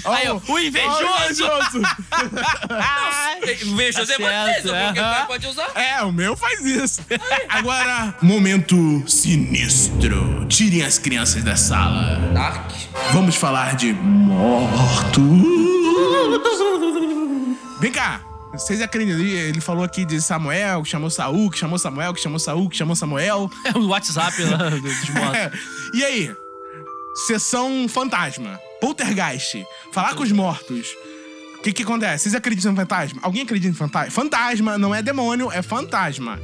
Aí, 0.05 0.29
ó, 0.29 0.41
o 0.53 0.59
invejoso. 0.59 1.05
o 1.05 1.25
invejoso. 1.25 1.83
Veja, 3.77 4.05
você 4.05 4.17
Pode 5.27 5.47
usar. 5.47 5.71
É, 5.75 6.03
o 6.03 6.13
meu 6.13 6.37
faz 6.37 6.61
isso. 6.65 7.01
Agora, 7.49 8.15
momento 8.23 9.03
sinistro. 9.07 10.47
Tirem 10.49 10.83
as 10.83 10.99
crianças 10.99 11.43
da 11.43 11.57
sala. 11.57 12.17
Dark. 12.33 12.71
Vamos 13.13 13.37
falar 13.37 13.75
de 13.77 13.93
mortos. 13.93 15.23
Vem 17.81 17.93
cá. 17.93 18.21
Vocês 18.53 18.81
acreditam? 18.81 19.21
Ele 19.21 19.61
falou 19.61 19.83
aqui 19.85 20.05
de 20.05 20.21
Samuel, 20.21 20.83
que 20.85 20.89
chamou 20.89 21.11
Saul, 21.11 21.51
que 21.51 21.59
chamou 21.59 21.77
Samuel, 21.79 22.15
que 22.15 22.21
chamou 22.21 22.39
Saul, 22.39 22.69
que 22.69 22.77
chamou 22.77 22.95
Samuel. 22.95 23.51
É 23.67 23.77
o 23.77 23.89
WhatsApp 23.89 24.41
lá 24.45 24.57
do- 24.71 24.81
dos 24.81 25.09
motos. 25.11 25.35
É. 25.35 25.51
E 25.95 26.05
aí? 26.05 26.37
Sessão 27.27 27.87
fantasma. 27.89 28.59
Poltergeist. 28.81 29.65
Falar 29.93 30.15
com 30.15 30.23
os 30.23 30.31
mortos. 30.33 30.87
Que 31.65 31.73
que 31.73 31.83
acontece? 31.83 32.25
Vocês 32.25 32.35
acreditam 32.35 32.73
em 32.73 32.77
fantasma? 32.77 33.21
Alguém 33.23 33.41
acredita 33.41 33.73
em 33.73 33.75
fantasma? 33.75 34.11
Fantasma 34.11 34.77
não 34.77 34.95
é 34.95 35.01
demônio, 35.01 35.51
é 35.51 35.63
fantasma. 35.63 36.39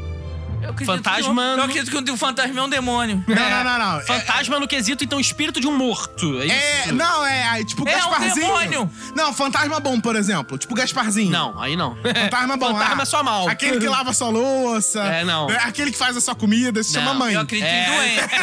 Eu 0.70 0.74
acredito 0.74 1.04
Fantasma 1.04 1.42
Que, 1.54 1.60
eu 1.60 1.64
acredito 1.64 2.04
que 2.04 2.10
o 2.10 2.16
fantasma 2.16 2.60
é 2.60 2.62
um 2.62 2.68
demônio. 2.68 3.24
Não, 3.26 3.34
não, 3.50 3.64
não, 3.64 3.78
não. 3.78 4.00
É- 4.00 4.04
Fantasma 4.04 4.60
no 4.60 4.68
quesito, 4.68 5.04
então, 5.04 5.18
espírito 5.18 5.60
de 5.60 5.66
um 5.66 5.76
morto. 5.76 6.40
É 6.40 6.46
isso? 6.46 6.88
É, 6.88 6.92
não, 6.92 7.26
é, 7.26 7.64
tipo 7.64 7.86
É 7.88 7.96
um 7.96 8.10
Gasparzinho. 8.10 8.46
demônio. 8.46 8.90
Não, 9.14 9.32
fantasma 9.32 9.80
bom, 9.80 10.00
por 10.00 10.16
exemplo. 10.16 10.56
Tipo 10.58 10.74
Gasparzinho. 10.74 11.30
Não, 11.30 11.60
aí 11.60 11.76
não. 11.76 11.96
Fantasma 11.96 12.56
bom. 12.56 12.72
Fantasma 12.72 13.00
ah, 13.00 13.02
é 13.02 13.06
só 13.06 13.22
mal. 13.22 13.48
Aquele 13.48 13.78
que 13.80 13.88
lava 13.88 14.12
sua 14.12 14.28
louça. 14.28 15.00
É, 15.00 15.24
não. 15.24 15.46
né, 15.48 15.58
Aquele 15.64 15.90
que 15.90 15.98
faz 15.98 16.16
a 16.16 16.20
sua 16.20 16.34
comida, 16.34 16.82
se 16.82 16.94
Não, 16.94 17.00
chama 17.02 17.14
mãe. 17.14 17.34
Eu 17.34 17.40
acredito 17.40 17.66
É. 17.68 17.86
em 17.86 17.96
doente. 17.96 18.34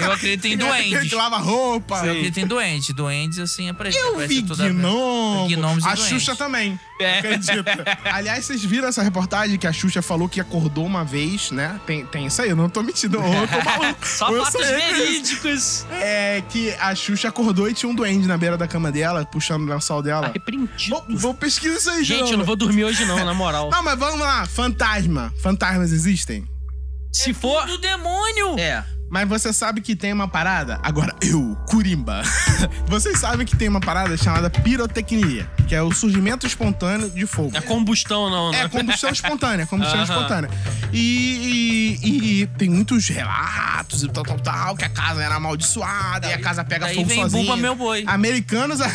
Eu, 0.00 0.06
eu 0.06 0.12
acredito 0.12 0.44
em 0.46 0.54
Aquele 0.56 0.90
doentes. 0.90 1.08
que 1.10 1.14
lava 1.14 1.36
roupa. 1.38 1.96
Eu 2.04 2.12
acredito 2.12 2.38
em 2.40 2.46
doentes. 2.46 2.94
Doentes, 2.94 3.38
assim, 3.38 3.68
aparece. 3.68 3.98
Eu 3.98 4.10
aparece 4.10 4.34
vi 4.34 4.42
gnomo. 4.42 5.48
Gnomos 5.48 5.84
A 5.84 5.94
doentes. 5.94 6.08
Xuxa 6.08 6.34
também. 6.36 6.78
É. 7.00 7.18
Acredita. 7.18 7.98
Aliás, 8.04 8.44
vocês 8.44 8.64
viram 8.64 8.88
essa 8.88 9.02
reportagem 9.02 9.58
que 9.58 9.66
a 9.66 9.72
Xuxa 9.72 10.00
falou 10.02 10.28
que 10.28 10.40
acordou 10.40 10.84
uma 10.84 11.04
vez, 11.04 11.50
né? 11.50 11.80
Tem, 11.86 12.06
tem 12.06 12.26
isso 12.26 12.40
aí, 12.40 12.50
eu 12.50 12.56
não 12.56 12.68
tô 12.68 12.82
mentindo. 12.82 13.18
Eu 13.18 13.48
tô 13.48 13.62
maluco. 13.64 14.06
Só 14.06 14.30
Eu 14.30 14.44
fatos 14.44 14.66
verídicos. 14.66 15.86
É 15.90 16.42
que 16.48 16.72
a 16.80 16.94
Xuxa 16.94 17.28
acordou 17.28 17.68
e 17.68 17.74
tinha 17.74 17.90
um 17.90 17.94
duende 17.94 18.26
na 18.26 18.36
beira 18.36 18.56
da 18.56 18.66
cama 18.66 18.90
dela, 18.90 19.24
puxando 19.24 19.62
o 19.62 19.66
lençol 19.66 20.02
dela. 20.02 20.28
Arrependido. 20.28 20.90
Vou, 20.90 21.04
vou 21.18 21.34
pesquisar 21.34 21.76
isso 21.76 21.90
aí, 21.90 22.04
Gente, 22.04 22.18
João. 22.20 22.30
eu 22.32 22.38
não 22.38 22.44
vou 22.44 22.56
dormir 22.56 22.84
hoje 22.84 23.04
não, 23.04 23.24
na 23.24 23.34
moral. 23.34 23.70
Não, 23.70 23.82
mas 23.82 23.98
vamos 23.98 24.20
lá. 24.20 24.46
Fantasma. 24.46 25.32
Fantasmas 25.42 25.92
existem? 25.92 26.46
Se 27.12 27.32
for... 27.32 27.66
Do 27.66 27.78
demônio! 27.78 28.58
É. 28.58 28.84
Mas 29.08 29.28
você 29.28 29.52
sabe 29.52 29.80
que 29.80 29.94
tem 29.94 30.12
uma 30.12 30.26
parada? 30.26 30.80
Agora, 30.82 31.14
eu, 31.22 31.56
Curimba. 31.68 32.22
Vocês 32.86 33.18
sabem 33.18 33.46
que 33.46 33.56
tem 33.56 33.68
uma 33.68 33.80
parada 33.80 34.16
chamada 34.16 34.50
pirotecnia, 34.50 35.48
que 35.68 35.74
é 35.74 35.82
o 35.82 35.92
surgimento 35.92 36.44
espontâneo 36.46 37.08
de 37.10 37.24
fogo. 37.26 37.56
É 37.56 37.60
combustão, 37.60 38.28
não, 38.28 38.50
né? 38.50 38.62
É 38.62 38.68
combustão 38.68 39.10
espontânea, 39.10 39.64
combustão 39.66 40.00
Aham. 40.00 40.04
espontânea. 40.04 40.50
E, 40.92 41.98
e- 42.02 42.42
e 42.42 42.46
tem 42.58 42.68
muitos 42.68 43.08
relatos 43.08 44.02
e 44.02 44.08
tal, 44.08 44.24
tal, 44.24 44.40
tal, 44.40 44.76
que 44.76 44.84
a 44.84 44.88
casa 44.88 45.22
era 45.22 45.36
amaldiçoada 45.36 46.26
e 46.28 46.32
a 46.32 46.40
casa 46.40 46.64
pega 46.64 46.86
daí 46.86 46.96
fogo 46.96 47.06
vem 47.08 47.20
sozinha. 47.22 47.42
Bumba 47.44 47.56
Meu 47.56 47.74
Boi. 47.76 48.04
Americanos... 48.06 48.80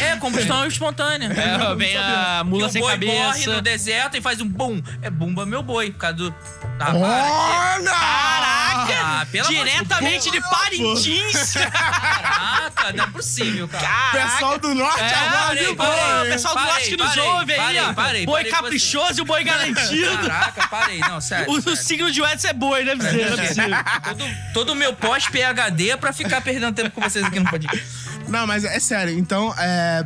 É, 0.00 0.16
combustão 0.16 0.66
espontânea. 0.66 1.28
É, 1.30 1.74
vem 1.74 1.94
a 1.94 2.42
mula 2.42 2.70
sem 2.70 2.80
o 2.82 2.86
boi 2.86 2.96
morre 3.06 3.28
cabeça. 3.32 3.54
no 3.54 3.60
deserto 3.60 4.16
e 4.16 4.20
faz 4.22 4.40
um 4.40 4.48
bum. 4.48 4.82
É 5.02 5.10
Bumba 5.10 5.44
Meu 5.44 5.62
Boi, 5.62 5.90
por 5.90 5.98
causa 5.98 6.16
do... 6.16 6.34
Da 6.78 6.86
vara 6.86 6.96
Olha! 6.96 8.63
Caraca! 8.74 8.94
Ah, 9.04 9.26
Diretamente 9.48 10.30
de. 10.30 10.40
Parintins! 10.40 11.54
Caraca, 11.62 12.92
não 12.92 13.04
é 13.04 13.06
possível, 13.08 13.68
cara. 13.68 13.86
Pessoal 14.12 14.58
do 14.58 14.74
norte 14.74 15.00
É, 15.00 15.14
agora 15.14 15.46
parei, 15.46 15.66
de 15.66 15.74
parei. 15.74 16.32
Pessoal 16.32 16.54
do 16.54 16.60
Parei, 16.60 16.72
norte 16.72 16.90
que 16.90 16.96
nos 16.96 17.06
parei, 17.14 17.30
ouve 17.30 17.52
aí, 17.52 17.58
parei, 17.58 17.80
ó. 17.80 17.92
parei, 17.92 18.26
boi 18.26 18.44
caprichoso 18.44 19.20
e 19.20 19.22
o 19.22 19.24
boi 19.24 19.44
garantido. 19.44 20.28
Caraca, 20.28 20.68
parei. 20.68 20.98
Não, 20.98 21.20
sério. 21.20 21.50
O, 21.50 21.56
o 21.56 21.62
sério. 21.62 21.76
signo 21.76 22.10
de 22.10 22.22
Edson 22.22 22.48
é 22.48 22.52
boi, 22.52 22.84
né? 22.84 22.94
Não 22.94 23.06
é. 23.06 24.00
Todo, 24.00 24.24
todo 24.52 24.72
o 24.72 24.74
meu 24.74 24.94
pós-PHD 24.94 25.90
é 25.90 25.96
pra 25.96 26.12
ficar 26.12 26.40
perdendo 26.40 26.74
tempo 26.74 26.90
com 26.90 27.00
vocês 27.00 27.24
aqui 27.24 27.40
no 27.40 27.48
podcast. 27.48 27.86
Não, 28.28 28.46
mas 28.46 28.64
é 28.64 28.80
sério. 28.80 29.18
Então, 29.18 29.54
é, 29.58 30.04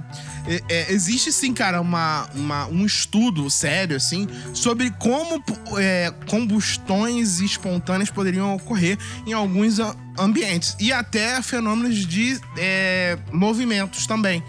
é- 0.48 0.62
é, 0.68 0.92
existe 0.92 1.30
sim, 1.32 1.52
cara, 1.52 1.80
uma, 1.80 2.28
uma- 2.34 2.66
um 2.66 2.84
estudo 2.86 3.48
sério, 3.50 3.96
assim, 3.96 4.26
sobre 4.54 4.90
como 4.92 5.42
é, 5.78 6.12
combustões 6.26 7.40
espontâneas 7.40 8.10
poderiam 8.10 8.54
ocorrer 8.54 8.98
em 9.26 9.32
alguns 9.32 9.78
ambientes. 10.18 10.76
E 10.80 10.92
até 10.92 11.40
fenômenos 11.42 12.06
de 12.06 12.40
é, 12.56 13.18
movimentos 13.32 14.06
também. 14.06 14.42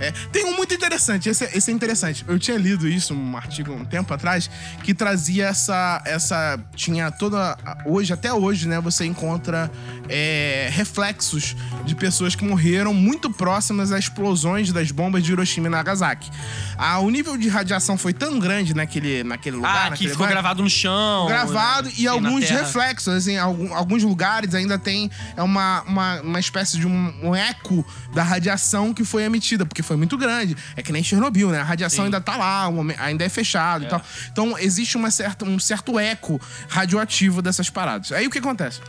É, 0.00 0.10
tem 0.32 0.44
um 0.44 0.56
muito 0.56 0.74
interessante, 0.74 1.28
esse, 1.28 1.44
é- 1.44 1.50
esse 1.56 1.70
é 1.70 1.74
interessante. 1.74 2.24
Eu 2.26 2.38
tinha 2.38 2.56
lido 2.56 2.88
isso, 2.88 3.14
um 3.14 3.36
artigo 3.36 3.72
um 3.72 3.84
tempo 3.84 4.12
atrás, 4.12 4.50
que 4.82 4.92
trazia 4.94 5.46
essa. 5.46 6.02
essa 6.04 6.58
tinha 6.74 7.10
toda. 7.10 7.56
Hoje, 7.86 8.12
até 8.12 8.32
hoje, 8.32 8.68
né? 8.68 8.80
Você 8.80 9.04
encontra 9.04 9.70
é, 10.08 10.68
reflexos 10.72 11.56
de 11.84 11.94
pessoas 11.94 12.34
que 12.34 12.44
morreram 12.44 12.92
muito 12.94 13.30
próximas 13.30 13.92
às 13.92 14.04
explosões 14.04 14.72
das 14.72 14.90
bombas 14.90 15.22
de 15.22 15.32
Hiroshima 15.32 15.66
e 15.66 15.70
Nagasaki. 15.70 16.30
Ah, 16.76 16.98
o 16.98 17.10
nível 17.10 17.36
de 17.36 17.48
radiação 17.48 17.96
foi 17.96 18.12
tão 18.12 18.38
grande 18.38 18.74
naquele, 18.74 19.22
naquele 19.24 19.56
lugar. 19.56 19.92
Ah, 19.92 19.96
que 19.96 20.04
ficou 20.08 20.18
lugar, 20.26 20.30
gravado 20.32 20.62
no 20.62 20.70
chão. 20.70 21.26
gravado 21.26 21.88
né? 21.88 21.94
e 21.98 22.04
na 22.04 22.12
alguns 22.12 22.44
reflexos. 22.50 23.14
Assim, 23.14 23.36
algum- 23.36 23.72
alguns 23.74 24.02
lugares 24.02 24.54
ainda 24.54 24.78
tem 24.78 25.10
é 25.36 25.42
uma, 25.42 25.82
uma, 25.82 26.20
uma 26.20 26.40
espécie 26.40 26.78
de 26.78 26.86
um, 26.86 27.14
um 27.22 27.34
eco 27.34 27.84
da 28.12 28.22
radiação 28.22 28.92
que 28.92 29.04
foi 29.04 29.22
emitida, 29.24 29.64
porque 29.64 29.82
foi 29.84 29.96
muito 29.96 30.16
grande. 30.16 30.56
É 30.76 30.82
que 30.82 30.92
nem 30.92 31.02
Chernobyl, 31.02 31.50
né? 31.50 31.60
A 31.60 31.64
radiação 31.64 31.98
Sim. 31.98 32.04
ainda 32.06 32.20
tá 32.20 32.36
lá, 32.36 32.68
ainda 32.98 33.24
é 33.24 33.28
fechado 33.28 33.84
e 33.84 33.88
tal. 33.88 34.02
Então 34.32 34.58
existe 34.58 34.96
uma 34.96 35.10
certa, 35.10 35.44
um 35.44 35.58
certo 35.58 35.98
eco 35.98 36.40
radioativo 36.68 37.40
dessas 37.40 37.70
paradas. 37.70 38.12
Aí 38.12 38.26
o 38.26 38.30
que 38.30 38.38
acontece? 38.38 38.80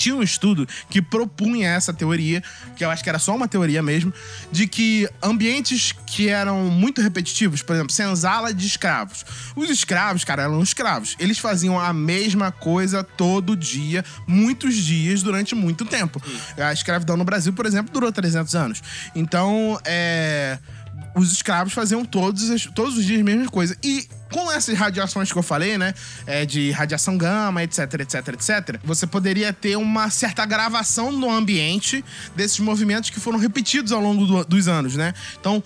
Tinha 0.00 0.16
um 0.16 0.22
estudo 0.22 0.66
que 0.88 1.02
propunha 1.02 1.68
essa 1.68 1.92
teoria, 1.92 2.42
que 2.74 2.82
eu 2.82 2.90
acho 2.90 3.04
que 3.04 3.10
era 3.10 3.18
só 3.18 3.36
uma 3.36 3.46
teoria 3.46 3.82
mesmo, 3.82 4.10
de 4.50 4.66
que 4.66 5.06
ambientes 5.22 5.92
que 6.06 6.30
eram 6.30 6.70
muito 6.70 7.02
repetitivos, 7.02 7.60
por 7.60 7.74
exemplo, 7.74 7.92
senzala 7.92 8.54
de 8.54 8.66
escravos. 8.66 9.26
Os 9.54 9.68
escravos, 9.68 10.24
cara, 10.24 10.44
eram 10.44 10.62
escravos. 10.62 11.16
Eles 11.20 11.38
faziam 11.38 11.78
a 11.78 11.92
mesma 11.92 12.50
coisa 12.50 13.04
todo 13.04 13.54
dia, 13.54 14.02
muitos 14.26 14.74
dias, 14.74 15.22
durante 15.22 15.54
muito 15.54 15.84
tempo. 15.84 16.18
A 16.56 16.72
escravidão 16.72 17.14
no 17.14 17.24
Brasil, 17.24 17.52
por 17.52 17.66
exemplo, 17.66 17.92
durou 17.92 18.10
300 18.10 18.54
anos. 18.54 18.82
Então, 19.14 19.78
é 19.84 20.58
os 21.14 21.32
escravos 21.32 21.72
faziam 21.72 22.04
todos, 22.04 22.66
todos 22.74 22.96
os 22.96 23.04
dias 23.04 23.20
a 23.20 23.24
mesma 23.24 23.48
coisa. 23.48 23.76
E 23.82 24.06
com 24.32 24.50
essas 24.52 24.76
radiações 24.78 25.32
que 25.32 25.36
eu 25.38 25.42
falei, 25.42 25.76
né? 25.76 25.92
é, 26.26 26.46
de 26.46 26.70
radiação 26.70 27.18
gama, 27.18 27.62
etc, 27.64 27.94
etc, 28.00 28.28
etc. 28.28 28.80
Você 28.84 29.06
poderia 29.06 29.52
ter 29.52 29.76
uma 29.76 30.08
certa 30.08 30.46
gravação 30.46 31.10
no 31.10 31.28
ambiente 31.30 32.04
desses 32.36 32.60
movimentos 32.60 33.10
que 33.10 33.18
foram 33.18 33.38
repetidos 33.38 33.90
ao 33.90 34.00
longo 34.00 34.24
do- 34.26 34.44
dos 34.44 34.68
anos, 34.68 34.94
né? 34.96 35.12
Então. 35.40 35.62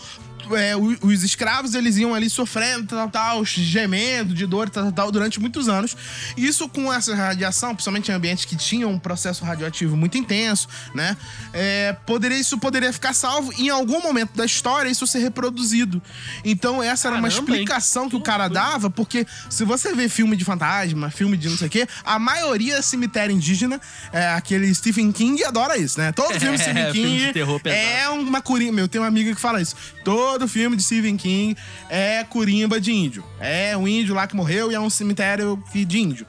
É, 0.53 0.75
os 0.77 1.23
escravos 1.23 1.75
eles 1.75 1.97
iam 1.97 2.15
ali 2.15 2.29
sofrendo, 2.29 2.87
tal, 2.87 3.11
tal, 3.11 3.45
gemendo 3.45 4.35
de 4.35 4.47
dor, 4.47 4.69
tal, 4.69 4.91
tal, 4.93 5.11
durante 5.11 5.41
muitos 5.41 5.69
anos. 5.69 5.97
Isso 6.37 6.69
com 6.69 6.93
essa 6.93 7.15
radiação, 7.15 7.75
principalmente 7.75 8.11
em 8.11 8.15
ambientes 8.15 8.45
que 8.45 8.57
tinham 8.57 8.91
um 8.91 8.99
processo 8.99 9.45
radioativo 9.45 9.97
muito 9.97 10.19
intenso, 10.19 10.69
né? 10.95 11.17
É, 11.53 11.95
poderia, 12.07 12.39
isso 12.39 12.59
poderia 12.59 12.93
ficar 12.93 13.15
salvo 13.15 13.53
em 13.59 13.69
algum 13.69 14.01
momento 14.03 14.35
da 14.35 14.45
história 14.45 14.89
isso 14.89 15.07
ser 15.07 15.21
reproduzido. 15.21 16.03
Então 16.45 16.83
essa 16.83 17.09
era 17.09 17.17
uma 17.17 17.29
Caramba, 17.29 17.51
hein? 17.51 17.55
explicação 17.55 18.09
que 18.09 18.17
o 18.17 18.21
cara 18.21 18.49
dava, 18.49 18.91
porque 18.91 19.27
se 19.49 19.65
você 19.65 19.95
vê 19.95 20.09
filme 20.09 20.37
de 20.37 20.45
fantasma, 20.45 21.11
filme 21.11 21.37
de 21.37 21.49
não 21.49 21.57
sei 21.57 21.69
o 21.69 21.71
quê, 21.71 21.87
a 22.05 22.19
maioria 22.19 22.77
é 22.77 22.83
cemitério 22.83 23.35
indígena, 23.35 23.81
é, 24.13 24.29
aquele 24.31 24.73
Stephen 24.75 25.13
King 25.13 25.43
adora 25.45 25.77
isso, 25.77 25.99
né? 25.99 26.13
Todo 26.13 26.39
filme 26.41 26.55
É, 26.55 26.59
Stephen 26.59 26.93
filme 26.93 27.09
King 27.09 27.27
de 27.27 27.33
terror 27.33 27.61
pesado. 27.61 27.81
é 27.81 28.09
uma 28.09 28.41
curimba. 28.41 28.81
Eu 28.81 28.89
tenho 28.89 29.03
uma 29.03 29.09
amiga 29.09 29.35
que 29.35 29.41
fala 29.41 29.61
isso. 29.61 29.75
Todo 30.05 30.34
filme 30.49 30.77
de 30.77 30.83
Stephen 30.83 31.17
King 31.17 31.57
é 31.89 32.23
curimba 32.25 32.81
de 32.81 32.93
índio. 32.93 33.25
É 33.41 33.77
um 33.77 33.87
índio 33.89 34.15
lá 34.15 34.27
que 34.27 34.37
morreu 34.37 34.71
e 34.71 34.75
é 34.75 34.81
um 34.81 34.91
cemitério 34.91 35.63
de 35.73 35.99
índio. 35.99 36.27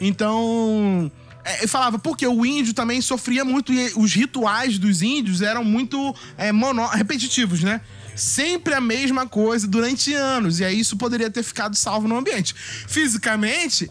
Então. 0.00 1.10
é, 1.44 1.66
falava, 1.66 1.98
porque 1.98 2.26
o 2.26 2.44
índio 2.44 2.74
também 2.74 3.00
sofria 3.00 3.44
muito 3.44 3.72
e 3.72 3.92
os 3.96 4.12
rituais 4.14 4.78
dos 4.78 5.02
índios 5.02 5.42
eram 5.42 5.64
muito 5.64 6.14
é, 6.36 6.52
mono- 6.52 6.86
repetitivos, 6.88 7.62
né? 7.62 7.80
Sempre 8.14 8.74
a 8.74 8.80
mesma 8.80 9.26
coisa 9.28 9.66
durante 9.68 10.12
anos. 10.12 10.58
E 10.60 10.64
aí 10.64 10.80
isso 10.80 10.96
poderia 10.96 11.30
ter 11.30 11.42
ficado 11.44 11.76
salvo 11.76 12.08
no 12.08 12.16
ambiente. 12.18 12.52
Fisicamente, 12.86 13.88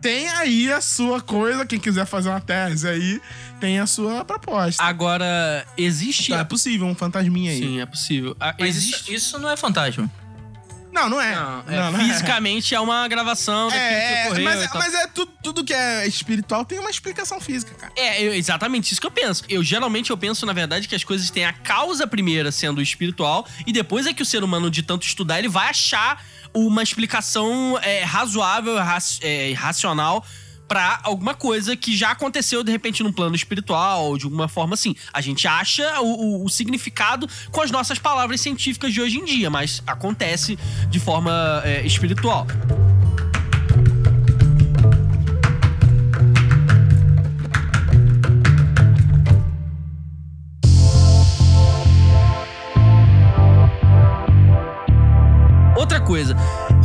tem 0.00 0.28
aí 0.30 0.72
a 0.72 0.80
sua 0.80 1.20
coisa. 1.20 1.64
Quem 1.66 1.78
quiser 1.78 2.06
fazer 2.06 2.28
uma 2.28 2.40
tese 2.40 2.88
aí, 2.88 3.20
tem 3.60 3.78
a 3.80 3.86
sua 3.86 4.24
proposta. 4.24 4.82
Agora, 4.82 5.66
existe. 5.76 6.32
É 6.32 6.44
possível, 6.44 6.86
um 6.86 6.94
fantasminha 6.94 7.50
aí. 7.52 7.58
Sim, 7.58 7.80
é 7.80 7.86
possível. 7.86 8.36
Ah, 8.40 8.54
Mas 8.58 8.76
existe. 8.76 9.14
isso, 9.14 9.38
não 9.38 9.48
é 9.50 9.56
fantasma. 9.56 10.10
Não, 10.90 11.08
não 11.08 11.20
é. 11.20 11.34
Não, 11.36 11.62
é, 11.68 11.76
Não, 11.76 11.92
não 11.92 12.00
é. 12.00 12.04
fisicamente 12.04 12.74
é 12.74 12.80
uma 12.80 13.06
gravação 13.06 13.68
daquilo 13.68 13.84
que 13.84 13.94
É, 13.94 14.22
é, 14.22 14.26
ocorreu. 14.26 14.44
mas, 14.44 14.70
tal. 14.70 14.78
mas 14.80 14.94
é 14.94 15.06
tudo, 15.06 15.32
tudo 15.42 15.62
que 15.64 15.72
é 15.72 16.06
espiritual 16.08 16.64
tem 16.64 16.78
uma 16.80 16.90
explicação 16.90 17.38
física, 17.40 17.72
cara. 17.74 17.92
É, 17.94 18.20
eu- 18.22 18.32
exatamente 18.34 18.90
isso 18.90 19.00
que 19.00 19.06
eu 19.06 19.10
penso. 19.10 19.44
Eu 19.48 19.62
geralmente 19.62 20.10
eu 20.10 20.16
penso, 20.16 20.44
na 20.46 20.52
verdade, 20.52 20.88
que 20.88 20.94
as 20.94 21.04
coisas 21.04 21.30
têm 21.30 21.44
a 21.44 21.52
causa 21.52 22.06
primeira 22.06 22.50
sendo 22.50 22.80
espiritual 22.82 23.46
e 23.66 23.72
depois 23.72 24.06
é 24.06 24.14
que 24.14 24.22
o 24.22 24.26
ser 24.26 24.42
humano, 24.42 24.70
de 24.70 24.82
tanto 24.82 25.06
estudar, 25.06 25.38
ele 25.38 25.48
vai 25.48 25.68
achar 25.68 26.24
uma 26.54 26.82
explicação 26.82 27.78
é, 27.82 28.02
razoável, 28.04 28.76
raci- 28.76 29.20
é, 29.22 29.52
racional 29.52 30.24
pra 30.66 31.00
alguma 31.02 31.34
coisa 31.34 31.74
que 31.74 31.96
já 31.96 32.10
aconteceu 32.10 32.62
de 32.62 32.70
repente 32.70 33.02
num 33.02 33.10
plano 33.10 33.34
espiritual, 33.34 34.18
de 34.18 34.24
alguma 34.24 34.48
forma 34.48 34.74
assim. 34.74 34.94
A 35.14 35.20
gente 35.22 35.48
acha 35.48 36.00
o, 36.00 36.42
o- 36.42 36.44
o 36.44 36.48
significado 36.50 37.26
com 37.50 37.62
as 37.62 37.70
nossas 37.70 37.98
palavras 37.98 38.40
científicas 38.40 38.92
de 38.92 39.00
hoje 39.00 39.16
em 39.18 39.24
dia, 39.24 39.48
mas 39.48 39.82
acontece 39.86 40.58
de 40.90 41.00
forma 41.00 41.62
é, 41.64 41.86
espiritual. 41.86 42.46
Coisa, 56.08 56.34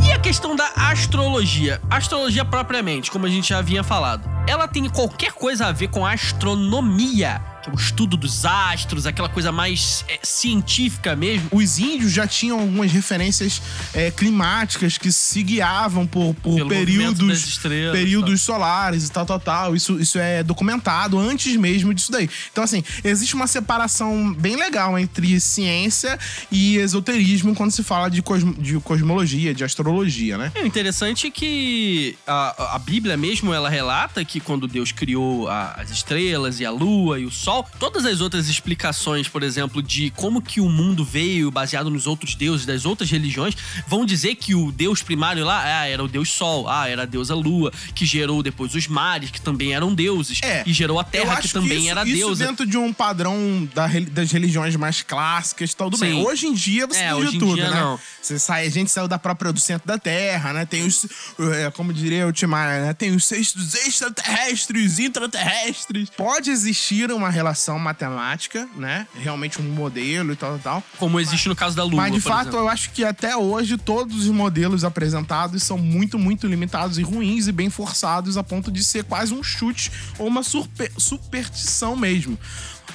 e 0.06 0.12
a 0.12 0.18
questão 0.18 0.54
da 0.54 0.70
astrologia? 0.76 1.80
Astrologia 1.88 2.44
propriamente, 2.44 3.10
como 3.10 3.24
a 3.24 3.28
gente 3.30 3.48
já 3.48 3.58
havia 3.58 3.82
falado, 3.82 4.28
ela 4.46 4.68
tem 4.68 4.86
qualquer 4.90 5.32
coisa 5.32 5.64
a 5.64 5.72
ver 5.72 5.88
com 5.88 6.04
astronomia, 6.04 7.40
que 7.64 7.70
é 7.70 7.72
o 7.72 7.76
estudo 7.76 8.16
dos 8.16 8.44
astros, 8.44 9.06
aquela 9.06 9.28
coisa 9.28 9.50
mais 9.50 10.04
é, 10.08 10.18
científica 10.22 11.16
mesmo. 11.16 11.48
Os 11.50 11.78
índios 11.78 12.12
já 12.12 12.26
tinham 12.26 12.60
algumas 12.60 12.92
referências 12.92 13.60
é, 13.92 14.10
climáticas 14.10 14.98
que 14.98 15.10
se 15.10 15.42
guiavam 15.42 16.06
por, 16.06 16.34
por 16.34 16.66
períodos, 16.68 17.46
estrelas, 17.48 17.92
períodos 17.96 18.40
solares 18.42 19.06
e 19.08 19.10
tal, 19.12 19.24
tal, 19.26 19.40
tal. 19.40 19.76
Isso, 19.76 19.98
isso 20.00 20.18
é 20.18 20.42
documentado 20.42 21.18
antes 21.18 21.56
mesmo 21.56 21.94
disso 21.94 22.12
daí. 22.12 22.28
Então, 22.52 22.62
assim, 22.64 22.82
existe 23.02 23.34
uma 23.34 23.46
separação 23.46 24.32
bem 24.34 24.56
legal 24.56 24.98
entre 24.98 25.40
ciência 25.40 26.18
e 26.50 26.76
esoterismo 26.76 27.54
quando 27.54 27.70
se 27.70 27.82
fala 27.82 28.08
de, 28.08 28.22
cosmo- 28.22 28.54
de 28.54 28.78
cosmologia, 28.80 29.54
de 29.54 29.64
astrologia, 29.64 30.36
né? 30.36 30.52
É 30.54 30.66
interessante 30.66 31.30
que 31.30 32.16
a, 32.26 32.74
a 32.74 32.78
Bíblia 32.78 33.16
mesmo, 33.16 33.52
ela 33.52 33.68
relata 33.68 34.24
que 34.24 34.40
quando 34.40 34.66
Deus 34.66 34.92
criou 34.92 35.48
a- 35.48 35.74
as 35.78 35.90
estrelas 35.90 36.60
e 36.60 36.64
a 36.64 36.70
lua 36.70 37.18
e 37.18 37.24
o 37.24 37.30
sol, 37.30 37.53
todas 37.62 38.04
as 38.04 38.20
outras 38.20 38.48
explicações, 38.48 39.28
por 39.28 39.42
exemplo, 39.42 39.82
de 39.82 40.10
como 40.10 40.40
que 40.42 40.60
o 40.60 40.68
mundo 40.68 41.04
veio 41.04 41.50
baseado 41.50 41.90
nos 41.90 42.06
outros 42.06 42.34
deuses 42.34 42.66
das 42.66 42.84
outras 42.84 43.10
religiões, 43.10 43.54
vão 43.86 44.04
dizer 44.04 44.34
que 44.34 44.54
o 44.54 44.72
Deus 44.72 45.02
primário 45.02 45.44
lá 45.44 45.62
ah, 45.80 45.86
era 45.86 46.02
o 46.02 46.08
Deus 46.08 46.30
Sol, 46.30 46.68
ah, 46.68 46.88
era 46.88 47.02
a 47.02 47.06
deusa 47.06 47.34
Lua, 47.34 47.72
que 47.94 48.04
gerou 48.04 48.42
depois 48.42 48.74
os 48.74 48.86
mares, 48.88 49.30
que 49.30 49.40
também 49.40 49.74
eram 49.74 49.94
deuses, 49.94 50.40
É, 50.42 50.62
e 50.66 50.72
gerou 50.72 50.98
a 50.98 51.04
Terra, 51.04 51.36
que 51.40 51.48
também 51.48 51.80
isso, 51.82 51.90
era 51.90 52.04
isso 52.04 52.16
deusa. 52.16 52.46
dentro 52.46 52.66
de 52.66 52.76
um 52.76 52.92
padrão 52.92 53.68
da 53.74 53.84
das 54.10 54.30
religiões 54.32 54.74
mais 54.76 55.02
clássicas 55.02 55.70
e 55.70 55.76
tal, 55.76 55.90
tudo 55.90 56.00
Sim. 56.00 56.06
bem. 56.14 56.26
Hoje 56.26 56.46
em 56.46 56.54
dia 56.54 56.86
você 56.86 56.98
É, 56.98 57.04
tem 57.08 57.14
hoje 57.14 57.32
de 57.32 57.38
tudo, 57.38 57.54
dia 57.54 57.70
né? 57.70 57.80
não. 57.80 58.00
Você 58.20 58.38
sai, 58.38 58.66
a 58.66 58.70
gente 58.70 58.90
saiu 58.90 59.06
da 59.06 59.18
própria 59.18 59.52
do 59.52 59.60
centro 59.60 59.86
da 59.86 59.98
Terra, 59.98 60.52
né? 60.52 60.64
Tem 60.64 60.84
os, 60.84 61.06
é, 61.38 61.70
como 61.70 61.92
diria 61.92 62.26
o 62.26 62.32
Timar, 62.32 62.80
né? 62.80 62.94
Tem 62.94 63.14
os 63.14 63.24
sextos 63.24 63.74
extraterrestres, 63.74 64.98
intraterrestres. 64.98 66.10
Pode 66.10 66.50
existir 66.50 67.10
uma 67.12 67.28
relação 67.30 67.43
matemática, 67.78 68.68
né? 68.76 69.06
Realmente 69.14 69.60
um 69.60 69.64
modelo 69.64 70.32
e 70.32 70.36
tal, 70.36 70.58
tal, 70.58 70.80
tal. 70.80 70.82
Como 70.98 71.20
existe 71.20 71.48
no 71.48 71.56
caso 71.56 71.76
da 71.76 71.84
Lua, 71.84 71.96
Mas 71.96 72.12
de 72.12 72.20
fato, 72.20 72.48
exemplo. 72.48 72.58
eu 72.60 72.68
acho 72.68 72.90
que 72.90 73.04
até 73.04 73.36
hoje 73.36 73.76
todos 73.76 74.24
os 74.24 74.28
modelos 74.28 74.84
apresentados 74.84 75.62
são 75.62 75.76
muito, 75.76 76.18
muito 76.18 76.46
limitados 76.46 76.98
e 76.98 77.02
ruins 77.02 77.46
e 77.46 77.52
bem 77.52 77.68
forçados 77.68 78.36
a 78.36 78.42
ponto 78.42 78.70
de 78.70 78.82
ser 78.82 79.04
quase 79.04 79.34
um 79.34 79.42
chute 79.42 79.90
ou 80.18 80.26
uma 80.26 80.42
superstição 80.42 81.96
mesmo. 81.96 82.38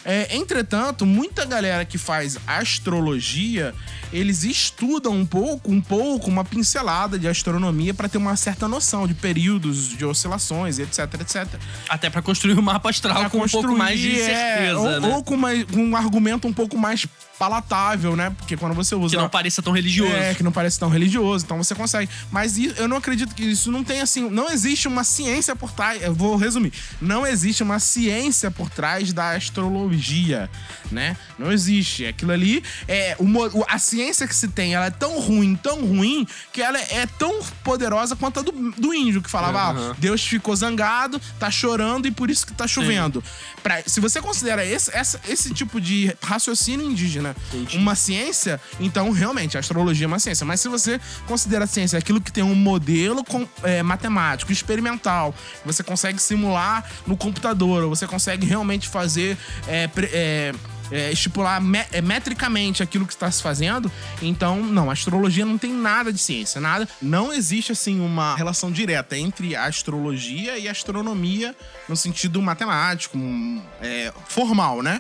É, 0.06 0.36
entretanto, 0.36 1.06
muita 1.06 1.44
galera 1.46 1.84
que 1.86 1.98
faz 1.98 2.38
astrologia, 2.48 3.74
eles 4.12 4.44
estudam 4.44 5.14
um 5.14 5.26
pouco, 5.26 5.72
um 5.72 5.82
pouco, 5.82 6.30
uma 6.30 6.44
pincelada 6.44 7.20
de 7.20 7.28
astronomia 7.28 7.94
para 7.94 8.10
ter 8.10 8.18
uma 8.18 8.36
certa 8.36 8.68
noção 8.68 9.06
de 9.08 9.14
períodos, 9.14 9.90
de 9.90 10.06
oscilações, 10.06 10.80
etc, 10.80 11.00
etc. 11.22 11.48
Até 11.88 12.10
pra 12.10 12.22
construir 12.22 12.54
o 12.58 12.62
mapa 12.62 12.90
astral 12.90 13.20
Pra 13.20 13.30
com 13.30 13.40
um 13.44 13.48
pouco 13.48 13.76
mais 13.78 14.00
de 14.00 14.08
construir, 14.10 14.26
certeza, 14.26 14.70
é, 14.70 14.76
ou, 14.76 15.00
né? 15.02 15.08
ou 15.16 15.24
com, 15.24 15.36
uma- 15.36 15.66
com 15.66 15.84
um 15.84 15.96
argumento 15.96 16.48
um 16.48 16.54
pouco 16.54 16.78
mais 16.78 17.06
palatável, 17.40 18.16
né? 18.16 18.30
Porque 18.38 18.58
quando 18.58 18.76
você 18.76 18.94
usa 18.94 19.16
que 19.16 19.22
não 19.24 19.30
pareça 19.30 19.62
tão 19.62 19.72
religioso. 19.74 20.14
é, 20.14 20.36
que 20.36 20.44
não 20.44 20.52
parece 20.52 20.78
tão 20.78 20.90
religioso, 20.90 21.46
então 21.46 21.58
você 21.58 21.74
consegue. 21.74 22.12
Mas 22.30 22.58
eu 22.58 22.88
não 22.88 22.98
acredito 22.98 23.34
que 23.34 23.44
isso 23.44 23.72
não 23.72 23.84
tem 23.84 24.02
assim. 24.02 24.30
Não 24.30 24.50
existe 24.52 24.88
uma 24.88 25.04
ciência 25.06 25.56
por 25.56 25.72
trás. 25.72 26.02
Eu 26.04 26.14
vou 26.14 26.36
resumir. 26.36 26.74
Não 27.02 27.26
existe 27.26 27.64
uma 27.64 27.80
ciência 27.80 28.52
por 28.52 28.70
trás 28.70 29.14
da 29.14 29.32
astrologia, 29.36 30.50
né? 30.92 31.16
Não 31.38 31.52
existe. 31.52 32.06
Aquilo 32.06 32.32
ali 32.32 32.64
é. 32.88 33.16
O- 33.20 33.64
a 33.68 33.80
ciência 33.80 34.28
que 34.28 34.36
se 34.36 34.48
tem, 34.50 34.76
ela 34.76 34.88
é 34.88 34.90
tão 34.92 35.20
ruim, 35.20 35.56
tão 35.56 35.86
ruim, 35.86 36.28
que 36.52 36.62
ela 36.62 36.78
é 36.78 37.06
tão 37.18 37.42
poderosa 37.64 38.16
quanto 38.16 38.40
a 38.40 38.44
do, 38.44 38.52
do 38.52 38.94
índio, 38.94 39.22
que 39.22 39.30
falava: 39.30 39.60
ah, 39.92 39.96
Deus 39.98 40.22
ficou 40.26 40.56
zangado, 40.56 41.20
tá 41.40 41.50
chorando 41.50 42.08
e 42.08 42.12
por 42.12 42.30
isso 42.30 42.46
que 42.46 42.54
tá 42.54 42.68
chovendo. 42.68 43.24
Pra, 43.64 43.82
se 43.86 44.00
você 44.00 44.22
considera 44.22 44.66
esse, 44.66 44.90
essa- 44.96 45.20
esse 45.28 45.54
tipo 45.54 45.80
de 45.80 46.14
raciocínio 46.22 46.86
indígena 46.90 47.29
uma 47.78 47.96
ciência, 47.96 48.60
então 48.80 49.12
realmente 49.12 49.58
a 49.58 49.60
astrologia 49.60 50.06
é 50.06 50.08
uma 50.08 50.20
ciência. 50.20 50.46
Mas 50.46 50.60
se 50.62 50.68
você 50.68 51.00
considera 51.28 51.64
a 51.66 51.68
ciência 51.68 51.98
aquilo 52.00 52.20
que 52.22 52.32
tem 52.32 52.44
um 52.44 52.56
modelo 52.56 53.24
com- 53.24 53.48
é, 53.64 53.82
matemático, 53.84 54.52
experimental, 54.52 55.34
você 55.66 55.84
consegue 55.84 56.20
simular 56.22 56.84
no 57.06 57.16
computador, 57.18 57.84
ou 57.84 57.90
você 57.96 58.08
consegue 58.08 58.46
realmente 58.46 58.88
fazer. 58.88 59.38
é, 59.68 59.90
é, 60.14 60.54
é, 60.92 61.12
estipular 61.12 61.62
me- 61.62 61.86
é, 61.92 62.02
metricamente 62.02 62.82
aquilo 62.82 63.06
que 63.06 63.14
está 63.14 63.30
se 63.30 63.44
fazendo, 63.44 63.92
então, 64.24 64.60
não, 64.64 64.90
a 64.90 64.94
astrologia 64.94 65.46
não 65.46 65.56
tem 65.58 65.72
nada 65.72 66.12
de 66.12 66.18
ciência, 66.18 66.60
nada. 66.60 66.90
Não 67.00 67.32
existe, 67.32 67.72
assim, 67.72 68.00
uma 68.00 68.36
relação 68.36 68.72
direta 68.72 69.16
entre 69.16 69.56
a 69.56 69.66
astrologia 69.66 70.58
e 70.58 70.68
a 70.68 70.72
astronomia 70.72 71.56
no 71.88 71.96
sentido 71.96 72.42
matemático, 72.42 73.18
um, 73.20 73.62
é, 73.82 74.12
formal, 74.28 74.82
né? 74.82 75.00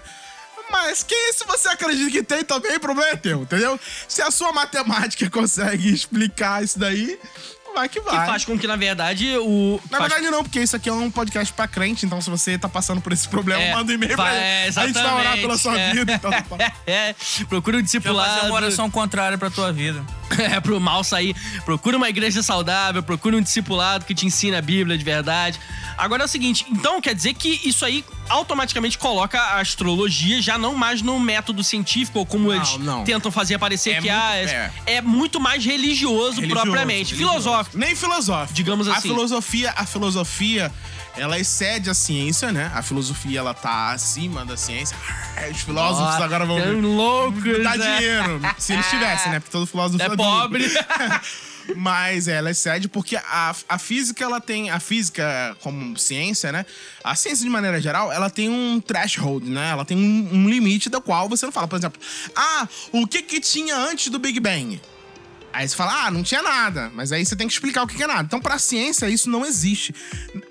Mas 0.72 1.04
que 1.04 1.34
se 1.34 1.46
você 1.46 1.68
acredita 1.70 2.12
que 2.12 2.24
tem 2.24 2.44
também, 2.44 2.76
o 2.76 2.80
problema 2.80 3.10
é 3.12 3.16
teu, 3.16 3.42
entendeu? 3.42 3.80
Se 4.08 4.22
a 4.22 4.30
sua 4.32 4.52
matemática 4.54 5.28
consegue 5.32 5.92
explicar 5.92 6.64
isso 6.64 6.78
daí, 6.80 7.20
vai 7.74 7.88
que 7.90 8.00
Que 8.00 8.06
vai. 8.06 8.26
faz 8.26 8.46
com 8.46 8.58
que, 8.58 8.68
na 8.68 8.76
verdade, 8.76 9.36
o. 9.38 9.80
Na 9.90 9.98
faz- 10.00 10.12
verdade, 10.14 10.32
não, 10.32 10.44
porque 10.44 10.60
isso 10.62 10.76
aqui 10.76 10.90
é 10.90 10.94
um 10.94 11.10
podcast 11.12 11.54
pra 11.54 11.68
crente, 11.68 12.06
então 12.06 12.20
se 12.22 12.30
você 12.30 12.58
tá 12.58 12.68
passando 12.70 13.02
por 13.02 13.12
esse 13.14 13.28
problema, 13.28 13.62
É, 13.62 13.74
manda 13.74 13.92
um 13.92 13.96
e-mail 13.96 14.16
pra 14.16 14.34
é, 14.34 14.68
a 14.68 14.86
gente 14.86 14.94
vai 14.94 15.14
orar 15.20 15.38
pela 15.38 15.58
sua 15.58 15.74
exatamente, 15.74 15.92
é. 15.92 16.00
vida. 16.00 16.14
Então, 16.14 16.32
tá. 16.32 16.72
é, 16.88 17.16
procura 17.48 17.78
um 17.78 17.80
fazer 17.80 17.84
discipulado. 18.00 18.46
uma 18.48 18.56
oração 18.56 18.90
contrária 18.90 19.38
pra 19.38 19.50
tua 19.50 19.72
vida. 19.72 20.04
é, 20.38 20.60
pro 20.60 20.80
mal 20.80 21.04
sair. 21.04 21.36
Procura 21.66 21.98
uma 21.98 22.10
igreja 22.10 22.44
saudável, 22.44 23.02
procura 23.02 23.36
um 23.38 23.42
discipulado 23.42 24.06
que 24.06 24.14
te 24.14 24.26
ensine 24.26 24.56
a 24.56 24.62
Bíblia 24.62 24.98
de 24.98 25.04
verdade. 25.04 25.60
Agora 25.98 26.24
é 26.24 26.26
o 26.26 26.30
seguinte, 26.30 26.66
então 26.70 27.02
quer 27.02 27.14
dizer 27.14 27.34
que 27.34 27.62
isso 27.64 27.84
aí 27.86 28.04
automaticamente 28.30 28.98
coloca 28.98 29.40
a 29.40 29.60
astrologia 29.60 30.42
já 30.42 30.58
não 30.58 30.76
mais 30.76 31.02
no 31.02 31.20
método 31.20 31.64
científico, 31.64 32.20
ou 32.20 32.26
como 32.26 32.50
Não, 32.50 32.56
eles 32.56 32.78
não. 32.78 33.04
tentam 33.04 33.32
fazer 33.32 33.56
aparecer 33.56 33.92
É 33.92 33.94
que 34.02 34.10
muito- 34.10 34.14
ah, 34.24 34.36
é, 34.38 34.72
é 34.86 35.02
muito 35.02 35.40
mais 35.40 35.66
religioso, 35.66 36.36
Religioso, 36.40 36.62
propriamente. 36.64 37.14
religioso. 37.16 37.40
Filosófico. 37.42 37.78
Nem 37.78 37.96
filosófico. 37.96 38.54
Digamos 38.54 38.88
A 38.88 38.94
assim. 38.94 39.10
filosofia, 39.10 39.74
a 39.76 39.86
filosofia, 39.86 40.72
ela 41.18 41.38
excede 41.40 41.90
a 41.90 41.94
ciência, 41.94 42.52
né? 42.52 42.72
A 42.74 42.82
filosofia, 42.82 43.40
ela 43.40 43.54
tá 43.54 43.92
acima 43.92 44.46
da 44.46 44.56
ciência. 44.56 44.96
Os 45.52 45.62
filósofos 45.62 46.16
Ó, 46.16 46.24
agora 46.24 46.46
vão 46.46 46.80
loucos, 46.82 47.64
dar 47.64 47.78
né? 47.78 47.98
dinheiro. 47.98 48.42
Se 48.58 48.74
eles 48.74 48.86
tivessem, 48.90 49.32
né? 49.32 49.40
Porque 49.40 49.52
todo 49.52 49.66
filósofo 49.66 50.02
É. 50.02 50.08
pobre. 50.24 50.66
Mas 51.76 52.28
ela 52.28 52.50
excede 52.50 52.88
porque 52.88 53.16
a, 53.16 53.56
a 53.68 53.78
física, 53.78 54.24
ela 54.24 54.42
tem. 54.42 54.70
A 54.70 54.80
física, 54.80 55.56
como 55.62 55.98
ciência, 55.98 56.52
né? 56.52 56.66
A 57.04 57.16
ciência, 57.16 57.44
de 57.44 57.50
maneira 57.50 57.80
geral, 57.80 58.12
ela 58.12 58.30
tem 58.30 58.50
um 58.50 58.82
threshold, 58.82 59.48
né? 59.48 59.70
Ela 59.70 59.86
tem 59.86 59.96
um, 59.96 60.30
um 60.34 60.50
limite 60.50 60.90
da 60.90 61.00
qual 61.00 61.30
você 61.30 61.46
não 61.46 61.52
fala. 61.52 61.68
Por 61.68 61.78
exemplo, 61.78 62.02
ah, 62.36 62.68
o 62.92 63.06
que 63.06 63.22
que 63.22 63.40
tinha 63.40 63.76
antes 63.76 64.10
do 64.10 64.18
Big 64.18 64.40
Bang? 64.40 64.82
Aí 65.52 65.68
você 65.68 65.76
fala, 65.76 66.06
ah, 66.06 66.12
não 66.12 66.24
tinha 66.24 66.42
nada. 66.42 66.92
Mas 66.94 67.12
aí 67.12 67.26
você 67.26 67.36
tem 67.36 67.48
que 67.48 67.54
explicar 67.54 67.84
o 67.84 67.88
que 67.88 68.02
é 68.02 68.08
nada. 68.08 68.24
Então, 68.24 68.40
pra 68.40 68.58
ciência, 68.60 69.10
isso 69.10 69.30
não 69.30 69.46
existe. 69.46 69.94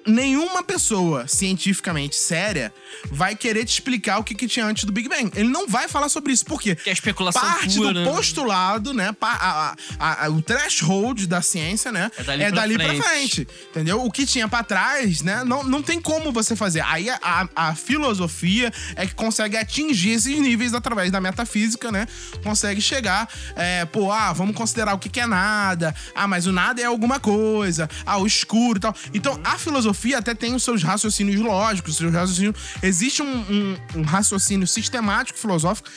Nenhuma 0.07 0.63
pessoa 0.63 1.27
cientificamente 1.29 2.17
séria 2.17 2.73
vai 3.11 3.37
querer 3.37 3.65
te 3.65 3.73
explicar 3.75 4.19
o 4.19 4.25
que, 4.25 4.35
que 4.35 4.49
tinha 4.49 4.65
antes 4.67 4.85
do 4.85 4.93
Big 4.93 5.09
Bang. 5.09 5.31
Ele 5.35 5.49
não 5.49 5.69
vai 5.69 5.87
falar 5.89 6.09
sobre 6.09 6.33
isso. 6.33 6.45
Por 6.45 6.61
quê? 6.61 6.75
Que 6.75 6.91
é 6.91 6.93
especulação 6.93 7.41
Parte 7.41 7.77
pura, 7.77 7.93
do 7.93 8.01
né? 8.01 8.07
postulado, 8.11 8.93
né? 8.95 9.15
a- 9.21 9.75
a- 9.99 10.25
a- 10.25 10.29
o 10.31 10.43
threshold 10.43 11.27
da 11.27 11.43
ciência, 11.43 11.93
né? 11.93 12.11
É 12.19 12.51
dali 12.51 12.77
pra 12.77 12.87
frente. 12.89 13.03
frente. 13.03 13.49
Entendeu? 13.71 14.05
O 14.05 14.11
que 14.11 14.27
tinha 14.27 14.49
pra 14.49 14.63
trás, 14.63 15.23
né? 15.23 15.45
Não, 15.45 15.63
não 15.63 15.83
tem 15.83 16.01
como 16.01 16.33
você 16.33 16.57
fazer. 16.57 16.81
Aí 16.87 17.09
a, 17.11 17.19
a- 17.23 17.49
a 17.69 17.75
filosofia 17.75 18.73
é 18.97 19.07
que 19.07 19.15
consegue 19.15 19.57
atingir 19.57 20.11
esses 20.11 20.39
níveis 20.39 20.75
através 20.75 21.11
da 21.11 21.21
metafísica, 21.21 21.93
né? 21.93 22.07
Consegue 22.43 22.81
chegar, 22.81 23.29
é, 23.57 23.85
pô, 23.85 24.11
ah, 24.11 24.33
vamos 24.33 24.57
considerar 24.57 24.88
o 24.95 24.99
que, 24.99 25.19
é 25.21 25.27
nada. 25.27 25.95
Ah, 26.15 26.27
mas 26.27 26.47
o 26.47 26.53
nada 26.53 26.81
é 26.81 26.85
alguma 26.85 27.19
coisa. 27.21 27.89
Ah, 28.07 28.19
o 28.19 28.27
escuro 28.27 28.79
e 28.79 28.81
tal. 28.81 28.95
Então, 29.15 29.41
a 29.45 29.59
filosofia 29.59 30.19
até 30.19 30.35
tem 30.35 30.55
os 30.55 30.63
seus 30.63 30.83
raciocínios 30.83 31.41
lógicos, 31.41 31.93
os 31.93 31.99
seus 31.99 32.13
raciocínios. 32.13 32.57
Existe 32.83 33.23
um, 33.23 33.27
um- 33.39 33.77
um 33.97 34.03
raciocínio 34.03 34.67
sistemático 34.67 35.39
filosófico 35.39 35.89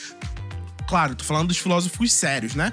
claro, 0.88 1.14
tô 1.14 1.24
falando 1.24 1.48
dos 1.48 1.56
filósofos 1.56 2.12
sérios, 2.12 2.54
né? 2.54 2.70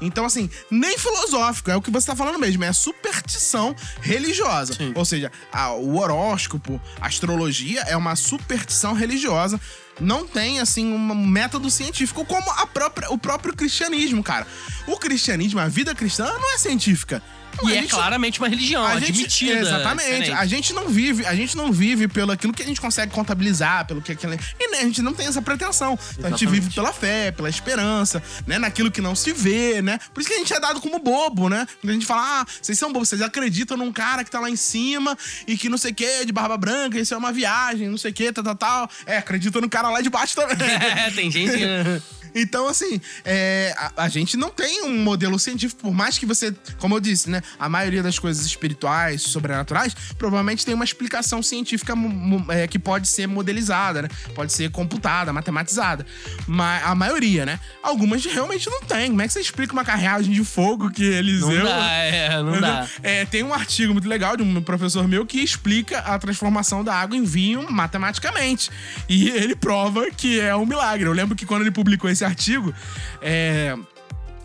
Então, 0.00 0.24
assim, 0.24 0.48
nem 0.70 0.96
filosófico, 0.98 1.68
é 1.68 1.74
o 1.74 1.82
que 1.82 1.90
você 1.90 2.06
tá 2.06 2.14
falando 2.14 2.38
mesmo, 2.38 2.62
é 2.62 2.72
superstição 2.72 3.74
religiosa. 4.00 4.74
Sim. 4.74 4.92
Ou 4.94 5.04
seja, 5.04 5.32
a- 5.52 5.72
o 5.72 5.96
horóscopo, 5.98 6.80
a 7.00 7.06
astrologia 7.08 7.80
é 7.88 7.96
uma 7.96 8.14
superstição 8.14 8.92
religiosa. 8.92 9.60
Não 10.00 10.26
tem, 10.26 10.60
assim, 10.60 10.92
um 10.92 11.26
método 11.26 11.70
científico, 11.70 12.24
como 12.24 12.50
a 12.52 12.66
própria, 12.66 13.10
o 13.10 13.16
próprio 13.16 13.56
cristianismo, 13.56 14.22
cara. 14.22 14.46
O 14.86 14.98
cristianismo, 14.98 15.58
a 15.58 15.68
vida 15.68 15.94
cristã, 15.94 16.26
não 16.26 16.54
é 16.54 16.58
científica. 16.58 17.22
E 17.64 17.72
é 17.72 17.80
gente- 17.80 17.90
claramente 17.90 18.38
uma 18.38 18.48
religião, 18.48 18.84
a 18.84 18.98
gente, 19.00 19.10
admitida. 19.12 19.60
exatamente. 19.60 20.04
diferente. 20.06 20.30
A 20.32 20.46
gente 20.46 20.72
não 20.72 20.88
vive, 20.88 21.26
a 21.26 21.34
gente 21.34 21.56
não 21.56 21.72
vive 21.72 22.08
pelo 22.08 22.32
aquilo 22.32 22.52
que 22.52 22.62
a 22.62 22.66
gente 22.66 22.80
consegue 22.80 23.12
contabilizar, 23.12 23.86
pelo 23.86 24.02
que 24.02 24.12
aquilo. 24.12 24.34
E 24.34 24.70
né, 24.70 24.78
a 24.78 24.82
gente 24.82 25.02
não 25.02 25.12
tem 25.14 25.26
essa 25.26 25.40
pretensão. 25.40 25.94
Então 25.94 26.26
a 26.26 26.30
gente 26.30 26.44
Exatamente. 26.44 26.46
vive 26.46 26.74
pela 26.74 26.92
fé, 26.92 27.30
pela 27.30 27.48
esperança, 27.48 28.22
né? 28.46 28.58
Naquilo 28.58 28.90
que 28.90 29.00
não 29.00 29.14
se 29.14 29.32
vê, 29.32 29.80
né? 29.82 29.98
Por 30.12 30.20
isso 30.20 30.28
que 30.28 30.34
a 30.34 30.38
gente 30.38 30.52
é 30.52 30.60
dado 30.60 30.80
como 30.80 30.98
bobo, 30.98 31.48
né? 31.48 31.66
Quando 31.80 31.90
a 31.90 31.94
gente 31.94 32.06
fala, 32.06 32.40
ah, 32.42 32.46
vocês 32.60 32.78
são 32.78 32.92
bobos, 32.92 33.08
vocês 33.08 33.22
acreditam 33.22 33.76
num 33.76 33.92
cara 33.92 34.22
que 34.24 34.30
tá 34.30 34.40
lá 34.40 34.50
em 34.50 34.56
cima 34.56 35.16
e 35.46 35.56
que 35.56 35.68
não 35.68 35.78
sei 35.78 35.92
o 35.92 35.94
que, 35.94 36.24
de 36.24 36.32
barba 36.32 36.56
branca, 36.56 36.98
isso 36.98 37.14
é 37.14 37.16
uma 37.16 37.32
viagem, 37.32 37.88
não 37.88 37.98
sei 37.98 38.10
o 38.10 38.14
que, 38.14 38.32
tal, 38.32 38.44
tal, 38.44 38.54
tal. 38.56 38.90
É, 39.06 39.16
acredita 39.18 39.60
no 39.60 39.68
cara 39.68 39.88
lá 39.90 40.00
de 40.00 40.10
baixo 40.10 40.34
também. 40.34 40.56
É, 40.68 41.10
tem 41.14 41.30
gente. 41.30 41.56
Então, 42.36 42.68
assim, 42.68 43.00
é, 43.24 43.74
a, 43.78 44.04
a 44.04 44.08
gente 44.08 44.36
não 44.36 44.50
tem 44.50 44.84
um 44.84 45.02
modelo 45.02 45.38
científico, 45.38 45.80
por 45.80 45.94
mais 45.94 46.18
que 46.18 46.26
você, 46.26 46.54
como 46.78 46.94
eu 46.94 47.00
disse, 47.00 47.30
né? 47.30 47.42
A 47.58 47.68
maioria 47.68 48.02
das 48.02 48.18
coisas 48.18 48.44
espirituais, 48.44 49.22
sobrenaturais, 49.22 49.94
provavelmente 50.18 50.64
tem 50.64 50.74
uma 50.74 50.84
explicação 50.84 51.42
científica 51.42 51.94
é, 52.50 52.66
que 52.66 52.78
pode 52.78 53.08
ser 53.08 53.26
modelizada, 53.26 54.02
né? 54.02 54.08
Pode 54.34 54.52
ser 54.52 54.70
computada, 54.70 55.32
matematizada. 55.32 56.04
Mas 56.46 56.84
a 56.84 56.94
maioria, 56.94 57.46
né? 57.46 57.58
Algumas 57.82 58.22
realmente 58.24 58.68
não 58.68 58.82
tem. 58.82 59.08
Como 59.08 59.22
é 59.22 59.26
que 59.26 59.32
você 59.32 59.40
explica 59.40 59.72
uma 59.72 59.84
carreagem 59.84 60.32
de 60.32 60.44
fogo 60.44 60.90
que 60.90 61.04
Eliseu. 61.04 61.48
Não 61.48 61.64
dá, 61.64 61.92
é, 61.92 62.42
não 62.42 62.60
dá. 62.60 62.88
É, 63.02 63.24
tem 63.24 63.42
um 63.42 63.54
artigo 63.54 63.92
muito 63.92 64.08
legal 64.08 64.36
de 64.36 64.42
um 64.42 64.62
professor 64.62 65.08
meu 65.08 65.24
que 65.24 65.38
explica 65.38 66.00
a 66.00 66.18
transformação 66.18 66.84
da 66.84 66.94
água 66.94 67.16
em 67.16 67.24
vinho 67.24 67.70
matematicamente. 67.70 68.70
E 69.08 69.30
ele 69.30 69.56
prova 69.56 70.10
que 70.10 70.40
é 70.40 70.54
um 70.54 70.66
milagre. 70.66 71.06
Eu 71.06 71.12
lembro 71.12 71.34
que 71.34 71.46
quando 71.46 71.62
ele 71.62 71.70
publicou 71.70 72.10
esse 72.10 72.25
artigo, 72.26 72.74
é. 73.20 73.74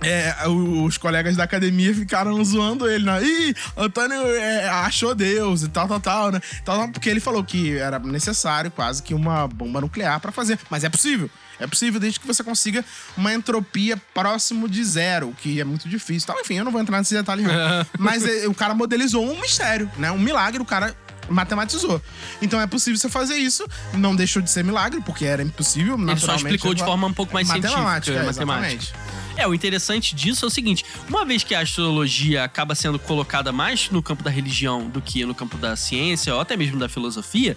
é, 0.02 0.36
os 0.48 0.98
colegas 0.98 1.36
da 1.36 1.44
academia 1.44 1.94
ficaram 1.94 2.44
zoando 2.44 2.90
ele, 2.90 3.06
né? 3.06 3.24
Ih, 3.24 3.56
Antônio 3.78 4.26
é, 4.36 4.68
achou 4.68 5.14
Deus 5.14 5.64
e 5.64 5.70
tal, 5.70 5.88
tal, 5.88 6.00
tal, 6.00 6.32
né? 6.32 6.42
Tal, 6.64 6.90
porque 6.90 7.10
ele 7.10 7.20
falou 7.20 7.44
que 7.44 7.78
era 7.78 8.00
necessário 8.00 8.72
quase 8.72 9.04
que 9.04 9.14
uma 9.14 9.48
bomba 9.48 9.82
nuclear 9.82 10.20
pra 10.20 10.32
fazer. 10.32 10.60
Mas 10.70 10.84
é 10.84 10.90
possível. 10.90 11.30
É 11.60 11.68
possível 11.68 12.00
desde 12.00 12.20
que 12.20 12.26
você 12.26 12.44
consiga 12.44 12.84
uma 13.16 13.32
entropia 13.32 13.96
próximo 14.16 14.68
de 14.68 14.84
zero, 14.84 15.30
o 15.30 15.34
que 15.36 15.62
é 15.62 15.64
muito 15.64 15.88
difícil. 15.88 16.26
Tal. 16.26 16.40
Enfim, 16.40 16.56
eu 16.56 16.66
não 16.66 16.72
vou 16.72 16.82
entrar 16.82 16.98
nesse 16.98 17.14
detalhe. 17.14 17.44
Mas 18.00 18.26
é, 18.26 18.48
o 18.48 18.54
cara 18.54 18.74
modelizou 18.74 19.24
um 19.24 19.40
mistério, 19.40 19.90
né? 19.98 20.12
Um 20.12 20.18
milagre, 20.18 20.60
o 20.60 20.66
cara 20.66 20.96
matematizou. 21.30 22.01
Então 22.41 22.59
é 22.59 22.67
possível 22.67 22.97
você 22.97 23.09
fazer 23.09 23.36
isso. 23.36 23.65
Não 23.93 24.15
deixou 24.15 24.41
de 24.41 24.49
ser 24.49 24.63
milagre, 24.63 25.01
porque 25.01 25.26
era 25.26 25.41
impossível. 25.41 25.97
Ele 25.99 26.19
só 26.19 26.36
explicou 26.36 26.74
de 26.74 26.84
forma 26.84 27.07
um 27.07 27.13
pouco 27.13 27.34
mais 27.34 27.47
científica, 27.47 27.78
matemática, 27.82 28.17
é, 28.17 28.24
matemática. 28.24 28.67
exatamente. 28.67 28.93
É, 29.38 29.47
o 29.47 29.53
interessante 29.53 30.13
disso 30.13 30.45
é 30.45 30.47
o 30.47 30.51
seguinte: 30.51 30.86
uma 31.09 31.26
vez 31.26 31.43
que 31.43 31.55
a 31.55 31.61
astrologia 31.61 32.43
acaba 32.43 32.76
sendo 32.76 32.99
colocada 32.99 33.51
mais 33.51 33.89
no 33.89 34.01
campo 34.01 34.24
da 34.24 34.30
religião 34.30 34.89
do 34.89 35.01
que 35.01 35.26
no 35.26 35.34
campo 35.34 35.57
da 35.57 35.76
ciência 35.76 36.34
ou 36.34 36.41
até 36.41 36.57
mesmo 36.57 36.80
da 36.80 36.89
filosofia. 36.89 37.55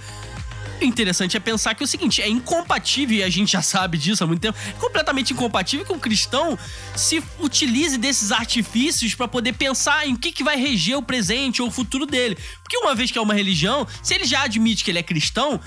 Interessante 0.80 1.36
é 1.36 1.40
pensar 1.40 1.74
que 1.74 1.82
é 1.82 1.86
o 1.86 1.88
seguinte: 1.88 2.20
é 2.20 2.28
incompatível, 2.28 3.18
e 3.18 3.22
a 3.22 3.28
gente 3.28 3.52
já 3.52 3.62
sabe 3.62 3.96
disso 3.96 4.24
há 4.24 4.26
muito 4.26 4.40
tempo, 4.40 4.58
é 4.68 4.72
completamente 4.72 5.32
incompatível 5.32 5.86
que 5.86 5.92
um 5.92 5.98
cristão 5.98 6.58
se 6.96 7.22
utilize 7.38 7.96
desses 7.96 8.32
artifícios 8.32 9.14
pra 9.14 9.28
poder 9.28 9.54
pensar 9.54 10.06
em 10.06 10.14
o 10.14 10.18
que, 10.18 10.32
que 10.32 10.44
vai 10.44 10.56
reger 10.56 10.96
o 10.96 11.02
presente 11.02 11.62
ou 11.62 11.68
o 11.68 11.70
futuro 11.70 12.06
dele. 12.06 12.36
Porque 12.62 12.76
uma 12.76 12.94
vez 12.94 13.10
que 13.10 13.18
é 13.18 13.22
uma 13.22 13.34
religião, 13.34 13.86
se 14.02 14.14
ele 14.14 14.24
já 14.24 14.42
admite 14.42 14.84
que 14.84 14.90
ele 14.90 14.98
é 14.98 15.02
cristão, 15.02 15.60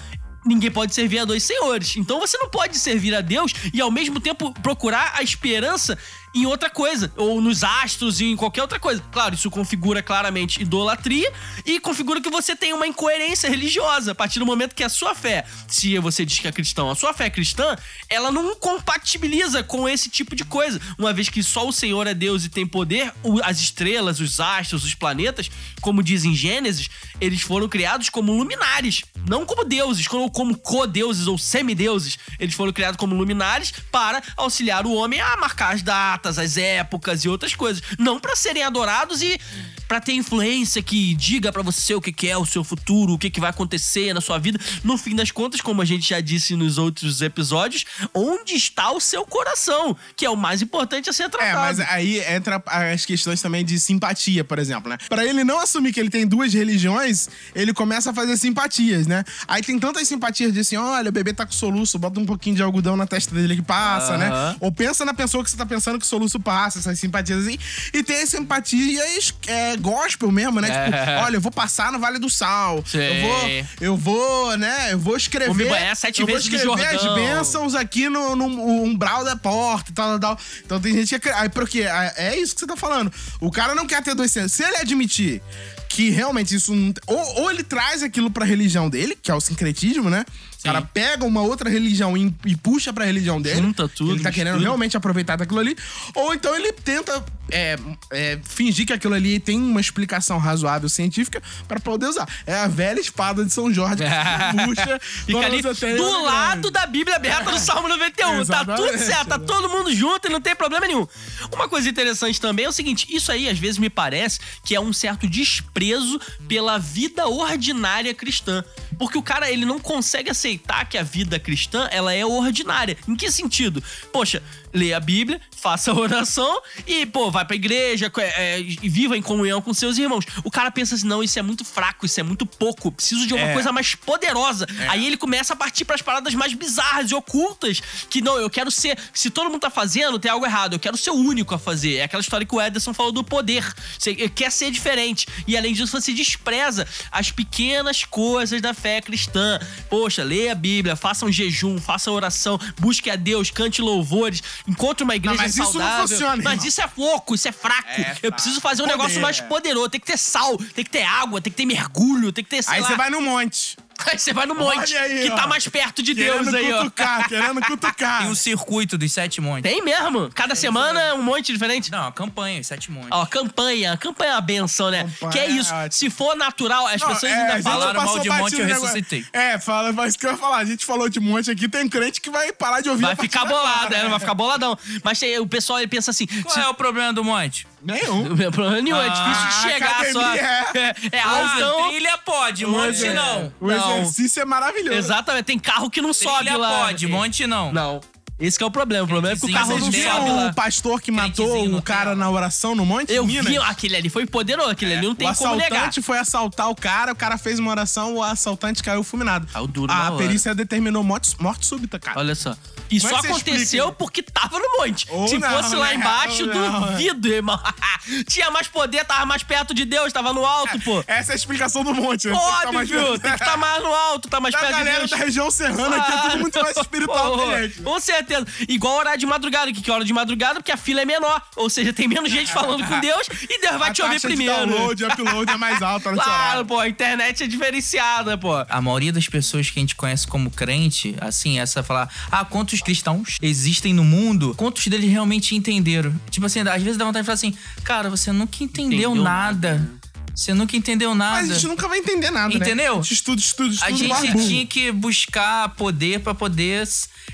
ninguém 0.46 0.72
pode 0.72 0.96
servir 0.96 1.20
a 1.20 1.26
dois 1.26 1.44
senhores. 1.44 1.96
Então 1.98 2.20
você 2.20 2.38
não 2.38 2.50
pode 2.50 2.78
servir 2.78 3.14
a 3.14 3.22
Deus 3.22 3.54
e 3.74 3.82
ao 3.82 3.92
mesmo 3.92 4.20
tempo 4.20 4.54
procurar 4.62 5.14
a 5.16 5.22
esperança 5.22 5.98
em 6.42 6.46
outra 6.46 6.70
coisa, 6.70 7.12
ou 7.16 7.42
nos 7.42 7.64
astros 7.64 8.22
e 8.22 8.26
em 8.26 8.36
qualquer 8.36 8.62
outra 8.62 8.80
coisa. 8.80 9.04
Claro, 9.12 9.36
isso 9.36 9.50
configura 9.50 10.02
claramente 10.02 10.62
idolatria 10.62 11.32
e 11.66 11.80
configura 11.80 12.22
que 12.22 12.30
você 12.30 12.56
tem 12.56 12.74
uma 12.74 12.88
incoerência 12.88 13.50
religiosa 13.50 14.12
a 14.12 14.16
partir 14.16 14.40
do 14.40 14.46
momento 14.46 14.76
que 14.76 14.84
a 14.84 14.90
sua 14.90 15.16
fé, 15.16 15.46
se 15.68 15.98
você 16.00 16.26
diz 16.26 16.40
que 16.40 16.48
é 16.48 16.52
cristão, 16.52 16.90
a 16.90 16.96
sua 16.96 17.14
fé 17.14 17.30
cristã, 17.30 17.76
ela 18.10 18.32
não 18.32 18.56
compatibiliza 18.56 19.64
com 19.64 19.88
esse 19.88 20.10
tipo 20.10 20.36
de 20.36 20.44
coisa. 20.44 20.80
Uma 20.98 21.14
vez 21.14 21.30
que 21.30 21.42
só 21.42 21.68
o 21.68 21.74
Senhor 21.74 22.08
é 22.08 22.14
Deus 22.14 22.46
e 22.46 22.50
tem 22.50 22.66
poder, 22.66 23.14
as 23.44 23.60
estrelas, 23.60 24.20
os 24.20 24.40
astros, 24.40 24.84
os 24.84 24.94
planetas, 24.96 25.50
como 25.82 26.04
diz 26.04 26.26
em 26.26 26.34
Gênesis, 26.34 26.90
eles 27.20 27.42
foram 27.42 27.68
criados 27.68 28.10
como 28.10 28.34
luminares, 28.34 29.04
não 29.28 29.46
como 29.46 29.64
deuses, 29.64 30.08
como, 30.08 30.30
como 30.30 30.58
co-deuses 30.58 31.28
ou 31.28 31.38
semideuses. 31.38 32.18
Eles 32.40 32.54
foram 32.54 32.72
criados 32.72 32.98
como 32.98 33.16
luminares 33.16 33.74
para 33.92 34.22
auxiliar 34.36 34.86
o 34.86 34.94
homem 34.94 35.20
a 35.20 35.38
marcar 35.38 35.74
as 35.74 35.82
datas, 35.82 36.27
as 36.28 36.58
épocas 36.58 37.24
e 37.24 37.30
outras 37.30 37.56
coisas, 37.56 37.82
não 37.98 38.20
para 38.20 38.36
serem 38.36 38.64
adorados 38.64 39.22
e 39.22 39.40
para 39.88 40.00
ter 40.02 40.14
influência 40.14 40.82
que 40.82 41.14
diga 41.16 41.52
pra 41.52 41.62
você 41.62 41.94
o 41.96 42.02
que 42.02 42.12
que 42.12 42.28
é 42.28 42.38
o 42.38 42.46
seu 42.46 42.64
futuro, 42.64 43.14
o 43.14 43.18
que 43.18 43.30
que 43.30 43.40
vai 43.40 43.50
acontecer 43.50 44.14
na 44.14 44.22
sua 44.22 44.38
vida. 44.38 44.60
No 44.84 44.98
fim 44.98 45.16
das 45.16 45.32
contas, 45.32 45.62
como 45.62 45.82
a 45.82 45.86
gente 45.86 46.10
já 46.10 46.20
disse 46.20 46.56
nos 46.56 46.78
outros 46.78 47.22
episódios, 47.22 47.86
onde 48.14 48.54
está 48.54 48.92
o 48.92 49.00
seu 49.00 49.26
coração, 49.26 49.96
que 50.16 50.26
é 50.26 50.30
o 50.30 50.36
mais 50.36 50.62
importante 50.62 51.10
a 51.10 51.14
ser 51.14 51.24
É, 51.24 51.30
tratado. 51.30 51.60
mas 51.60 51.80
aí 51.80 52.20
entra 52.20 52.62
as 52.66 53.06
questões 53.06 53.42
também 53.42 53.64
de 53.64 53.80
simpatia, 53.80 54.44
por 54.44 54.60
exemplo, 54.60 54.90
né? 54.90 54.98
Pra 55.08 55.26
ele 55.26 55.44
não 55.44 55.60
assumir 55.60 55.94
que 55.94 56.00
ele 56.00 56.10
tem 56.10 56.28
duas 56.28 56.54
religiões, 56.54 57.30
ele 57.56 57.74
começa 57.74 58.12
a 58.12 58.14
fazer 58.14 58.36
simpatias, 58.38 59.08
né? 59.08 59.24
Aí 59.48 59.62
tem 59.62 59.80
tantas 59.80 60.08
simpatias 60.08 60.52
de 60.54 60.60
assim, 60.60 60.76
olha, 60.76 61.10
o 61.10 61.12
bebê 61.12 61.34
tá 61.34 61.46
com 61.46 61.52
soluço, 61.54 61.98
bota 61.98 62.20
um 62.20 62.26
pouquinho 62.26 62.56
de 62.56 62.62
algodão 62.62 62.98
na 62.98 63.08
testa 63.08 63.34
dele 63.34 63.56
que 63.56 63.62
passa, 63.62 64.18
né? 64.18 64.28
Aham. 64.28 64.58
Ou 64.60 64.72
pensa 64.72 65.06
na 65.06 65.14
pessoa 65.14 65.44
que 65.44 65.50
você 65.50 65.58
tá 65.58 65.66
pensando 65.66 65.98
que 66.00 66.06
o 66.06 66.08
soluço 66.08 66.40
passa, 66.40 66.80
essas 66.80 67.00
simpatias 67.00 67.46
assim. 67.46 67.58
E 67.94 68.04
tem 68.04 68.22
as 68.22 68.30
simpatias 68.30 69.34
é, 69.48 69.77
gospel 69.78 70.32
mesmo, 70.32 70.60
né? 70.60 70.68
Tipo, 70.68 70.96
É. 70.96 71.22
olha, 71.24 71.38
eu 71.38 71.42
vou 71.42 71.52
passar 71.52 71.92
no 71.92 72.00
Vale 72.00 72.20
do 72.20 72.30
Sal. 72.30 72.84
Sei. 72.86 73.22
Eu 73.22 73.28
vou, 73.28 73.66
eu 73.82 73.98
vou, 73.98 74.58
né? 74.58 74.94
Eu 74.94 75.00
vou 75.00 75.16
escrever. 75.16 75.48
Vou 75.48 75.56
me 75.56 75.66
banhar 75.66 75.96
sete 75.96 76.22
eu 76.22 76.28
vou 76.28 76.38
escrever 76.38 76.86
as 76.88 77.16
bênçãos 77.16 77.76
aqui 77.76 78.10
no, 78.10 78.36
no 78.36 78.46
umbral 78.84 79.24
da 79.24 79.36
porta 79.36 79.92
e 79.92 79.94
tal, 79.94 80.20
tal, 80.20 80.36
tal. 80.36 80.46
Então 80.66 80.80
tem 80.80 80.94
gente 80.94 81.18
que. 81.20 81.30
Aí, 81.30 81.50
porque 81.50 81.82
é 81.82 82.14
é 82.18 82.38
isso 82.38 82.54
que 82.56 82.62
você 82.62 82.68
tá 82.68 82.76
falando. 82.76 83.12
O 83.40 83.52
cara 83.52 83.74
não 83.76 83.86
quer 83.86 84.02
ter 84.04 84.14
dois 84.16 84.32
sensos. 84.32 84.54
Se 84.54 84.64
ele 84.64 84.78
admitir 84.78 85.42
que 85.90 86.10
realmente 86.10 86.54
isso 86.56 86.76
não. 86.76 86.94
Ou, 87.08 87.42
ou 87.44 87.52
ele 87.52 87.64
traz 87.64 88.04
aquilo 88.04 88.30
pra 88.30 88.46
religião 88.46 88.90
dele, 88.90 89.18
que 89.22 89.32
é 89.32 89.34
o 89.36 89.40
sincretismo, 89.40 90.10
né? 90.10 90.26
O 90.60 90.64
cara 90.64 90.82
pega 90.82 91.24
uma 91.24 91.42
outra 91.42 91.70
religião 91.70 92.18
e, 92.18 92.34
e 92.46 92.56
puxa 92.56 92.92
pra 92.92 93.06
religião 93.06 93.40
dele. 93.40 93.62
Junta 93.62 93.88
tudo, 93.88 94.14
Ele 94.14 94.24
tá 94.24 94.32
querendo 94.32 94.60
realmente 94.60 94.98
aproveitar 94.98 95.36
daquilo 95.36 95.60
ali. 95.60 95.78
Ou 96.16 96.34
então 96.34 96.56
ele 96.56 96.74
tenta 96.74 97.24
é, 97.52 97.78
é, 98.12 98.40
fingir 98.44 98.86
que 98.86 98.92
aquilo 98.92 99.14
ali 99.14 99.40
tem 99.40 99.58
uma 99.58 99.80
explicação 99.80 100.38
razoável 100.38 100.90
científica 100.90 101.42
pra 101.68 101.80
poder 101.80 102.08
usar. 102.08 102.28
É 102.46 102.56
a 102.56 102.68
velha 102.68 103.00
espada 103.00 103.46
de 103.46 103.52
São 103.54 103.72
Jorge 103.72 104.04
que 104.04 104.66
puxa. 104.66 105.00
Fica 105.26 105.46
ali 105.46 105.62
do 105.62 106.24
lado 106.24 106.72
da 106.72 106.86
Bíblia 106.86 107.18
aberta 107.18 107.52
do 107.52 107.60
Salmo 107.60 107.88
91. 107.88 108.46
tá 108.46 108.66
tudo 108.66 108.98
certo, 108.98 109.28
tá 109.30 109.40
todo 109.40 109.70
mundo 109.70 109.94
junto 109.94 110.28
e 110.28 110.32
não 110.32 110.42
tem 110.42 110.56
problema 110.56 110.88
nenhum. 110.88 111.08
Uma 111.54 111.70
coisa 111.70 111.88
interessante 111.88 112.42
também 112.42 112.66
é 112.66 112.70
o 112.70 112.74
seguinte: 112.74 113.06
isso 113.10 113.32
aí 113.32 113.48
às 113.48 113.60
vezes 113.60 113.78
me 113.78 113.90
parece 113.90 114.40
que 114.66 114.76
é 114.76 114.80
um 114.80 114.92
certo 114.92 115.30
desprezo 115.30 116.20
pela 116.48 116.78
vida 116.80 117.28
ordinária 117.28 118.14
cristã. 118.14 118.64
Porque 118.98 119.18
o 119.18 119.22
cara, 119.22 119.52
ele 119.52 119.66
não 119.66 119.80
consegue 119.80 120.30
aceitar 120.32 120.47
que 120.86 120.98
a 120.98 121.04
vida 121.04 121.40
cristã, 121.40 121.88
ela 121.92 122.14
é 122.14 122.26
ordinária. 122.26 122.98
Em 123.08 123.16
que 123.16 123.32
sentido? 123.32 123.84
Poxa, 124.12 124.42
lê 124.78 124.94
a 124.94 125.00
Bíblia, 125.00 125.42
faça 125.56 125.92
oração 125.94 126.62
e, 126.86 127.06
pô, 127.06 127.32
vai 127.32 127.44
pra 127.46 127.56
igreja 127.56 128.12
é, 128.18 128.22
é, 128.22 128.60
e 128.60 128.88
viva 128.90 129.18
em 129.18 129.22
comunhão 129.22 129.62
com 129.62 129.74
seus 129.74 129.98
irmãos. 129.98 130.26
O 130.44 130.52
cara 130.52 130.70
pensa 130.72 130.96
assim, 130.96 131.08
não, 131.08 131.24
isso 131.24 131.38
é 131.38 131.42
muito 131.42 131.66
fraco, 131.66 132.06
isso 132.06 132.20
é 132.20 132.24
muito 132.24 132.46
pouco, 132.46 132.92
preciso 132.92 133.26
de 133.28 133.34
uma 133.34 133.48
É. 133.48 133.54
coisa 133.54 133.72
mais 133.72 133.96
poderosa. 133.96 134.68
Aí 134.90 135.06
ele 135.06 135.18
começa 135.18 135.54
a 135.54 135.56
partir 135.56 135.84
pras 135.86 136.02
paradas 136.02 136.34
mais 136.36 136.54
bizarras 136.54 137.10
e 137.12 137.16
ocultas, 137.16 137.82
que 138.10 138.22
não, 138.22 138.38
eu 138.38 138.50
quero 138.50 138.70
ser, 138.70 138.98
se 139.14 139.30
todo 139.30 139.50
mundo 139.50 139.62
tá 139.62 139.70
fazendo, 139.70 140.20
tem 140.20 140.30
algo 140.32 140.46
errado, 140.46 140.74
eu 140.74 140.80
quero 140.80 140.96
ser 140.98 141.10
o 141.10 141.16
único 141.16 141.56
a 141.56 141.60
fazer. 141.60 141.96
É 141.96 142.04
aquela 142.04 142.22
história 142.22 142.46
que 142.46 142.56
o 142.56 142.62
Ederson 142.62 142.94
falou 142.94 143.12
do 143.12 143.24
poder. 143.24 143.66
Você 143.98 144.16
quer 144.30 144.52
ser 144.52 144.70
diferente. 144.72 145.26
E 145.48 145.58
além 145.58 145.74
disso, 145.74 146.00
você 146.00 146.14
despreza 146.14 146.88
as 147.12 147.32
pequenas 147.32 148.04
coisas 148.04 148.62
da 148.62 148.74
fé 148.74 149.02
cristã. 149.02 149.60
Poxa, 149.90 150.24
leia 150.24 150.52
a 150.52 150.56
Bíblia, 150.56 150.96
faça 150.96 151.26
um 151.26 151.32
jejum, 151.32 151.80
faça 151.80 152.12
oração, 152.12 152.60
busque 152.80 153.10
a 153.10 153.16
Deus, 153.16 153.50
cante 153.50 153.82
louvores, 153.82 154.42
encontre 154.68 155.04
uma 155.04 155.16
igreja 155.16 155.38
mas 155.42 155.52
isso 155.52 155.60
não 155.64 155.72
saudável. 155.72 156.08
funciona, 156.08 156.36
Mas 156.44 156.54
irmão. 156.54 156.66
isso 156.68 156.82
é 156.82 156.88
pouco, 156.88 157.36
isso 157.36 157.48
é 157.48 157.52
fraco. 157.52 157.90
É 157.90 158.18
eu 158.24 158.32
preciso 158.32 158.60
fazer 158.60 158.82
um 158.82 158.86
Poder. 158.86 158.98
negócio 158.98 159.22
mais 159.22 159.40
poderoso. 159.42 159.90
Tem 159.90 160.00
que 160.00 160.08
ter 160.08 160.18
sal, 160.18 160.58
tem 160.58 160.84
que 160.84 160.90
ter 160.92 161.04
água, 161.04 161.40
tem 161.42 161.52
que 161.52 161.58
ter 161.58 161.66
mergulho, 161.66 162.32
tem 162.32 162.44
que 162.44 162.50
ter, 162.50 162.62
sei 162.64 162.76
Aí 162.76 162.82
lá, 162.82 162.88
você 162.88 162.96
vai 162.96 163.10
no 163.10 163.22
monte. 163.22 163.78
Aí 164.06 164.18
você 164.20 164.32
vai 164.34 164.46
no 164.46 164.56
monte, 164.56 164.96
aí, 164.96 165.24
que 165.30 165.36
tá 165.36 165.46
ó. 165.46 165.48
mais 165.48 165.68
perto 165.68 166.04
de 166.04 166.14
Deus 166.14 166.38
Querendo 166.50 166.56
aí, 166.56 166.74
ó. 166.74 166.78
cutucar, 166.84 167.28
querendo 167.28 167.62
cutucar. 167.62 168.20
Tem 168.22 168.30
um 168.32 168.36
circuito 168.36 168.98
dos 168.98 169.12
sete 169.12 169.42
montes. 169.42 169.64
Tem 169.72 169.82
mesmo. 169.84 170.30
Cada 170.34 170.56
semana 170.56 171.02
é 171.02 171.14
um 171.14 171.22
monte 171.22 171.52
diferente. 171.52 171.92
Não, 171.92 172.08
a 172.08 172.12
campanha, 172.12 172.62
os 172.62 172.68
sete 172.68 172.92
montes. 172.92 173.10
Ó, 173.12 173.26
campanha. 173.26 173.98
Campanha 173.98 174.32
é 174.32 174.36
uma 174.36 174.42
benção, 174.42 174.92
né? 174.92 175.04
Campanha 175.04 175.32
que 175.32 175.40
é 175.40 175.48
isso. 175.50 175.74
é. 175.74 175.90
Se 175.90 176.10
for 176.10 176.36
natural, 176.36 176.88
as 176.88 177.02
Não, 177.02 177.08
pessoas 177.10 177.32
é, 177.32 177.36
ainda 177.52 177.64
falaram 177.64 178.04
mal 178.04 178.20
de 178.20 178.30
monte, 178.30 178.42
batido 178.42 178.62
eu 178.62 178.68
negócio. 178.68 178.86
ressuscitei. 178.96 179.26
É, 179.34 179.60
fala, 179.60 179.92
mas 179.92 180.16
que 180.16 180.26
eu 180.26 180.32
ia 180.32 180.38
falar. 180.38 180.58
A 180.58 180.66
gente 180.66 180.86
falou 180.86 181.10
de 181.10 181.20
monte 181.20 181.50
aqui, 181.52 181.68
tem 181.68 181.88
crente 181.90 182.22
que 182.22 182.30
vai 182.30 182.52
parar 182.54 182.82
de 182.82 182.90
ouvir. 182.90 183.04
Vai 183.04 183.16
ficar 183.16 183.46
bolado, 183.46 183.90
né? 183.92 184.08
Vai 184.08 184.20
ficar 184.20 184.34
boladão. 184.34 184.78
Mas 185.04 185.20
tem- 185.20 185.38
o 185.40 185.48
pessoal 185.48 185.80
ele 185.80 185.88
pensa 185.88 186.12
assim. 186.12 186.28
Qual 186.28 186.54
se- 186.54 186.60
é 186.60 186.68
o 186.68 186.74
problema 186.74 187.12
do 187.14 187.24
monte? 187.24 187.68
Nenhum. 187.88 188.24
Não 188.36 188.46
é 188.48 188.52
problema 188.52 188.82
nenhum, 188.82 188.98
é 188.98 189.08
Ah, 189.08 189.10
difícil 189.10 189.48
de 189.48 189.72
chegar 189.74 190.06
só. 190.12 190.36
É, 190.36 190.94
é 191.18 191.20
Ah, 191.22 191.54
altão. 191.54 191.88
trilha 191.90 192.18
pode, 192.18 192.66
monte 192.66 193.06
é. 193.06 193.14
não. 193.14 193.54
O 193.62 193.68
Não. 193.68 193.98
exercício 194.00 194.42
é 194.42 194.46
maravilhoso. 194.46 194.98
Exatamente, 194.98 195.46
tem 195.46 195.58
carro 195.58 195.90
que 195.90 196.02
não 196.02 196.12
sobe 196.14 196.40
Trilha 196.40 196.58
lá. 196.58 196.80
pode, 196.86 197.08
monte 197.08 197.48
não. 197.48 197.72
Não. 197.72 198.02
Esse 198.40 198.58
que 198.58 198.64
é 198.64 198.68
o 198.68 198.72
problema. 198.72 199.04
O 199.06 199.08
problema 199.08 199.36
é 199.36 199.40
que 199.40 199.46
o 199.46 199.52
carro 199.52 199.80
não 199.80 199.90
viram 199.90 200.36
lá. 200.36 200.48
o 200.48 200.54
pastor 200.54 201.02
que 201.02 201.12
matou 201.12 201.66
o 201.76 201.82
cara 201.82 202.16
na 202.16 202.30
oração 202.30 202.76
no 202.76 202.86
monte? 202.86 203.12
Eu 203.12 203.26
Minas? 203.26 203.46
vi 203.48 203.58
aquele 203.58 203.96
ali, 203.96 204.10
foi 204.10 204.26
poderoso. 204.28 204.70
Aquele 204.70 204.94
ali 204.94 205.08
não 205.08 205.16
tem 205.16 205.28
o 205.30 205.34
como 205.36 205.56
negar. 205.56 205.72
assaltante 205.72 206.02
foi 206.04 206.18
assaltar 206.20 206.70
o 206.70 206.76
cara, 206.76 207.14
o 207.14 207.16
cara 207.16 207.38
fez 207.38 207.58
uma 207.58 207.72
oração, 207.72 208.16
o 208.16 208.24
assaltante 208.24 208.84
caiu 208.84 209.04
fulminado. 209.04 209.48
Caiu 209.48 209.66
duro 209.68 209.92
A 209.92 210.12
perícia 210.12 210.54
determinou 210.54 211.04
morte, 211.04 211.36
morte 211.40 211.66
súbita, 211.66 211.98
cara. 212.00 212.20
Olha 212.20 212.36
só. 212.36 212.56
E 212.90 213.02
Como 213.02 213.12
é 213.12 213.16
só 213.16 213.22
você 213.22 213.28
aconteceu 213.28 213.86
explica? 213.86 213.92
porque 213.98 214.22
tava 214.24 214.60
no 214.60 214.78
monte. 214.78 215.08
Ou 215.10 215.28
Se 215.28 215.38
não, 215.38 215.50
fosse 215.50 215.76
lá 215.76 215.88
né? 215.88 215.96
embaixo, 215.96 216.46
não, 216.46 216.88
é. 216.88 216.92
duvido, 216.92 217.28
irmão. 217.28 217.60
Tinha 218.30 218.50
mais 218.50 218.68
poder, 218.70 219.04
tava 219.04 219.26
mais 219.26 219.44
perto 219.44 219.74
de 219.74 219.84
Deus, 219.84 220.14
tava 220.14 220.32
no 220.32 220.46
alto, 220.46 220.80
pô. 220.82 221.04
Essa 221.06 221.32
é 221.32 221.34
a 221.34 221.36
explicação 221.36 221.84
do 221.84 221.94
monte. 221.94 222.28
né? 222.30 222.34
Tem 222.34 222.42
que 222.42 222.62
tá 222.66 222.72
mais 222.72 222.90
Óbvio, 222.92 223.20
tem 223.20 223.32
que 223.32 223.44
estar 223.44 223.58
mais 223.58 223.84
no 223.84 223.94
alto, 223.94 224.30
tá 224.30 224.40
mais 224.40 224.54
Da 224.54 224.60
perto 224.60 224.72
de 224.74 224.78
galera 224.80 224.98
Deus. 225.00 225.12
da 225.12 225.18
região 225.18 225.52
serrana 225.52 225.98
aqui 225.98 226.12
é 226.14 226.22
tudo 226.22 226.38
muito 226.40 226.62
mais 226.62 226.78
espiritual 226.80 227.32
Pô, 227.38 227.44
que 227.48 227.54
a 227.56 227.68
gente. 227.68 227.82
Com 227.82 228.00
certeza. 228.00 228.27
Igual 228.68 228.98
horário 228.98 229.20
de 229.20 229.26
madrugada, 229.26 229.72
que 229.72 229.82
que 229.82 229.90
é 229.90 229.94
hora 229.94 230.06
de 230.06 230.14
madrugada 230.14 230.56
porque 230.56 230.72
a 230.72 230.78
fila 230.78 231.02
é 231.02 231.06
menor. 231.06 231.42
Ou 231.56 231.70
seja, 231.70 231.94
tem 231.94 232.08
menos 232.08 232.30
gente 232.30 232.52
falando 232.52 232.86
com 232.86 233.00
Deus 233.00 233.28
e 233.50 233.62
Deus 233.62 233.78
vai 233.78 233.90
a 233.90 233.94
te 233.94 234.02
ouvir 234.02 234.20
primeiro. 234.22 234.54
de 234.54 234.74
download, 234.74 235.06
upload 235.06 235.52
é 235.52 235.58
mais 235.58 235.82
alta 235.82 236.12
nesse 236.12 236.24
Claro, 236.24 236.66
pô, 236.66 236.80
a 236.80 236.88
internet 236.88 237.44
é 237.44 237.48
diferenciada, 237.48 238.38
pô. 238.38 238.54
A 238.70 238.82
maioria 238.82 239.12
das 239.12 239.28
pessoas 239.28 239.70
que 239.70 239.80
a 239.80 239.82
gente 239.82 239.96
conhece 239.96 240.28
como 240.28 240.50
crente, 240.50 241.16
assim, 241.22 241.60
essa 241.60 241.82
falar, 241.84 242.10
ah, 242.32 242.44
quantos 242.46 242.82
cristãos 242.82 243.38
existem 243.42 243.94
no 243.94 244.04
mundo? 244.04 244.54
Quantos 244.58 244.86
deles 244.88 245.10
realmente 245.10 245.56
entenderam? 245.56 246.14
Tipo 246.30 246.46
assim, 246.46 246.62
às 246.62 246.82
vezes 246.82 246.98
dá 246.98 247.06
vontade 247.06 247.24
de 247.24 247.26
falar 247.26 247.36
assim, 247.36 247.56
cara, 247.84 248.10
você 248.10 248.32
nunca 248.32 248.64
entendeu, 248.64 249.12
Entendeu 249.12 249.16
nada. 249.16 249.90
Você 250.38 250.54
nunca 250.54 250.78
entendeu 250.78 251.16
nada. 251.16 251.38
Mas 251.38 251.50
a 251.50 251.54
gente 251.56 251.66
nunca 251.66 251.88
vai 251.88 251.98
entender 251.98 252.30
nada, 252.30 252.50
né? 252.50 252.56
Entendeu? 252.56 252.94
A 252.94 253.02
gente 253.02 253.14
estuda, 253.16 253.42
estuda, 253.42 253.74
estuda. 253.74 253.88
A 253.88 253.92
gente 253.92 254.08
barbudo. 254.08 254.48
tinha 254.48 254.68
que 254.68 254.92
buscar 254.92 255.70
poder 255.70 256.20
pra 256.20 256.36
poder 256.36 256.88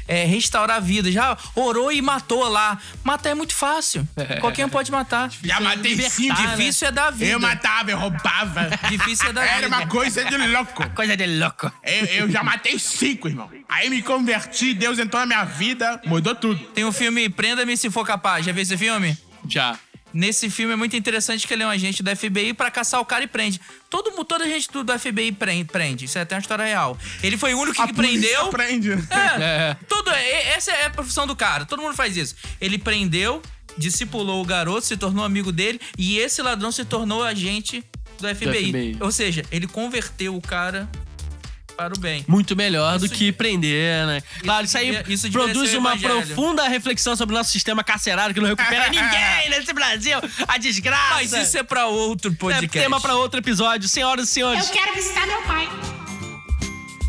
é, 0.08 0.24
restaurar 0.24 0.78
a 0.78 0.80
vida. 0.80 1.12
Já 1.12 1.38
orou 1.54 1.92
e 1.92 2.02
matou 2.02 2.48
lá. 2.48 2.80
Matar 3.04 3.32
é 3.32 3.34
muito 3.34 3.54
fácil. 3.54 4.08
Qualquer 4.40 4.66
um 4.66 4.70
pode 4.70 4.90
matar. 4.90 5.30
Já 5.44 5.60
matei 5.60 5.92
Libertar, 5.96 6.16
cinco. 6.16 6.42
né? 6.42 6.56
Difícil 6.56 6.88
é 6.88 6.92
dar 6.94 7.12
vida. 7.12 7.30
Eu 7.30 7.42
matava, 7.42 7.92
eu 7.92 7.98
roubava. 8.00 8.70
Difícil 8.90 9.28
é 9.28 9.34
dar 9.34 9.44
Era 9.44 9.64
vida. 9.64 9.68
uma 9.68 9.88
coisa 9.88 10.24
de 10.24 10.38
louco. 10.38 10.90
Coisa 10.96 11.18
de 11.18 11.26
louco. 11.26 11.70
Eu, 11.84 12.06
eu 12.06 12.32
já 12.32 12.42
matei 12.42 12.80
cinco, 12.80 13.28
irmão. 13.28 13.50
Aí 13.68 13.90
me 13.90 14.02
converti, 14.02 14.74
Deus 14.74 14.98
entrou 14.98 15.20
na 15.22 15.26
minha 15.26 15.44
vida, 15.44 16.00
mudou 16.06 16.34
tudo. 16.34 16.58
Tem 16.68 16.86
o 16.86 16.92
filme 16.94 17.28
Prenda-me 17.28 17.76
se 17.76 17.90
for 17.90 18.06
capaz. 18.06 18.46
Já 18.46 18.54
viu 18.54 18.62
esse 18.62 18.78
filme? 18.78 19.18
Já. 19.50 19.78
Nesse 20.14 20.50
filme 20.50 20.74
é 20.74 20.76
muito 20.76 20.96
interessante 20.96 21.48
que 21.48 21.54
ele 21.54 21.64
é 21.64 21.66
um 21.66 21.70
agente 21.70 22.04
do 22.04 22.16
FBI 22.16 22.54
pra 22.54 22.70
caçar 22.70 23.02
o 23.02 23.06
cara 23.06 23.24
e 23.24 23.28
prende. 23.28 23.60
Todo, 23.90 24.12
toda 24.24 24.46
gente 24.48 24.70
do, 24.72 24.84
do 24.84 24.98
FBI 25.00 25.32
prende, 25.32 25.66
prende. 25.66 26.06
Isso 26.06 26.18
é 26.18 26.22
até 26.22 26.36
uma 26.36 26.42
história 26.42 26.64
real. 26.66 26.98
Ele 27.24 27.38
foi 27.38 27.54
o 27.54 27.60
único 27.60 27.82
A 27.82 27.88
que 27.88 27.94
prendeu. 27.94 28.48
prende. 28.50 28.92
É, 28.92 29.44
É. 29.72 29.78
Tudo, 29.90 30.12
é- 30.12 30.50
essa 30.50 30.72
é 30.72 30.86
a 30.86 30.90
profissão 30.90 31.26
do 31.26 31.36
cara. 31.36 31.66
Todo 31.66 31.82
mundo 31.82 31.96
faz 31.96 32.16
isso. 32.16 32.36
Ele 32.62 32.78
prendeu, 32.78 33.42
discipulou 33.78 34.42
o 34.42 34.46
garoto, 34.46 34.86
se 34.86 34.96
tornou 34.98 35.26
amigo 35.26 35.52
dele 35.52 35.80
e 35.98 36.18
esse 36.20 36.42
ladrão 36.42 36.72
se 36.72 36.86
tornou 36.86 37.24
agente 37.24 37.84
do 38.20 38.28
FBI. 38.36 38.68
FBI. 38.70 38.98
Ou 39.00 39.12
seja, 39.12 39.44
ele 39.52 39.68
converteu 39.68 40.36
o 40.36 40.42
cara 40.42 40.88
para 41.74 41.94
o 41.94 42.00
bem. 42.00 42.24
Muito 42.28 42.56
melhor 42.56 43.00
do 43.00 43.06
Isso 43.06 43.16
que 43.16 43.32
prender, 43.32 44.06
né? 44.08 44.22
Claro, 44.42 44.66
isso 44.66 44.78
aí 44.78 45.04
isso 45.08 45.30
produz 45.32 45.74
uma 45.74 45.92
evangelho. 45.96 46.26
profunda 46.28 46.68
reflexão 46.68 47.16
sobre 47.16 47.36
o 47.36 47.38
nosso 47.38 47.52
sistema 47.52 47.84
carcerário 47.84 48.34
que 48.34 48.40
não 48.42 48.48
recupera 48.48 48.88
ninguém 48.90 49.50
nesse 49.50 49.74
Brasil. 49.74 50.18
A 50.48 50.58
desgraça. 50.58 51.16
Mas 51.16 51.34
isso 51.34 51.58
é 51.58 51.64
pra 51.64 51.88
outro 51.88 52.32
É 52.32 52.36
podcast. 52.36 52.70
tema 52.70 53.00
pra 53.02 53.16
outro 53.16 53.40
episódio. 53.40 53.88
Senhoras 53.90 54.30
e 54.30 54.32
senhores, 54.32 54.68
Eu 54.68 54.74
quero 54.74 54.94
visitar 54.94 55.26
meu 55.28 55.42
pai. 55.44 55.93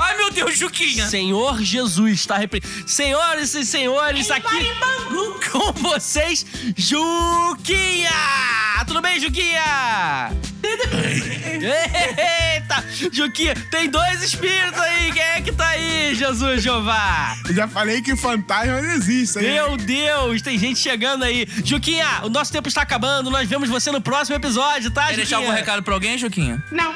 Ai, 0.07 0.16
meu 0.16 0.30
Deus, 0.30 0.59
Juquinha! 0.59 1.09
Senhor 1.09 1.61
Jesus 1.62 2.20
está 2.20 2.36
repre... 2.36 2.62
Senhoras 2.86 3.55
e 3.55 3.64
senhores, 3.64 4.30
aqui 4.30 4.66
com 5.50 5.72
vocês, 5.72 6.44
Juquinha! 6.76 8.11
Tudo 8.86 9.00
bem, 9.00 9.18
Juquinha? 9.18 10.30
Eita! 12.55 12.84
Juquinha, 13.12 13.55
tem 13.70 13.88
dois 13.88 14.22
espíritos 14.22 14.78
aí. 14.80 15.12
Quem 15.12 15.22
é 15.22 15.40
que 15.40 15.52
tá 15.52 15.68
aí, 15.68 16.14
Jesus 16.14 16.62
Jeová? 16.62 17.34
Eu 17.48 17.55
já 17.55 17.66
falei 17.68 18.02
que 18.02 18.14
fantasma 18.16 18.82
não 18.82 18.90
existe. 18.92 19.38
hein? 19.38 19.52
Meu 19.55 19.76
Deus, 19.76 20.42
tem 20.42 20.59
gente 20.59 20.78
chegando 20.78 21.24
aí. 21.24 21.46
Juquinha, 21.64 22.07
o 22.24 22.28
nosso 22.28 22.52
tempo 22.52 22.68
está 22.68 22.82
acabando. 22.82 23.30
Nós 23.30 23.48
vemos 23.48 23.68
você 23.68 23.90
no 23.90 24.00
próximo 24.00 24.36
episódio, 24.36 24.90
tá, 24.90 25.02
Quer 25.02 25.07
Juquinha? 25.09 25.16
deixar 25.16 25.36
algum 25.38 25.50
recado 25.50 25.82
pra 25.82 25.94
alguém, 25.94 26.18
Juquinha? 26.18 26.62
Não. 26.70 26.92